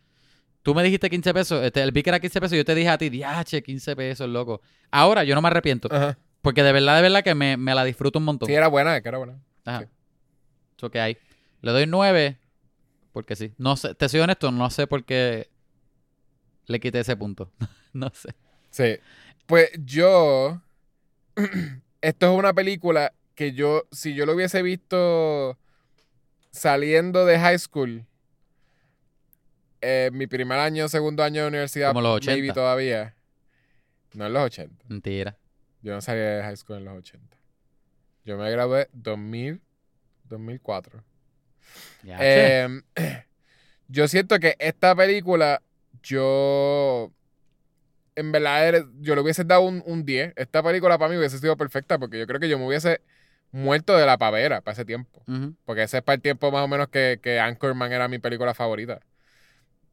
Tú 0.65 0.75
me 0.75 0.83
dijiste 0.83 1.11
15 1.11 1.35
pesos, 1.35 1.63
este, 1.63 1.83
el 1.83 1.93
vi 1.93 2.03
que 2.03 2.09
era 2.09 2.19
15 2.19 2.41
pesos, 2.41 2.57
yo 2.57 2.65
te 2.65 2.75
dije 2.75 2.89
a 2.89 2.97
ti, 2.97 3.11
diache, 3.11 3.63
15 3.63 3.95
pesos, 3.97 4.27
loco. 4.27 4.63
Ahora 4.91 5.23
yo 5.23 5.35
no 5.35 5.43
me 5.43 5.49
arrepiento, 5.49 5.89
Ajá. 5.95 6.19
porque 6.41 6.63
de 6.63 6.73
verdad, 6.73 6.97
de 6.97 7.03
verdad 7.03 7.23
que 7.23 7.35
me, 7.35 7.59
me 7.59 7.75
la 7.75 7.85
disfruto 7.85 8.19
un 8.19 8.25
montón. 8.25 8.47
Sí, 8.47 8.55
era 8.55 8.69
buena, 8.69 8.99
que 9.03 9.09
era 9.09 9.19
buena. 9.19 9.39
Ajá. 9.67 9.81
sí. 9.81 9.87
Eso 10.79 10.91
que 10.91 11.01
hay. 11.01 11.19
Le 11.61 11.71
doy 11.71 11.87
9, 11.87 12.39
porque 13.13 13.37
sí. 13.37 13.53
No 13.59 13.77
sé, 13.77 13.95
te 13.95 14.09
soy 14.09 14.21
honesto, 14.21 14.51
no 14.51 14.71
sé 14.71 14.87
por 14.87 15.05
qué 15.05 15.51
le 16.67 16.81
quité 16.81 17.01
ese 17.01 17.15
punto. 17.15 17.53
no 17.93 18.11
sé. 18.15 18.35
Sí. 18.71 18.97
Pues 19.45 19.71
yo. 19.85 20.63
Esto 22.01 22.33
es 22.33 22.39
una 22.39 22.55
película 22.55 23.13
que 23.35 23.53
yo, 23.53 23.85
si 23.93 24.15
yo 24.15 24.25
lo 24.25 24.33
hubiese 24.33 24.63
visto 24.63 25.59
saliendo 26.51 27.27
de 27.27 27.39
high 27.39 27.59
school, 27.59 28.07
eh, 29.85 30.11
mi 30.13 30.27
primer 30.27 30.59
año, 30.59 30.89
segundo 30.89 31.23
año 31.23 31.43
de 31.43 31.49
universidad, 31.49 31.89
Como 31.89 32.01
los 32.01 32.17
80. 32.17 32.33
maybe 32.33 32.53
todavía. 32.53 33.15
No 34.15 34.27
en 34.27 34.33
los 34.33 34.43
80. 34.45 34.85
Mentira. 34.89 35.37
Yo 35.83 35.93
no 35.93 36.01
salí 36.01 36.21
de 36.21 36.43
high 36.43 36.57
school 36.57 36.79
en 36.79 36.85
los 36.87 36.97
80. 36.99 37.37
Yo 38.25 38.39
me 38.39 38.51
gradué 38.51 38.89
2000, 38.93 39.61
2004. 40.25 41.03
Ya, 42.03 42.17
Eh, 42.21 42.83
yo 43.89 44.09
siento 44.09 44.39
que 44.39 44.57
esta 44.59 44.95
película, 44.95 45.61
yo. 46.03 47.13
En 48.17 48.31
verdad, 48.31 48.85
yo 49.01 49.15
le 49.17 49.21
hubiese 49.23 49.45
dado 49.45 49.63
un, 49.63 49.83
un 49.87 50.05
10. 50.05 50.35
Esta 50.37 50.63
película 50.63 50.97
para 50.99 51.11
mí 51.11 51.19
hubiese 51.19 51.39
sido 51.39 51.57
perfecta 51.57 51.99
porque 51.99 52.19
yo 52.19 52.27
creo 52.27 52.39
que 52.39 52.49
yo 52.49 52.59
me 52.59 52.67
hubiese 52.67 53.01
muerto 53.51 53.97
de 53.97 54.07
la 54.07 54.19
pavera 54.19 54.61
para 54.61 54.73
ese 54.75 54.85
tiempo. 54.85 55.23
Porque 55.65 55.83
ese 55.83 55.99
es 55.99 56.03
para 56.05 56.15
el 56.15 56.23
tiempo 56.23 56.51
más 56.53 56.65
o 56.65 56.69
menos 56.69 56.89
que, 56.89 57.19
que 57.21 57.41
Anchorman 57.41 57.93
era 57.93 58.07
mi 58.09 58.19
película 58.21 58.55
favorita. 58.55 59.01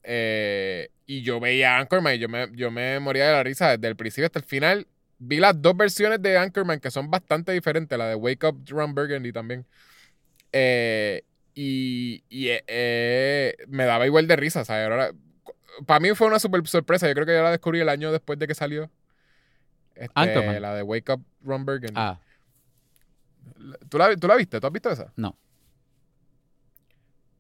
Eh, 0.04 0.90
y 1.06 1.22
yo 1.22 1.40
veía 1.40 1.78
Anchorman 1.78 2.16
y 2.16 2.20
yo 2.20 2.30
me, 2.30 2.50
yo 2.54 2.72
me 2.72 3.00
moría 3.00 3.28
de 3.28 3.34
la 3.34 3.44
risa 3.44 3.70
desde 3.72 3.88
el 3.88 3.96
principio 3.96 4.26
hasta 4.26 4.40
el 4.40 4.46
final. 4.46 4.88
Vi 5.20 5.38
las 5.38 5.62
dos 5.62 5.78
versiones 5.78 6.22
de 6.22 6.38
Anchorman 6.38 6.80
que 6.80 6.90
son 6.90 7.12
bastante 7.12 7.52
diferentes, 7.52 7.98
la 7.98 8.08
de 8.08 8.16
Wake 8.16 8.48
Up 8.48 8.64
Ron 8.68 8.96
Burgundy 8.96 9.32
también. 9.32 9.66
Eh, 10.52 11.24
y 11.54 12.24
y, 12.30 12.48
eh, 12.50 13.56
me 13.68 13.86
daba 13.86 14.06
igual 14.06 14.28
de 14.28 14.36
risa, 14.36 14.66
¿sabes? 14.66 14.90
Ahora, 14.90 15.12
para 15.86 16.00
mí 16.00 16.10
fue 16.16 16.28
una 16.28 16.40
super 16.40 16.66
sorpresa. 16.68 17.08
Yo 17.08 17.14
creo 17.14 17.26
que 17.26 17.34
yo 17.34 17.44
la 17.44 17.52
descubrí 17.52 17.80
el 17.80 17.90
año 17.90 18.12
después 18.12 18.40
de 18.40 18.48
que 18.48 18.56
salió. 18.56 18.90
Este, 19.96 20.12
Anchorman. 20.16 20.62
la 20.62 20.76
de 20.76 20.84
Wake 20.84 21.12
Up 21.14 21.24
Ron 21.44 21.66
Burgundy. 21.66 21.94
Ah, 21.96 22.20
¿Tú, 23.90 23.98
la, 23.98 24.16
¿Tú 24.16 24.28
la 24.28 24.36
viste? 24.36 24.60
¿Tú 24.60 24.68
has 24.68 24.74
visto 24.74 24.90
esa? 24.90 25.12
no. 25.16 25.36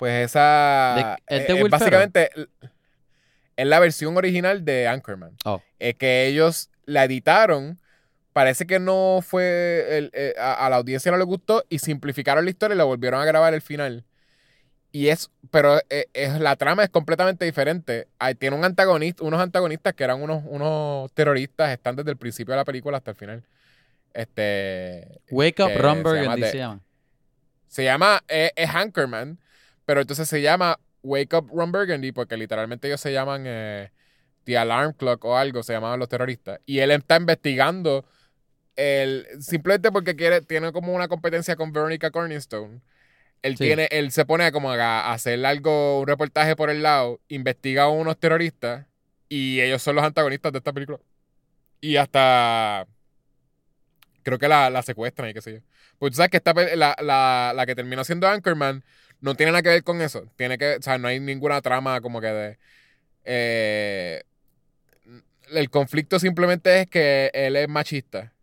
Pues 0.01 0.25
esa 0.25 1.19
De- 1.27 1.35
¿es 1.35 1.41
eh, 1.43 1.45
es 1.49 1.61
Will 1.61 1.69
básicamente 1.69 2.31
es 3.55 3.67
la 3.67 3.77
versión 3.77 4.17
original 4.17 4.65
de 4.65 4.87
Anchorman. 4.87 5.37
Oh. 5.45 5.61
Es 5.77 5.93
que 5.93 6.25
ellos 6.25 6.71
la 6.85 7.03
editaron. 7.03 7.77
Parece 8.33 8.65
que 8.65 8.79
no 8.79 9.19
fue 9.21 9.85
el- 9.99 10.09
eh, 10.15 10.33
a, 10.39 10.65
a 10.65 10.71
la 10.71 10.77
audiencia 10.77 11.11
no 11.11 11.19
le 11.19 11.23
gustó 11.23 11.63
y 11.69 11.77
simplificaron 11.77 12.45
la 12.45 12.49
historia 12.49 12.73
y 12.73 12.77
la 12.79 12.83
volvieron 12.83 13.21
a 13.21 13.25
grabar 13.25 13.53
el 13.53 13.61
final. 13.61 14.03
Y 14.91 15.09
es, 15.09 15.29
pero 15.51 15.77
eh, 15.91 16.07
es, 16.13 16.39
la 16.39 16.55
trama 16.55 16.83
es 16.83 16.89
completamente 16.89 17.45
diferente. 17.45 18.07
Ahí 18.17 18.33
tiene 18.33 18.55
un 18.55 18.65
antagonista, 18.65 19.23
unos 19.23 19.39
antagonistas 19.39 19.93
que 19.93 20.03
eran 20.03 20.19
unos, 20.19 20.41
unos 20.47 21.11
terroristas, 21.11 21.69
están 21.69 21.95
desde 21.95 22.09
el 22.09 22.17
principio 22.17 22.53
de 22.53 22.57
la 22.57 22.65
película 22.65 22.97
hasta 22.97 23.11
el 23.11 23.17
final. 23.17 23.43
Este, 24.15 25.21
Wake 25.29 25.61
Up 25.61 25.77
Ron 25.77 26.03
se 26.03 26.23
llama 26.23 26.81
se 27.71 27.83
llama. 27.85 28.21
Eh, 28.27 28.51
es 28.55 28.69
Anchorman, 28.69 29.39
pero 29.85 30.01
entonces 30.01 30.27
se 30.29 30.41
llama 30.41 30.79
Wake 31.03 31.35
Up 31.35 31.49
Ron 31.53 31.71
Burgundy 31.71 32.11
porque 32.11 32.37
literalmente 32.37 32.87
ellos 32.87 33.01
se 33.01 33.11
llaman 33.13 33.43
eh, 33.47 33.91
The 34.45 34.57
Alarm 34.57 34.93
Clock 34.93 35.23
o 35.25 35.37
algo, 35.37 35.63
se 35.63 35.73
llamaban 35.73 35.99
los 35.99 36.09
terroristas. 36.09 36.59
Y 36.65 36.79
él 36.79 36.91
está 36.91 37.17
investigando 37.17 38.05
el, 38.75 39.27
simplemente 39.39 39.91
porque 39.91 40.15
quiere, 40.15 40.41
tiene 40.41 40.71
como 40.71 40.93
una 40.93 41.07
competencia 41.07 41.55
con 41.55 41.71
Veronica 41.73 42.11
Corningstone. 42.11 42.81
Él, 43.41 43.57
Sí. 43.57 43.65
tiene, 43.65 43.87
él 43.91 44.11
se 44.11 44.25
pone 44.25 44.45
a 44.45 44.51
como 44.51 44.71
a 44.71 45.13
hacer 45.13 45.43
algo, 45.45 46.01
un 46.01 46.07
reportaje 46.07 46.55
por 46.55 46.69
el 46.69 46.83
lado, 46.83 47.19
investiga 47.27 47.83
a 47.83 47.89
unos 47.89 48.17
terroristas 48.19 48.85
y 49.29 49.61
ellos 49.61 49.81
son 49.81 49.95
los 49.95 50.05
antagonistas 50.05 50.51
de 50.51 50.59
esta 50.59 50.73
película. 50.73 50.99
Y 51.81 51.97
hasta 51.97 52.87
creo 54.23 54.37
que 54.37 54.47
la, 54.47 54.69
la 54.69 54.81
secuestran 54.83 55.29
y 55.29 55.33
qué 55.33 55.41
sé 55.41 55.53
yo. 55.53 55.59
Pues 55.97 56.11
tú 56.11 56.17
sabes 56.17 56.31
que 56.31 56.37
esta, 56.37 56.53
la, 56.75 56.95
la, 57.01 57.53
la 57.55 57.65
que 57.65 57.75
terminó 57.75 58.03
siendo 58.03 58.27
Anchorman 58.27 58.83
no 59.21 59.35
tiene 59.35 59.51
nada 59.53 59.61
que 59.61 59.69
ver 59.69 59.83
con 59.83 60.01
eso. 60.01 60.25
Tiene 60.35 60.57
que, 60.57 60.75
o 60.77 60.81
sea, 60.81 60.97
no 60.97 61.07
hay 61.07 61.19
ninguna 61.19 61.61
trama 61.61 62.01
como 62.01 62.19
que 62.21 62.27
de. 62.27 62.57
eh, 63.23 64.23
el 65.51 65.69
conflicto 65.69 66.17
simplemente 66.19 66.81
es 66.81 66.87
que 66.89 67.29
él 67.33 67.55
es 67.55 67.67
machista. 67.67 68.33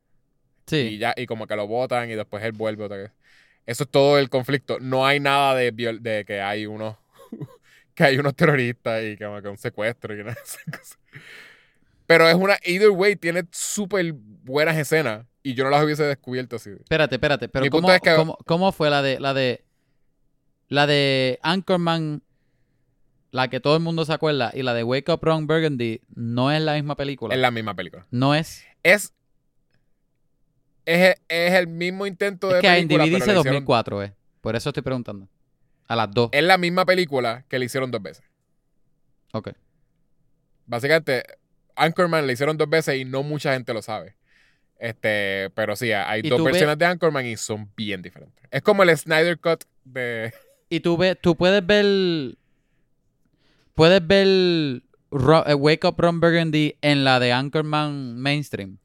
Y 0.67 0.71
Sí. 0.71 0.99
ya, 0.99 1.15
y 1.17 1.27
como 1.27 1.47
que 1.47 1.57
lo 1.57 1.67
votan 1.67 2.11
y 2.11 2.15
después 2.15 2.45
él 2.45 2.53
vuelve 2.53 2.85
otra 2.85 2.99
vez. 2.99 3.11
Eso 3.65 3.85
es 3.85 3.91
todo 3.91 4.19
el 4.19 4.29
conflicto. 4.29 4.79
No 4.81 5.07
hay 5.07 5.19
nada 5.21 5.55
de, 5.55 5.73
viol- 5.73 6.01
de 6.01 6.25
que 6.27 6.41
hay 6.43 6.67
unos 6.67 6.97
que 7.95 8.05
hay 8.05 8.19
unos 8.19 8.35
terroristas 8.37 9.03
y 9.05 9.17
como 9.17 9.41
que 9.43 9.49
un 9.49 9.57
secuestro 9.59 10.15
y 10.15 10.19
nada 10.19 10.35
de 10.35 10.41
esas 10.43 10.63
cosas. 10.79 10.99
Pero 12.07 12.29
es 12.29 12.35
una, 12.35 12.59
either 12.65 12.91
way, 12.91 13.17
tiene 13.17 13.45
súper 13.51 14.13
buenas 14.15 14.77
escenas 14.77 15.27
y 15.43 15.55
yo 15.55 15.65
no 15.65 15.71
las 15.71 15.83
hubiese 15.83 16.05
descubierto 16.05 16.57
así. 16.57 16.71
Espérate, 16.71 17.15
espérate. 17.17 17.49
Pero 17.49 17.67
¿cómo, 17.71 17.91
es 17.93 18.01
que- 18.01 18.15
cómo, 18.15 18.37
cómo 18.47 18.73
fue 18.73 18.91
la 18.91 19.01
de 19.03 19.19
la 19.21 19.33
de 19.35 19.65
la 20.69 20.87
de 20.87 21.39
Anchorman, 21.43 22.23
la 23.31 23.49
que 23.49 23.61
todo 23.61 23.77
el 23.77 23.83
mundo 23.83 24.05
se 24.05 24.13
acuerda, 24.13 24.51
y 24.55 24.63
la 24.63 24.75
de 24.75 24.85
Wake 24.85 25.11
Up 25.13 25.21
Ron 25.23 25.47
Burgundy 25.47 26.01
no 26.15 26.51
es 26.53 26.61
la 26.63 26.75
misma 26.75 26.95
película? 26.97 27.35
Es 27.35 27.41
la 27.41 27.51
misma 27.51 27.75
película. 27.75 28.07
No 28.11 28.35
es. 28.35 28.65
Es, 28.83 29.13
es, 30.85 31.17
es 31.29 31.53
el 31.55 31.67
mismo 31.67 32.07
intento 32.07 32.49
de 32.49 32.57
Es 32.57 32.61
que 32.63 32.69
en 32.69 32.89
película, 32.89 33.05
DVD 33.05 33.15
dice 33.15 33.27
le 33.27 33.33
hicieron- 33.33 33.45
2004, 33.45 34.03
eh. 34.05 34.15
Por 34.41 34.57
eso 34.57 34.71
estoy 34.71 34.83
preguntando. 34.83 35.29
A 35.89 35.97
las 35.97 36.11
dos. 36.13 36.29
es 36.33 36.43
la 36.45 36.59
misma 36.59 36.85
película 36.85 37.45
que 37.49 37.59
le 37.59 37.65
hicieron 37.67 37.91
dos 37.91 38.03
veces. 38.03 38.25
Ok. 39.33 39.51
Básicamente, 40.67 41.25
Anchorman 41.77 42.27
le 42.27 42.33
hicieron 42.35 42.57
dos 42.59 42.69
veces 42.69 42.97
y 42.97 43.05
no 43.05 43.23
mucha 43.23 43.55
gente 43.55 43.73
lo 43.73 43.81
sabe. 43.83 44.17
Este, 44.79 45.51
pero 45.55 45.75
sí, 45.77 45.93
hay 45.93 46.23
dos 46.23 46.39
ves- 46.39 46.53
versiones 46.53 46.79
de 46.79 46.85
Anchorman 46.87 47.27
y 47.27 47.37
son 47.37 47.71
bien 47.77 48.01
diferentes. 48.03 48.45
Es 48.51 48.63
como 48.63 48.83
el 48.83 48.97
Snyder 48.97 49.39
Cut 49.39 49.65
de. 49.85 50.33
Y 50.69 50.81
tú 50.81 50.97
ves, 50.97 51.17
tú 51.21 51.37
puedes 51.37 51.65
ver. 51.67 52.37
Puedes 53.75 54.07
ver 54.07 54.83
Ro- 55.11 55.47
eh, 55.47 55.55
Wake 55.55 55.87
Up 55.87 55.95
Ron 55.99 56.21
Burgundy 56.21 56.77
en 56.83 57.05
la 57.05 57.21
de 57.21 57.33
Anchorman 57.33 58.19
Mainstream. 58.19 58.79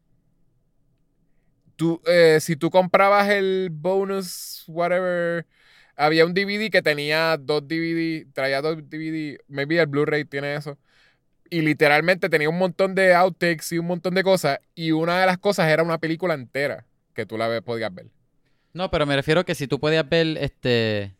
Tú, 1.76 2.02
eh, 2.06 2.38
si 2.40 2.56
tú 2.56 2.70
comprabas 2.70 3.30
el 3.30 3.70
bonus, 3.72 4.64
whatever, 4.68 5.48
había 5.96 6.26
un 6.26 6.34
DVD 6.34 6.70
que 6.70 6.82
tenía 6.84 7.36
dos 7.38 7.68
DVD, 7.68 8.28
traía 8.34 8.62
dos 8.62 8.78
DVD, 8.78 9.40
maybe 9.48 9.80
el 9.80 9.88
Blu-ray 9.88 10.24
tiene 10.26 10.56
eso. 10.56 10.78
Y 11.50 11.62
literalmente 11.62 12.30
tenía 12.30 12.50
un 12.50 12.58
montón 12.60 12.96
de 12.96 13.14
outtakes 13.16 13.74
y 13.74 13.80
un 13.80 13.88
montón 13.88 14.14
de 14.16 14.24
cosas. 14.24 14.60
Y 14.76 14.92
una 14.92 15.20
de 15.20 15.26
las 15.28 15.38
cosas 15.40 15.70
era 15.70 15.84
una 15.84 16.00
película 16.00 16.36
entera 16.36 16.86
que 17.14 17.26
tú 17.26 17.38
la 17.38 17.48
ve- 17.48 17.62
podías 17.62 17.94
ver. 17.94 18.08
No, 18.74 18.90
pero 18.92 19.06
me 19.06 19.16
refiero 19.16 19.46
que 19.46 19.56
si 19.56 19.68
tú 19.68 19.80
podías 19.80 20.08
ver 20.08 20.38
este 20.40 21.16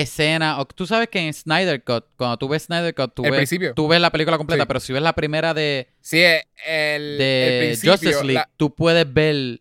escena, 0.00 0.58
o 0.58 0.64
tú 0.66 0.86
sabes 0.86 1.08
que 1.08 1.18
en 1.20 1.32
Snyder 1.34 1.82
Cut, 1.84 2.04
cuando 2.16 2.36
tú 2.38 2.48
ves 2.48 2.62
Snyder 2.64 2.94
Cut, 2.94 3.12
tú, 3.14 3.24
El 3.24 3.30
ves, 3.32 3.38
principio. 3.38 3.74
tú 3.74 3.88
ves 3.88 4.00
la 4.00 4.10
película 4.10 4.38
completa, 4.38 4.62
Sí. 4.64 4.66
pero 4.66 4.80
si 4.80 4.92
ves 4.92 5.02
la 5.02 5.12
primera 5.14 5.52
de, 5.54 5.88
Sí, 6.00 6.18
eh, 6.18 6.44
el, 6.66 7.18
de 7.18 7.78
Justice 7.82 8.12
League, 8.24 8.32
la- 8.32 8.50
tú 8.56 8.74
puedes 8.74 9.12
ver 9.12 9.60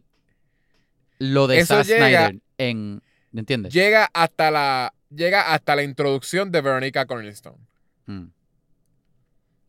lo 1.20 1.48
de 1.48 1.60
Eso 1.60 1.76
Zack 1.76 1.86
llega- 1.88 2.28
Snyder 2.28 2.41
en, 2.58 3.02
¿me 3.32 3.40
entiendes? 3.41 3.74
llega 3.74 4.10
hasta 4.14 4.49
la 4.52 4.94
llega 5.14 5.53
hasta 5.53 5.76
la 5.76 5.84
introducción 5.84 6.52
de 6.52 6.62
Veronica 6.62 7.06
Cornerstone. 7.06 7.58
Mm. 8.06 8.28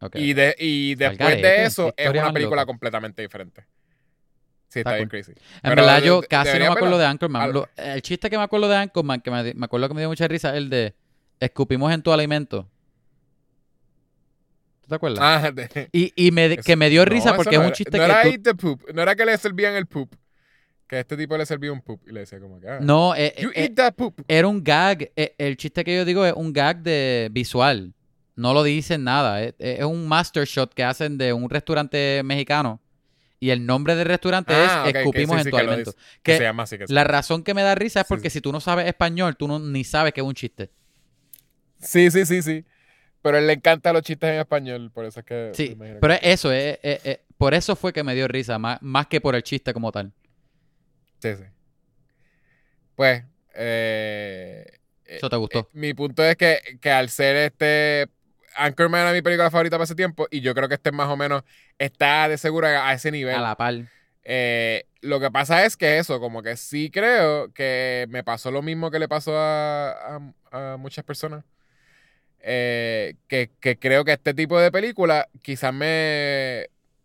Ok. 0.01 0.17
Y, 0.17 0.33
de, 0.35 0.55
y 0.59 0.95
después 0.95 1.43
de 1.43 1.65
eso 1.65 1.93
es 1.97 2.11
una 2.11 2.33
película 2.33 2.65
completamente 2.67 3.23
diferente. 3.23 3.65
Sí, 4.73 4.79
Está 4.79 4.91
está 4.93 4.97
bien 4.97 5.09
cool. 5.11 5.19
crazy. 5.21 5.33
En 5.33 5.61
Pero 5.63 5.77
verdad, 5.83 6.03
yo 6.03 6.23
casi 6.23 6.53
no 6.59 6.61
me 6.61 6.67
acuerdo 6.69 6.97
de 6.97 7.05
Anchorman. 7.05 7.53
Lo- 7.53 7.69
el 7.77 8.01
chiste 8.01 8.31
que 8.31 8.39
me 8.39 8.43
acuerdo 8.45 8.69
de 8.69 8.77
Anchorman, 8.77 9.21
que 9.21 9.31
me, 9.31 9.53
me 9.55 9.65
acuerdo 9.67 9.89
que 9.89 9.95
me 9.95 10.01
dio 10.01 10.09
mucha 10.09 10.27
risa, 10.27 10.51
es 10.53 10.57
el 10.57 10.71
de 10.71 10.95
escupimos 11.41 11.93
en 11.93 12.01
tu 12.03 12.11
alimento. 12.11 12.67
¿Tú 14.83 14.89
te 14.89 14.95
acuerdas? 14.95 15.21
Ah, 15.23 15.51
de- 15.51 15.89
y 15.93 16.13
y 16.17 16.31
me, 16.31 16.47
eso- 16.47 16.63
que 16.67 16.77
me 16.77 16.91
dio 16.91 17.05
risa 17.05 17.35
porque 17.37 17.57
no 17.57 17.63
es 17.65 17.67
un 17.67 17.67
era- 17.67 17.75
chiste 17.77 17.99
no 17.99 18.05
que 18.05 18.11
era 18.11 18.23
tú- 18.23 18.29
eat 18.29 18.43
the 18.43 18.55
poop, 18.55 18.83
no 18.95 19.03
era 19.03 19.15
que 19.15 19.25
le 19.25 19.37
servían 19.39 19.75
el 19.75 19.87
poop. 19.87 20.15
Que 20.89 20.97
a 20.97 21.01
este 21.01 21.17
tipo 21.17 21.37
le 21.39 21.47
servía 21.47 21.73
un 21.73 21.81
poop 21.81 22.01
y 22.07 22.13
le 22.13 22.21
decía 22.21 22.39
como 22.39 22.61
que 22.61 22.69
ah, 22.69 22.79
No, 22.81 23.15
eh, 23.15 23.35
you 23.39 23.49
eh, 23.55 23.65
eat 23.65 23.75
that 23.77 23.95
poop. 23.95 24.21
era 24.29 24.47
un 24.47 24.63
gag. 24.63 25.11
eh, 25.17 25.35
el 25.39 25.57
chiste 25.57 25.85
que 25.85 25.97
yo 25.97 26.05
digo 26.05 26.25
es 26.27 26.35
un 26.35 26.53
gag 26.53 26.83
de 26.83 27.29
visual. 27.33 27.95
No 28.37 28.53
lo 28.53 28.63
dicen 28.63 29.05
nada. 29.05 29.43
Es, 29.43 29.55
es 29.59 29.85
un 29.85 30.07
master 30.07 30.45
shot 30.47 30.75
que 30.75 30.85
hacen 30.85 31.17
de 31.17 31.33
un 31.33 31.49
restaurante 31.49 32.21
mexicano. 32.25 32.81
Y 33.43 33.51
el 33.51 33.67
nombre 33.67 33.97
del 33.97 34.07
restaurante 34.07 34.53
Ah, 34.55 34.85
es 34.87 34.93
que 34.93 35.01
Escupimos 35.01 35.35
sí, 35.43 35.49
en 35.49 35.51
tu 35.51 35.57
que 35.57 35.61
alimento. 35.63 35.93
Que 35.95 35.99
Que 36.23 36.37
se 36.37 36.45
llama 36.45 36.63
así 36.63 36.79
que 36.79 36.87
sí. 36.87 36.93
la 36.95 37.03
razón 37.03 37.43
que 37.43 37.55
me 37.55 37.63
da 37.65 37.75
risa 37.75 38.03
es 38.03 38.07
porque 38.07 38.31
si 38.31 38.41
tú 38.41 38.53
no 38.53 38.61
sabes 38.61 38.87
español, 38.87 39.35
tú 39.37 39.49
no, 39.49 39.59
ni 39.59 39.83
sabes 39.83 40.13
que 40.13 40.21
es 40.21 40.27
un 40.27 40.35
chiste. 40.35 40.71
Sí, 41.81 42.09
sí, 42.13 42.25
sí, 42.25 42.41
sí. 42.41 42.65
Pero 43.21 43.39
a 43.39 43.41
él 43.41 43.49
le 43.49 43.55
encantan 43.55 43.95
los 43.95 44.05
chistes 44.05 44.31
en 44.31 44.39
español, 44.39 44.93
por 44.95 45.07
eso 45.07 45.19
es 45.19 45.27
que 45.27 45.51
Sí, 45.55 45.77
pero 46.01 46.15
eso, 46.23 46.53
es- 46.53 46.79
es- 46.85 47.05
es- 47.05 47.19
por 47.37 47.53
eso 47.53 47.75
fue 47.75 47.93
que 47.93 48.05
me 48.05 48.15
dio 48.15 48.29
risa, 48.29 48.61
más, 48.61 48.79
más 48.81 49.09
que 49.09 49.21
por 49.21 49.35
el 49.35 49.43
chiste 49.43 49.73
como 49.75 49.91
tal. 49.91 50.13
Sí, 51.19 51.35
sí. 51.35 51.43
Pues, 52.95 53.25
eh, 53.57 54.65
eh, 55.07 55.17
Eso 55.17 55.29
te 55.29 55.37
gustó. 55.37 55.59
eh, 55.59 55.67
mi 55.73 55.95
punto 55.95 56.23
es 56.23 56.37
que, 56.37 56.79
que 56.81 56.91
al 56.93 57.09
ser 57.09 57.35
este 57.37 58.09
Anchorman 58.57 59.01
era 59.03 59.13
mi 59.13 59.23
película 59.23 59.51
favorita 59.51 59.77
para 59.77 59.85
ese 59.85 59.95
tiempo 59.95 60.27
y 60.31 60.41
yo 60.41 60.55
creo 60.55 60.69
que 60.69 60.75
este 60.75 60.93
más 60.93 61.09
o 61.09 61.17
menos 61.17 61.43
está 61.79 62.29
de 62.29 62.39
seguro 62.39 62.67
a, 62.67 62.93
ese 62.93 63.11
nivel. 63.11 63.37
A 63.37 63.41
la 63.41 63.57
par. 63.57 63.75
Eh, 64.25 64.85
lo 65.01 65.19
que 65.21 65.31
pasa 65.31 65.65
es 65.65 65.77
que 65.77 65.99
eso, 65.99 66.21
como 66.21 66.43
que 66.43 66.57
sí 66.57 66.91
creo 66.91 67.53
que 67.53 68.07
me 68.09 68.23
pasó 68.23 68.51
lo 68.51 68.63
mismo 68.63 68.91
que 68.91 68.99
le 68.99 69.09
pasó 69.09 69.37
a, 69.37 69.91
a- 70.17 70.75
a 70.75 70.77
muchas 70.77 71.05
personas. 71.05 71.45
Eh, 72.45 73.15
que, 73.29 73.51
que 73.61 73.79
creo 73.79 74.05
que 74.05 74.13
este 74.13 74.35
tipo 74.35 74.59
de 74.61 74.73
película 74.73 75.29
quizás 75.43 75.73
me... 75.73 75.87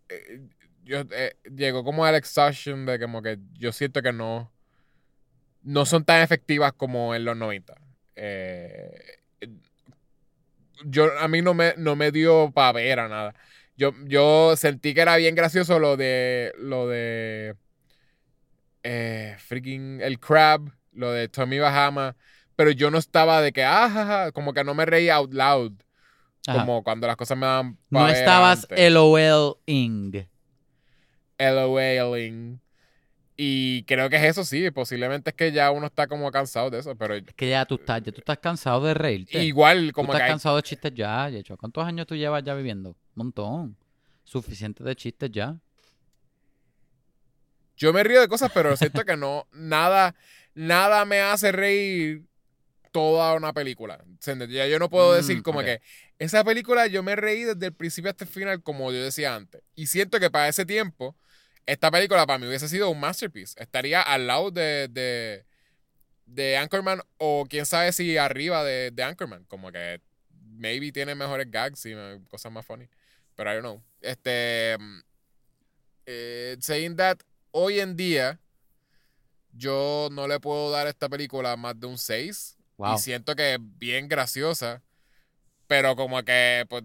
eh, 0.10 0.42
yo, 0.84 1.04
llegó 1.56 1.84
como 1.84 2.06
al 2.06 2.16
exhaustion 2.16 2.86
de 2.86 3.00
como 3.00 3.22
que 3.22 3.38
yo 3.54 3.72
siento 3.72 4.02
que 4.02 4.14
no... 4.14 4.52
No 5.64 5.86
son 5.86 6.06
tan 6.06 6.22
efectivas 6.22 6.72
como 6.74 7.14
en 7.14 7.26
los 7.26 7.36
90. 7.36 7.76
Yo, 10.86 11.10
a 11.20 11.28
mí 11.28 11.42
no 11.42 11.54
me, 11.54 11.74
no 11.78 11.96
me 11.96 12.12
dio 12.12 12.52
pavera 12.52 13.08
nada. 13.08 13.34
Yo, 13.76 13.94
yo 14.06 14.56
sentí 14.56 14.94
que 14.94 15.02
era 15.02 15.18
bien 15.18 15.36
gracioso 15.36 15.80
lo 15.80 15.98
de. 15.98 16.54
Lo 16.58 16.88
de. 16.88 17.56
Eh, 18.84 19.36
freaking. 19.40 20.02
El 20.02 20.20
crab. 20.20 20.72
Lo 20.94 21.12
de 21.12 21.30
Tommy 21.30 21.60
Bahama. 21.60 22.16
Pero 22.56 22.72
yo 22.72 22.90
no 22.90 22.98
estaba 22.98 23.42
de 23.42 23.52
que. 23.54 23.64
Ah, 23.64 23.90
ja, 23.90 24.06
ja", 24.06 24.32
como 24.32 24.54
que 24.54 24.64
no 24.64 24.74
me 24.74 24.86
reía 24.86 25.16
out 25.16 25.34
loud. 25.34 25.74
Ajá. 26.48 26.60
Como 26.60 26.84
cuando 26.84 27.08
las 27.08 27.18
cosas 27.18 27.38
me 27.38 27.46
daban. 27.46 27.78
No 27.90 28.08
estabas. 28.08 28.68
LOLing. 31.40 32.60
Y 33.40 33.84
creo 33.84 34.10
que 34.10 34.16
es 34.16 34.24
eso, 34.24 34.44
sí. 34.44 34.72
Posiblemente 34.72 35.30
es 35.30 35.36
que 35.36 35.52
ya 35.52 35.70
uno 35.70 35.86
está 35.88 36.08
como 36.08 36.32
cansado 36.32 36.72
de 36.72 36.80
eso. 36.80 36.96
Pero 36.96 37.14
Es 37.16 37.24
que 37.36 37.50
ya 37.50 37.66
tú 37.66 37.76
estás, 37.76 38.02
ya 38.02 38.12
tú 38.12 38.20
estás 38.20 38.40
cansado 38.40 38.84
de 38.84 38.96
reírte. 38.96 39.44
igual, 39.44 39.88
tú 39.88 39.94
como 39.94 40.08
estás 40.08 40.22
que. 40.22 40.24
hay- 40.24 40.30
cansado 40.32 40.56
de 40.56 40.64
chistes 40.64 40.92
ya, 40.96 41.30
Yecho. 41.30 41.56
¿Cuántos 41.56 41.86
años 41.86 42.08
tú 42.08 42.16
llevas 42.16 42.44
ya 42.44 42.56
viviendo? 42.56 42.90
Un 42.90 42.96
montón. 43.16 43.78
Suficiente 44.24 44.84
de 44.84 44.96
chistes 44.96 45.32
ya. 45.32 45.56
Yo 47.78 47.94
me 47.94 48.04
río 48.04 48.22
de 48.22 48.28
cosas, 48.28 48.52
pero 48.54 48.76
siento 48.76 49.06
que 49.06 49.16
no. 49.16 49.48
Nada. 49.52 50.16
Nada 50.56 51.06
me 51.06 51.20
hace 51.22 51.52
reír 51.52 52.24
toda 52.92 53.36
una 53.36 53.54
película. 53.54 54.04
Ya 54.50 54.66
yo 54.68 54.80
no 54.80 54.90
puedo 54.90 55.14
decir 55.14 55.38
Mm, 55.38 55.42
como 55.44 55.60
ok. 55.60 55.66
que 55.66 55.82
esa 56.18 56.44
película 56.44 56.88
yo 56.88 57.04
me 57.04 57.16
reí 57.16 57.44
desde 57.44 57.68
el 57.68 57.74
principio 57.74 58.10
hasta 58.10 58.24
el 58.24 58.30
final, 58.32 58.64
como 58.64 58.92
yo 58.92 59.04
decía 59.04 59.36
antes. 59.36 59.62
Y 59.76 59.86
siento 59.86 60.20
que 60.20 60.32
para 60.32 60.48
ese 60.48 60.66
tiempo, 60.66 61.16
esta 61.68 61.92
película 61.92 62.26
para 62.26 62.40
mí 62.40 62.48
hubiese 62.48 62.70
sido 62.70 62.90
un 62.90 63.00
masterpiece. 63.00 63.62
Estaría 63.62 64.02
al 64.02 64.26
lado 64.26 64.52
de, 64.52 64.88
de, 64.90 65.46
de 66.26 66.58
Anchorman 66.58 67.02
o 67.18 67.46
quién 67.48 67.66
sabe 67.66 67.92
si 67.92 68.18
arriba 68.18 68.64
de, 68.64 68.90
de 68.92 69.04
Anchorman. 69.04 69.44
Como 69.44 69.72
que 69.72 70.02
maybe 70.56 70.92
tiene 70.94 71.14
mejores 71.14 71.52
gags 71.52 71.86
y 71.86 71.94
cosas 72.30 72.52
más 72.54 72.66
funny. 72.66 72.88
Pero 73.36 73.52
I 73.52 73.56
don't 73.56 73.64
know. 73.66 73.84
Este. 74.02 74.78
mm, 74.80 75.00
eh, 76.06 76.58
saying 76.62 76.96
that, 76.96 77.18
hoy 77.52 77.82
en 77.82 77.98
día 77.98 78.40
yo 79.52 80.08
no 80.12 80.28
le 80.28 80.40
puedo 80.40 80.72
dar 80.72 80.88
a 80.88 80.90
esta 80.90 81.10
película 81.10 81.58
más 81.58 81.78
de 81.78 81.88
un 81.88 81.98
6. 81.98 82.58
Wow. 82.78 82.96
Y 82.96 83.00
siento 83.00 83.36
que 83.36 83.56
es 83.56 83.60
bien 83.60 84.08
graciosa. 84.08 84.84
Pero 85.68 85.98
como 85.98 86.24
que, 86.24 86.66
pues, 86.70 86.84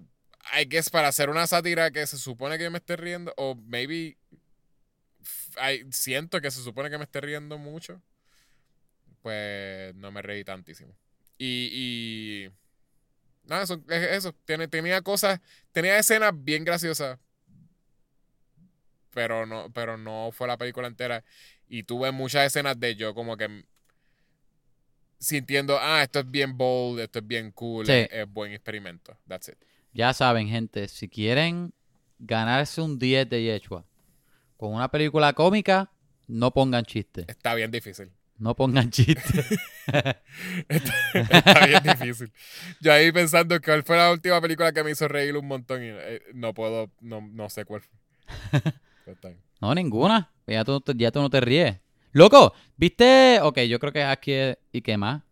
I 0.58 0.64
guess 0.64 0.90
para 0.90 1.06
hacer 1.06 1.30
una 1.30 1.46
sátira 1.46 1.92
que 1.92 2.04
se 2.04 2.18
supone 2.18 2.58
que 2.58 2.68
me 2.68 2.78
esté 2.78 2.96
riendo, 2.96 3.32
o 3.36 3.54
maybe 3.54 4.16
siento 5.90 6.40
que 6.40 6.50
se 6.50 6.62
supone 6.62 6.90
que 6.90 6.98
me 6.98 7.04
esté 7.04 7.20
riendo 7.20 7.58
mucho, 7.58 8.00
pues 9.22 9.94
no 9.94 10.10
me 10.10 10.22
reí 10.22 10.44
tantísimo. 10.44 10.94
Y, 11.38 11.68
y 11.72 12.50
nada, 13.48 13.62
eso, 13.64 13.82
es 13.88 14.02
eso. 14.12 14.34
Tiene, 14.44 14.68
tenía 14.68 15.02
cosas, 15.02 15.40
tenía 15.72 15.98
escenas 15.98 16.32
bien 16.34 16.64
graciosas, 16.64 17.18
pero 19.10 19.46
no, 19.46 19.70
pero 19.72 19.96
no 19.98 20.30
fue 20.32 20.46
la 20.48 20.56
película 20.56 20.88
entera. 20.88 21.24
Y 21.68 21.84
tuve 21.84 22.10
muchas 22.12 22.46
escenas 22.46 22.78
de 22.78 22.96
yo 22.96 23.14
como 23.14 23.36
que 23.36 23.64
sintiendo, 25.18 25.78
ah, 25.80 26.02
esto 26.02 26.18
es 26.20 26.30
bien 26.30 26.56
bold, 26.56 27.00
esto 27.00 27.20
es 27.20 27.26
bien 27.26 27.52
cool, 27.52 27.86
Sí. 27.86 27.92
es, 27.92 28.08
es 28.10 28.28
buen 28.32 28.52
experimento. 28.52 29.16
That's 29.28 29.48
it. 29.48 29.56
Ya 29.92 30.12
saben, 30.14 30.48
gente, 30.48 30.88
si 30.88 31.08
quieren 31.08 31.72
ganarse 32.18 32.80
un 32.80 32.98
10 32.98 33.28
de 33.28 33.42
Yechua 33.42 33.84
con 34.62 34.74
una 34.74 34.88
película 34.88 35.32
cómica, 35.32 35.90
no 36.28 36.52
pongan 36.52 36.84
chistes. 36.84 37.24
Está 37.26 37.52
bien 37.56 37.72
difícil. 37.72 38.12
No 38.38 38.54
pongan 38.54 38.92
chistes. 38.92 39.58
Está, 40.68 40.94
está 41.14 41.66
bien 41.66 41.82
difícil. 41.82 42.32
Yo 42.80 42.92
ahí 42.92 43.10
pensando 43.10 43.60
cuál 43.60 43.82
fue 43.82 43.96
la 43.96 44.12
última 44.12 44.40
película 44.40 44.70
que 44.70 44.84
me 44.84 44.92
hizo 44.92 45.08
reír 45.08 45.36
un 45.36 45.48
montón 45.48 45.82
y 45.82 45.88
eh, 45.88 46.22
no 46.34 46.54
puedo, 46.54 46.92
no, 47.00 47.20
no 47.20 47.50
sé 47.50 47.64
cuál 47.64 47.80
fue. 47.80 48.60
Bien. 49.20 49.36
No, 49.60 49.74
ninguna. 49.74 50.30
Ya 50.46 50.62
tú, 50.64 50.80
ya 50.94 51.10
tú 51.10 51.20
no 51.20 51.28
te 51.28 51.40
ríes. 51.40 51.80
Loco, 52.12 52.54
¿viste? 52.76 53.40
Ok, 53.42 53.62
yo 53.62 53.80
creo 53.80 53.92
que 53.92 54.02
es 54.02 54.06
aquí 54.06 54.32
y 54.70 54.80
qué 54.80 54.96
más. 54.96 55.24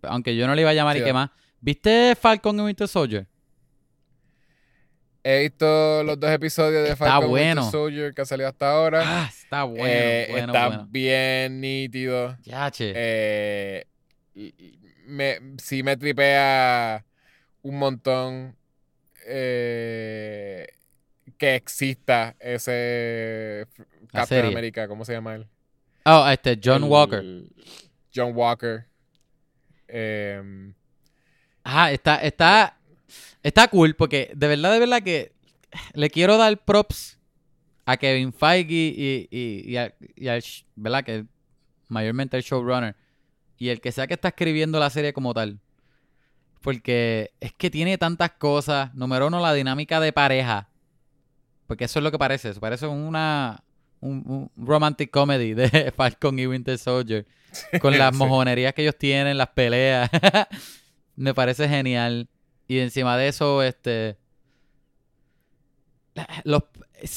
Aunque 0.00 0.34
yo 0.34 0.46
no 0.46 0.54
le 0.54 0.62
iba 0.62 0.70
a 0.70 0.74
llamar 0.74 0.96
Sí, 0.96 1.02
y 1.02 1.04
qué 1.04 1.12
más. 1.12 1.28
¿Viste 1.60 2.16
Falcon 2.18 2.58
y 2.58 2.62
Winter 2.62 2.88
Soldier? 2.88 3.26
He 5.28 5.40
visto 5.40 6.04
los 6.04 6.20
dos 6.20 6.30
episodios 6.30 6.88
de 6.88 6.94
Falcon 6.94 7.30
bueno. 7.30 7.62
Winter 7.62 7.72
Soldier 7.72 8.14
que 8.14 8.22
ha 8.22 8.24
salido 8.24 8.48
hasta 8.48 8.70
ahora. 8.70 9.02
Ah, 9.04 9.28
está 9.28 9.64
bueno, 9.64 9.84
Eh, 9.88 10.26
bueno, 10.30 10.46
está 10.52 10.66
bueno. 10.68 10.86
bien 10.88 11.60
nítido. 11.60 12.36
Ya, 12.44 12.70
che. 12.70 12.92
Eh, 12.94 13.86
me, 15.06 15.40
sí 15.60 15.82
me 15.82 15.96
tripea 15.96 17.04
un 17.62 17.76
montón 17.76 18.56
eh, 19.26 20.68
que 21.38 21.56
exista 21.56 22.36
ese 22.38 23.66
La 24.12 24.20
Captain 24.20 24.26
serie. 24.26 24.50
America, 24.52 24.86
¿cómo 24.86 25.04
se 25.04 25.12
llama 25.14 25.34
él? 25.34 25.48
Oh, 26.04 26.28
este, 26.28 26.60
John 26.62 26.84
El- 26.84 26.88
Walker. 26.88 27.24
John 28.14 28.32
Walker. 28.32 28.86
Ajá, 31.64 31.90
está, 31.90 32.16
está, 32.22 32.78
está 33.48 33.68
cool 33.68 33.94
porque 33.94 34.30
de 34.34 34.48
verdad, 34.48 34.72
de 34.72 34.78
verdad 34.80 35.02
que 35.02 35.32
le 35.94 36.10
quiero 36.10 36.36
dar 36.36 36.56
props 36.64 37.18
a 37.84 37.96
Kevin 37.96 38.32
Feige 38.32 38.72
y, 38.74 39.28
y, 39.30 39.70
y, 39.72 39.76
a- 39.76 39.94
y 40.16 40.28
al, 40.28 40.42
¿verdad? 40.74 41.04
Que 41.04 41.24
mayormente 41.88 42.36
el 42.36 42.42
showrunner 42.42 42.96
y 43.58 43.68
el 43.68 43.80
que 43.80 43.92
sea 43.92 44.06
que 44.06 44.14
está 44.14 44.28
escribiendo 44.28 44.78
la 44.80 44.90
serie 44.90 45.12
como 45.12 45.32
tal. 45.34 45.60
Porque 46.60 47.30
es 47.40 47.52
que 47.52 47.70
tiene 47.70 47.96
tantas 47.98 48.32
cosas. 48.32 48.92
Número 48.94 49.28
uno, 49.28 49.40
la 49.40 49.52
dinámica 49.54 50.00
de 50.00 50.12
pareja. 50.12 50.68
Porque 51.66 51.84
eso 51.84 52.00
es 52.00 52.02
lo 52.02 52.10
que 52.10 52.18
parece. 52.18 52.50
Eso 52.50 52.60
parece 52.60 52.86
una 52.86 53.62
un, 54.00 54.50
un 54.56 54.66
romantic 54.66 55.10
comedy 55.10 55.54
de 55.54 55.92
Falcon 55.96 56.38
y 56.38 56.46
Winter 56.46 56.76
Soldier. 56.78 57.26
Con 57.80 57.96
las 57.96 58.12
mojonerías 58.14 58.74
que 58.74 58.82
ellos 58.82 58.98
tienen, 58.98 59.38
las 59.38 59.48
peleas. 59.48 60.10
Me 61.16 61.32
parece 61.34 61.68
genial. 61.68 62.28
Y 62.68 62.78
encima 62.78 63.16
de 63.16 63.28
eso, 63.28 63.62
este. 63.62 64.16
Los, 66.44 66.62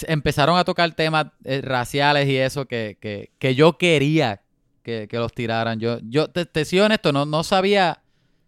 empezaron 0.07 0.57
a 0.57 0.65
tocar 0.65 0.93
temas 0.93 1.27
eh, 1.45 1.61
raciales 1.61 2.27
y 2.27 2.35
eso 2.37 2.65
que, 2.65 2.97
que, 2.99 3.31
que 3.39 3.55
yo 3.55 3.77
quería 3.77 4.41
que, 4.83 5.07
que 5.09 5.17
los 5.17 5.31
tiraran. 5.33 5.79
Yo, 5.79 5.99
yo 6.03 6.29
te, 6.29 6.45
te 6.45 6.65
soy 6.65 6.79
honesto, 6.81 7.13
no, 7.13 7.25
no 7.25 7.43
sabía 7.43 8.03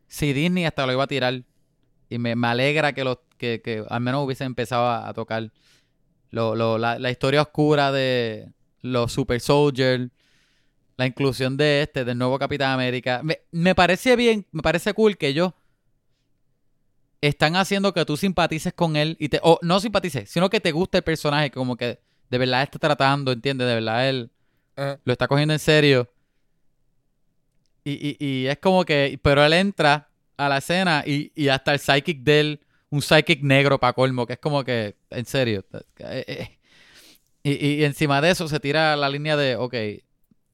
si 0.08 0.34
Disney 0.34 0.66
hasta 0.66 0.86
lo 0.86 0.92
iba 0.92 1.04
a 1.04 1.08
tirar. 1.08 1.44
Y 2.10 2.20
me, 2.20 2.36
me 2.36 2.48
alegra 2.48 2.92
que, 2.94 3.06
los, 3.06 3.20
que, 3.38 3.62
que 3.64 3.86
al 3.90 4.02
menos 4.02 4.26
hubiesen 4.26 4.48
empezado 4.48 4.90
a, 4.90 5.14
tocar 5.14 5.52
lo, 6.32 6.56
lo- 6.56 6.78
la, 6.78 7.00
la 7.00 7.12
historia 7.12 7.42
oscura 7.44 7.92
de 7.94 8.52
los 8.82 9.12
Super 9.14 9.40
Soldiers, 9.40 10.10
la 10.98 11.08
inclusión 11.08 11.58
de 11.58 11.84
este, 11.84 12.06
del 12.06 12.18
nuevo 12.18 12.40
Capitán 12.40 12.72
América. 12.74 13.22
Me, 13.24 13.42
me 13.52 13.76
parece 13.76 14.16
bien, 14.18 14.46
me 14.52 14.62
parece 14.62 14.94
cool 14.94 15.18
que 15.18 15.30
ellos 15.30 15.54
están 17.22 17.56
haciendo 17.56 17.94
que 17.94 18.06
tú 18.06 18.18
simpatices 18.18 18.74
con 18.74 18.96
él 18.96 19.16
y 19.20 19.30
te, 19.30 19.40
o 19.44 19.60
no 19.62 19.80
simpatices, 19.80 20.30
sino 20.30 20.50
que 20.50 20.60
te 20.60 20.72
guste 20.72 20.98
el 21.00 21.04
personaje, 21.04 21.52
como 21.52 21.78
que 21.78 22.00
de 22.30 22.38
verdad 22.38 22.64
está 22.64 22.80
tratando, 22.80 23.32
¿entiendes? 23.32 23.68
De 23.68 23.76
verdad 23.76 24.10
él 24.10 24.32
lo 25.06 25.14
está 25.14 25.28
cogiendo 25.28 25.54
en 25.54 25.60
serio. 25.60 26.10
Y, 27.84 28.18
y, 28.20 28.26
y 28.44 28.48
es 28.48 28.58
como 28.60 28.86
que, 28.86 29.20
pero 29.24 29.44
él 29.44 29.54
entra 29.54 30.10
a 30.38 30.50
la 30.50 30.58
escena 30.58 31.04
y, 31.06 31.32
y 31.36 31.48
hasta 31.48 31.74
el 31.74 31.80
psychic 31.80 32.20
de 32.24 32.40
él, 32.40 32.60
un 32.90 33.02
psychic 33.02 33.42
negro 33.42 33.80
para 33.80 33.94
colmo, 33.94 34.28
que 34.28 34.34
es 34.34 34.40
como 34.40 34.64
que, 34.64 34.96
en 35.10 35.26
serio. 35.26 35.66
eh, 36.00 36.24
eh. 36.28 36.58
Y, 37.44 37.52
y- 37.54 37.74
y 37.82 37.84
encima 37.86 38.22
de 38.22 38.32
eso 38.32 38.48
se 38.48 38.60
tira 38.60 38.96
la 38.98 39.10
línea 39.10 39.38
de, 39.38 39.56
ok, 39.56 39.74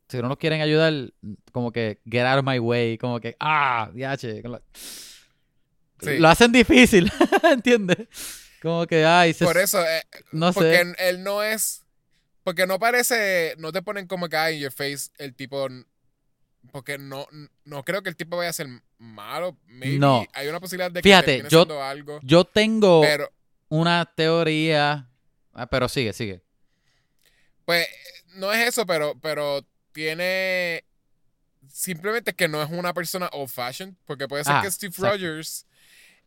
si 0.10 0.18
no 0.22 0.30
nos 0.30 0.38
quieren 0.38 0.62
ayudar, 0.62 0.94
como 1.52 1.72
que 1.72 2.00
get 2.10 2.26
out 2.26 2.40
of 2.40 2.46
my 2.46 2.60
way, 2.60 2.98
como 2.98 3.20
que, 3.20 3.36
ah, 3.40 3.90
diache. 3.94 4.42
Sí. 6.02 6.18
Lo 6.18 6.28
hacen 6.30 6.52
difícil, 6.52 7.12
¿entiendes? 7.44 8.08
Como 8.62 8.86
que, 8.88 9.06
ay, 9.06 9.34
se- 9.34 9.46
Por 9.46 9.58
eso, 9.58 9.82
eh, 9.86 10.04
no 10.32 10.52
porque 10.54 10.72
sé. 10.76 10.82
él, 10.82 10.96
él 11.00 11.24
no 11.24 11.44
es. 11.44 11.84
Porque 12.44 12.66
no 12.68 12.80
parece. 12.80 13.56
No 13.58 13.72
te 13.72 13.82
ponen 13.82 14.08
como 14.08 14.30
que 14.30 14.38
ah, 14.38 14.52
in 14.52 14.60
your 14.60 14.72
face 14.72 15.10
el 15.18 15.34
tipo. 15.36 15.68
Porque 16.72 16.98
no, 16.98 17.28
no 17.66 17.84
creo 17.84 18.04
que 18.04 18.10
el 18.10 18.16
tipo 18.16 18.38
vaya 18.38 18.50
a 18.50 18.54
ser 18.54 18.68
malo. 18.98 19.58
Maybe 19.68 20.00
No. 20.00 20.26
Hay 20.34 20.48
una 20.48 20.60
posibilidad 20.60 20.92
de 20.92 21.02
que 21.02 21.10
Fíjate, 21.10 21.44
yo- 21.50 21.82
algo. 21.84 22.20
Yo 22.24 22.46
tengo 22.46 23.02
Pero, 23.02 23.32
una 23.70 24.06
teoría, 24.16 25.10
ah, 25.54 25.68
pero 25.68 25.88
sigue, 25.90 26.14
sigue. 26.14 26.42
pues, 27.66 27.88
no 28.36 28.52
es 28.52 28.68
eso, 28.68 28.86
pero, 28.86 29.18
pero 29.22 29.66
tiene. 29.92 30.84
Simplemente 31.70 32.34
que 32.34 32.48
no 32.48 32.62
es 32.64 32.70
una 32.72 32.94
persona 32.94 33.30
old 33.34 33.50
fashioned. 33.50 33.96
Porque 34.06 34.28
puede 34.28 34.44
ser 34.44 34.54
Ah, 34.56 34.62
que 34.64 34.72
Steve 34.72 34.90
exacto. 34.90 35.12
Rogers 35.12 35.66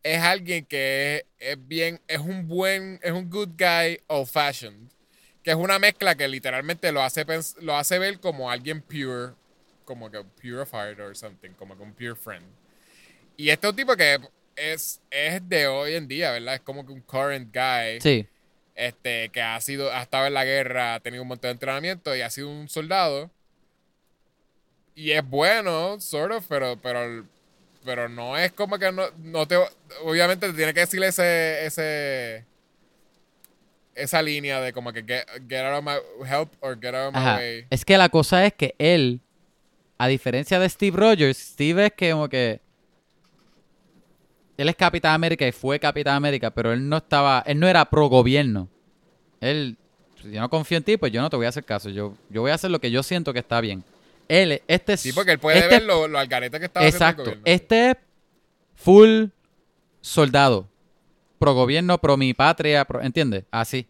es 0.02 0.22
alguien 0.22 0.64
que 0.64 1.24
es, 1.39 1.51
es 1.51 1.68
bien. 1.68 2.01
Es 2.09 2.18
un 2.18 2.48
buen. 2.48 3.01
Es 3.02 3.12
un 3.12 3.31
good 3.31 3.51
guy 3.59 4.01
old 4.06 4.28
fashioned. 4.28 4.90
Que 5.43 5.51
es 5.51 5.56
una 5.56 5.78
mezcla 5.78 6.14
que 6.14 6.28
literalmente 6.28 6.93
lo 6.93 7.02
hace, 7.02 7.24
lo 7.60 7.77
hace 7.77 7.98
ver 7.98 8.20
como 8.20 8.51
alguien 8.51 8.82
pure. 8.82 9.35
Como 9.85 10.10
que 10.10 10.22
purified 10.40 11.01
or 11.01 11.16
something. 11.16 11.51
Como 11.52 11.77
que 11.77 11.82
un 11.82 11.93
pure 11.94 12.14
friend. 12.14 12.44
Y 13.36 13.48
este 13.48 13.66
es 13.66 13.70
un 13.70 13.77
tipo 13.77 13.97
que 13.97 14.18
es, 14.56 15.01
es 15.10 15.48
de 15.48 15.66
hoy 15.66 15.94
en 15.94 16.06
día, 16.06 16.31
¿verdad? 16.32 16.56
Es 16.56 16.60
como 16.60 16.86
que 16.86 16.93
un 16.93 17.01
current 17.01 17.55
guy 17.55 18.01
Sí, 18.01 18.27
este, 18.74 19.28
que 19.28 19.43
ha 19.43 19.60
sido, 19.60 19.93
ha 19.93 20.02
estado 20.02 20.27
en 20.27 20.35
la 20.35 20.44
guerra, 20.44 20.94
ha 20.94 21.01
tenido 21.01 21.22
un 21.22 21.28
montón 21.28 21.48
de 21.48 21.52
entrenamiento 21.52 22.16
y 22.16 22.22
ha 22.22 22.31
sido 22.31 22.48
un 22.51 22.68
soldado. 22.68 23.31
Y 24.94 25.12
es 25.12 25.27
bueno, 25.27 26.01
sort 26.01 26.32
of, 26.32 26.47
pero, 26.48 26.78
pero, 26.81 27.27
pero 27.85 28.09
no 28.09 28.36
es 28.36 28.52
como 28.52 28.78
que 28.78 28.93
no, 28.93 29.05
no 29.19 29.47
te, 29.47 29.57
obviamente 30.05 30.48
te 30.48 30.55
tiene 30.55 30.74
que 30.74 30.81
decir 30.81 31.02
ese, 31.02 31.65
ese, 31.66 32.44
esa 33.94 34.23
línea 34.23 34.61
de 34.61 34.73
como 34.73 34.93
que 34.93 35.02
get, 35.02 35.24
get 35.48 35.65
out 35.65 35.78
of 35.78 35.85
my 35.85 36.27
help 36.27 36.52
or 36.61 36.78
get 36.81 36.94
out 36.94 37.09
of 37.09 37.15
my 37.15 37.20
ajá. 37.20 37.36
way. 37.36 37.66
Es 37.70 37.85
que 37.85 37.97
la 37.97 38.09
cosa 38.09 38.44
es 38.44 38.55
que 38.55 38.74
él, 38.78 39.20
a 39.98 40.09
diferencia 40.09 40.59
de 40.59 40.69
Steve 40.69 40.97
Rogers, 40.97 41.39
Steve 41.39 41.86
es 41.86 41.93
que 41.93 42.11
como 42.12 42.28
que 42.28 42.61
él 44.61 44.69
es 44.69 44.77
Capitán 44.77 45.15
América 45.15 45.47
y 45.47 45.52
fue 45.52 45.81
Capitán 45.81 46.16
América, 46.16 46.51
pero 46.51 46.73
él 46.73 46.86
no 46.86 46.98
estaba, 46.98 47.43
él 47.47 47.59
no 47.59 47.66
era 47.66 47.86
pro 47.86 48.09
gobierno. 48.09 48.69
Él, 49.40 49.78
si 50.20 50.32
yo 50.32 50.40
no 50.43 50.51
confío 50.51 50.77
en 50.77 50.85
ti, 50.85 50.98
pues 50.98 51.11
yo 51.12 51.23
no 51.23 51.31
te 51.31 51.36
voy 51.36 51.47
a 51.47 51.48
hacer 51.48 51.65
caso. 51.65 51.89
Yo, 51.89 52.15
yo 52.28 52.43
voy 52.43 52.51
a 52.51 52.55
hacer 52.57 52.70
lo 52.70 52.78
que 52.78 52.90
yo 52.90 53.02
siento 53.02 53.32
que 53.32 53.39
está 53.39 53.62
bien. 53.62 53.82
Él, 54.31 54.62
este 54.69 54.93
es. 54.94 55.01
Sí, 55.01 55.12
porque 55.12 55.32
él 55.32 55.39
puede 55.39 55.59
este 55.59 55.69
ver 55.70 55.82
lo, 55.82 56.07
lo 56.09 56.19
algarete 56.19 56.59
que 56.61 56.66
haciendo 56.66 56.89
Exacto. 56.89 57.23
el 57.23 57.27
gobierno. 57.28 57.43
Este 57.47 57.90
es 57.90 57.97
full 58.77 59.24
soldado. 60.01 60.69
Pro 61.39 61.55
gobierno, 61.55 61.98
pro 61.98 62.16
mi 62.16 62.32
patria, 62.35 62.85
pro- 62.85 63.01
¿entiendes? 63.02 63.44
Así. 63.51 63.86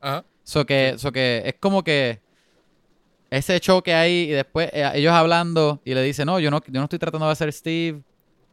Ajá. 0.00 0.24
So 0.42 0.64
que, 0.66 0.94
so 0.98 1.12
que 1.12 1.42
es 1.44 1.54
como 1.60 1.82
que 1.84 2.20
ese 3.30 3.58
choque 3.60 3.92
ahí 3.94 4.28
y 4.28 4.30
después 4.30 4.70
eh, 4.72 4.90
ellos 4.94 5.12
hablando 5.12 5.80
y 5.84 5.94
le 5.94 6.02
dicen, 6.02 6.26
no, 6.26 6.38
yo 6.40 6.50
no, 6.50 6.60
yo 6.66 6.72
no 6.80 6.84
estoy 6.84 6.98
tratando 6.98 7.26
de 7.26 7.32
hacer 7.32 7.52
Steve, 7.52 8.00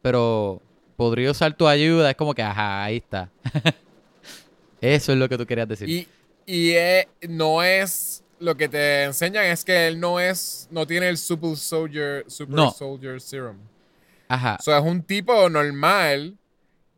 pero 0.01 0.61
podría 0.97 1.31
usar 1.31 1.55
tu 1.55 1.67
ayuda. 1.67 2.09
Es 2.11 2.15
como 2.15 2.33
que, 2.33 2.41
ajá, 2.43 2.83
ahí 2.83 2.97
está. 2.97 3.29
Eso 4.81 5.13
es 5.13 5.17
lo 5.17 5.29
que 5.29 5.37
tú 5.37 5.45
querías 5.45 5.67
decir. 5.67 5.87
Y, 5.89 6.07
y 6.45 6.71
es- 6.71 7.07
no 7.29 7.63
es 7.63 8.22
lo 8.39 8.55
que 8.57 8.67
te 8.69 9.03
enseñan 9.03 9.45
es 9.45 9.63
que 9.63 9.87
él 9.87 9.99
no 9.99 10.19
es, 10.19 10.67
no 10.71 10.85
tiene 10.87 11.09
el 11.09 11.17
Super 11.17 11.55
Soldier, 11.57 12.25
Super 12.27 12.55
No. 12.55 12.71
Soldier 12.71 13.19
Serum. 13.21 13.57
Ajá. 14.27 14.57
O 14.59 14.63
sea, 14.63 14.79
es 14.79 14.83
un 14.83 15.01
tipo 15.03 15.49
normal 15.49 16.37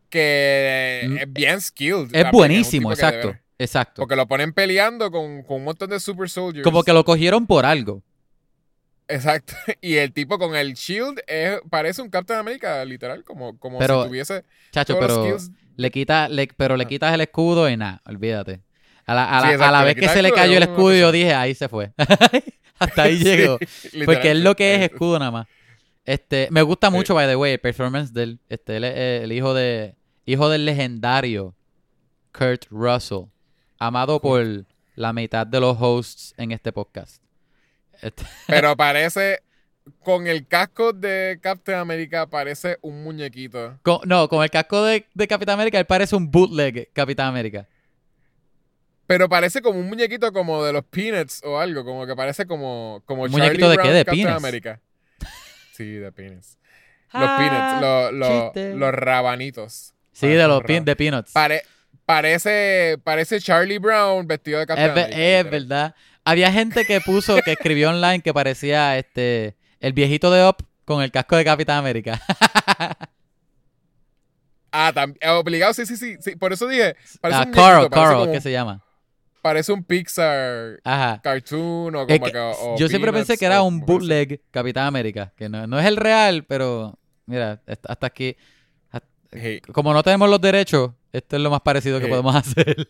que 0.09 1.01
Mm. 1.07 1.17
es 1.17 1.33
bien 1.33 1.61
skilled. 1.61 2.15
Es 2.15 2.31
buenísimo, 2.31 2.91
exacto. 2.91 3.35
Exacto. 3.57 4.01
Porque 4.01 4.15
lo 4.15 4.27
ponen 4.27 4.51
peleando 4.53 5.09
con, 5.11 5.43
con 5.43 5.57
un 5.57 5.63
montón 5.65 5.89
de 5.89 5.99
Super 5.99 6.29
Soldiers. 6.29 6.63
Como 6.63 6.83
que 6.83 6.91
lo 6.93 7.05
cogieron 7.05 7.47
por 7.47 7.65
algo. 7.65 8.01
Exacto. 9.07 9.53
Y 9.81 9.95
el 9.97 10.11
tipo 10.13 10.37
con 10.37 10.55
el 10.55 10.73
shield 10.73 11.19
es, 11.27 11.59
parece 11.69 12.01
un 12.01 12.09
Captain 12.09 12.39
America, 12.39 12.83
literal, 12.85 13.23
como, 13.23 13.57
como 13.59 13.77
Pero, 13.79 14.03
si 14.03 14.09
tuviese 14.09 14.43
Chacho, 14.71 14.97
pero 14.99 15.23
skills. 15.23 15.51
le 15.77 15.91
quita, 15.91 16.27
le- 16.27 16.47
pero 16.57 16.75
le 16.75 16.85
quitas 16.85 17.13
el 17.13 17.21
escudo 17.21 17.69
y 17.69 17.77
nada, 17.77 18.01
olvídate. 18.05 18.61
A 19.05 19.13
la, 19.13 19.37
a 19.37 19.41
la- 19.41 19.47
Sí, 19.57 19.63
a 19.63 19.71
la 19.71 19.83
vez 19.83 19.95
que 19.95 20.07
se 20.09 20.19
el 20.19 20.23
le 20.23 20.31
cayó 20.31 20.57
el 20.57 20.63
es 20.63 20.69
escudo, 20.69 20.93
yo 20.95 21.11
dije, 21.11 21.33
ahí 21.33 21.53
se 21.55 21.69
fue. 21.69 21.91
Hasta 22.79 23.03
ahí 23.03 23.17
llegó. 23.23 23.57
Porque 24.05 24.31
él 24.31 24.43
lo 24.43 24.55
que 24.55 24.73
es 24.75 24.79
ahí- 24.79 24.85
escudo 24.85 25.19
nada 25.19 25.31
más. 25.31 25.47
Este, 26.05 26.47
me 26.51 26.61
gusta 26.61 26.87
Sí. 26.89 26.93
mucho, 26.93 27.13
by 27.15 27.27
the 27.27 27.35
way, 27.35 27.53
el 27.53 27.59
performance 27.59 28.13
del, 28.13 28.39
este, 28.49 28.77
es, 28.77 28.83
eh, 28.83 29.19
el 29.23 29.31
hijo 29.31 29.53
de, 29.53 29.95
hijo 30.25 30.49
del 30.49 30.65
legendario 30.65 31.55
Kurt 32.31 32.65
Russell, 32.69 33.25
amado 33.79 34.19
por 34.21 34.43
la 34.95 35.13
mitad 35.13 35.47
de 35.47 35.59
los 35.59 35.77
hosts 35.79 36.33
en 36.37 36.51
este 36.51 36.71
podcast. 36.71 37.21
Este, 38.01 38.23
Pero 38.47 38.75
parece, 38.75 39.39
con 40.03 40.27
el 40.27 40.45
casco 40.47 40.93
de 40.93 41.39
Captain 41.41 41.77
America, 41.79 42.27
parece 42.27 42.77
un 42.81 43.03
muñequito. 43.03 43.79
con- 43.81 44.01
no, 44.05 44.27
con 44.29 44.43
el 44.43 44.49
casco 44.51 44.83
de, 44.83 45.05
de 45.13 45.27
Capitán 45.27 45.53
América, 45.55 45.79
él 45.79 45.85
parece 45.85 46.15
un 46.15 46.29
bootleg 46.29 46.89
Capitán 46.93 47.27
América. 47.27 47.67
Pero 49.07 49.29
parece 49.29 49.61
como 49.61 49.79
un 49.79 49.87
muñequito 49.87 50.31
como 50.33 50.63
de 50.63 50.73
los 50.73 50.83
Peanuts 50.85 51.41
o 51.43 51.59
algo, 51.59 51.85
como 51.85 52.07
que 52.07 52.15
parece 52.15 52.45
como, 52.47 53.03
como 53.05 53.23
¿Un 53.23 53.29
Charlie 53.31 53.43
muñequito 53.59 53.69
de 53.69 53.77
qué? 53.77 53.89
¿De 53.91 54.05
Captain 54.05 54.23
Peanuts? 54.25 54.43
América. 54.43 54.79
Sí, 55.73 55.91
de 55.91 56.11
Peanuts. 56.11 56.57
Los 57.13 57.29
Peanuts, 57.37 57.81
los, 57.81 58.13
los, 58.13 58.29
Ah, 58.29 58.41
chiste. 58.53 58.73
los 58.75 58.91
rabanitos. 58.93 59.93
Sí, 60.11 60.27
de 60.27 60.47
los 60.47 60.61
rab- 60.63 60.65
pin, 60.65 60.85
de 60.85 60.95
Peanuts. 60.95 61.31
Pare- 61.33 61.63
parece, 62.05 62.97
parece 63.03 63.39
Charlie 63.39 63.77
Brown 63.77 64.27
vestido 64.27 64.59
de 64.59 64.65
Captain 64.65 64.85
Es, 64.87 64.91
America. 64.91 65.17
es 65.19 65.49
verdad. 65.51 65.95
Había 66.23 66.51
gente 66.51 66.85
que 66.85 66.99
puso, 67.01 67.37
que 67.45 67.51
escribió 67.51 67.89
online 67.89 68.21
que 68.21 68.33
parecía 68.33 68.97
este 68.97 69.55
el 69.79 69.93
viejito 69.93 70.31
de 70.31 70.47
Up 70.47 70.57
con 70.83 71.03
el 71.03 71.11
casco 71.11 71.35
de 71.35 71.45
Capitán 71.45 71.77
América. 71.77 72.19
Ah, 74.71 74.91
también. 74.93 75.29
Obligado, 75.29 75.73
sí, 75.73 75.85
sí, 75.85 75.95
sí, 75.95 76.17
sí. 76.19 76.35
Por 76.35 76.51
eso 76.51 76.67
dije. 76.67 76.95
Parece 77.21 77.39
Ah, 77.41 77.43
un 77.45 77.51
Carl, 77.53 77.89
Carl, 77.89 78.13
como- 78.19 78.31
¿qué 78.31 78.41
se 78.41 78.51
llama? 78.51 78.83
Parece 79.45 79.71
un 79.71 79.83
Pixar 79.83 80.79
Ajá. 80.83 81.21
cartoon 81.21 81.95
o 81.95 82.01
Es 82.01 82.07
como 82.07 82.25
que 82.25 82.31
que. 82.31 82.37
o 82.39 82.75
yo 82.79 82.87
siempre 82.89 83.13
pensé 83.13 83.37
que 83.37 83.45
era 83.45 83.61
un 83.61 83.79
bootleg 83.79 84.41
Capitán 84.49 84.87
América, 84.87 85.31
que 85.37 85.47
no, 85.49 85.67
no 85.67 85.79
es 85.79 85.85
el 85.85 85.97
real, 85.97 86.45
pero 86.45 86.97
mira, 87.27 87.61
hasta 87.67 88.07
aquí, 88.07 88.35
hasta- 88.89 89.07
como 89.71 89.93
no 89.93 90.01
tenemos 90.01 90.27
los 90.31 90.41
derechos, 90.41 90.93
esto 91.13 91.35
es 91.35 91.41
lo 91.43 91.51
más 91.51 91.61
parecido 91.61 91.99
que 91.99 92.07
podemos 92.07 92.35
hacer. 92.35 92.87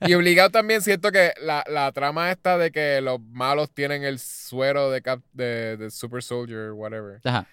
Y 0.00 0.14
obligado 0.14 0.50
también 0.50 0.82
siento 0.82 1.12
que 1.12 1.32
la, 1.40 1.62
la 1.68 1.92
trama 1.92 2.32
esta 2.32 2.58
de 2.58 2.72
que 2.72 3.00
los 3.00 3.20
malos 3.20 3.70
tienen 3.72 4.02
el 4.02 4.18
suero 4.18 4.90
de, 4.90 5.02
cap, 5.02 5.20
de, 5.32 5.76
de 5.76 5.88
Super 5.92 6.20
Soldier, 6.24 6.72
whatever. 6.72 7.20
Ajá. 7.22 7.46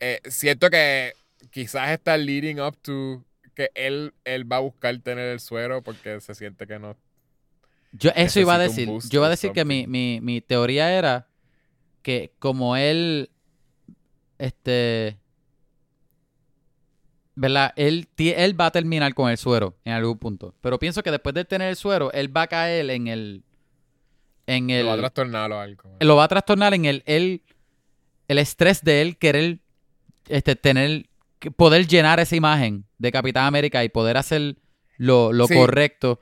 Eh, 0.00 0.20
siento 0.30 0.70
que 0.70 1.12
quizás 1.50 1.90
está 1.90 2.16
leading 2.16 2.58
up 2.58 2.78
to 2.80 3.22
que 3.54 3.70
él, 3.74 4.14
él 4.24 4.50
va 4.50 4.56
a 4.56 4.60
buscar 4.60 4.96
tener 5.00 5.26
el 5.30 5.40
suero 5.40 5.82
porque 5.82 6.20
se 6.22 6.34
siente 6.34 6.66
que 6.66 6.78
no. 6.78 6.96
Yo 7.92 8.10
eso 8.14 8.40
iba 8.40 8.54
a 8.54 8.58
decir. 8.58 8.88
Yo 9.10 9.20
iba 9.20 9.26
a 9.26 9.30
decir 9.30 9.52
que 9.52 9.64
mi, 9.64 9.86
mi, 9.86 10.20
mi 10.20 10.40
teoría 10.40 10.92
era 10.92 11.26
que 12.02 12.32
como 12.38 12.76
él, 12.76 13.30
este, 14.38 15.18
¿verdad? 17.34 17.72
Él, 17.76 18.08
él 18.18 18.60
va 18.60 18.66
a 18.66 18.70
terminar 18.70 19.14
con 19.14 19.30
el 19.30 19.38
suero 19.38 19.76
en 19.84 19.92
algún 19.92 20.18
punto. 20.18 20.54
Pero 20.60 20.78
pienso 20.78 21.02
que 21.02 21.10
después 21.10 21.34
de 21.34 21.44
tener 21.44 21.68
el 21.68 21.76
suero, 21.76 22.12
él 22.12 22.34
va 22.36 22.42
a 22.42 22.46
caer 22.48 22.90
en 22.90 23.06
el, 23.06 23.44
en 24.46 24.70
el, 24.70 24.82
Lo 24.84 24.88
va 24.88 24.94
a 24.94 24.98
trastornar 24.98 25.52
o 25.52 25.60
algo. 25.60 25.96
lo 26.00 26.16
va 26.16 26.24
a 26.24 26.28
trastornar 26.28 26.74
en 26.74 26.84
el, 26.84 27.02
el, 27.06 27.42
el 28.28 28.38
estrés 28.38 28.82
de 28.82 29.02
él 29.02 29.18
querer, 29.18 29.60
este, 30.28 30.56
tener, 30.56 31.08
poder 31.56 31.86
llenar 31.86 32.18
esa 32.20 32.34
imagen 32.34 32.84
de 32.98 33.12
Capitán 33.12 33.44
América 33.46 33.84
y 33.84 33.88
poder 33.88 34.16
hacer 34.16 34.56
lo, 34.96 35.32
lo 35.32 35.46
Sí. 35.46 35.54
correcto. 35.54 36.18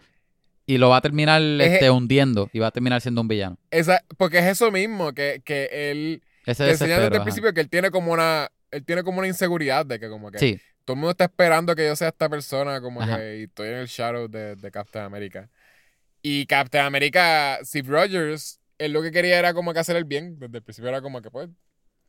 Y 0.67 0.79
lo 0.79 0.89
va 0.91 0.97
a 0.99 1.01
terminar 1.01 1.41
Es- 1.43 1.73
este, 1.73 1.91
hundiendo 1.91 2.51
y 2.53 2.59
va 2.59 2.69
a 2.69 2.71
terminar 2.73 3.01
siendo 3.01 3.21
un 3.21 3.29
villano. 3.29 3.57
Esa, 3.71 4.03
porque 4.19 4.39
es 4.39 4.47
eso 4.47 4.71
mismo, 4.73 5.13
que, 5.13 5.41
que 5.45 5.69
él 5.91 6.23
Ese 6.45 6.71
enseñan 6.71 7.03
desde 7.03 7.17
el 7.17 7.23
principio 7.23 7.53
que 7.55 7.61
él 7.61 7.69
tiene 7.69 7.91
como 7.91 8.13
una. 8.13 8.51
Él 8.73 8.85
tiene 8.85 9.05
como 9.05 9.19
una 9.19 9.29
inseguridad 9.29 9.87
de 9.87 10.01
que 10.01 10.09
como 10.09 10.31
que 10.33 10.39
Sí, 10.39 10.61
todo 10.85 10.95
el 10.95 10.99
mundo 11.01 11.13
está 11.13 11.25
esperando 11.25 11.75
que 11.77 11.87
yo 11.87 11.95
sea 11.95 12.09
esta 12.09 12.29
persona, 12.29 12.81
como 12.81 13.01
Ajá. 13.01 13.17
que 13.19 13.39
y 13.39 13.43
estoy 13.45 13.69
en 13.69 13.75
el 13.77 13.87
shadow 13.87 14.29
de, 14.29 14.57
de 14.57 14.71
Captain 14.73 15.05
America. 15.05 15.49
Y 16.23 16.47
Captain 16.47 16.85
America, 16.85 17.59
Steve 17.63 17.89
Rogers, 17.89 18.61
él 18.79 18.93
lo 18.93 19.03
que 19.03 19.13
quería 19.13 19.39
era 19.39 19.55
como 19.55 19.73
que 19.73 19.79
hacer 19.79 19.97
el 19.97 20.05
bien. 20.05 20.39
Desde 20.39 20.59
el 20.59 20.63
principio 20.65 20.89
era 20.89 21.01
como 21.01 21.23
que, 21.23 21.31
pues, 21.31 21.49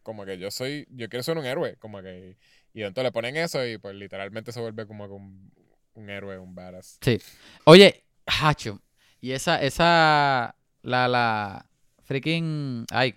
como 0.03 0.25
que 0.25 0.37
yo 0.39 0.49
soy, 0.51 0.87
yo 0.89 1.09
quiero 1.09 1.23
ser 1.23 1.37
un 1.37 1.45
héroe, 1.45 1.75
como 1.77 2.01
que. 2.01 2.37
Y 2.73 2.81
entonces 2.83 3.05
le 3.05 3.11
ponen 3.11 3.37
eso 3.37 3.65
y 3.65 3.77
pues 3.77 3.95
literalmente 3.95 4.51
se 4.51 4.59
vuelve 4.61 4.87
como 4.87 5.07
que 5.07 5.13
un, 5.13 5.51
un 5.93 6.09
héroe, 6.09 6.37
un 6.39 6.55
badass. 6.55 6.97
sí. 7.01 7.19
Oye, 7.65 8.03
Hacho. 8.27 8.79
Y 9.21 9.31
esa, 9.31 9.61
esa, 9.61 10.55
la, 10.83 11.07
la, 11.07 11.65
freaking, 12.03 12.85
ay. 12.91 13.15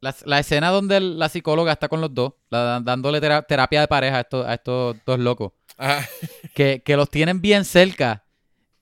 La, 0.00 0.14
la 0.24 0.40
escena 0.40 0.70
donde 0.70 0.96
el- 0.96 1.18
la 1.18 1.28
psicóloga 1.28 1.72
está 1.72 1.88
con 1.88 2.00
los 2.00 2.12
dos, 2.12 2.32
la- 2.50 2.80
dándole 2.80 3.20
tera- 3.20 3.42
terapia 3.42 3.82
de 3.82 3.88
pareja 3.88 4.16
a 4.16 4.20
estos, 4.22 4.46
a 4.46 4.54
estos 4.54 4.96
dos 5.06 5.18
locos, 5.20 5.52
Ajá. 5.76 6.08
que, 6.54 6.82
que 6.84 6.96
los 6.96 7.08
tienen 7.08 7.40
bien 7.40 7.64
cerca, 7.64 8.24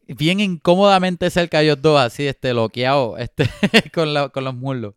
bien 0.06 0.40
incómodamente 0.40 1.28
cerca 1.28 1.60
ellos 1.60 1.82
dos, 1.82 2.00
así, 2.00 2.26
este, 2.26 2.54
loqueados, 2.54 3.20
este, 3.20 3.50
con, 3.92 4.14
la- 4.14 4.30
con 4.30 4.44
los 4.44 4.54
muslos. 4.54 4.94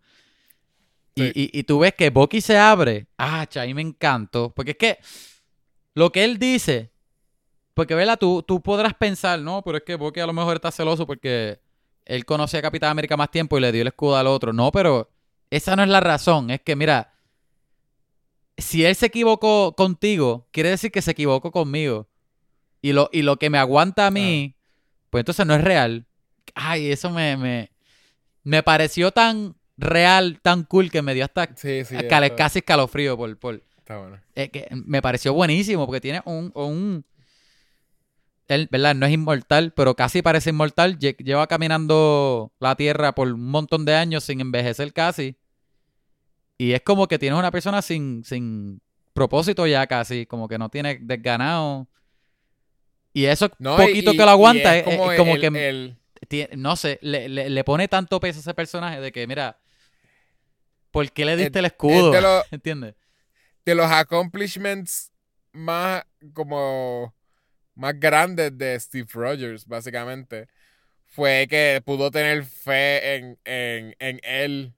Y, 1.16 1.24
Sí. 1.26 1.32
y, 1.36 1.60
y 1.60 1.64
tú 1.64 1.80
ves 1.80 1.94
que 1.94 2.10
Bucky 2.10 2.40
se 2.42 2.58
abre. 2.58 3.06
Ah, 3.18 3.46
cha, 3.48 3.62
ahí 3.62 3.74
me 3.76 3.82
encantó. 3.84 4.52
Porque 4.56 4.72
es 4.72 4.78
que 4.78 4.98
lo 5.94 6.12
que 6.12 6.24
él 6.24 6.40
dice, 6.40 6.92
porque, 7.74 7.96
¿verdad? 7.96 8.18
Tú, 8.20 8.44
tú 8.44 8.62
podrás 8.62 8.94
pensar, 8.94 9.40
no, 9.40 9.62
pero 9.64 9.78
es 9.78 9.84
que 9.84 9.96
Bucky 9.96 10.20
a 10.20 10.26
lo 10.28 10.34
mejor 10.34 10.56
está 10.56 10.72
celoso 10.72 11.06
porque 11.08 11.60
él 12.06 12.26
conoce 12.26 12.58
a 12.58 12.62
Capitán 12.62 12.92
América 12.92 13.18
más 13.18 13.32
tiempo 13.32 13.58
y 13.58 13.62
le 13.62 13.72
dio 13.72 13.82
el 13.82 13.88
escudo 13.88 14.16
al 14.18 14.28
otro. 14.28 14.54
No, 14.54 14.72
pero 14.72 15.10
esa 15.50 15.76
no 15.76 15.84
es 15.84 15.90
la 15.90 16.00
razón. 16.00 16.50
Es 16.52 16.62
que, 16.62 16.76
mira, 16.76 17.14
si 18.58 18.86
él 18.86 18.96
se 18.96 19.08
equivocó 19.08 19.74
contigo, 19.76 20.48
quiere 20.52 20.70
decir 20.70 20.92
que 20.92 21.02
se 21.02 21.12
equivocó 21.12 21.52
conmigo. 21.52 22.08
Y 22.82 22.94
lo, 22.94 23.10
y 23.14 23.22
lo 23.22 23.38
que 23.38 23.50
me 23.50 23.58
aguanta 23.58 24.08
a 24.08 24.12
mí, 24.12 24.56
pues 25.10 25.22
entonces 25.22 25.46
no 25.46 25.56
es 25.56 25.64
real. 25.64 26.06
Ay, 26.54 26.92
eso 26.92 27.10
me, 27.10 27.38
me, 27.38 27.72
me 28.44 28.62
pareció 28.62 29.12
tan 29.12 29.56
real, 29.78 30.40
tan 30.42 30.64
cool 30.64 30.92
que 30.92 31.02
me 31.02 31.14
dio 31.14 31.24
hasta 31.26 31.48
Sí, 31.56 31.86
sí. 31.86 31.96
está, 31.96 32.36
casi 32.36 32.60
escalofrío 32.60 33.16
por, 33.18 33.38
por, 33.40 33.64
está 33.78 33.98
bueno. 33.98 34.20
eh, 34.36 34.50
que 34.50 34.68
me 34.86 35.02
pareció 35.02 35.34
buenísimo 35.34 35.86
porque 35.86 36.02
tiene 36.02 36.22
un, 36.26 36.52
un 36.54 37.06
él, 38.48 38.68
¿verdad? 38.72 38.96
No 38.96 39.06
es 39.06 39.12
inmortal, 39.14 39.74
pero 39.74 39.96
casi 39.96 40.22
parece 40.22 40.50
inmortal. 40.52 41.00
Lle- 41.00 41.18
Lleva 41.18 41.48
caminando 41.48 42.52
la 42.60 42.76
tierra 42.76 43.14
por 43.16 43.28
un 43.32 43.50
montón 43.50 43.86
de 43.86 43.96
años 43.96 44.24
sin 44.26 44.42
envejecer 44.42 44.92
casi. 44.94 45.38
Y 46.58 46.74
es 46.74 46.82
como 46.82 47.08
que 47.08 47.18
tienes 47.20 47.40
una 47.40 47.52
persona 47.52 47.82
sin, 47.82 48.24
sin 48.24 48.82
propósito 49.14 49.66
ya 49.68 49.88
casi, 49.88 50.26
como 50.26 50.48
que 50.48 50.58
no 50.58 50.70
tiene 50.70 50.98
desganado. 51.02 51.88
Y 53.14 53.26
eso 53.26 53.50
No, 53.60 53.78
poquito 53.78 54.12
y- 54.14 54.18
que 54.18 54.24
lo 54.24 54.30
aguanta 54.32 54.78
es, 54.78 54.88
es 54.88 54.98
como, 54.98 55.12
el- 55.36 55.42
que 55.42 55.70
el- 55.70 55.98
no 56.58 56.76
sé, 56.76 57.00
le, 57.02 57.30
le- 57.30 57.50
le 57.50 57.64
pone 57.64 57.88
tanto 57.88 58.20
peso 58.20 58.40
a 58.40 58.42
ese 58.42 58.54
personaje 58.54 59.00
de 59.00 59.12
que, 59.12 59.28
mira, 59.28 59.60
¿por 60.92 61.12
qué 61.12 61.26
le 61.26 61.36
diste 61.36 61.60
el 61.60 61.66
escudo? 61.66 62.12
de 62.12 62.22
¿Entiendes? 62.52 62.96
de 63.66 63.76
los 63.76 63.86
accomplishments 63.90 65.12
más 65.54 66.04
como 66.34 67.14
más 67.76 68.00
grandes 68.00 68.58
de 68.58 68.80
Steve 68.80 69.08
Rogers, 69.14 69.66
básicamente, 69.68 70.48
fue 71.08 71.48
que 71.50 71.82
pudo 71.86 72.12
tener 72.12 72.44
fe 72.46 73.16
en, 73.16 73.38
en, 73.46 73.96
en 74.00 74.20
él 74.24 74.74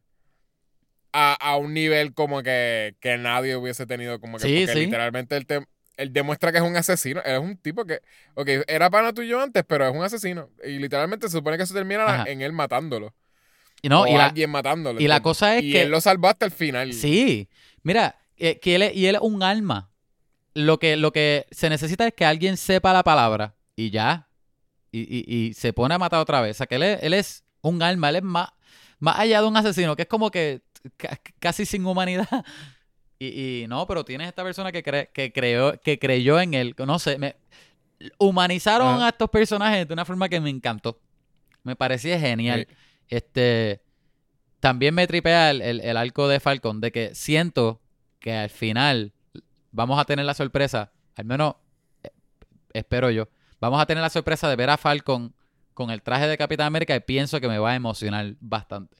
a, 1.13 1.33
a 1.33 1.57
un 1.57 1.73
nivel 1.73 2.13
como 2.13 2.43
que, 2.43 2.95
que 2.99 3.17
nadie 3.17 3.55
hubiese 3.55 3.85
tenido 3.85 4.19
como 4.19 4.37
que 4.37 4.43
Sí, 4.47 4.65
porque 4.65 4.73
sí. 4.73 4.85
literalmente 4.85 5.37
él, 5.37 5.45
te- 5.45 5.65
él 5.97 6.11
demuestra 6.11 6.51
que 6.51 6.57
es 6.57 6.63
un 6.63 6.75
asesino, 6.75 7.21
él 7.23 7.33
es 7.35 7.39
un 7.39 7.57
tipo 7.57 7.85
que, 7.85 8.01
ok, 8.33 8.49
era 8.67 8.89
pana 8.89 9.13
tuyo 9.13 9.39
antes, 9.41 9.63
pero 9.65 9.87
es 9.87 9.95
un 9.95 10.03
asesino. 10.03 10.49
Y 10.63 10.77
literalmente 10.79 11.27
se 11.27 11.37
supone 11.37 11.55
que 11.57 11.63
eso 11.63 11.73
termina 11.73 12.05
Ajá. 12.05 12.29
en 12.29 12.41
él 12.41 12.51
matándolo. 12.51 13.13
Y 13.81 13.87
no, 13.89 14.01
o 14.01 14.07
y 14.07 14.13
la, 14.13 14.25
alguien 14.25 14.49
matándolo. 14.49 14.99
y 14.99 15.07
la 15.07 15.21
cosa 15.21 15.55
es 15.57 15.63
y 15.63 15.71
que- 15.71 15.81
él 15.83 15.89
lo 15.89 16.01
salvó 16.01 16.27
hasta 16.27 16.45
el 16.45 16.51
final. 16.51 16.91
Sí, 16.91 17.47
mira, 17.83 18.19
eh, 18.37 18.59
que 18.59 18.75
él 18.75 18.91
y 18.93 19.05
él 19.05 19.15
es 19.15 19.21
un 19.21 19.41
alma. 19.41 19.89
Lo 20.55 20.79
que, 20.79 20.95
lo 20.97 21.11
que 21.11 21.45
se 21.51 21.69
necesita 21.69 22.07
es 22.07 22.13
que 22.13 22.25
alguien 22.25 22.57
sepa 22.57 22.91
la 22.93 23.03
palabra 23.03 23.55
y 23.75 23.91
ya. 23.91 24.27
y, 24.91 25.01
y- 25.01 25.25
y 25.49 25.53
se 25.53 25.73
pone 25.73 25.93
a 25.93 25.99
matar 25.99 26.19
otra 26.21 26.41
vez. 26.41 26.55
O 26.55 26.57
sea, 26.59 26.67
que 26.67 26.75
él 26.75 26.83
es, 26.83 27.03
él 27.03 27.13
es 27.13 27.43
un 27.61 27.83
alma, 27.83 28.09
él 28.09 28.15
es 28.17 28.23
más, 28.23 28.49
más 28.99 29.19
allá 29.19 29.41
de 29.41 29.47
un 29.47 29.57
asesino, 29.57 29.95
que 29.95 30.03
es 30.03 30.07
como 30.07 30.31
que 30.31 30.61
ca- 30.97 31.19
casi 31.39 31.65
sin 31.65 31.85
humanidad. 31.85 32.27
Y, 33.17 33.61
y 33.63 33.67
no, 33.69 33.87
pero 33.87 34.03
tienes 34.03 34.27
esta 34.27 34.43
persona 34.43 34.73
que, 34.73 34.83
cre- 34.83 35.09
que, 35.13 35.31
creó, 35.31 35.79
que 35.81 35.97
creyó 35.97 36.37
en 36.37 36.53
él. 36.53 36.75
No 36.85 36.99
sé, 36.99 37.17
me, 37.17 37.37
humanizaron 38.17 39.01
a 39.01 39.07
estos 39.09 39.29
personajes 39.29 39.87
de 39.87 39.93
una 39.93 40.03
forma 40.03 40.27
que 40.29 40.39
me 40.41 40.49
encantó. 40.49 40.99
Me 41.63 41.77
parecía 41.77 42.19
genial. 42.19 42.67
Sí. 42.69 42.75
Este. 43.09 43.81
También 44.59 44.93
me 44.95 45.07
tripea 45.07 45.51
el, 45.51 45.61
el, 45.61 45.79
el 45.81 45.95
arco 45.97 46.27
de 46.27 46.39
Falcon, 46.41 46.81
de 46.81 46.91
que 46.91 47.15
siento 47.15 47.81
que 48.19 48.33
al 48.33 48.49
final 48.49 49.13
vamos 49.75 49.99
a 49.99 50.05
tener 50.05 50.25
la 50.25 50.33
sorpresa, 50.33 50.91
al 51.15 51.25
menos 51.25 51.55
eh, 52.03 52.09
espero 52.73 53.09
yo, 53.11 53.27
vamos 53.59 53.79
a 53.81 53.85
tener 53.85 54.01
la 54.01 54.09
sorpresa 54.09 54.49
de 54.49 54.55
ver 54.55 54.69
a 54.69 54.77
Falcon 54.77 55.33
con 55.73 55.91
el 55.91 56.01
traje 56.01 56.27
de 56.27 56.37
Capitán 56.37 56.67
América 56.67 56.95
y 56.95 57.01
pienso 57.01 57.39
que 57.41 57.47
me 57.49 57.57
va 57.59 57.71
a 57.71 57.75
emocionar 57.75 58.33
bastante. 58.39 58.95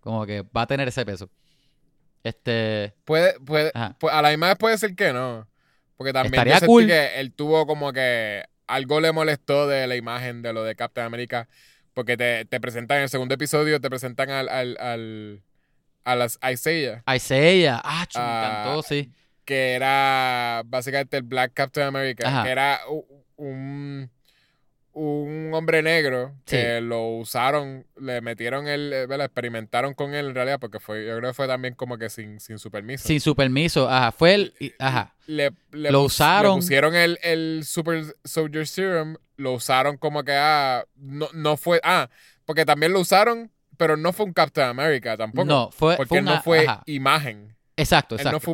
Como 0.00 0.24
que 0.24 0.42
va 0.42 0.62
a 0.62 0.66
tener 0.66 0.88
ese 0.88 1.04
peso. 1.04 1.28
Este. 2.24 2.94
Puede, 3.04 3.38
puede, 3.40 3.70
Ajá. 3.74 3.96
pu- 3.98 4.10
a 4.10 4.22
la 4.22 4.30
misma 4.30 4.48
vez 4.48 4.56
puede 4.58 4.78
ser 4.78 4.94
que 4.94 5.12
no. 5.12 5.46
Porque 5.96 6.12
también 6.12 6.34
Estaría 6.34 6.58
yo 6.58 6.66
cool. 6.66 6.86
que 6.86 7.20
él 7.20 7.32
tuvo 7.32 7.66
como 7.66 7.92
que 7.92 8.44
algo 8.66 9.00
le 9.00 9.12
molestó 9.12 9.66
de 9.66 9.86
la 9.86 9.96
imagen 9.96 10.40
de 10.42 10.52
lo 10.52 10.64
de 10.64 10.74
Captain 10.76 11.06
America. 11.06 11.48
Porque 11.92 12.16
te, 12.16 12.44
te 12.46 12.60
presentan 12.60 12.98
en 12.98 13.02
el 13.04 13.08
segundo 13.10 13.34
episodio, 13.34 13.80
te 13.80 13.90
presentan 13.90 14.30
al, 14.30 14.48
al, 14.48 14.76
al 14.80 15.42
a 16.04 16.14
las 16.16 16.38
Isaiah, 16.50 17.02
Isaiah. 17.14 17.80
Ah, 17.84 18.06
me 18.14 18.20
Ah, 18.20 18.60
encantó, 18.62 18.82
sí. 18.82 19.12
Que 19.50 19.72
era 19.74 20.62
básicamente 20.64 21.16
el 21.16 21.24
Black 21.24 21.50
Captain 21.54 21.88
America, 21.88 22.28
Ajá. 22.28 22.44
que 22.44 22.50
era 22.50 22.80
un, 23.36 24.08
un 24.92 25.50
hombre 25.54 25.82
negro 25.82 26.34
que 26.44 26.80
lo 26.80 27.16
usaron, 27.16 27.84
le 28.00 28.20
metieron 28.20 28.68
el, 28.68 28.92
eh, 28.92 29.06
¿verdad? 29.06 29.26
experimentaron 29.26 29.94
con 29.94 30.14
él 30.14 30.26
en 30.28 30.34
realidad, 30.34 30.58
porque 30.60 30.78
fue, 30.78 31.04
yo 31.06 31.16
creo 31.18 31.30
que 31.30 31.34
fue 31.34 31.46
también 31.46 31.74
como 31.74 31.98
que 31.98 32.10
sin, 32.10 32.38
sin 32.38 32.58
su 32.58 32.70
permiso. 32.70 33.06
Sin 33.06 33.20
su 33.20 33.34
permiso. 33.34 33.88
Ajá. 33.88 34.12
Fue 34.12 34.34
el. 34.34 34.54
y- 34.60 34.72
Ajá. 34.78 35.14
le, 35.26 35.50
le 35.72 35.90
Lo 35.90 36.02
pus- 36.02 36.12
usaron. 36.14 36.52
Le 36.56 36.60
pusieron 36.62 36.94
el, 36.94 37.18
el 37.22 37.62
Super 37.64 38.04
Soldier 38.24 38.66
Serum, 38.66 39.16
lo 39.36 39.52
usaron 39.54 39.96
como 39.96 40.22
que, 40.24 40.32
ah, 40.34 40.84
no, 40.96 41.28
no 41.34 41.56
fue, 41.56 41.80
ah, 41.82 42.08
porque 42.44 42.64
también 42.64 42.92
lo 42.92 43.00
usaron, 43.00 43.50
pero 43.76 43.96
no 43.96 44.12
fue 44.12 44.26
un 44.26 44.32
Captain 44.32 44.68
America 44.68 45.16
tampoco. 45.16 45.44
No, 45.46 45.70
fue, 45.70 45.96
porque 45.96 46.08
fue 46.08 46.18
él 46.18 46.24
una- 46.24 46.34
no 46.36 46.42
fue 46.42 46.66
ajá. 46.66 46.82
imagen. 46.86 47.56
Exacto, 47.76 48.16
Él 48.16 48.20
exacto. 48.20 48.36
no 48.36 48.40
fue 48.40 48.52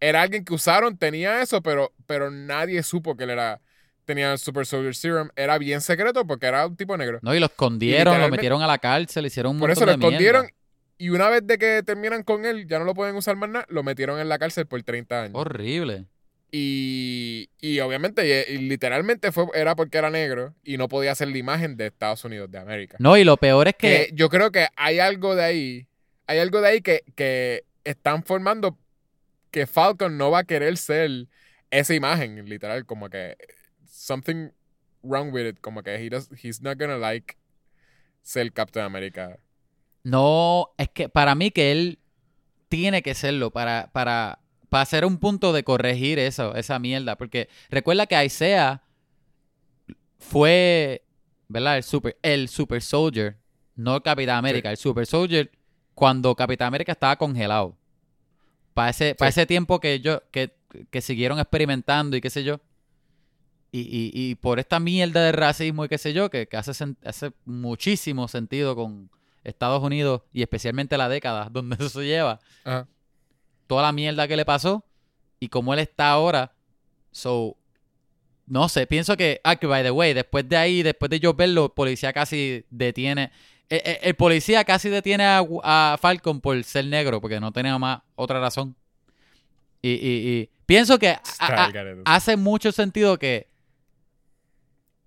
era 0.00 0.22
alguien 0.22 0.44
que 0.44 0.54
usaron, 0.54 0.96
tenía 0.96 1.42
eso, 1.42 1.62
pero, 1.62 1.92
pero 2.06 2.30
nadie 2.30 2.82
supo 2.82 3.16
que 3.16 3.24
él 3.24 3.30
era, 3.30 3.60
tenía 4.04 4.32
el 4.32 4.38
Super 4.38 4.66
Soldier 4.66 4.94
Serum. 4.94 5.28
Era 5.36 5.58
bien 5.58 5.80
secreto 5.80 6.26
porque 6.26 6.46
era 6.46 6.66
un 6.66 6.76
tipo 6.76 6.96
negro. 6.96 7.18
No, 7.22 7.34
y 7.34 7.40
lo 7.40 7.46
escondieron, 7.46 8.20
lo 8.20 8.28
metieron 8.28 8.62
a 8.62 8.66
la 8.66 8.78
cárcel, 8.78 9.26
hicieron 9.26 9.54
un 9.56 9.60
Por 9.60 9.70
eso 9.70 9.80
lo 9.86 9.96
mierda. 9.96 10.06
escondieron 10.06 10.46
y 10.98 11.08
una 11.10 11.28
vez 11.30 11.46
de 11.46 11.56
que 11.58 11.82
terminan 11.82 12.22
con 12.22 12.44
él, 12.44 12.66
ya 12.66 12.78
no 12.78 12.84
lo 12.84 12.94
pueden 12.94 13.16
usar 13.16 13.36
más 13.36 13.48
nada, 13.48 13.66
lo 13.68 13.82
metieron 13.82 14.20
en 14.20 14.28
la 14.28 14.38
cárcel 14.38 14.66
por 14.66 14.82
30 14.82 15.22
años. 15.22 15.32
Horrible. 15.34 16.06
Y, 16.52 17.48
y 17.60 17.78
obviamente, 17.80 18.26
y, 18.50 18.54
y 18.54 18.58
literalmente 18.68 19.30
fue, 19.32 19.46
era 19.54 19.76
porque 19.76 19.98
era 19.98 20.10
negro 20.10 20.54
y 20.64 20.76
no 20.78 20.88
podía 20.88 21.14
ser 21.14 21.28
la 21.28 21.38
imagen 21.38 21.76
de 21.76 21.86
Estados 21.86 22.24
Unidos 22.24 22.50
de 22.50 22.58
América. 22.58 22.96
No, 22.98 23.16
y 23.16 23.24
lo 23.24 23.36
peor 23.36 23.68
es 23.68 23.74
que. 23.76 23.88
Que 24.08 24.10
yo 24.14 24.28
creo 24.28 24.50
que 24.50 24.66
hay 24.76 24.98
algo 24.98 25.36
de 25.36 25.44
ahí, 25.44 25.86
hay 26.26 26.38
algo 26.38 26.60
de 26.60 26.68
ahí 26.68 26.80
que, 26.80 27.02
que 27.14 27.64
están 27.84 28.24
formando 28.24 28.76
que 29.50 29.66
Falcon 29.66 30.16
no 30.16 30.30
va 30.30 30.40
a 30.40 30.44
querer 30.44 30.76
ser 30.76 31.28
esa 31.70 31.94
imagen, 31.94 32.44
literal, 32.48 32.84
como 32.86 33.08
que 33.08 33.36
something 33.86 34.50
wrong 35.02 35.32
with 35.32 35.46
it, 35.46 35.60
como 35.60 35.82
que 35.82 35.94
he 35.94 36.08
does, 36.08 36.28
he's 36.42 36.60
not 36.60 36.78
gonna 36.78 36.96
like 36.96 37.36
ser 38.22 38.52
Captain 38.52 38.84
America. 38.84 39.38
No, 40.02 40.70
es 40.78 40.88
que 40.88 41.08
para 41.08 41.34
mí 41.34 41.50
que 41.50 41.72
él 41.72 41.98
tiene 42.68 43.02
que 43.02 43.14
serlo 43.14 43.50
para, 43.50 43.90
para, 43.92 44.38
para 44.68 44.82
hacer 44.82 45.04
un 45.04 45.18
punto 45.18 45.52
de 45.52 45.64
corregir 45.64 46.18
eso, 46.18 46.54
esa 46.54 46.78
mierda. 46.78 47.16
Porque 47.16 47.48
recuerda 47.68 48.06
que 48.06 48.24
Isaiah 48.24 48.82
fue, 50.18 51.02
¿verdad? 51.48 51.76
El 51.76 51.82
super, 51.82 52.16
el 52.22 52.48
super 52.48 52.80
soldier, 52.80 53.36
no 53.74 54.02
Capitán 54.02 54.36
América, 54.36 54.70
el 54.70 54.76
super 54.76 55.06
soldier 55.06 55.50
cuando 55.94 56.34
Capitán 56.34 56.68
América 56.68 56.92
estaba 56.92 57.16
congelado. 57.16 57.76
Para 58.74 58.90
ese, 58.90 59.14
para 59.14 59.28
ese 59.28 59.46
tiempo 59.46 59.80
que 59.80 60.00
yo, 60.00 60.22
que, 60.30 60.54
que 60.90 61.00
siguieron 61.00 61.38
experimentando 61.38 62.16
y 62.16 62.20
qué 62.20 62.30
sé 62.30 62.44
yo. 62.44 62.60
Y, 63.72 63.80
y, 63.80 64.10
y 64.12 64.34
por 64.34 64.58
esta 64.58 64.80
mierda 64.80 65.22
de 65.22 65.32
racismo 65.32 65.84
y 65.84 65.88
qué 65.88 65.98
sé 65.98 66.12
yo, 66.12 66.28
que, 66.30 66.46
que 66.48 66.56
hace, 66.56 66.72
hace 67.04 67.32
muchísimo 67.44 68.26
sentido 68.26 68.74
con 68.74 69.10
Estados 69.44 69.82
Unidos 69.82 70.22
y 70.32 70.42
especialmente 70.42 70.98
la 70.98 71.08
década 71.08 71.48
donde 71.52 71.76
eso 71.76 71.88
se 72.00 72.06
lleva, 72.06 72.40
Ajá. 72.64 72.88
toda 73.66 73.82
la 73.82 73.92
mierda 73.92 74.26
que 74.28 74.36
le 74.36 74.44
pasó 74.44 74.84
y 75.38 75.48
cómo 75.48 75.72
él 75.72 75.80
está 75.80 76.10
ahora. 76.10 76.52
So, 77.12 77.56
no 78.46 78.68
sé, 78.68 78.86
pienso 78.86 79.16
que, 79.16 79.40
ah, 79.44 79.56
que 79.56 79.66
by 79.66 79.82
the 79.82 79.90
way, 79.90 80.14
después 80.14 80.48
de 80.48 80.56
ahí, 80.56 80.82
después 80.82 81.08
de 81.10 81.20
yo 81.20 81.34
verlo, 81.34 81.74
policía 81.74 82.12
casi 82.12 82.64
detiene, 82.70 83.30
el, 83.70 83.80
el- 83.84 83.98
el 84.02 84.14
policía 84.16 84.64
casi 84.64 84.88
detiene 84.90 85.24
a, 85.24 85.42
a 85.62 85.96
Falcon 85.98 86.40
por 86.42 86.62
ser 86.64 86.84
negro, 86.86 87.20
porque 87.20 87.40
no 87.40 87.52
tenía 87.52 87.78
más 87.78 88.02
otra 88.16 88.38
razón. 88.40 88.76
Y, 89.82 89.92
y- 89.92 90.28
y 90.42 90.50
pienso 90.66 90.98
que 90.98 91.08
a- 91.10 91.20
a- 91.62 91.66
hace 92.04 92.36
mucho 92.36 92.70
sentido 92.72 93.18
que, 93.18 93.48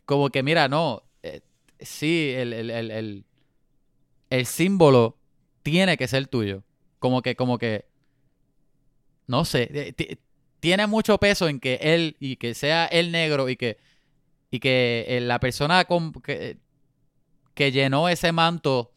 como 0.06 0.30
que, 0.30 0.41
mira, 0.44 0.68
no, 0.68 1.03
eh, 1.22 1.41
sí, 1.80 2.31
el, 2.35 2.53
el, 2.53 3.26
el, 4.30 4.45
símbolo 4.45 5.15
tiene 5.61 5.95
que 5.95 6.07
ser 6.07 6.27
tuyo. 6.27 6.64
Como 6.99 7.22
que, 7.22 7.35
como 7.35 7.57
que, 7.57 7.85
no 9.27 9.45
sé, 9.45 9.69
eh, 9.73 9.94
ti- 9.94 10.18
tiene 10.60 10.88
mucho 10.88 11.18
peso 11.19 11.48
en 11.48 11.60
que 11.60 11.76
él, 11.81 12.15
y 12.19 12.38
que 12.38 12.53
sea 12.56 12.85
él 12.85 13.11
negro, 13.11 13.48
y 13.49 13.56
que, 13.57 13.77
y 14.49 14.60
que 14.60 15.06
eh, 15.07 15.22
la 15.22 15.40
persona 15.40 15.85
con, 15.85 16.14
que, 16.14 16.57
que 17.54 17.72
llenó 17.72 18.10
ese 18.10 18.32
manto, 18.32 18.92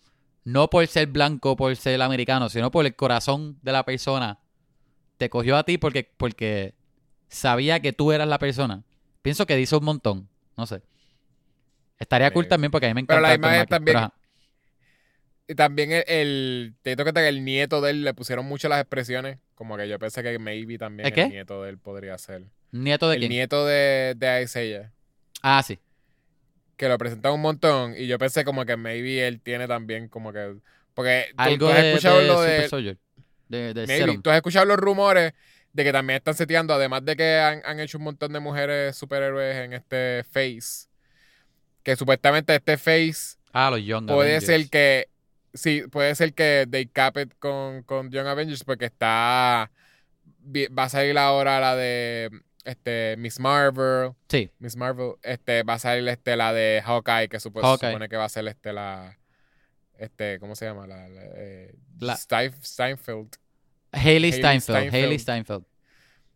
no 0.45 0.69
por 0.71 0.87
ser 0.87 1.09
blanco, 1.09 1.57
por 1.57 1.75
ser 1.77 2.01
americano, 2.03 2.49
sino 2.49 2.71
por 2.71 2.87
el 2.87 2.95
corazón 2.97 3.59
de 3.63 3.73
la 3.73 3.85
persona, 3.85 4.39
te 5.19 5.29
cogió 5.31 5.57
a 5.57 5.65
ti 5.65 5.79
porque, 5.79 6.11
porque 6.17 6.75
sabía 7.29 7.81
que 7.81 7.93
tú 7.93 8.13
eras 8.13 8.29
la 8.29 8.39
persona. 8.39 8.83
Pienso 9.23 9.47
que 9.47 9.57
dice 9.57 9.77
un 9.77 9.85
montón, 9.85 10.29
no 10.57 10.67
sé. 10.67 10.83
Estaría 11.99 12.31
cool 12.33 12.45
Sí. 12.45 12.51
también 12.51 12.71
porque 12.71 12.87
a 12.87 12.91
mí 12.91 12.95
me 13.03 13.07
Pero 13.07 13.19
encanta 13.21 13.29
la 13.29 13.35
Anthony 13.35 13.47
imagen 13.47 13.59
Mackie, 13.61 13.71
también- 13.71 13.97
pero. 13.97 14.13
Y 15.49 15.55
también 15.55 15.93
el, 15.93 16.05
el 16.09 16.75
te 16.83 16.97
que 16.97 17.29
el 17.29 17.45
nieto 17.45 17.81
de 17.81 17.91
él 17.91 18.03
le 18.03 18.15
pusieron 18.15 18.47
mucho 18.47 18.69
las 18.69 18.81
expresiones, 18.81 19.39
como 19.55 19.77
que 19.77 19.89
yo 19.89 19.97
pensé 19.99 20.23
que 20.23 20.39
maybe 20.41 20.77
también 20.77 21.07
¿El 21.07 21.19
el, 21.19 21.29
nieto 21.31 21.63
de 21.63 21.71
él 21.71 21.79
podría 21.79 22.19
ser. 22.19 22.45
¿Nieto 22.73 23.09
de 23.09 23.15
el 23.15 23.21
quién? 23.21 23.31
nieto 23.31 23.65
de, 23.65 24.15
de 24.17 24.43
Isaiah, 24.43 24.93
Ah, 25.43 25.63
sí. 25.63 25.79
Que 26.77 26.89
lo 26.89 26.99
presentan 26.99 27.33
un 27.33 27.41
montón 27.43 27.95
y 27.97 28.07
yo 28.07 28.19
pensé 28.19 28.45
como 28.45 28.65
que 28.67 28.77
maybe 28.77 29.27
él 29.27 29.41
tiene 29.41 29.67
también 29.67 30.09
como 30.09 30.33
que 30.33 30.57
porque 30.95 31.27
tú- 31.31 31.35
Algo 31.43 31.59
tú, 31.59 31.69
has 31.69 31.83
de, 31.83 31.89
escuchado 31.91 32.19
de 32.21 32.27
lo 32.27 32.39
Super 32.39 32.61
de 32.63 32.69
Soldier. 32.69 32.99
De, 33.49 33.75
de 33.75 33.87
maybe, 33.87 34.19
tú 34.23 34.31
has 34.31 34.37
escuchado 34.37 34.67
los 34.67 34.77
rumores 34.79 35.33
de 35.73 35.85
que 35.85 35.93
también 35.93 36.17
están 36.19 36.35
seteando 36.35 36.75
además 36.75 37.05
de 37.05 37.17
que 37.17 37.39
han, 37.39 37.63
han 37.65 37.81
hecho 37.81 37.99
un 37.99 38.05
montón 38.05 38.33
de 38.33 38.41
mujeres 38.41 38.97
superhéroes 38.97 39.57
en 39.57 39.73
este 39.75 40.25
Face 40.25 40.89
que 41.83 41.97
supuestamente 41.97 42.55
este 42.55 42.77
Face 42.77 43.37
Ah, 43.53 43.71
los 43.71 43.83
Young 43.85 44.07
puede 44.07 44.37
Avengers. 44.37 44.45
ser 44.47 44.69
que 44.71 45.09
sí 45.55 45.83
puede 45.91 46.15
ser 46.15 46.35
que 46.35 46.67
they 46.71 46.87
cap 46.87 47.17
it 47.19 47.33
con, 47.39 47.83
con 47.85 48.11
Young 48.11 48.27
Avengers 48.27 48.65
porque 48.65 48.87
está 48.87 49.71
va 50.79 50.85
a 50.85 50.89
salir 50.89 51.17
ahora 51.19 51.59
la 51.61 51.75
de 51.77 52.31
este 52.67 53.17
Miss 53.19 53.39
Marvel 53.41 54.13
Sí. 54.29 54.51
Miss 54.59 54.77
Marvel 54.77 55.13
este 55.23 55.63
va 55.63 55.75
a 55.75 55.79
salir 55.79 56.07
este 56.09 56.37
la 56.37 56.53
de 56.53 56.83
Hawkeye 56.85 57.29
que 57.29 57.39
supo- 57.39 57.63
Hawkeye. 57.63 57.91
supone 57.93 58.09
que 58.09 58.17
va 58.17 58.25
a 58.25 58.29
ser 58.29 58.47
este 58.49 58.73
la 58.73 59.17
este 59.99 60.39
cómo 60.41 60.55
se 60.55 60.67
llama 60.67 60.87
la, 60.87 61.09
la, 61.09 61.23
eh, 61.37 61.75
La- 62.01 62.17
Steinfeld 62.17 63.35
Hailey 63.93 64.33
Steinfeld. 64.33 64.63
Steinfeld. 64.79 64.95
Hailey 64.95 65.19
Steinfeld. 65.19 65.65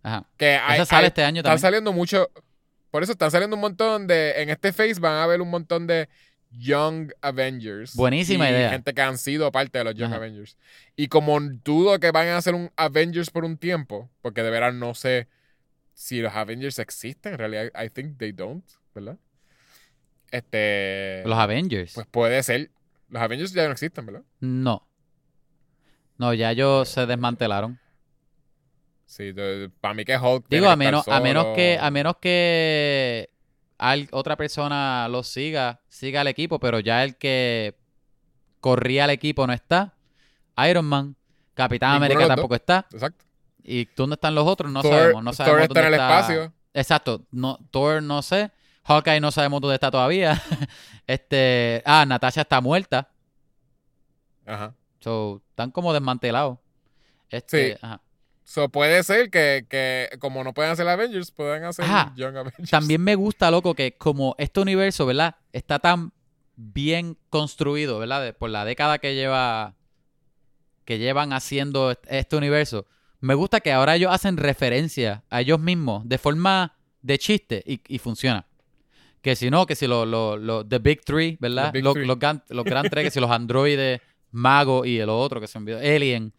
Ajá. 0.02 0.24
que 0.39 0.57
hay, 0.57 0.77
Esa 0.77 0.86
sale 0.86 1.02
hay- 1.02 1.09
este 1.09 1.24
año 1.24 1.40
están 1.40 1.51
también. 1.52 1.61
saliendo 1.61 1.93
mucho 1.93 2.31
por 2.90 3.02
eso 3.02 3.12
están 3.12 3.31
saliendo 3.31 3.55
un 3.57 3.61
montón 3.61 4.07
de 4.07 4.40
en 4.43 4.48
este 4.48 4.73
face 4.73 4.94
van 4.98 5.12
a 5.15 5.24
haber 5.24 5.40
un 5.43 5.51
montón 5.51 5.86
de 5.86 6.09
Young 6.52 7.12
Avengers 7.20 7.94
Buenísima 7.94 8.48
y 8.48 8.52
idea. 8.52 8.70
gente 8.70 8.93
que 8.94 9.01
han 9.02 9.19
sido 9.19 9.52
parte 9.52 9.78
de 9.78 9.85
los 9.85 9.94
Young 9.94 10.09
Ajá. 10.09 10.16
Avengers 10.16 10.57
y 10.97 11.07
como 11.09 11.39
dudo 11.40 12.01
que 12.01 12.11
van 12.11 12.28
a 12.28 12.39
hacer 12.39 12.55
un 12.55 12.70
Avengers 12.77 13.31
por 13.31 13.44
un 13.44 13.57
tiempo 13.59 14.11
porque 14.23 14.43
de 14.43 14.51
veras 14.51 14.74
no 14.74 14.94
sé 14.94 15.28
si 16.02 16.22
los 16.22 16.35
Avengers 16.35 16.78
existen 16.78 17.35
en 17.35 17.39
realidad 17.39 17.70
I 17.78 17.90
think 17.90 18.16
they 18.16 18.32
don't 18.32 18.64
¿verdad? 18.94 19.18
este 20.31 21.22
Los 21.27 21.39
Avengers. 21.39 21.93
pues 21.94 22.06
puede 22.06 22.43
ser 22.43 22.70
los 23.10 23.20
Avengers 23.22 23.52
ya 23.52 23.66
no 23.66 23.72
existen 23.72 24.06
¿verdad? 24.06 24.22
No. 24.40 24.86
No, 26.16 26.32
ya 26.32 26.52
ellos 26.52 26.89
se 26.89 27.05
desmantelaron. 27.05 27.78
sí 29.05 29.35
para 29.82 29.93
mí 29.94 30.05
que 30.06 30.16
Hulk 30.16 30.47
tiene 30.48 30.62
Digo, 30.62 30.72
a 30.72 30.77
menos, 30.77 31.06
a 31.06 31.20
menos 31.20 31.55
que, 31.55 31.78
a 31.78 31.90
menos 31.90 32.16
que 32.18 33.28
al- 33.77 34.09
otra 34.12 34.36
persona 34.36 35.06
lo 35.10 35.22
siga, 35.22 35.81
siga 35.89 36.22
al 36.22 36.28
equipo, 36.28 36.59
pero 36.60 36.81
ya 36.81 37.05
el 37.05 37.16
que 37.16 37.77
corría 38.60 39.05
al 39.05 39.10
equipo 39.10 39.47
no 39.47 39.52
está. 39.52 39.94
Iron 40.68 40.85
Man, 40.86 41.16
Capitán 41.55 41.97
América 41.97 42.20
los 42.20 42.28
tampoco 42.28 42.55
está. 42.55 42.86
Exacto. 42.93 43.24
¿Y 43.73 43.89
dónde 43.97 44.15
están 44.15 44.35
los 44.35 44.47
otros? 44.47 44.71
No 44.73 44.83
Thor, 44.83 44.93
sabemos. 44.93 45.23
No 45.25 45.31
Thor 45.31 45.37
sabemos 45.37 45.63
está 45.63 45.81
en 45.81 45.85
dónde 45.85 45.97
el 45.97 46.03
espacio. 46.03 46.53
Exacto. 46.75 47.27
No, 47.31 47.59
Thor 47.71 48.03
no 48.03 48.23
sé. 48.23 48.51
Hawkeye 48.85 49.21
no 49.21 49.31
sabemos 49.31 49.61
dónde 49.61 49.75
está 49.75 49.91
todavía. 49.91 50.41
este, 51.07 51.83
ah, 51.85 52.05
Natasha 52.07 52.41
está 52.43 52.61
muerta. 52.61 53.09
Ajá. 54.47 54.75
So, 55.01 55.43
están 55.51 55.71
como 55.71 55.93
desmantelados. 55.93 56.59
Este, 57.29 57.73
Sí. 57.75 57.79
ajá. 57.83 58.01
So 58.45 58.69
puede 58.69 59.05
ser 59.05 59.31
que, 59.31 59.65
que 59.69 60.11
como 60.19 60.43
no 60.43 60.53
pueden 60.53 60.73
hacer 60.73 60.89
Avengers, 60.89 61.31
puedan 61.31 61.63
hacer 61.63 61.85
Ajá. 61.85 62.13
Young 62.17 62.37
Avengers. 62.37 62.69
También 62.71 63.01
me 63.01 63.15
gusta, 63.15 63.49
loco, 63.53 63.75
que 63.77 63.97
como 63.97 64.35
este 64.39 64.59
universo, 64.59 65.07
¿verdad? 65.07 65.37
Está 65.53 65.79
tan 65.79 66.13
bien 66.57 67.17
construido, 67.29 68.01
¿verdad? 68.01 68.35
Por 68.37 68.51
la 68.51 68.65
década 68.65 68.99
que 68.99 69.15
lleva 69.15 69.77
que 70.85 70.99
llevan 70.99 71.33
haciendo 71.33 71.93
est- 71.93 72.05
este 72.09 72.35
universo. 72.37 72.87
Me 73.21 73.35
gusta 73.35 73.61
que 73.61 73.73
ahora 73.73 73.97
ellos 73.97 74.13
hacen 74.13 74.37
referencia 74.37 75.23
a 75.31 75.41
ellos 75.43 75.61
mismos 75.61 76.09
de 76.09 76.19
forma 76.19 76.77
de 77.03 77.19
chiste 77.19 77.63
y, 77.67 77.81
y 77.89 77.99
funciona. 77.99 78.47
Que 79.23 79.37
si 79.37 79.51
no, 79.51 79.67
que 79.67 79.77
si 79.77 79.87
los 79.87 80.07
lo, 80.09 80.37
lo- 80.39 80.67
The 80.67 80.79
Big 80.79 81.03
Three, 81.05 81.37
¿verdad? 81.41 81.73
Big 81.73 81.85
Los, 81.85 81.95
Three. 81.95 82.07
los, 82.07 82.19
gran, 82.19 82.43
los 82.49 82.65
gran 82.65 82.89
tres, 82.89 83.05
que 83.05 83.11
si 83.11 83.21
los 83.21 83.31
androides, 83.31 84.01
Mago 84.31 84.85
y 84.87 84.99
el 84.99 85.11
otro 85.11 85.41
que 85.41 85.47
se 85.47 85.59
envió, 85.59 85.77
Alien. 85.79 86.33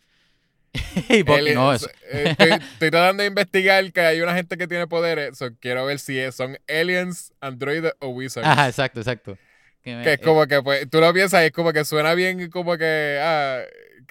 y 1.10 1.30
Aliens, 1.30 1.56
no, 1.56 1.74
eso. 1.74 1.90
eh, 2.12 2.28
estoy, 2.30 2.50
estoy 2.52 2.92
tratando 2.92 3.22
de 3.24 3.28
investigar 3.28 3.92
que 3.92 4.00
hay 4.02 4.22
una 4.22 4.34
gente 4.34 4.58
que 4.58 4.68
tiene 4.68 4.88
poderes. 4.88 5.38
so 5.38 5.50
quiero 5.60 5.86
ver 5.86 6.00
si 6.00 6.18
es- 6.18 6.34
son 6.36 6.58
aliens, 6.68 7.34
androides 7.42 7.94
o 8.00 8.08
wizards. 8.10 8.48
Ajá, 8.48 8.68
exacto, 8.70 9.02
exacto. 9.02 9.38
Que 9.84 9.96
me- 9.98 10.04
Que 10.04 10.14
es 10.14 10.20
eh, 10.20 10.24
como 10.24 10.48
que, 10.48 10.62
pues, 10.64 10.90
tú 10.90 11.00
lo 11.02 11.14
piensas 11.14 11.44
y 11.44 11.48
es 11.48 11.52
como 11.52 11.74
que 11.74 11.84
suena 11.86 12.14
bien, 12.16 12.50
como 12.50 12.78
que, 12.78 13.20
ah, 13.22 13.62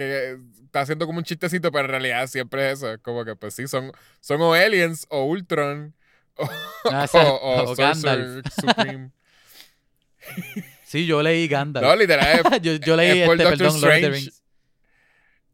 que 0.06 0.38
está 0.64 0.80
haciendo 0.80 1.06
como 1.06 1.18
un 1.18 1.24
chistecito, 1.24 1.70
pero 1.70 1.84
en 1.84 1.90
realidad 1.90 2.26
siempre 2.26 2.66
es 2.70 2.78
eso. 2.78 2.92
Es 2.92 2.98
como 3.00 3.24
que, 3.24 3.36
pues 3.36 3.54
sí, 3.54 3.66
son, 3.68 3.92
son 4.20 4.40
o 4.40 4.54
aliens 4.54 5.06
o 5.10 5.24
Ultron 5.24 5.94
o, 6.36 6.48
Ah, 6.90 7.06
o, 7.12 7.74
Supreme. 7.76 9.10
Sí, 10.84 11.06
yo 11.06 11.22
leí 11.22 11.46
Gandalf. 11.48 11.86
No, 11.86 11.94
literal, 11.96 12.40
es, 12.52 12.60
yo, 12.62 12.74
yo 12.74 12.96
leí 12.96 13.20
es 13.20 13.26
por 13.26 13.36
este, 13.36 13.44
Doctor 13.50 13.58
perdón, 13.58 13.80
Lord 13.80 13.90
of 13.90 14.00
the 14.00 14.06
Strange. 14.06 14.20
Rings. 14.20 14.42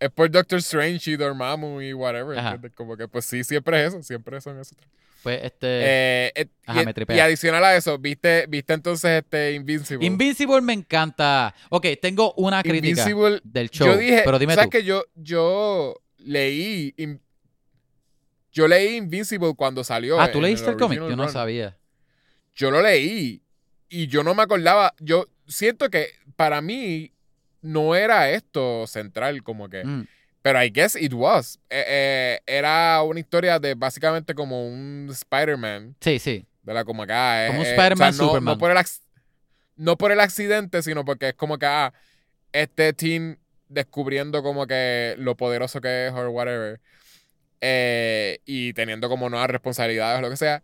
es 0.00 0.10
por 0.10 0.30
Doctor 0.30 0.58
Strange 0.58 1.10
y 1.10 1.16
Dormammu 1.16 1.80
y 1.82 1.92
whatever. 1.92 2.72
Como 2.74 2.96
que, 2.96 3.08
pues 3.08 3.24
sí, 3.24 3.42
siempre 3.44 3.84
es 3.84 3.94
eso, 3.94 4.02
siempre 4.02 4.40
son 4.40 4.58
esos. 4.60 4.78
Pues 5.22 5.40
este. 5.42 5.66
Eh, 5.66 6.32
eh, 6.36 6.46
Ajá, 6.66 6.82
y, 6.82 6.84
me 6.86 6.94
tripea. 6.94 7.16
y 7.16 7.20
adicional 7.20 7.64
a 7.64 7.76
eso, 7.76 7.98
¿viste, 7.98 8.46
viste 8.48 8.72
entonces 8.74 9.22
este 9.24 9.52
Invincible? 9.54 10.06
Invincible 10.06 10.60
me 10.60 10.72
encanta. 10.72 11.54
Ok, 11.70 11.86
tengo 12.00 12.32
una 12.34 12.62
crítica 12.62 12.88
Invincible 13.02 13.40
del 13.42 13.70
show. 13.70 13.88
yo 13.88 13.96
dije, 13.96 14.22
pero 14.24 14.38
dime 14.38 14.54
¿sabes 14.54 14.70
tú. 14.70 14.78
que 14.78 14.84
yo, 14.84 15.04
yo 15.14 16.00
leí, 16.18 16.94
In- 16.96 17.20
yo 18.52 18.68
leí 18.68 18.96
Invincible 18.96 19.54
cuando 19.56 19.84
salió. 19.84 20.20
ah, 20.20 20.30
¿tú 20.30 20.40
leíste 20.40 20.70
el 20.70 20.76
cómic? 20.76 20.98
Yo 20.98 21.16
no 21.16 21.24
run. 21.24 21.32
sabía. 21.32 21.76
Yo 22.54 22.70
lo 22.70 22.80
leí 22.82 23.42
y 23.88 24.06
yo 24.06 24.22
no 24.22 24.34
me 24.34 24.42
acordaba. 24.42 24.94
Yo 24.98 25.26
siento 25.46 25.90
que 25.90 26.08
para 26.36 26.60
mí 26.62 27.12
no 27.60 27.94
era 27.94 28.30
esto 28.30 28.86
central, 28.86 29.42
como 29.42 29.68
que. 29.68 29.84
Mm, 29.84 30.06
Pero 30.46 30.62
I 30.62 30.70
guess 30.72 30.94
it 30.94 31.12
was. 31.12 31.58
Eh, 31.68 31.84
eh, 31.88 32.40
era 32.46 33.02
una 33.02 33.18
historia 33.18 33.58
de 33.58 33.74
básicamente 33.74 34.32
como 34.32 34.64
un 34.64 35.08
Spider-Man. 35.10 35.96
Sí, 36.00 36.20
sí. 36.20 36.46
De 36.62 36.72
la 36.72 36.84
como 36.84 37.02
acá. 37.02 37.46
eh, 37.46 37.48
Como 37.48 37.60
un 37.62 37.66
eh, 37.66 37.70
Spider-Man, 37.70 38.10
o 38.10 38.12
sea, 38.12 38.22
no, 38.22 38.28
Superman. 38.28 38.54
No 38.54 38.58
por, 38.58 38.70
el, 38.70 38.76
no 39.74 39.98
por 39.98 40.12
el 40.12 40.20
accidente, 40.20 40.82
sino 40.84 41.04
porque 41.04 41.30
es 41.30 41.34
como 41.34 41.58
que 41.58 41.66
ah, 41.66 41.92
este 42.52 42.92
team 42.92 43.38
descubriendo 43.68 44.40
como 44.44 44.68
que 44.68 45.16
lo 45.18 45.36
poderoso 45.36 45.80
que 45.80 46.06
es 46.06 46.12
o 46.12 46.30
whatever. 46.30 46.80
eh, 47.60 48.38
y 48.44 48.72
teniendo 48.74 49.08
como 49.08 49.28
nuevas 49.28 49.50
responsabilidades 49.50 50.20
o 50.20 50.22
lo 50.22 50.30
que 50.30 50.36
sea. 50.36 50.62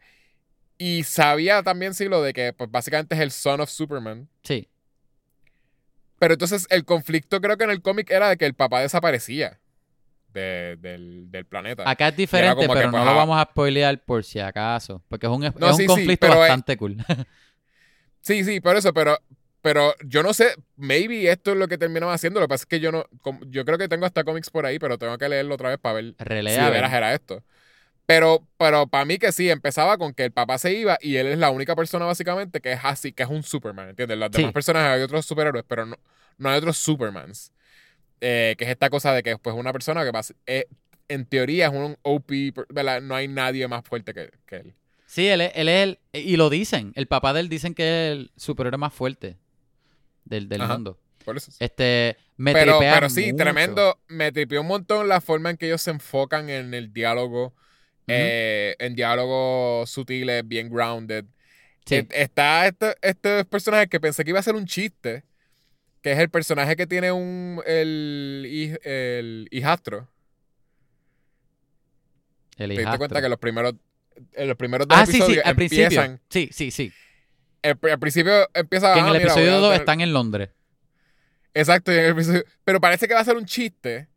Y 0.78 1.02
sabía 1.02 1.64
también, 1.64 1.92
sí, 1.94 2.04
lo 2.04 2.22
de 2.22 2.32
que 2.32 2.52
pues, 2.52 2.70
básicamente 2.70 3.16
es 3.16 3.20
el 3.20 3.32
son 3.32 3.60
of 3.60 3.68
Superman. 3.68 4.28
Sí. 4.44 4.68
Pero 6.20 6.34
entonces 6.34 6.68
el 6.70 6.84
conflicto 6.84 7.40
creo 7.40 7.56
que 7.56 7.64
en 7.64 7.70
el 7.70 7.82
cómic 7.82 8.12
era 8.12 8.28
de 8.28 8.36
que 8.36 8.46
el 8.46 8.54
papá 8.54 8.80
desaparecía 8.80 9.58
de- 10.32 10.76
del, 10.80 11.30
del 11.30 11.44
planeta. 11.46 11.88
Acá 11.88 12.08
es 12.08 12.16
diferente, 12.16 12.62
que, 12.62 12.68
pero 12.68 12.90
pues, 12.90 12.92
no 12.92 13.04
lo 13.04 13.10
ah. 13.10 13.14
vamos 13.14 13.38
a 13.40 13.44
spoilear 13.50 14.02
por 14.04 14.24
si 14.24 14.40
acaso. 14.40 15.02
Porque 15.08 15.26
es 15.26 15.32
un, 15.32 15.44
es 15.44 15.54
No, 15.56 15.68
un 15.68 15.74
sí, 15.74 15.82
sí, 15.82 15.86
conflicto 15.86 16.28
bastante 16.28 16.76
cool. 16.76 16.96
Sí, 18.20 18.44
sí, 18.44 18.60
por 18.60 18.76
eso, 18.76 18.94
pero, 18.94 19.18
pero 19.62 19.94
yo 20.04 20.22
no 20.22 20.32
sé, 20.32 20.54
maybe 20.76 21.28
esto 21.30 21.52
es 21.52 21.56
lo 21.56 21.66
que 21.66 21.76
terminaron 21.78 22.14
haciendo. 22.14 22.38
Lo 22.40 22.46
que 22.46 22.50
pasa 22.50 22.62
es 22.62 22.66
que 22.66 22.78
yo 22.80 22.92
no, 22.92 23.04
yo 23.48 23.64
creo 23.64 23.78
que 23.78 23.88
tengo 23.88 24.06
hasta 24.06 24.22
cómics 24.24 24.48
por 24.50 24.64
ahí, 24.64 24.78
pero 24.78 24.96
tengo 24.98 25.18
que 25.18 25.28
leerlo 25.28 25.54
otra 25.56 25.70
vez 25.70 25.78
para 25.78 25.94
ver 25.96 26.04
si 26.16 26.24
Relea. 26.24 26.54
de 26.54 26.60
a 26.66 26.70
veras 26.70 26.90
ver. 26.92 26.98
era 26.98 27.14
esto. 27.14 27.42
Pero, 28.06 28.46
pero 28.58 28.86
para 28.86 29.04
mí 29.04 29.18
que 29.18 29.32
sí, 29.32 29.50
empezaba 29.50 29.96
con 29.98 30.12
que 30.14 30.24
el 30.24 30.32
papá 30.32 30.58
se 30.58 30.72
iba 30.72 30.98
y 31.00 31.16
él 31.16 31.28
es 31.28 31.38
la 31.38 31.50
única 31.50 31.74
persona 31.74 32.04
básicamente 32.04 32.60
que 32.60 32.72
es 32.72 32.80
así, 32.84 33.12
que 33.12 33.22
es 33.24 33.28
un 33.28 33.42
Superman, 33.42 33.88
¿entiendes? 33.90 34.18
Las 34.18 34.30
Sí. 34.32 34.38
demás 34.38 34.52
personas 34.52 34.84
hay 34.84 35.02
otros 35.02 35.24
superhéroes, 35.26 35.64
pero 35.66 35.86
no, 35.86 35.96
no 36.38 36.48
hay 36.50 36.58
otros 36.58 36.76
Supermans. 36.78 37.52
Eh, 38.24 38.54
que 38.56 38.64
es 38.64 38.70
esta 38.70 38.88
cosa 38.88 39.12
de 39.12 39.24
que 39.24 39.36
pues 39.36 39.56
una 39.56 39.72
persona 39.72 40.04
que 40.04 40.12
bas- 40.12 40.34
eh, 40.46 40.66
en 41.08 41.26
teoría 41.26 41.66
es 41.66 41.72
un 41.72 41.96
OP, 42.02 42.54
¿verdad? 42.68 43.02
No 43.02 43.16
hay 43.16 43.26
nadie 43.26 43.66
más 43.66 43.84
fuerte 43.84 44.14
que, 44.14 44.30
que 44.46 44.56
él. 44.56 44.74
Sí, 45.06 45.26
él 45.26 45.40
es, 45.40 45.50
él 45.56 45.68
es 45.68 45.82
el. 45.82 45.98
Y 46.12 46.36
lo 46.36 46.48
dicen. 46.48 46.92
El 46.94 47.08
papá 47.08 47.32
de 47.32 47.40
él 47.40 47.48
dicen 47.48 47.74
que 47.74 47.82
es 47.82 48.12
el 48.12 48.30
superhéroe 48.36 48.78
más 48.78 48.94
fuerte 48.94 49.36
del, 50.24 50.48
del 50.48 50.60
Ajá. 50.62 50.74
mundo. 50.74 50.98
Por 51.24 51.36
eso. 51.36 51.50
Este. 51.58 52.16
Me 52.36 52.52
pero, 52.52 52.78
sí, 53.10 53.24
mucho. 53.32 53.36
tremendo. 53.44 53.98
Me 54.08 54.30
tripió 54.32 54.60
un 54.60 54.68
montón 54.68 55.08
la 55.08 55.20
forma 55.20 55.50
en 55.50 55.56
que 55.56 55.66
ellos 55.66 55.82
se 55.82 55.90
enfocan 55.90 56.48
en 56.48 56.72
el 56.74 56.92
diálogo. 56.92 57.46
Ujú. 58.04 58.06
eh, 58.18 58.74
en 58.80 58.94
diálogos 58.96 59.88
sutiles, 59.90 60.46
bien 60.46 60.68
grounded. 60.70 61.24
Sí. 61.86 61.96
Eh, 61.96 62.06
Está 62.10 62.66
este, 62.66 62.94
este 63.02 63.44
personaje 63.44 63.86
que 63.88 64.00
pensé 64.00 64.24
que 64.24 64.30
iba 64.30 64.38
a 64.40 64.42
ser 64.42 64.54
un 64.56 64.66
chiste. 64.66 65.24
Que 66.02 66.12
es 66.12 66.18
el 66.18 66.28
personaje 66.30 66.74
que 66.76 66.86
tiene 66.86 67.12
un. 67.12 67.62
El, 67.64 68.46
el 68.84 69.48
hijastro. 69.50 70.08
el 72.56 72.56
Te 72.56 72.64
diste 72.68 72.82
hijastro. 72.82 72.98
cuenta 72.98 73.22
que 73.22 73.28
los 73.28 73.38
primeros. 73.38 73.74
En 74.34 74.48
los 74.48 74.56
primeros 74.56 74.86
dos 74.86 74.98
Ah, 74.98 75.06
sí, 75.06 75.12
sí, 75.12 75.18
episodios 75.18 75.46
al 75.46 75.56
principio. 75.56 75.84
empiezan. 75.84 76.20
Sí, 76.28 76.50
sí, 76.52 76.70
sí. 76.70 76.92
el- 77.62 77.78
al 77.90 77.98
principio 77.98 78.32
empieza 78.52 78.92
Que 78.92 78.98
en 79.00 79.04
ah, 79.06 79.08
el 79.08 79.12
mira, 79.14 79.24
episodio 79.24 79.52
a 79.52 79.56
2 79.58 79.68
tener- 79.70 79.80
están 79.80 80.00
en 80.02 80.12
Londres. 80.12 80.50
Exacto, 81.54 81.92
en 81.92 81.98
el 82.00 82.10
episodio- 82.10 82.44
pero 82.64 82.80
parece 82.80 83.06
que 83.08 83.14
va 83.14 83.20
a 83.20 83.24
ser 83.24 83.36
un 83.36 83.46
chiste. 83.46 84.08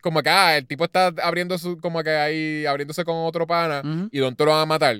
Como 0.00 0.22
que 0.22 0.30
ah, 0.30 0.56
el 0.56 0.66
tipo 0.66 0.84
está 0.84 1.12
abriendo 1.22 1.56
su, 1.58 1.78
como 1.78 2.02
que 2.02 2.10
ahí, 2.10 2.66
abriéndose 2.66 3.04
con 3.04 3.14
otro 3.26 3.46
pana 3.46 3.82
Ujú. 3.84 4.08
y 4.10 4.18
Don 4.18 4.34
te 4.34 4.44
lo 4.44 4.50
van 4.50 4.60
a 4.62 4.66
matar. 4.66 4.96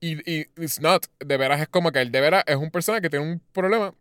Y, 0.00 0.30
y 0.32 0.46
it's 0.56 0.80
not. 0.80 1.04
De 1.18 1.36
veras 1.36 1.60
es 1.60 1.68
como 1.68 1.92
que 1.92 2.00
él 2.00 2.10
de 2.12 2.20
veras 2.20 2.44
es 2.46 2.56
un 2.56 2.70
persona 2.70 3.00
que 3.00 3.10
tiene 3.10 3.26
un 3.30 3.40
problema 3.52 3.92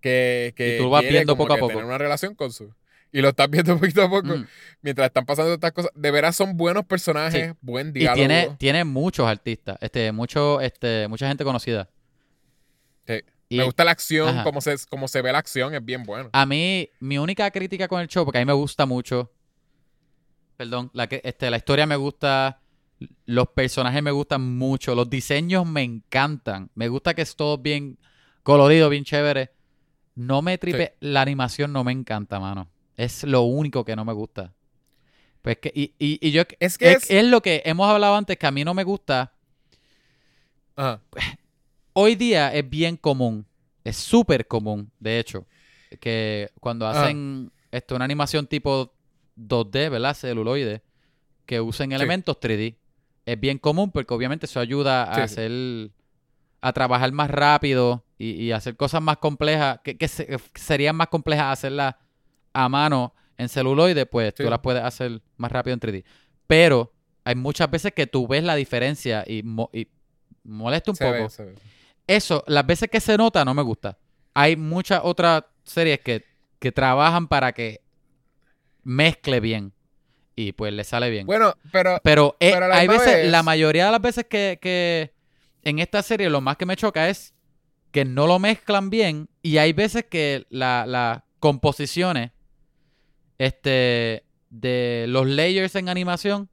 que, 0.00 0.52
que 0.56 0.76
Y 0.76 0.78
tú 0.78 0.90
vas 0.90 1.02
viendo 1.02 1.36
poco 1.36 1.52
a 1.52 1.56
poco. 1.56 1.68
tener 1.72 1.84
una 1.84 1.98
relación 1.98 2.34
con 2.34 2.52
su. 2.52 2.72
Y 3.10 3.20
lo 3.22 3.30
estás 3.30 3.48
viendo 3.48 3.76
poquito 3.80 4.02
a 4.02 4.10
poco 4.10 4.36
Mm. 4.36 4.46
mientras 4.82 5.06
están 5.06 5.24
pasando 5.24 5.54
estas 5.54 5.72
cosas. 5.72 5.90
De 5.94 6.10
veras 6.10 6.36
son 6.36 6.56
buenos 6.56 6.84
personajes, 6.84 7.54
buen 7.60 7.88
Y 7.88 8.00
diálogo. 8.00 8.16
tiene, 8.16 8.56
tiene 8.58 8.84
muchos 8.84 9.26
artistas. 9.26 9.78
Este, 9.80 10.12
mucho, 10.12 10.60
este, 10.60 11.08
mucha 11.08 11.26
gente 11.28 11.42
conocida. 11.44 11.88
Sí. 13.06 13.20
Y 13.50 13.56
Me 13.56 13.64
gusta 13.64 13.82
la 13.84 13.92
acción, 13.92 14.42
como 14.44 14.60
se, 14.60 14.76
como 14.90 15.08
se 15.08 15.22
ve 15.22 15.32
la 15.32 15.38
acción, 15.38 15.74
es 15.74 15.82
bien 15.82 16.02
bueno. 16.04 16.28
a 16.34 16.44
mí, 16.44 16.90
mi 17.00 17.16
única 17.16 17.50
crítica 17.50 17.88
con 17.88 18.02
el 18.02 18.06
show, 18.08 18.26
porque 18.26 18.36
a 18.38 18.42
mí 18.42 18.44
me 18.44 18.52
gusta 18.52 18.84
mucho. 18.84 19.32
Perdón, 20.58 20.90
la, 20.92 21.06
que, 21.06 21.20
este, 21.24 21.50
la 21.50 21.56
historia 21.56 21.86
me 21.86 21.96
gusta. 21.96 22.60
Los 23.26 23.48
personajes 23.50 24.02
me 24.02 24.10
gustan 24.10 24.42
mucho. 24.58 24.94
Los 24.94 25.08
diseños 25.08 25.64
me 25.64 25.82
encantan. 25.82 26.68
Me 26.74 26.88
gusta 26.88 27.14
que 27.14 27.22
es 27.22 27.36
todo 27.36 27.56
bien 27.56 27.96
colorido, 28.42 28.88
bien 28.90 29.04
chévere. 29.04 29.50
No 30.18 30.42
me 30.42 30.58
tripe. 30.58 30.94
La 31.00 31.22
animación 31.22 31.72
no 31.72 31.84
me 31.84 31.92
encanta, 31.92 32.40
mano. 32.40 32.68
Es 32.96 33.22
lo 33.24 33.42
único 33.42 33.84
que 33.84 33.94
no 33.94 34.04
me 34.04 34.12
gusta. 34.12 34.52
Pues 35.42 35.58
que, 35.58 35.70
y, 35.74 35.94
y, 35.98 36.18
y 36.20 36.32
yo 36.32 36.42
Es 36.58 36.76
que 36.76 36.90
es, 36.92 37.04
es- 37.04 37.10
es 37.10 37.24
lo 37.24 37.40
que 37.40 37.62
hemos 37.64 37.88
hablado 37.88 38.16
antes 38.16 38.36
que 38.36 38.46
a 38.46 38.50
mí 38.50 38.64
no 38.64 38.74
me 38.74 38.82
gusta. 38.82 39.32
Ajá. 40.76 41.00
Hoy 41.92 42.14
día 42.16 42.52
es 42.54 42.68
bien 42.68 42.96
común. 42.96 43.46
Es 43.84 43.96
súper 43.96 44.46
común, 44.46 44.90
de 44.98 45.18
hecho. 45.18 45.46
Que 46.00 46.50
cuando 46.60 46.86
Ajá. 46.86 47.04
hacen 47.04 47.50
esto, 47.70 47.94
una 47.96 48.04
animación 48.04 48.46
tipo 48.46 48.92
2D, 49.36 49.90
¿verdad? 49.90 50.14
Celuloide. 50.14 50.82
Que 51.46 51.60
usen 51.60 51.90
Sí. 51.90 51.94
elementos 51.96 52.38
3D. 52.40 52.76
Es 53.24 53.38
bien 53.40 53.58
común 53.58 53.90
porque 53.90 54.12
obviamente 54.14 54.46
eso 54.46 54.58
ayuda 54.60 55.04
a 55.04 55.14
sí. 55.14 55.20
hacer. 55.20 55.90
a 56.60 56.72
trabajar 56.72 57.12
más 57.12 57.30
rápido 57.30 58.02
y, 58.18 58.30
y 58.32 58.52
hacer 58.52 58.76
cosas 58.76 59.00
más 59.00 59.18
complejas. 59.18 59.80
Que, 59.84 59.96
que 59.96 60.08
se- 60.08 60.26
que 60.26 60.38
serían 60.60 60.96
más 60.96 61.08
complejas 61.08 61.52
hacerlas 61.52 61.94
a 62.52 62.68
mano 62.68 63.14
en 63.36 63.48
celuloide, 63.48 64.04
pues 64.06 64.34
Sí. 64.36 64.42
tú 64.44 64.50
las 64.50 64.58
puedes 64.58 64.82
hacer 64.82 65.22
más 65.36 65.52
rápido 65.52 65.74
en 65.74 65.80
3D. 65.80 66.04
Pero 66.46 66.92
hay 67.24 67.34
muchas 67.36 67.70
veces 67.70 67.92
que 67.94 68.06
tú 68.06 68.26
ves 68.26 68.42
la 68.42 68.54
diferencia 68.56 69.22
y, 69.26 69.42
mo- 69.42 69.70
y 69.72 69.88
molesta 70.44 70.90
un 70.90 70.96
Se 70.96 71.04
poco. 71.04 71.14
ve, 71.22 71.30
se 71.30 71.44
ve. 71.44 71.54
Eso, 72.06 72.42
las 72.46 72.66
veces 72.66 72.88
que 72.90 73.00
se 73.00 73.16
nota, 73.16 73.44
no 73.44 73.52
me 73.54 73.62
gusta. 73.62 73.98
Hay 74.34 74.56
muchas 74.56 75.00
otras 75.04 75.44
series 75.62 76.00
que, 76.00 76.24
que 76.58 76.72
trabajan 76.72 77.28
para 77.28 77.52
que 77.52 77.82
mezcle 78.82 79.40
bien. 79.40 79.72
Y 80.34 80.52
pues 80.52 80.72
le 80.72 80.84
sale 80.84 81.10
bien. 81.10 81.26
Bueno, 81.26 81.54
pero 81.72 81.98
Pero, 82.02 82.36
eh, 82.40 82.52
pero 82.54 82.72
hay 82.72 82.86
veces, 82.86 83.06
vez- 83.06 83.30
la 83.30 83.42
mayoría 83.42 83.86
de 83.86 83.92
las 83.92 84.00
veces 84.00 84.26
que, 84.26 84.58
que 84.62 85.12
en 85.62 85.80
esta 85.80 86.00
serie 86.02 86.30
lo 86.30 86.40
más 86.40 86.56
que 86.56 86.64
me 86.66 86.76
choca 86.76 87.08
es 87.08 87.34
que 87.98 88.04
no 88.04 88.28
lo 88.28 88.38
mezclan 88.38 88.90
bien 88.90 89.28
y 89.42 89.58
hay 89.58 89.72
veces 89.72 90.04
que 90.08 90.46
la- 90.50 90.86
las 90.86 91.22
composiciones 91.40 92.30
este, 93.38 94.24
de 94.50 95.06
los 95.08 95.26
layers 95.26 95.74
en 95.74 95.88
animación 95.88 96.48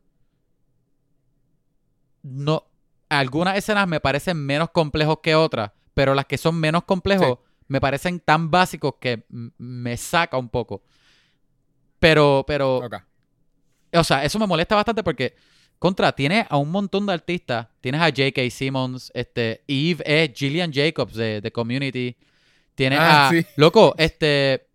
no 2.24 2.66
algunas 3.10 3.56
escenas 3.58 3.88
me 3.88 4.00
parecen 4.00 4.38
menos 4.38 4.72
complejos 4.72 5.20
que 5.22 5.36
otras, 5.36 5.72
pero 5.94 6.16
las 6.16 6.26
que 6.26 6.40
son 6.40 6.56
menos 6.60 6.84
complejos 6.84 7.38
me 7.68 7.80
parecen 7.80 8.20
tan 8.20 8.50
básicos 8.50 8.96
que 9.00 9.24
me 9.30 9.96
saca 9.98 10.38
un 10.38 10.50
poco. 10.50 10.82
Pero, 12.00 12.44
pero, 12.48 12.80
o 13.94 14.04
sea, 14.04 14.24
eso 14.26 14.40
me 14.40 14.48
molesta 14.48 14.74
bastante 14.76 15.04
porque 15.04 15.36
contra 15.80 16.12
tienes 16.14 16.46
a 16.50 16.58
un 16.58 16.72
montón 16.72 17.06
de 17.06 17.14
artistas. 17.14 17.68
Tienes 17.82 18.02
a 18.02 18.06
J.K. 18.06 18.50
Simmons, 18.50 19.12
este, 19.14 19.64
Eve 19.68 20.04
es 20.06 20.32
Gillian 20.38 20.72
Jacobs 20.74 21.14
de, 21.16 21.42
de 21.42 21.52
Community. 21.52 22.16
Tienes 22.76 23.00
Ah, 23.02 23.28
a, 23.28 23.32
sí. 23.32 23.46
loco, 23.56 23.94
este, 23.98 24.68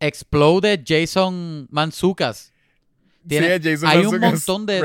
Exploded 0.00 0.80
Jason 0.86 1.68
Manzucas. 1.70 2.52
Tiene- 3.26 3.58
Sí, 3.58 3.70
Jason 3.70 3.88
hay 3.88 4.04
un 4.04 4.18
montón 4.18 4.66
de, 4.66 4.82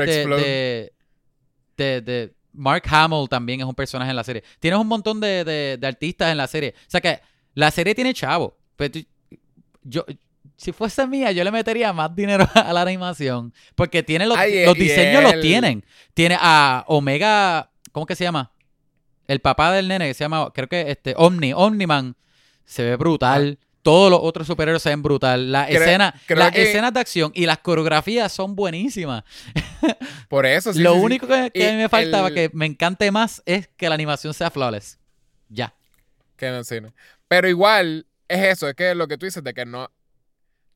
de, 1.76 2.00
de, 2.00 2.34
Mark 2.52 2.82
Hamill 2.88 3.28
también 3.28 3.60
es 3.60 3.66
un 3.66 3.74
personaje 3.74 4.10
en 4.10 4.16
la 4.16 4.24
serie. 4.24 4.42
Tienes 4.60 4.80
un 4.80 4.86
montón 4.86 5.20
de, 5.20 5.78
artistas 5.82 6.30
en 6.30 6.36
la 6.36 6.46
serie. 6.46 6.74
O 6.76 6.90
sea 6.90 7.00
que 7.00 7.20
la 7.54 7.70
serie 7.70 7.94
tiene 7.94 8.14
chavo. 8.14 8.56
Pero 8.76 8.92
tú- 8.92 9.06
yo, 9.82 10.04
si 10.58 10.72
fuese 10.72 11.06
mía, 11.06 11.30
yo 11.32 11.44
le 11.44 11.50
metería 11.52 11.92
más 11.92 12.14
dinero 12.14 12.46
a 12.54 12.72
la 12.72 12.82
animación. 12.82 13.54
Porque 13.76 14.02
tiene 14.02 14.26
los, 14.26 14.36
Ay, 14.36 14.66
los 14.66 14.76
y 14.76 14.80
diseños 14.80 15.22
los 15.22 15.40
tienen. 15.40 15.84
Tiene 16.14 16.36
a 16.38 16.84
Omega. 16.88 17.70
¿Cómo 17.92 18.04
que 18.06 18.16
se 18.16 18.24
llama? 18.24 18.52
El 19.28 19.40
papá 19.40 19.72
del 19.72 19.86
nene 19.88 20.08
que 20.08 20.14
se 20.14 20.24
llama, 20.24 20.50
creo 20.52 20.68
que 20.68 20.90
este, 20.90 21.14
Omni, 21.16 21.52
Omniman. 21.54 22.16
Se 22.64 22.82
ve 22.82 22.96
brutal. 22.96 23.58
Todos 23.82 24.10
los 24.10 24.20
otros 24.22 24.46
superhéroes 24.46 24.82
se 24.82 24.88
ven 24.90 25.02
brutal. 25.02 25.52
La 25.52 25.66
Creo- 25.66 25.80
escena, 25.80 26.14
creo 26.26 26.38
las 26.40 26.52
que- 26.52 26.62
escenas 26.62 26.92
de 26.92 27.00
acción 27.00 27.30
y 27.34 27.46
las 27.46 27.58
coreografías 27.58 28.30
son 28.32 28.54
buenísimas. 28.56 29.22
Por 30.28 30.44
eso, 30.44 30.72
sí, 30.74 30.80
Lo 30.80 30.92
sí, 30.94 30.98
sí. 30.98 31.04
único 31.06 31.26
que, 31.26 31.34
a 31.34 31.70
mí 31.70 31.76
me 31.76 31.88
faltaba 31.88 32.28
el- 32.28 32.34
que 32.34 32.50
me 32.52 32.66
encante 32.66 33.10
más 33.10 33.42
es 33.46 33.68
que 33.76 33.88
la 33.88 33.94
animación 33.94 34.34
sea 34.34 34.50
flawless. 34.50 34.98
Ya. 35.48 35.74
Que 36.36 36.50
no, 36.50 36.64
sí, 36.64 36.80
no. 36.80 36.92
Pero 37.28 37.48
igual, 37.48 38.06
es 38.28 38.42
eso, 38.44 38.68
es 38.68 38.74
que 38.74 38.94
lo 38.94 39.08
que 39.08 39.16
tú 39.16 39.26
dices 39.26 39.42
de 39.42 39.54
que 39.54 39.64
no, 39.64 39.90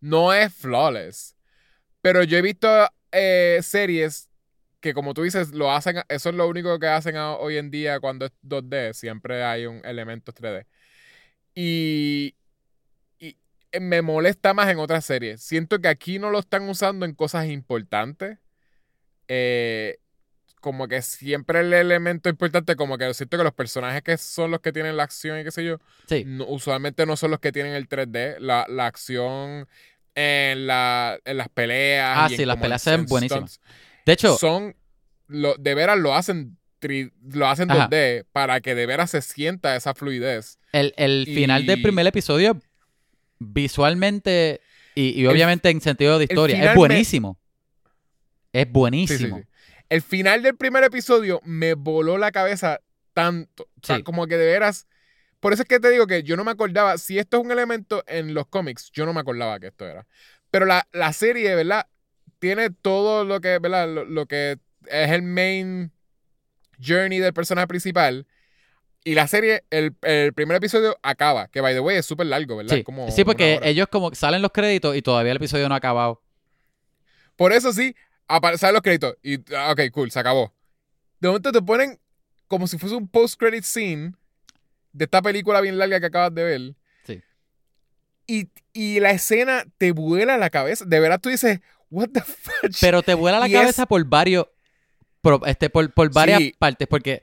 no 0.02 0.34
es 0.34 0.52
flawless. 0.54 1.34
Pero 2.02 2.22
yo 2.24 2.36
he 2.36 2.42
visto 2.42 2.68
eh, 3.12 3.60
series 3.62 4.28
que, 4.80 4.92
como 4.92 5.14
tú 5.14 5.22
dices, 5.22 5.52
lo 5.52 5.70
hacen, 5.72 6.02
eso 6.08 6.28
es 6.30 6.34
lo 6.34 6.48
único 6.48 6.78
que 6.78 6.88
hacen 6.88 7.16
hoy 7.16 7.56
en 7.56 7.70
día 7.70 8.00
cuando 8.00 8.26
es 8.26 8.32
2D, 8.42 8.92
siempre 8.92 9.44
hay 9.44 9.64
un 9.66 9.80
elemento 9.84 10.32
3D. 10.32 10.66
Y, 11.54 12.34
y 13.20 13.36
me 13.80 14.02
molesta 14.02 14.54
más 14.54 14.68
en 14.68 14.78
otras 14.78 15.04
series. 15.04 15.40
Siento 15.42 15.78
que 15.80 15.88
aquí 15.88 16.18
no 16.18 16.30
lo 16.30 16.40
están 16.40 16.68
usando 16.68 17.06
en 17.06 17.14
cosas 17.14 17.46
importantes. 17.46 18.38
Eh, 19.28 19.98
como 20.60 20.86
que 20.86 21.02
siempre 21.02 21.60
el 21.60 21.72
elemento 21.72 22.28
importante, 22.28 22.76
como 22.76 22.96
que 22.96 23.12
siento 23.14 23.36
que 23.36 23.42
los 23.44 23.52
personajes 23.54 24.02
que 24.02 24.16
son 24.16 24.50
los 24.52 24.60
que 24.60 24.72
tienen 24.72 24.96
la 24.96 25.02
acción 25.02 25.40
y 25.40 25.44
qué 25.44 25.50
sé 25.50 25.64
yo, 25.64 25.78
Sí. 26.06 26.22
no- 26.24 26.46
usualmente 26.46 27.04
no 27.04 27.16
son 27.16 27.32
los 27.32 27.40
que 27.40 27.50
tienen 27.50 27.72
el 27.74 27.88
3D. 27.88 28.36
La, 28.38 28.66
la 28.68 28.86
acción 28.86 29.66
en, 30.14 30.66
la, 30.66 31.18
en 31.24 31.36
las 31.36 31.48
peleas. 31.48 32.16
Ah, 32.18 32.26
y 32.28 32.34
en 32.34 32.38
sí, 32.40 32.44
las 32.44 32.56
peleas 32.58 32.82
se 32.82 32.90
ven 32.90 33.00
en 33.00 33.06
buenísimas. 33.06 33.60
De 34.06 34.12
hecho, 34.12 34.36
Son, 34.36 34.74
lo, 35.28 35.54
de 35.56 35.74
veras 35.74 35.98
lo 35.98 36.14
hacen, 36.14 36.58
tri- 36.80 37.12
lo 37.32 37.48
hacen 37.48 37.70
Ajá. 37.70 37.88
2D 37.88 38.26
para 38.32 38.60
que 38.60 38.74
de 38.74 38.86
veras 38.86 39.10
se 39.10 39.22
sienta 39.22 39.76
esa 39.76 39.94
fluidez. 39.94 40.58
el, 40.72 40.92
el 40.96 41.26
final 41.26 41.64
del 41.66 41.80
primer 41.82 42.06
episodio, 42.06 42.60
visualmente 43.38 44.60
y, 44.94 45.20
y 45.20 45.26
obviamente 45.26 45.70
en 45.70 45.80
sentido 45.80 46.18
de 46.18 46.24
historia, 46.24 46.58
es 46.58 46.70
me- 46.70 46.74
buenísimo. 46.74 47.38
Es 48.52 48.62
Sí, 48.62 48.66
sí, 48.66 48.70
buenísimo. 48.72 49.38
sí. 49.38 49.44
El 49.88 50.02
final 50.02 50.42
del 50.42 50.56
primer 50.56 50.84
episodio 50.84 51.40
me 51.44 51.74
voló 51.74 52.18
la 52.18 52.32
cabeza 52.32 52.80
tanto. 53.14 53.64
O 53.64 53.86
sea, 53.86 54.02
como 54.02 54.26
que 54.26 54.36
de 54.36 54.46
veras. 54.46 54.86
Por 55.42 55.52
eso 55.52 55.62
es 55.62 55.68
que 55.68 55.80
te 55.80 55.90
digo 55.90 56.06
que 56.06 56.22
yo 56.22 56.36
no 56.36 56.44
me 56.44 56.52
acordaba. 56.52 56.96
Si 56.98 57.18
esto 57.18 57.38
es 57.38 57.44
un 57.44 57.50
elemento 57.50 58.04
en 58.06 58.32
los 58.32 58.46
cómics, 58.46 58.92
yo 58.92 59.04
no 59.06 59.12
me 59.12 59.18
acordaba 59.18 59.58
que 59.58 59.66
esto 59.66 59.84
era. 59.84 60.06
Pero 60.52 60.66
la, 60.66 60.86
la 60.92 61.12
serie, 61.12 61.52
¿verdad? 61.56 61.88
Tiene 62.38 62.70
todo 62.70 63.24
lo 63.24 63.40
que, 63.40 63.58
¿verdad? 63.58 63.88
Lo, 63.88 64.04
lo 64.04 64.26
que 64.26 64.58
es 64.86 65.10
el 65.10 65.22
main 65.22 65.90
journey 66.80 67.18
del 67.18 67.32
personaje 67.32 67.66
principal. 67.66 68.24
Y 69.02 69.16
la 69.16 69.26
serie, 69.26 69.64
el, 69.70 69.96
el 70.02 70.32
primer 70.32 70.58
episodio 70.58 70.96
acaba. 71.02 71.48
Que, 71.48 71.60
by 71.60 71.74
the 71.74 71.80
way, 71.80 71.96
es 71.96 72.06
súper 72.06 72.26
largo, 72.26 72.58
¿verdad? 72.58 72.76
Sí, 72.76 72.84
Como 72.84 73.10
sí, 73.10 73.24
porque 73.24 73.58
ellos 73.64 73.88
como 73.90 74.14
salen 74.14 74.42
los 74.42 74.52
créditos 74.52 74.94
y 74.94 75.02
todavía 75.02 75.32
el 75.32 75.38
episodio 75.38 75.68
no 75.68 75.74
ha 75.74 75.78
acabado. 75.78 76.22
Por 77.34 77.52
eso 77.52 77.72
sí, 77.72 77.96
aparecen 78.28 78.74
los 78.74 78.82
créditos. 78.82 79.16
Y, 79.24 79.40
ah, 79.56 79.72
ok, 79.72 79.90
cool, 79.90 80.12
se 80.12 80.20
acabó. 80.20 80.54
De 81.18 81.26
momento 81.26 81.50
te 81.50 81.62
ponen 81.62 81.98
como 82.46 82.68
si 82.68 82.78
fuese 82.78 82.94
un 82.94 83.08
post-credit 83.08 83.64
scene 83.64 84.12
de 84.92 85.04
esta 85.04 85.22
película 85.22 85.60
bien 85.60 85.78
larga 85.78 86.00
que 86.00 86.06
acabas 86.06 86.34
de 86.34 86.44
ver. 86.44 86.74
Sí. 87.04 87.20
Y, 88.26 88.48
y 88.72 89.00
la 89.00 89.10
escena 89.10 89.64
te 89.78 89.92
vuela 89.92 90.36
la 90.38 90.50
cabeza. 90.50 90.84
De 90.86 91.00
verdad 91.00 91.20
tú 91.20 91.28
dices, 91.28 91.60
what 91.90 92.08
the 92.12 92.20
fuck. 92.20 92.70
Pero 92.80 93.02
te 93.02 93.14
vuela 93.14 93.38
la 93.40 93.48
Y 93.48 93.54
es- 93.54 93.60
cabeza 93.60 93.86
por 93.86 94.04
varios. 94.04 94.46
por- 95.20 95.40
este, 95.46 95.70
por, 95.70 95.92
por 95.92 96.12
varias 96.12 96.38
Sí. 96.40 96.54
partes. 96.58 96.88
Porque 96.88 97.22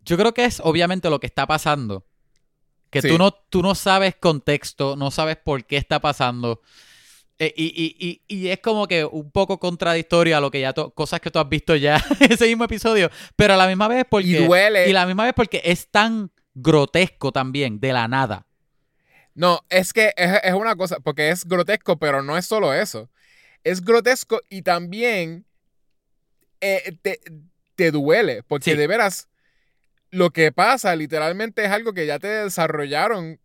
yo 0.00 0.16
creo 0.16 0.32
que 0.34 0.44
es 0.44 0.60
obviamente 0.60 1.10
lo 1.10 1.20
que 1.20 1.26
está 1.26 1.46
pasando. 1.46 2.06
Que 2.90 3.02
Sí. 3.02 3.08
tú, 3.08 3.18
no, 3.18 3.32
tú 3.32 3.62
no 3.62 3.74
sabes 3.74 4.14
contexto, 4.16 4.94
no 4.96 5.10
sabes 5.10 5.36
por 5.36 5.64
qué 5.64 5.76
está 5.76 6.00
pasando. 6.00 6.60
Eh, 7.40 7.52
y, 7.56 7.64
y- 7.66 8.22
y- 8.28 8.34
y 8.44 8.48
es 8.50 8.60
como 8.60 8.86
que 8.86 9.04
un 9.04 9.28
poco 9.32 9.58
contradictorio 9.58 10.36
a 10.36 10.40
lo 10.40 10.52
que 10.52 10.60
ya 10.60 10.72
cosas 10.72 11.20
que 11.20 11.32
tú 11.32 11.40
has 11.40 11.48
visto 11.48 11.74
ya 11.74 11.96
en 12.20 12.32
ese 12.32 12.46
mismo 12.46 12.62
episodio. 12.64 13.10
Pero 13.34 13.54
a 13.54 13.56
la 13.56 13.66
misma 13.66 13.88
vez 13.88 14.04
porque. 14.08 14.28
y 14.28 14.34
duele. 14.46 14.88
y 14.88 14.92
la 14.92 15.04
misma 15.06 15.24
vez 15.24 15.34
porque 15.34 15.60
es 15.64 15.88
tan 15.90 16.30
grotesco 16.54 17.32
también, 17.32 17.80
de 17.80 17.92
la 17.92 18.08
nada. 18.08 18.46
No, 19.34 19.60
es 19.68 19.92
que 19.92 20.12
es, 20.16 20.40
es 20.44 20.52
una 20.54 20.76
cosa, 20.76 21.00
porque 21.00 21.30
es 21.30 21.44
grotesco, 21.44 21.98
pero 21.98 22.22
no 22.22 22.36
es 22.38 22.46
solo 22.46 22.72
eso. 22.72 23.10
Es 23.64 23.82
grotesco 23.84 24.40
y 24.48 24.62
también 24.62 25.44
eh, 26.60 26.96
te, 27.02 27.20
te 27.74 27.90
duele, 27.90 28.42
porque 28.44 28.72
Sí. 28.72 28.76
de 28.76 28.86
veras 28.86 29.28
lo 30.10 30.30
que 30.30 30.52
pasa 30.52 30.94
literalmente 30.94 31.64
es 31.64 31.70
algo 31.72 31.92
que 31.92 32.06
ya 32.06 32.18
te 32.20 32.28
desarrollaron 32.28 33.40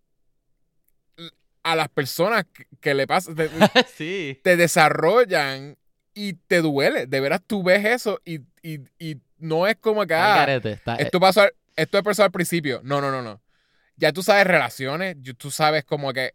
a 1.64 1.76
las 1.76 1.90
personas 1.90 2.46
que, 2.54 2.66
que 2.80 2.94
le 2.94 3.06
pasa, 3.08 3.34
te, 3.36 3.50
sí. 3.98 4.40
te 4.44 4.56
desarrollan 4.56 5.78
y 6.14 6.34
te 6.34 6.62
duele. 6.62 7.06
De 7.08 7.20
veras 7.20 7.42
tú 7.46 7.64
ves 7.64 7.84
eso 7.86 8.22
y, 8.24 8.40
y- 8.62 8.82
y 9.00 9.18
no 9.38 9.68
es 9.68 9.76
como 9.78 10.06
que, 10.06 10.14
ah, 10.14 10.36
garete, 10.38 10.74
está- 10.74 10.96
esto 10.96 11.20
pasó, 11.20 11.42
esto 11.82 12.02
pasó 12.04 12.24
al 12.24 12.32
principio. 12.32 12.82
No, 12.84 13.02
no, 13.02 13.12
no, 13.12 13.22
no. 13.22 13.42
Ya 13.98 14.12
tú 14.14 14.24
sabes 14.24 14.46
relaciones, 14.48 15.18
tú 15.38 15.52
sabes 15.52 15.84
como 15.84 16.14
que 16.14 16.34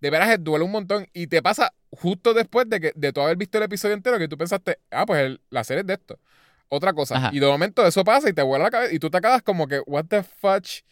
de 0.00 0.10
veras 0.10 0.36
duele 0.42 0.64
un 0.64 0.70
montón 0.70 1.06
y 1.12 1.26
te 1.26 1.42
pasa 1.42 1.72
justo 1.90 2.34
después 2.34 2.68
de 2.68 2.80
que 2.80 2.92
de 2.94 3.12
tú 3.12 3.20
haber 3.20 3.36
visto 3.36 3.58
el 3.58 3.64
episodio 3.64 3.94
entero 3.94 4.18
que 4.18 4.28
tú 4.28 4.36
pensaste, 4.36 4.78
ah, 4.90 5.06
pues 5.06 5.20
el- 5.22 5.40
la 5.50 5.64
serie 5.64 5.80
es 5.80 5.86
de 5.86 5.94
esto. 5.94 6.18
Otra 6.68 6.92
cosa. 6.92 7.16
Ajá. 7.16 7.30
Y 7.32 7.40
de 7.40 7.46
momento 7.46 7.86
eso 7.86 8.04
pasa 8.04 8.28
y 8.28 8.32
te 8.34 8.42
vuela 8.42 8.64
la 8.66 8.70
cabeza 8.70 8.92
y 8.94 8.98
tú 8.98 9.08
te 9.10 9.20
quedas 9.20 9.42
como 9.42 9.66
que, 9.66 9.80
what 9.86 10.04
the 10.06 10.22
fudge? 10.22 10.84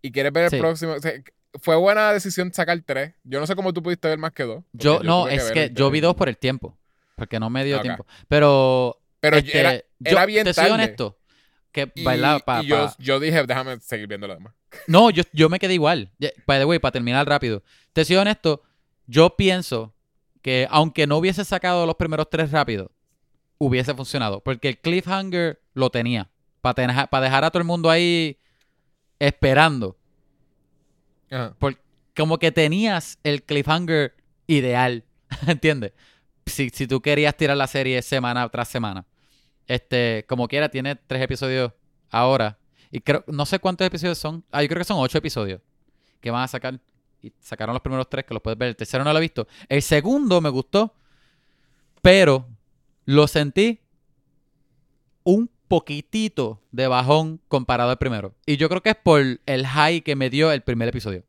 Y 0.00 0.12
quieres 0.12 0.32
ver 0.32 0.44
el 0.44 0.50
Sí. 0.50 0.58
próximo. 0.58 0.92
O 0.92 1.00
sea, 1.00 1.12
fue 1.60 1.74
buena 1.76 2.12
decisión 2.12 2.52
sacar 2.52 2.78
tres. 2.86 3.14
Yo 3.24 3.40
no 3.40 3.46
sé 3.46 3.56
cómo 3.56 3.72
tú 3.72 3.82
pudiste 3.82 4.06
ver 4.08 4.18
más 4.18 4.30
que 4.32 4.44
dos. 4.44 4.62
Yo, 4.72 5.00
no, 5.02 5.26
es 5.26 5.50
que 5.50 5.70
yo 5.72 5.90
vi 5.90 6.00
dos 6.00 6.14
por 6.14 6.28
el 6.28 6.36
tiempo. 6.38 6.78
Porque 7.16 7.40
no 7.40 7.50
me 7.50 7.64
dio 7.64 7.80
tiempo. 7.80 8.06
Pero. 8.28 9.00
Pero 9.20 9.38
este, 9.38 9.58
era, 9.58 9.74
yo 9.74 9.82
era 9.98 10.26
bien 10.26 10.44
te 10.44 10.52
soy 10.54 10.64
tarde. 10.64 10.74
honesto. 10.74 11.18
Que, 11.76 11.92
y, 11.94 12.04
¿verdad? 12.04 12.40
Pa- 12.42 12.62
y 12.62 12.68
yo, 12.68 12.86
pa- 12.86 12.96
yo 12.98 13.20
dije, 13.20 13.44
déjame 13.44 13.78
seguir 13.80 14.06
viendo 14.08 14.26
lo 14.26 14.34
demás. 14.34 14.54
No, 14.86 15.10
yo, 15.10 15.22
yo 15.34 15.50
me 15.50 15.58
quedé 15.58 15.74
igual. 15.74 16.10
By 16.46 16.58
the 16.58 16.64
way, 16.64 16.78
para 16.78 16.92
terminar 16.92 17.28
rápido. 17.28 17.62
Te 17.92 18.02
soy 18.04 18.16
honesto. 18.16 18.62
Yo 19.06 19.36
pienso 19.36 19.94
que 20.40 20.66
aunque 20.70 21.06
no 21.06 21.18
hubiese 21.18 21.44
sacado 21.44 21.84
los 21.84 21.96
primeros 21.96 22.30
tres 22.30 22.50
rápido, 22.50 22.92
hubiese 23.58 23.94
funcionado. 23.94 24.40
Porque 24.42 24.68
el 24.70 24.78
cliffhanger 24.78 25.60
lo 25.74 25.90
tenía. 25.90 26.30
Para 26.62 27.20
dejar 27.20 27.44
a 27.44 27.50
todo 27.50 27.58
el 27.60 27.66
mundo 27.66 27.90
ahí 27.90 28.38
esperando. 29.18 29.98
Ajá. 31.30 31.54
Como 32.16 32.38
que 32.38 32.52
tenías 32.52 33.18
el 33.22 33.42
cliffhanger 33.42 34.14
ideal. 34.46 35.04
¿Entiendes? 35.46 35.92
Si, 36.46 36.70
si 36.70 36.86
tú 36.86 37.02
querías 37.02 37.36
tirar 37.36 37.56
la 37.58 37.66
serie 37.66 38.00
semana 38.00 38.48
tras 38.48 38.68
semana. 38.68 39.04
Este, 39.66 40.24
como 40.28 40.48
quiera, 40.48 40.68
tiene 40.68 40.96
tres 40.96 41.22
episodios 41.22 41.72
ahora. 42.10 42.58
Y 42.90 43.00
creo, 43.00 43.24
no 43.26 43.46
sé 43.46 43.58
cuántos 43.58 43.86
episodios 43.86 44.18
son. 44.18 44.44
Ah, 44.50 44.62
yo 44.62 44.68
creo 44.68 44.80
que 44.80 44.84
son 44.84 44.98
ocho 44.98 45.18
episodios 45.18 45.60
que 46.20 46.30
van 46.30 46.42
a 46.42 46.48
sacar. 46.48 46.78
Y 47.22 47.32
sacaron 47.40 47.72
los 47.72 47.82
primeros 47.82 48.08
tres, 48.08 48.24
que 48.24 48.34
los 48.34 48.42
puedes 48.42 48.58
ver. 48.58 48.68
El 48.68 48.76
tercero 48.76 49.02
no 49.02 49.12
lo 49.12 49.18
he 49.18 49.22
visto. 49.22 49.48
El 49.68 49.82
segundo 49.82 50.40
me 50.40 50.48
gustó, 50.48 50.94
pero 52.02 52.46
lo 53.04 53.26
sentí 53.26 53.80
un 55.24 55.50
poquitito 55.68 56.62
de 56.70 56.86
bajón 56.86 57.40
comparado 57.48 57.90
al 57.90 57.98
primero. 57.98 58.34
Y 58.46 58.56
yo 58.56 58.68
creo 58.68 58.82
que 58.82 58.90
es 58.90 58.96
por 58.96 59.22
el 59.44 59.66
high 59.66 60.02
que 60.02 60.14
me 60.14 60.30
dio 60.30 60.52
el 60.52 60.62
primer 60.62 60.88
episodio. 60.88 61.24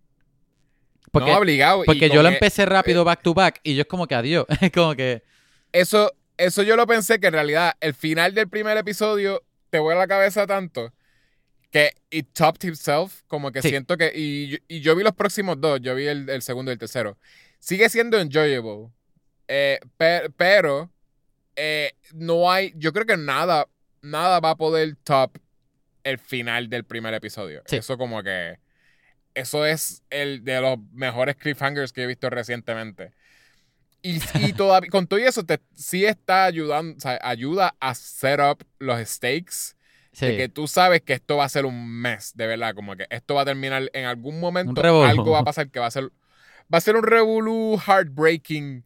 Porque, 1.11 1.31
no, 1.31 1.39
obligado. 1.39 1.83
porque 1.85 2.09
yo 2.09 2.21
lo 2.21 2.29
e- 2.29 2.33
empecé 2.33 2.65
rápido 2.65 3.03
back 3.03 3.23
to 3.23 3.33
back 3.33 3.59
y 3.63 3.75
yo 3.75 3.81
es 3.81 3.87
como 3.87 4.07
que 4.07 4.15
adiós. 4.15 4.45
Es 4.61 4.71
como 4.71 4.95
que... 4.95 5.23
Eso, 5.71 6.11
eso 6.37 6.63
yo 6.63 6.75
lo 6.75 6.85
pensé 6.87 7.19
que 7.19 7.27
en 7.27 7.33
realidad 7.33 7.73
el 7.79 7.93
final 7.93 8.33
del 8.33 8.47
primer 8.49 8.77
episodio 8.77 9.43
te 9.69 9.79
vuela 9.79 10.01
la 10.01 10.07
cabeza 10.07 10.45
tanto 10.47 10.93
que 11.71 11.91
it 12.09 12.29
topped 12.33 12.67
himself. 12.67 13.23
Como 13.27 13.51
que 13.51 13.61
Sí. 13.61 13.69
siento 13.69 13.97
que. 13.97 14.11
Y, 14.15 14.47
yo- 14.47 14.57
y 14.67 14.79
yo 14.81 14.95
vi 14.95 15.03
los 15.03 15.13
próximos 15.13 15.59
dos. 15.59 15.81
Yo 15.81 15.93
vi 15.95 16.07
el, 16.07 16.29
el 16.29 16.41
segundo 16.41 16.71
y 16.71 16.73
el 16.73 16.79
tercero. 16.79 17.17
Sigue 17.59 17.89
siendo 17.89 18.17
enjoyable. 18.19 18.89
eh, 19.49 19.79
pe- 19.97 20.29
pero 20.37 20.91
eh, 21.55 21.93
no 22.13 22.51
hay. 22.51 22.73
Yo 22.77 22.93
creo 22.93 23.05
que 23.05 23.17
nada. 23.17 23.67
Nada 24.01 24.39
va 24.39 24.51
a 24.51 24.55
poder 24.55 24.95
top 25.03 25.37
el 26.03 26.17
final 26.19 26.69
del 26.69 26.83
primer 26.85 27.13
episodio. 27.13 27.63
Sí. 27.65 27.77
Eso 27.77 27.97
como 27.97 28.23
que. 28.23 28.59
Eso 29.33 29.65
es 29.65 30.03
el 30.09 30.43
de 30.43 30.61
los 30.61 30.79
mejores 30.93 31.35
cliffhangers 31.35 31.91
que 31.93 32.03
he 32.03 32.07
visto 32.07 32.29
recientemente. 32.29 33.11
Y, 34.01 34.19
y 34.39 34.53
todavía, 34.57 34.89
con 34.89 35.07
todo 35.07 35.19
eso, 35.19 35.43
te, 35.43 35.59
sí 35.75 36.05
está 36.05 36.45
ayudando, 36.45 36.95
o 36.97 36.99
sea, 36.99 37.19
ayuda 37.21 37.75
a 37.79 37.93
set 37.95 38.39
up 38.39 38.63
los 38.79 38.99
stakes. 39.07 39.75
Sí. 40.13 40.25
De 40.25 40.37
que 40.37 40.49
tú 40.49 40.67
sabes 40.67 41.01
que 41.01 41.13
esto 41.13 41.37
va 41.37 41.45
a 41.45 41.49
ser 41.49 41.65
un 41.65 41.87
mes, 41.89 42.31
de 42.35 42.47
verdad. 42.47 42.73
Como 42.73 42.95
que 42.95 43.05
esto 43.11 43.35
va 43.35 43.43
a 43.43 43.45
terminar 43.45 43.89
en 43.93 44.05
algún 44.05 44.39
momento. 44.39 44.81
Algo 45.03 45.31
va 45.31 45.39
a 45.39 45.43
pasar 45.43 45.69
que 45.69 45.79
va 45.79 45.85
a 45.87 45.91
ser. 45.91 46.05
Va 46.73 46.79
a 46.79 46.81
ser 46.81 46.95
un 46.95 47.03
revolú 47.03 47.79
heartbreaking. 47.85 48.83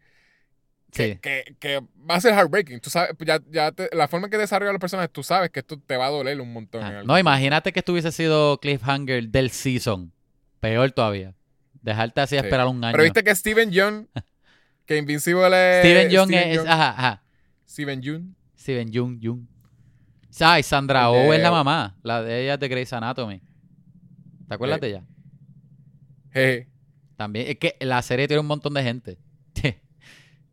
Que, 0.92 1.14
Sí. 1.14 1.20
que, 1.22 1.56
que 1.58 1.80
va 2.10 2.16
a 2.16 2.22
ser 2.22 2.34
heartbreaking. 2.34 2.82
Tú 2.82 2.90
sabes, 2.90 3.16
ya, 3.26 3.40
ya 3.50 3.72
te- 3.72 3.90
la 3.94 4.10
forma 4.10 4.28
en 4.28 4.32
que 4.32 4.38
desarrollan 4.38 4.74
los 4.74 4.82
personajes, 4.82 5.10
tú 5.10 5.24
sabes 5.24 5.50
que 5.52 5.62
esto 5.62 5.80
te 5.80 5.96
va 5.96 6.08
a 6.08 6.10
doler 6.10 6.42
un 6.42 6.52
montón. 6.52 6.84
Ah, 6.84 7.02
No, 7.06 7.18
imagínate 7.18 7.72
que 7.72 7.80
esto 7.80 7.94
hubiese 7.94 8.12
sido 8.12 8.60
cliffhanger 8.60 9.30
del 9.30 9.52
season. 9.52 10.12
Peor 10.60 10.92
todavía. 10.92 11.34
Dejarte 11.82 12.20
así 12.20 12.36
Sí. 12.38 12.44
esperar 12.44 12.68
un 12.68 12.84
año. 12.84 12.92
Pero 12.92 13.04
viste 13.06 13.24
que 13.24 13.34
Steven 13.34 13.72
Young, 13.72 14.08
que 14.94 14.98
Invincible 15.00 15.80
es. 15.80 15.80
Steven 15.86 16.10
Young 16.10 16.34
es... 16.34 16.60
Ajá, 16.60 16.90
ajá. 16.92 17.24
Steven 17.68 18.02
Young. 18.02 18.34
Steven 18.58 18.92
Young, 18.92 19.20
Young. 19.20 19.48
Y 20.60 20.64
Sandra 20.64 21.10
Oh 21.10 21.34
es 21.34 21.42
la 21.42 21.52
mamá. 21.52 21.98
La 22.04 22.22
de 22.22 22.44
ella 22.44 22.54
es 22.54 22.60
de 22.60 22.68
Grey's 22.68 22.94
Anatomy. 22.94 23.42
¿Te 24.48 24.54
acuerdas 24.54 24.78
Sí. 24.78 24.82
de 24.82 24.88
ella? 24.90 25.04
Jeje. 26.34 26.70
También. 27.18 27.48
Es 27.50 27.58
que 27.58 27.76
la 27.82 28.02
serie 28.02 28.28
tiene 28.28 28.40
un 28.42 28.48
montón 28.48 28.74
de 28.74 28.84
gente. 28.84 29.18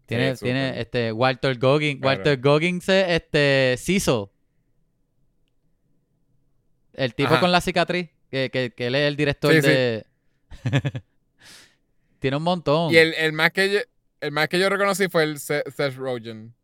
tiene, 0.07 0.37
Sí, 0.37 0.45
tiene 0.45 0.81
este 0.81 1.13
Walter 1.13 1.57
Goggins. 1.59 2.01
Claro. 2.01 2.17
Walter 2.17 2.41
Goggins 2.41 2.89
es 2.89 3.09
este 3.09 3.77
Cecil. 3.79 4.27
El 6.95 7.15
tipo 7.15 7.31
Ajá. 7.31 7.41
con 7.41 7.53
la 7.53 7.61
cicatriz. 7.61 8.11
Que, 8.31 8.51
que, 8.51 8.73
que 8.77 8.87
él 8.89 8.95
es 8.95 9.09
el 9.09 9.17
director 9.17 9.53
Sí, 9.55 9.63
sí. 9.63 9.69
de. 9.69 10.07
tiene 12.19 12.37
un 12.37 12.43
montón. 12.43 12.93
Y 12.93 12.97
el, 12.97 13.15
el 13.15 13.33
más 13.33 13.53
que 13.53 13.73
yo, 13.73 13.79
el 14.21 14.33
más 14.33 14.49
que 14.49 14.59
yo 14.59 14.69
reconocí 14.69 15.09
fue 15.09 15.25
el 15.25 15.39
Se- 15.39 15.65
Seth 15.75 15.97
Rogen. 15.97 16.55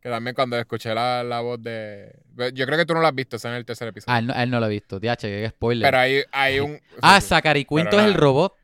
Que 0.00 0.08
también 0.08 0.34
cuando 0.34 0.58
escuché 0.58 0.92
la, 0.94 1.22
la 1.22 1.40
voz 1.40 1.62
de. 1.62 2.12
Yo 2.54 2.66
creo 2.66 2.76
que 2.76 2.84
tú 2.84 2.92
no 2.92 3.00
lo 3.00 3.06
has 3.06 3.14
visto, 3.14 3.36
ese 3.36 3.46
es 3.46 3.52
en 3.52 3.56
el 3.58 3.64
tercer 3.64 3.86
episodio. 3.86 4.12
Ah, 4.12 4.18
él 4.18 4.26
no, 4.26 4.34
él 4.34 4.50
no 4.50 4.58
lo 4.58 4.66
ha 4.66 4.68
visto. 4.68 4.98
DH, 4.98 5.16
que 5.20 5.48
spoiler. 5.50 5.86
Pero 5.86 5.98
hay, 5.98 6.22
hay 6.32 6.58
un. 6.58 6.80
ah, 7.02 7.20
sí, 7.20 7.22
sí. 7.22 7.28
Zachary 7.28 7.64
Quinto 7.64 8.00
es 8.00 8.06
el 8.06 8.14
robot. 8.14 8.54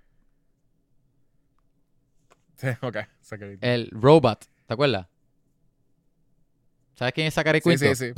Sí, 2.56 2.66
ok, 2.82 2.96
Zachary. 3.22 3.58
El 3.60 3.88
robot. 3.92 4.44
¿Te 4.66 4.74
acuerdas? 4.74 5.06
¿Sabes 6.96 7.14
quién 7.14 7.28
es 7.28 7.34
Zachary 7.34 7.60
Sí, 7.60 7.70
Quinto? 7.70 7.94
sí, 7.94 8.06
sí. 8.08 8.12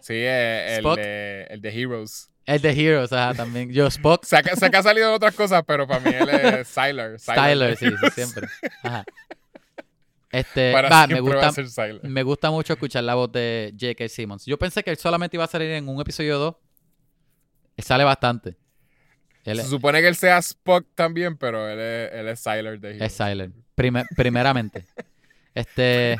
Sí, 0.00 0.14
eh, 0.16 0.78
el, 0.78 0.84
de, 0.96 1.46
el 1.50 1.60
de 1.60 1.68
Heroes. 1.82 2.31
El 2.46 2.60
de 2.60 2.70
Heroes, 2.70 3.12
ajá, 3.12 3.34
también. 3.34 3.70
Yo, 3.72 3.86
Spock. 3.86 4.24
Ha, 4.32 4.42
se 4.56 4.66
ha 4.66 4.82
salido 4.82 5.08
en 5.08 5.14
otras 5.14 5.34
cosas, 5.34 5.62
pero 5.66 5.86
para 5.86 6.00
mí 6.00 6.10
él 6.14 6.28
es 6.28 6.68
Sylar. 6.68 7.18
Styler, 7.18 7.76
sí, 7.76 7.86
sí, 7.90 8.10
siempre. 8.14 8.48
Ajá. 8.82 9.04
Este, 10.30 10.72
Para 10.72 10.88
va, 10.88 11.06
me 11.06 11.20
gusta, 11.20 11.52
ser 11.52 11.68
Sylar. 11.68 12.00
me 12.04 12.22
gusta 12.22 12.50
mucho 12.50 12.72
escuchar 12.72 13.04
la 13.04 13.14
voz 13.14 13.30
de 13.30 13.74
J.K. 13.78 14.08
Simmons. 14.08 14.46
Yo 14.46 14.58
pensé 14.58 14.82
que 14.82 14.90
él 14.90 14.96
solamente 14.96 15.36
iba 15.36 15.44
a 15.44 15.48
salir 15.48 15.70
en 15.70 15.88
un 15.88 16.00
episodio 16.00 16.38
2. 16.38 16.56
Él 17.76 17.84
sale 17.84 18.02
bastante. 18.04 18.56
Él 19.44 19.56
Se 19.58 19.62
es, 19.62 19.68
supone 19.68 20.00
que 20.00 20.08
él 20.08 20.16
sea 20.16 20.38
Spock 20.38 20.86
también, 20.94 21.36
pero 21.36 21.68
él 21.68 21.78
es, 21.78 22.12
él 22.12 22.28
es 22.28 22.40
Sylar 22.40 22.78
de 22.80 22.88
Heroes. 22.96 23.02
es 23.02 23.12
Silent. 23.12 23.54
Prime- 23.74 24.06
primeramente. 24.16 24.84
Este, 25.54 26.16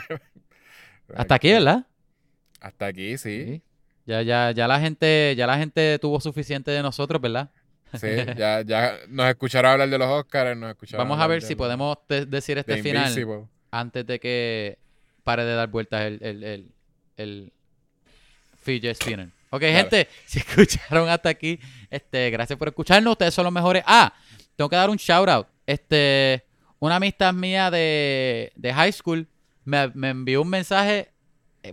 hasta 1.15 1.37
aquí, 1.37 1.51
¿verdad? 1.53 1.87
Hasta 2.61 2.85
aquí, 2.85 3.17
sí. 3.17 3.45
Sí. 3.47 3.63
Ya, 4.07 4.23
ya, 4.23 4.51
ya 4.51 4.67
la 4.69 4.81
gente, 4.81 5.35
ya 5.37 5.47
la 5.47 5.57
gente 5.59 5.99
tuvo 6.01 6.21
suficiente 6.21 6.71
de 6.71 6.83
nosotros, 6.83 7.21
¿verdad? 7.23 7.51
Sí, 7.95 8.07
ya, 8.37 8.63
ya 8.63 8.95
nos 9.09 9.29
escucharon 9.29 9.71
hablar 9.73 9.89
de 9.91 9.99
los 9.99 10.09
Oscars, 10.09 10.57
nos 10.57 10.71
escucharon 10.71 11.07
Vamos 11.09 11.23
a 11.23 11.27
ver 11.27 11.43
si 11.43 11.55
podemos 11.55 11.99
de- 12.09 12.27
decir 12.27 12.59
este 12.59 12.77
de 12.77 12.83
final 12.83 13.03
Invincible. 13.09 13.45
antes 13.71 14.07
de 14.07 14.19
que 14.19 14.79
pare 15.25 15.45
de 15.45 15.55
dar 15.55 15.69
vueltas 15.69 16.03
el, 16.03 16.19
el, 16.23 16.43
el, 16.45 16.67
el 17.17 17.53
fidget 18.63 18.97
spinner. 18.97 19.29
Ok, 19.51 19.61
Claro. 19.61 19.77
gente, 19.77 20.09
si 20.27 20.39
escucharon 20.39 21.09
hasta 21.09 21.29
aquí, 21.29 21.61
este, 21.91 22.31
gracias 22.31 22.59
por 22.59 22.69
escucharnos. 22.69 23.13
Ustedes 23.13 23.35
son 23.35 23.45
los 23.45 23.53
mejores. 23.53 23.83
Ah, 23.87 24.13
tengo 24.57 24.69
que 24.71 24.77
dar 24.77 24.89
un 24.91 24.97
shout 24.97 25.29
out. 25.29 25.47
Este, 25.67 26.43
una 26.79 26.97
amistad 26.97 27.33
mía 27.35 27.71
de, 27.71 28.53
de 28.57 28.73
high 28.75 28.93
school 28.93 29.29
me, 29.65 29.89
me 29.95 30.09
envió 30.11 30.43
un 30.43 30.49
mensaje 30.49 31.12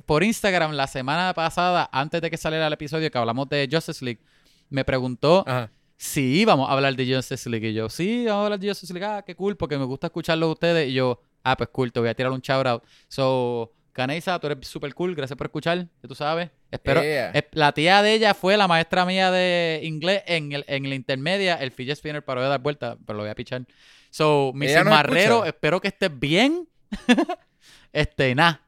por 0.06 0.24
Instagram 0.24 0.74
la 0.74 0.88
semana 0.88 1.34
pasada, 1.34 1.90
antes 1.92 2.22
de 2.22 2.30
que 2.30 2.38
saliera 2.38 2.68
el 2.68 2.74
episodio 2.74 3.10
que 3.10 3.18
hablamos 3.18 3.50
de 3.50 3.68
Justice 3.72 4.04
League. 4.04 4.20
Me 4.70 4.86
preguntó 4.86 5.44
Ajá. 5.48 5.72
sí, 5.98 6.46
vamos 6.46 6.70
a 6.70 6.74
hablar 6.74 6.96
de 6.96 7.16
Justice 7.16 7.50
League. 7.50 7.70
Y 7.70 7.74
yo, 7.74 7.90
sí, 7.90 8.26
vamos 8.26 8.42
a 8.42 8.46
hablar 8.46 8.60
de 8.60 8.68
Justice 8.70 8.94
League. 8.94 9.06
Ah, 9.06 9.24
qué 9.26 9.36
cool, 9.36 9.58
porque 9.58 9.78
me 9.78 9.86
gusta 9.86 10.08
escucharlo 10.08 10.46
de 10.48 10.52
ustedes. 10.54 10.90
Y 10.90 10.94
yo, 10.94 11.22
ah, 11.44 11.58
pues 11.58 11.70
cool, 11.72 11.92
te 11.92 12.00
voy 12.00 12.10
a 12.10 12.14
tirar 12.14 12.32
un 12.32 12.42
shout 12.42 12.68
out. 12.68 12.84
So, 13.08 13.74
Caneisa, 13.92 14.40
tú 14.40 14.48
eres 14.48 14.68
súper 14.68 14.94
cool, 14.94 15.16
gracias 15.16 15.36
por 15.36 15.48
escuchar, 15.48 15.80
ya 15.80 16.08
tú 16.08 16.14
sabes. 16.16 16.50
Espero. 16.72 17.02
Yeah. 17.02 17.32
eh, 17.34 17.48
la 17.54 17.72
tía 17.72 18.02
de 18.04 18.14
ella 18.14 18.34
fue 18.36 18.56
la 18.56 18.68
maestra 18.68 19.06
mía 19.06 19.32
de 19.32 19.82
inglés 19.84 20.22
en, 20.28 20.52
el, 20.52 20.64
en 20.68 20.88
la 20.88 20.96
intermedia. 20.96 21.56
El 21.56 21.72
fidget 21.72 21.98
spinner 21.98 22.24
paró 22.24 22.44
de 22.44 22.50
dar 22.50 22.62
vuelta, 22.62 22.96
pero 23.06 23.18
lo 23.18 23.24
voy 23.24 23.32
a 23.32 23.36
pichar. 23.36 23.66
So. 24.12 24.54
Ella 24.62 24.84
nos 24.84 24.92
Marrero, 24.94 25.34
escucha. 25.38 25.50
espero 25.50 25.82
que 25.82 25.88
estés 25.88 26.20
bien. 26.20 26.70
este, 27.92 28.36
nada. 28.36 28.62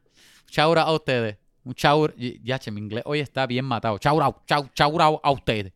Shout 0.52 0.76
out 0.76 0.86
a 0.88 0.92
ustedes. 0.92 1.36
Un 1.64 1.72
shout, 1.74 2.12
y- 2.18 2.40
ya, 2.44 2.58
che, 2.58 2.70
mi 2.70 2.80
inglés 2.80 3.02
hoy 3.06 3.20
está 3.20 3.46
bien 3.46 3.64
matado. 3.64 3.96
Shout 3.98 4.20
out, 4.20 4.36
shout, 4.46 4.70
shout 4.74 5.00
out 5.00 5.20
a 5.22 5.30
ustedes. 5.30 5.72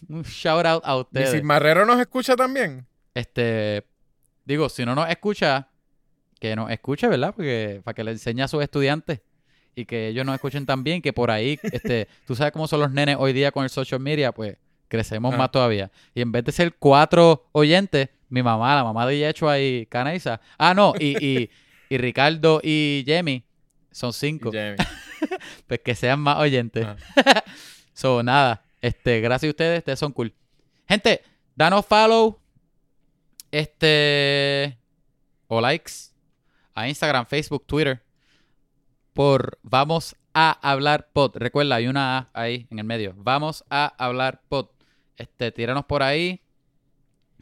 Un 0.08 0.22
shout 0.24 0.66
out 0.66 0.82
a 0.84 0.96
¿Y 0.96 1.00
ustedes. 1.00 1.30
si 1.30 1.42
Marrero 1.42 1.86
nos 1.86 2.00
escucha 2.00 2.34
también? 2.34 2.84
Este, 3.14 3.84
digo, 4.44 4.68
si 4.68 4.84
no 4.84 4.94
nos 4.94 5.08
escucha, 5.08 5.68
que 6.40 6.56
nos 6.56 6.70
escuche, 6.70 7.06
¿verdad? 7.08 7.32
Porque 7.34 7.80
para 7.84 7.94
que 7.94 8.02
le 8.04 8.10
enseñe 8.12 8.42
a 8.42 8.48
sus 8.48 8.62
estudiantes 8.62 9.20
y 9.74 9.84
que 9.84 10.08
ellos 10.08 10.26
nos 10.26 10.34
escuchen 10.34 10.66
también, 10.66 11.00
que 11.00 11.12
por 11.12 11.30
ahí, 11.30 11.58
este, 11.62 12.08
tú 12.26 12.34
sabes 12.34 12.52
cómo 12.52 12.66
son 12.66 12.80
los 12.80 12.90
nenes 12.90 13.16
hoy 13.18 13.32
día 13.32 13.52
con 13.52 13.62
el 13.64 13.70
social 13.70 14.00
media, 14.00 14.32
pues 14.32 14.56
crecemos 14.88 15.30
Ajá. 15.32 15.38
más 15.38 15.50
todavía. 15.52 15.90
Y 16.14 16.22
en 16.22 16.32
vez 16.32 16.44
de 16.44 16.52
ser 16.52 16.74
cuatro 16.74 17.48
oyentes, 17.52 18.08
mi 18.30 18.42
mamá, 18.42 18.74
la 18.74 18.82
mamá 18.84 19.06
de 19.06 19.18
Yechua 19.18 19.58
y 19.60 19.86
Canaisa, 19.86 20.40
ah, 20.58 20.74
no, 20.74 20.94
y, 20.98 21.16
y, 21.24 21.50
y 21.88 21.98
Ricardo 21.98 22.60
y 22.62 23.04
Jamie 23.06 23.44
son 23.98 24.12
cinco, 24.12 24.50
pues 25.66 25.80
que 25.80 25.94
sean 25.94 26.20
más 26.20 26.38
oyentes. 26.38 26.86
Ajá. 26.86 27.44
So, 27.98 28.22
nada. 28.22 28.62
Este, 28.80 29.20
gracias 29.20 29.48
a 29.48 29.50
ustedes, 29.50 29.78
ustedes 29.78 29.98
son 29.98 30.12
cool. 30.12 30.32
Gente, 30.88 31.20
danos 31.56 31.84
follow. 31.84 32.38
Este. 33.50 34.78
O 35.48 35.60
likes. 35.60 36.12
A 36.76 36.86
Instagram, 36.86 37.26
Facebook, 37.26 37.66
Twitter. 37.66 38.00
Por 39.14 39.58
Vamos 39.62 40.14
a 40.32 40.52
hablar 40.62 41.08
pod. 41.12 41.38
Recuerda, 41.38 41.74
hay 41.74 41.88
una 41.88 42.18
A 42.18 42.28
ahí 42.34 42.68
en 42.70 42.78
el 42.78 42.84
medio. 42.84 43.14
Vamos 43.16 43.64
a 43.68 43.92
hablar 43.98 44.42
pod. 44.48 44.68
Este, 45.16 45.50
tíranos 45.50 45.84
por 45.86 46.04
ahí. 46.04 46.40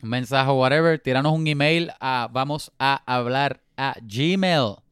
Un 0.03 0.09
mensaje 0.09 0.51
o 0.51 0.55
whatever. 0.55 0.99
Tíranos 0.99 1.35
un 1.35 1.47
email 1.47 1.93
a 2.01 2.31
vamos 2.33 2.73
a 2.79 3.03
hablar 3.05 3.61
a 3.77 3.95
Gmail. 4.01 4.86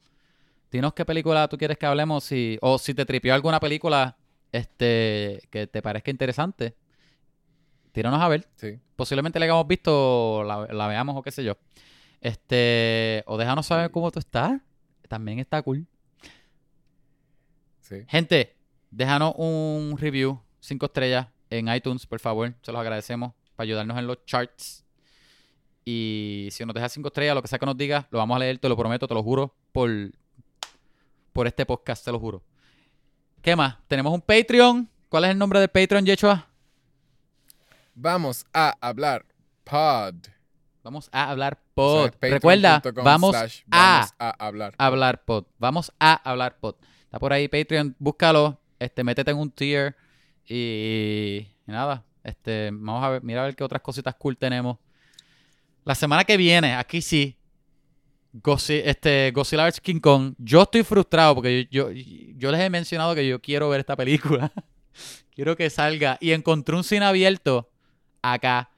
Dinos 0.74 0.92
qué 0.92 1.04
película 1.04 1.46
tú 1.46 1.56
quieres 1.56 1.78
que 1.78 1.86
hablemos. 1.86 2.24
Si, 2.24 2.58
o 2.60 2.78
si 2.78 2.94
te 2.94 3.06
tripió 3.06 3.32
alguna 3.32 3.60
película 3.60 4.16
este 4.50 5.40
que 5.48 5.68
te 5.68 5.80
parezca 5.82 6.10
interesante. 6.10 6.74
Tíranos 7.92 8.20
a 8.20 8.26
ver. 8.26 8.48
Sí. 8.56 8.80
Posiblemente 8.96 9.38
la 9.38 9.44
hayamos 9.44 9.68
visto, 9.68 10.42
la, 10.42 10.66
la 10.66 10.88
veamos 10.88 11.16
o 11.16 11.22
qué 11.22 11.30
sé 11.30 11.44
yo. 11.44 11.56
Este, 12.20 13.22
o 13.28 13.36
déjanos 13.36 13.66
saber 13.66 13.92
cómo 13.92 14.10
tú 14.10 14.18
estás. 14.18 14.60
También 15.06 15.38
está 15.38 15.62
cool. 15.62 15.86
Sí. 17.78 18.04
Gente, 18.08 18.56
déjanos 18.90 19.34
un 19.36 19.96
review, 19.96 20.42
cinco 20.58 20.86
estrellas 20.86 21.28
en 21.50 21.68
iTunes, 21.68 22.04
por 22.04 22.18
favor. 22.18 22.52
Se 22.62 22.72
los 22.72 22.80
agradecemos 22.80 23.32
para 23.54 23.66
ayudarnos 23.66 23.96
en 23.96 24.08
los 24.08 24.24
charts. 24.24 24.84
Y 25.84 26.48
si 26.50 26.66
nos 26.66 26.74
dejas 26.74 26.90
cinco 26.90 27.10
estrellas, 27.10 27.36
lo 27.36 27.42
que 27.42 27.46
sea 27.46 27.60
que 27.60 27.66
nos 27.66 27.76
diga, 27.76 28.08
lo 28.10 28.18
vamos 28.18 28.34
a 28.34 28.40
leer, 28.40 28.58
te 28.58 28.68
lo 28.68 28.76
prometo, 28.76 29.06
te 29.06 29.14
lo 29.14 29.22
juro, 29.22 29.54
por, 29.70 29.88
por 31.34 31.46
este 31.46 31.66
podcast, 31.66 32.02
te 32.04 32.12
lo 32.12 32.18
juro. 32.18 32.42
¿Qué 33.42 33.54
más? 33.56 33.76
Tenemos 33.88 34.14
un 34.14 34.22
Patreon. 34.22 34.88
¿Cuál 35.10 35.24
es 35.24 35.30
el 35.32 35.38
nombre 35.38 35.60
del 35.60 35.68
Patreon, 35.68 36.06
Yechua? 36.06 36.48
Vamos 37.94 38.46
a 38.52 38.74
hablar 38.80 39.26
pod. 39.64 40.14
Vamos 40.82 41.08
a 41.12 41.30
hablar 41.30 41.58
O 41.60 41.74
pod. 41.74 42.02
sea, 42.04 42.10
patreon.com 42.12 42.32
Recuerda, 42.32 42.82
vamos 43.02 43.30
slash 43.36 43.60
a 43.70 43.96
vamos 43.96 44.14
a 44.18 44.30
hablar. 44.46 44.74
hablar 44.78 45.24
pod. 45.24 45.44
Vamos 45.58 45.92
a 45.98 46.14
hablar 46.30 46.58
pod. 46.58 46.76
Está 47.04 47.18
por 47.18 47.32
ahí 47.32 47.48
Patreon, 47.48 47.94
búscalo, 47.98 48.60
este, 48.78 49.04
métete 49.04 49.30
en 49.30 49.38
un 49.38 49.50
tier 49.50 49.96
y, 50.46 51.46
y 51.66 51.70
nada, 51.70 52.04
este, 52.22 52.70
vamos 52.72 53.02
a 53.04 53.08
ver, 53.10 53.22
mira 53.22 53.42
a 53.42 53.44
ver 53.46 53.56
qué 53.56 53.64
otras 53.64 53.82
cositas 53.82 54.14
cool 54.16 54.36
tenemos. 54.36 54.78
La 55.84 55.94
semana 55.94 56.24
que 56.24 56.36
viene, 56.36 56.74
aquí 56.74 57.02
sí, 57.02 57.36
Godzilla, 58.42 58.90
este, 58.90 59.30
Godzilla 59.32 59.64
vs. 59.66 59.80
King 59.80 60.00
Kong. 60.00 60.34
Yo 60.38 60.62
estoy 60.62 60.82
frustrado 60.82 61.36
porque 61.36 61.68
yo, 61.70 61.90
yo, 61.90 62.02
yo 62.36 62.50
les 62.50 62.60
he 62.60 62.68
mencionado 62.68 63.14
que 63.14 63.26
yo 63.26 63.40
quiero 63.40 63.68
ver 63.68 63.80
esta 63.80 63.96
película. 63.96 64.52
quiero 65.34 65.56
que 65.56 65.70
salga. 65.70 66.18
Y 66.20 66.32
encontré 66.32 66.74
un 66.74 66.82
cine 66.82 67.04
abierto 67.04 67.70
acá 68.22 68.70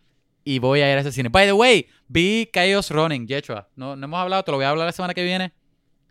y 0.44 0.58
voy 0.58 0.80
a 0.80 0.92
ir 0.92 0.98
a 0.98 1.00
ese 1.00 1.10
cine. 1.10 1.30
By 1.30 1.46
the 1.46 1.54
way, 1.54 1.88
vi 2.06 2.50
Chaos 2.52 2.90
Running, 2.90 3.26
Yechua. 3.26 3.68
No, 3.76 3.96
no 3.96 4.04
hemos 4.04 4.20
hablado, 4.20 4.44
te 4.44 4.50
lo 4.50 4.58
voy 4.58 4.66
a 4.66 4.70
hablar 4.70 4.86
la 4.86 4.92
semana 4.92 5.14
que 5.14 5.24
viene. 5.24 5.52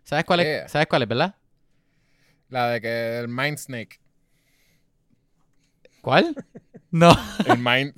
¿Sabes 0.02 0.24
cuál 0.24 0.40
es? 0.40 0.46
Yeah. 0.46 0.68
¿Sabes 0.68 0.88
cuál 0.88 1.02
es, 1.02 1.08
verdad? 1.08 1.36
La 2.48 2.70
de 2.70 2.80
que 2.80 3.18
el 3.18 3.28
Mind 3.28 3.58
Snake. 3.58 4.00
¿Cuál? 6.00 6.34
No. 6.92 7.14
El 7.44 7.58
Mind. 7.58 7.94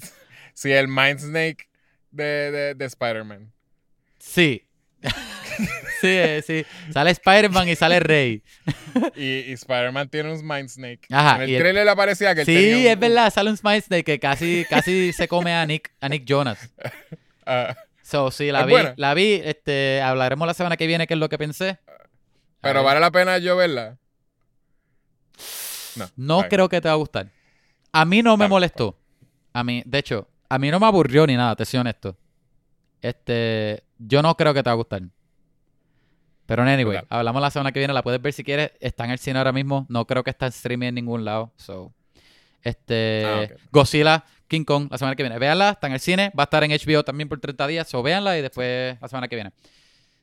sí, 0.54 0.72
el 0.72 0.88
Mind 0.88 1.20
Snake 1.20 1.68
de, 2.10 2.50
de, 2.50 2.74
de 2.74 2.84
Spider-Man. 2.84 3.52
Sí. 4.18 4.67
Sí, 6.00 6.06
eh, 6.08 6.42
sí. 6.46 6.64
Sale 6.92 7.10
Spider-Man 7.10 7.68
y 7.68 7.76
sale 7.76 8.00
Rey. 8.00 8.42
Y, 9.16 9.22
y 9.50 9.52
Spider-Man 9.52 10.08
tiene 10.08 10.32
un 10.32 10.46
Mind 10.46 10.68
Snake. 10.68 11.00
Ajá, 11.10 11.42
En 11.44 11.50
el 11.50 11.58
trailer 11.58 11.88
aparecía 11.88 12.34
que 12.34 12.40
él 12.42 12.46
tenía 12.46 12.60
Sí, 12.76 12.84
un- 12.86 12.92
es 12.92 12.98
verdad. 12.98 13.32
Sale 13.32 13.50
un 13.50 13.56
Smile 13.56 13.80
Snake 13.80 14.04
que 14.04 14.18
casi, 14.18 14.64
casi 14.68 15.12
se 15.12 15.28
come 15.28 15.52
a 15.54 15.64
Nick, 15.66 15.92
a 16.00 16.08
Nick 16.08 16.24
Jonas. 16.24 16.58
ah, 17.46 17.76
So, 18.02 18.30
sí, 18.30 18.50
la 18.50 18.64
vi. 18.64 18.70
buena. 18.72 18.94
La 18.96 19.12
vi. 19.14 19.40
Este, 19.44 20.00
hablaremos 20.00 20.46
la 20.46 20.54
semana 20.54 20.76
que 20.76 20.86
viene 20.86 21.06
qué 21.06 21.14
es 21.14 21.20
lo 21.20 21.28
que 21.28 21.36
pensé. 21.38 21.78
pero 22.60 22.82
vale 22.82 23.00
la 23.00 23.10
pena 23.10 23.36
yo 23.38 23.56
verla. 23.56 23.98
No. 25.96 26.08
No 26.16 26.48
creo 26.48 26.68
que 26.68 26.80
te 26.80 26.88
va 26.88 26.94
a 26.94 26.96
gustar. 26.98 27.28
A 27.92 28.04
mí 28.04 28.22
no 28.22 28.36
me 28.36 28.48
molestó. 28.48 28.96
A 29.52 29.64
mí, 29.64 29.82
de 29.84 29.98
hecho, 29.98 30.28
a 30.48 30.58
mí 30.58 30.70
no 30.70 30.78
me 30.78 30.86
aburrió 30.86 31.26
ni 31.26 31.36
nada, 31.36 31.56
te 31.56 31.64
soy 31.64 31.80
honesto. 31.80 32.16
Este, 33.02 33.82
yo 33.98 34.22
no 34.22 34.36
creo 34.36 34.54
que 34.54 34.62
te 34.62 34.70
va 34.70 34.72
a 34.72 34.76
gustar. 34.76 35.02
Pero 36.46 36.62
anyway, 36.62 37.00
hablamos 37.10 37.42
la 37.42 37.50
semana 37.50 37.72
que 37.72 37.78
viene, 37.78 37.92
la 37.92 38.02
puedes 38.02 38.22
ver 38.22 38.32
si 38.32 38.42
quieres. 38.42 38.72
Está 38.80 39.04
en 39.04 39.10
el 39.10 39.18
cine 39.18 39.38
ahora 39.38 39.52
mismo. 39.52 39.84
No 39.90 40.06
creo 40.06 40.24
que 40.24 40.30
está 40.30 40.46
en 40.46 40.50
streaming 40.52 40.88
en 40.88 40.94
ningún 40.94 41.24
lado. 41.24 41.52
So, 41.56 41.92
este, 42.62 43.24
Ah. 43.26 43.46
Godzilla, 43.70 44.24
King 44.46 44.64
Kong, 44.64 44.88
la 44.90 44.96
semana 44.96 45.14
que 45.14 45.22
viene. 45.22 45.38
Véanla, 45.38 45.70
está 45.70 45.88
en 45.88 45.92
el 45.92 46.00
cine. 46.00 46.32
Va 46.38 46.44
a 46.44 46.46
estar 46.46 46.64
en 46.64 46.70
HBO 46.70 47.04
también 47.04 47.28
por 47.28 47.38
30 47.38 47.66
días. 47.66 47.86
So, 47.88 48.02
véanla 48.02 48.38
y 48.38 48.42
después 48.42 48.96
la 48.98 49.08
semana 49.08 49.28
que 49.28 49.36
viene. 49.36 49.52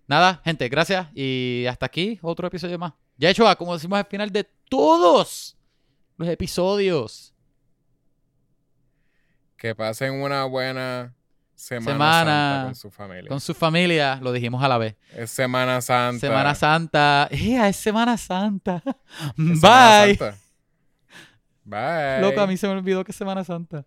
Nada, 0.07 0.41
gente, 0.43 0.67
gracias. 0.67 1.07
Y 1.13 1.65
hasta 1.69 1.85
aquí, 1.85 2.17
otro 2.23 2.47
episodio 2.47 2.79
más. 2.79 2.93
Ya 3.17 3.29
hecho, 3.29 3.45
como 3.57 3.73
decimos 3.75 3.99
al 3.99 4.05
final 4.05 4.31
de 4.31 4.45
todos 4.67 5.55
los 6.17 6.27
episodios. 6.27 7.33
Que 9.57 9.75
pasen 9.75 10.21
una 10.21 10.45
buena 10.45 11.13
Semana, 11.65 11.93
Semana. 11.93 12.25
Santa 12.25 12.65
con 12.65 12.75
su 12.75 12.91
familia. 12.91 13.27
Con 13.27 13.41
su 13.41 13.53
familia, 13.55 14.19
lo 14.21 14.31
dijimos 14.31 14.63
a 14.63 14.67
la 14.67 14.77
vez. 14.77 14.95
Es 15.15 15.31
Semana 15.31 15.81
Santa. 15.81 16.19
Semana 16.19 16.53
Santa. 16.53 17.27
¡Eh, 17.31 17.57
es 17.67 17.75
Semana 17.77 18.17
Santa! 18.17 18.83
Es 19.35 19.59
Semana 19.59 20.05
Bye. 20.05 20.15
Santa. 20.15 20.37
Bye. 21.63 22.21
Loco, 22.21 22.41
a 22.41 22.45
mí 22.45 22.55
se 22.55 22.67
me 22.67 22.73
olvidó 22.73 23.03
que 23.03 23.11
es 23.11 23.15
Semana 23.15 23.43
Santa. 23.43 23.83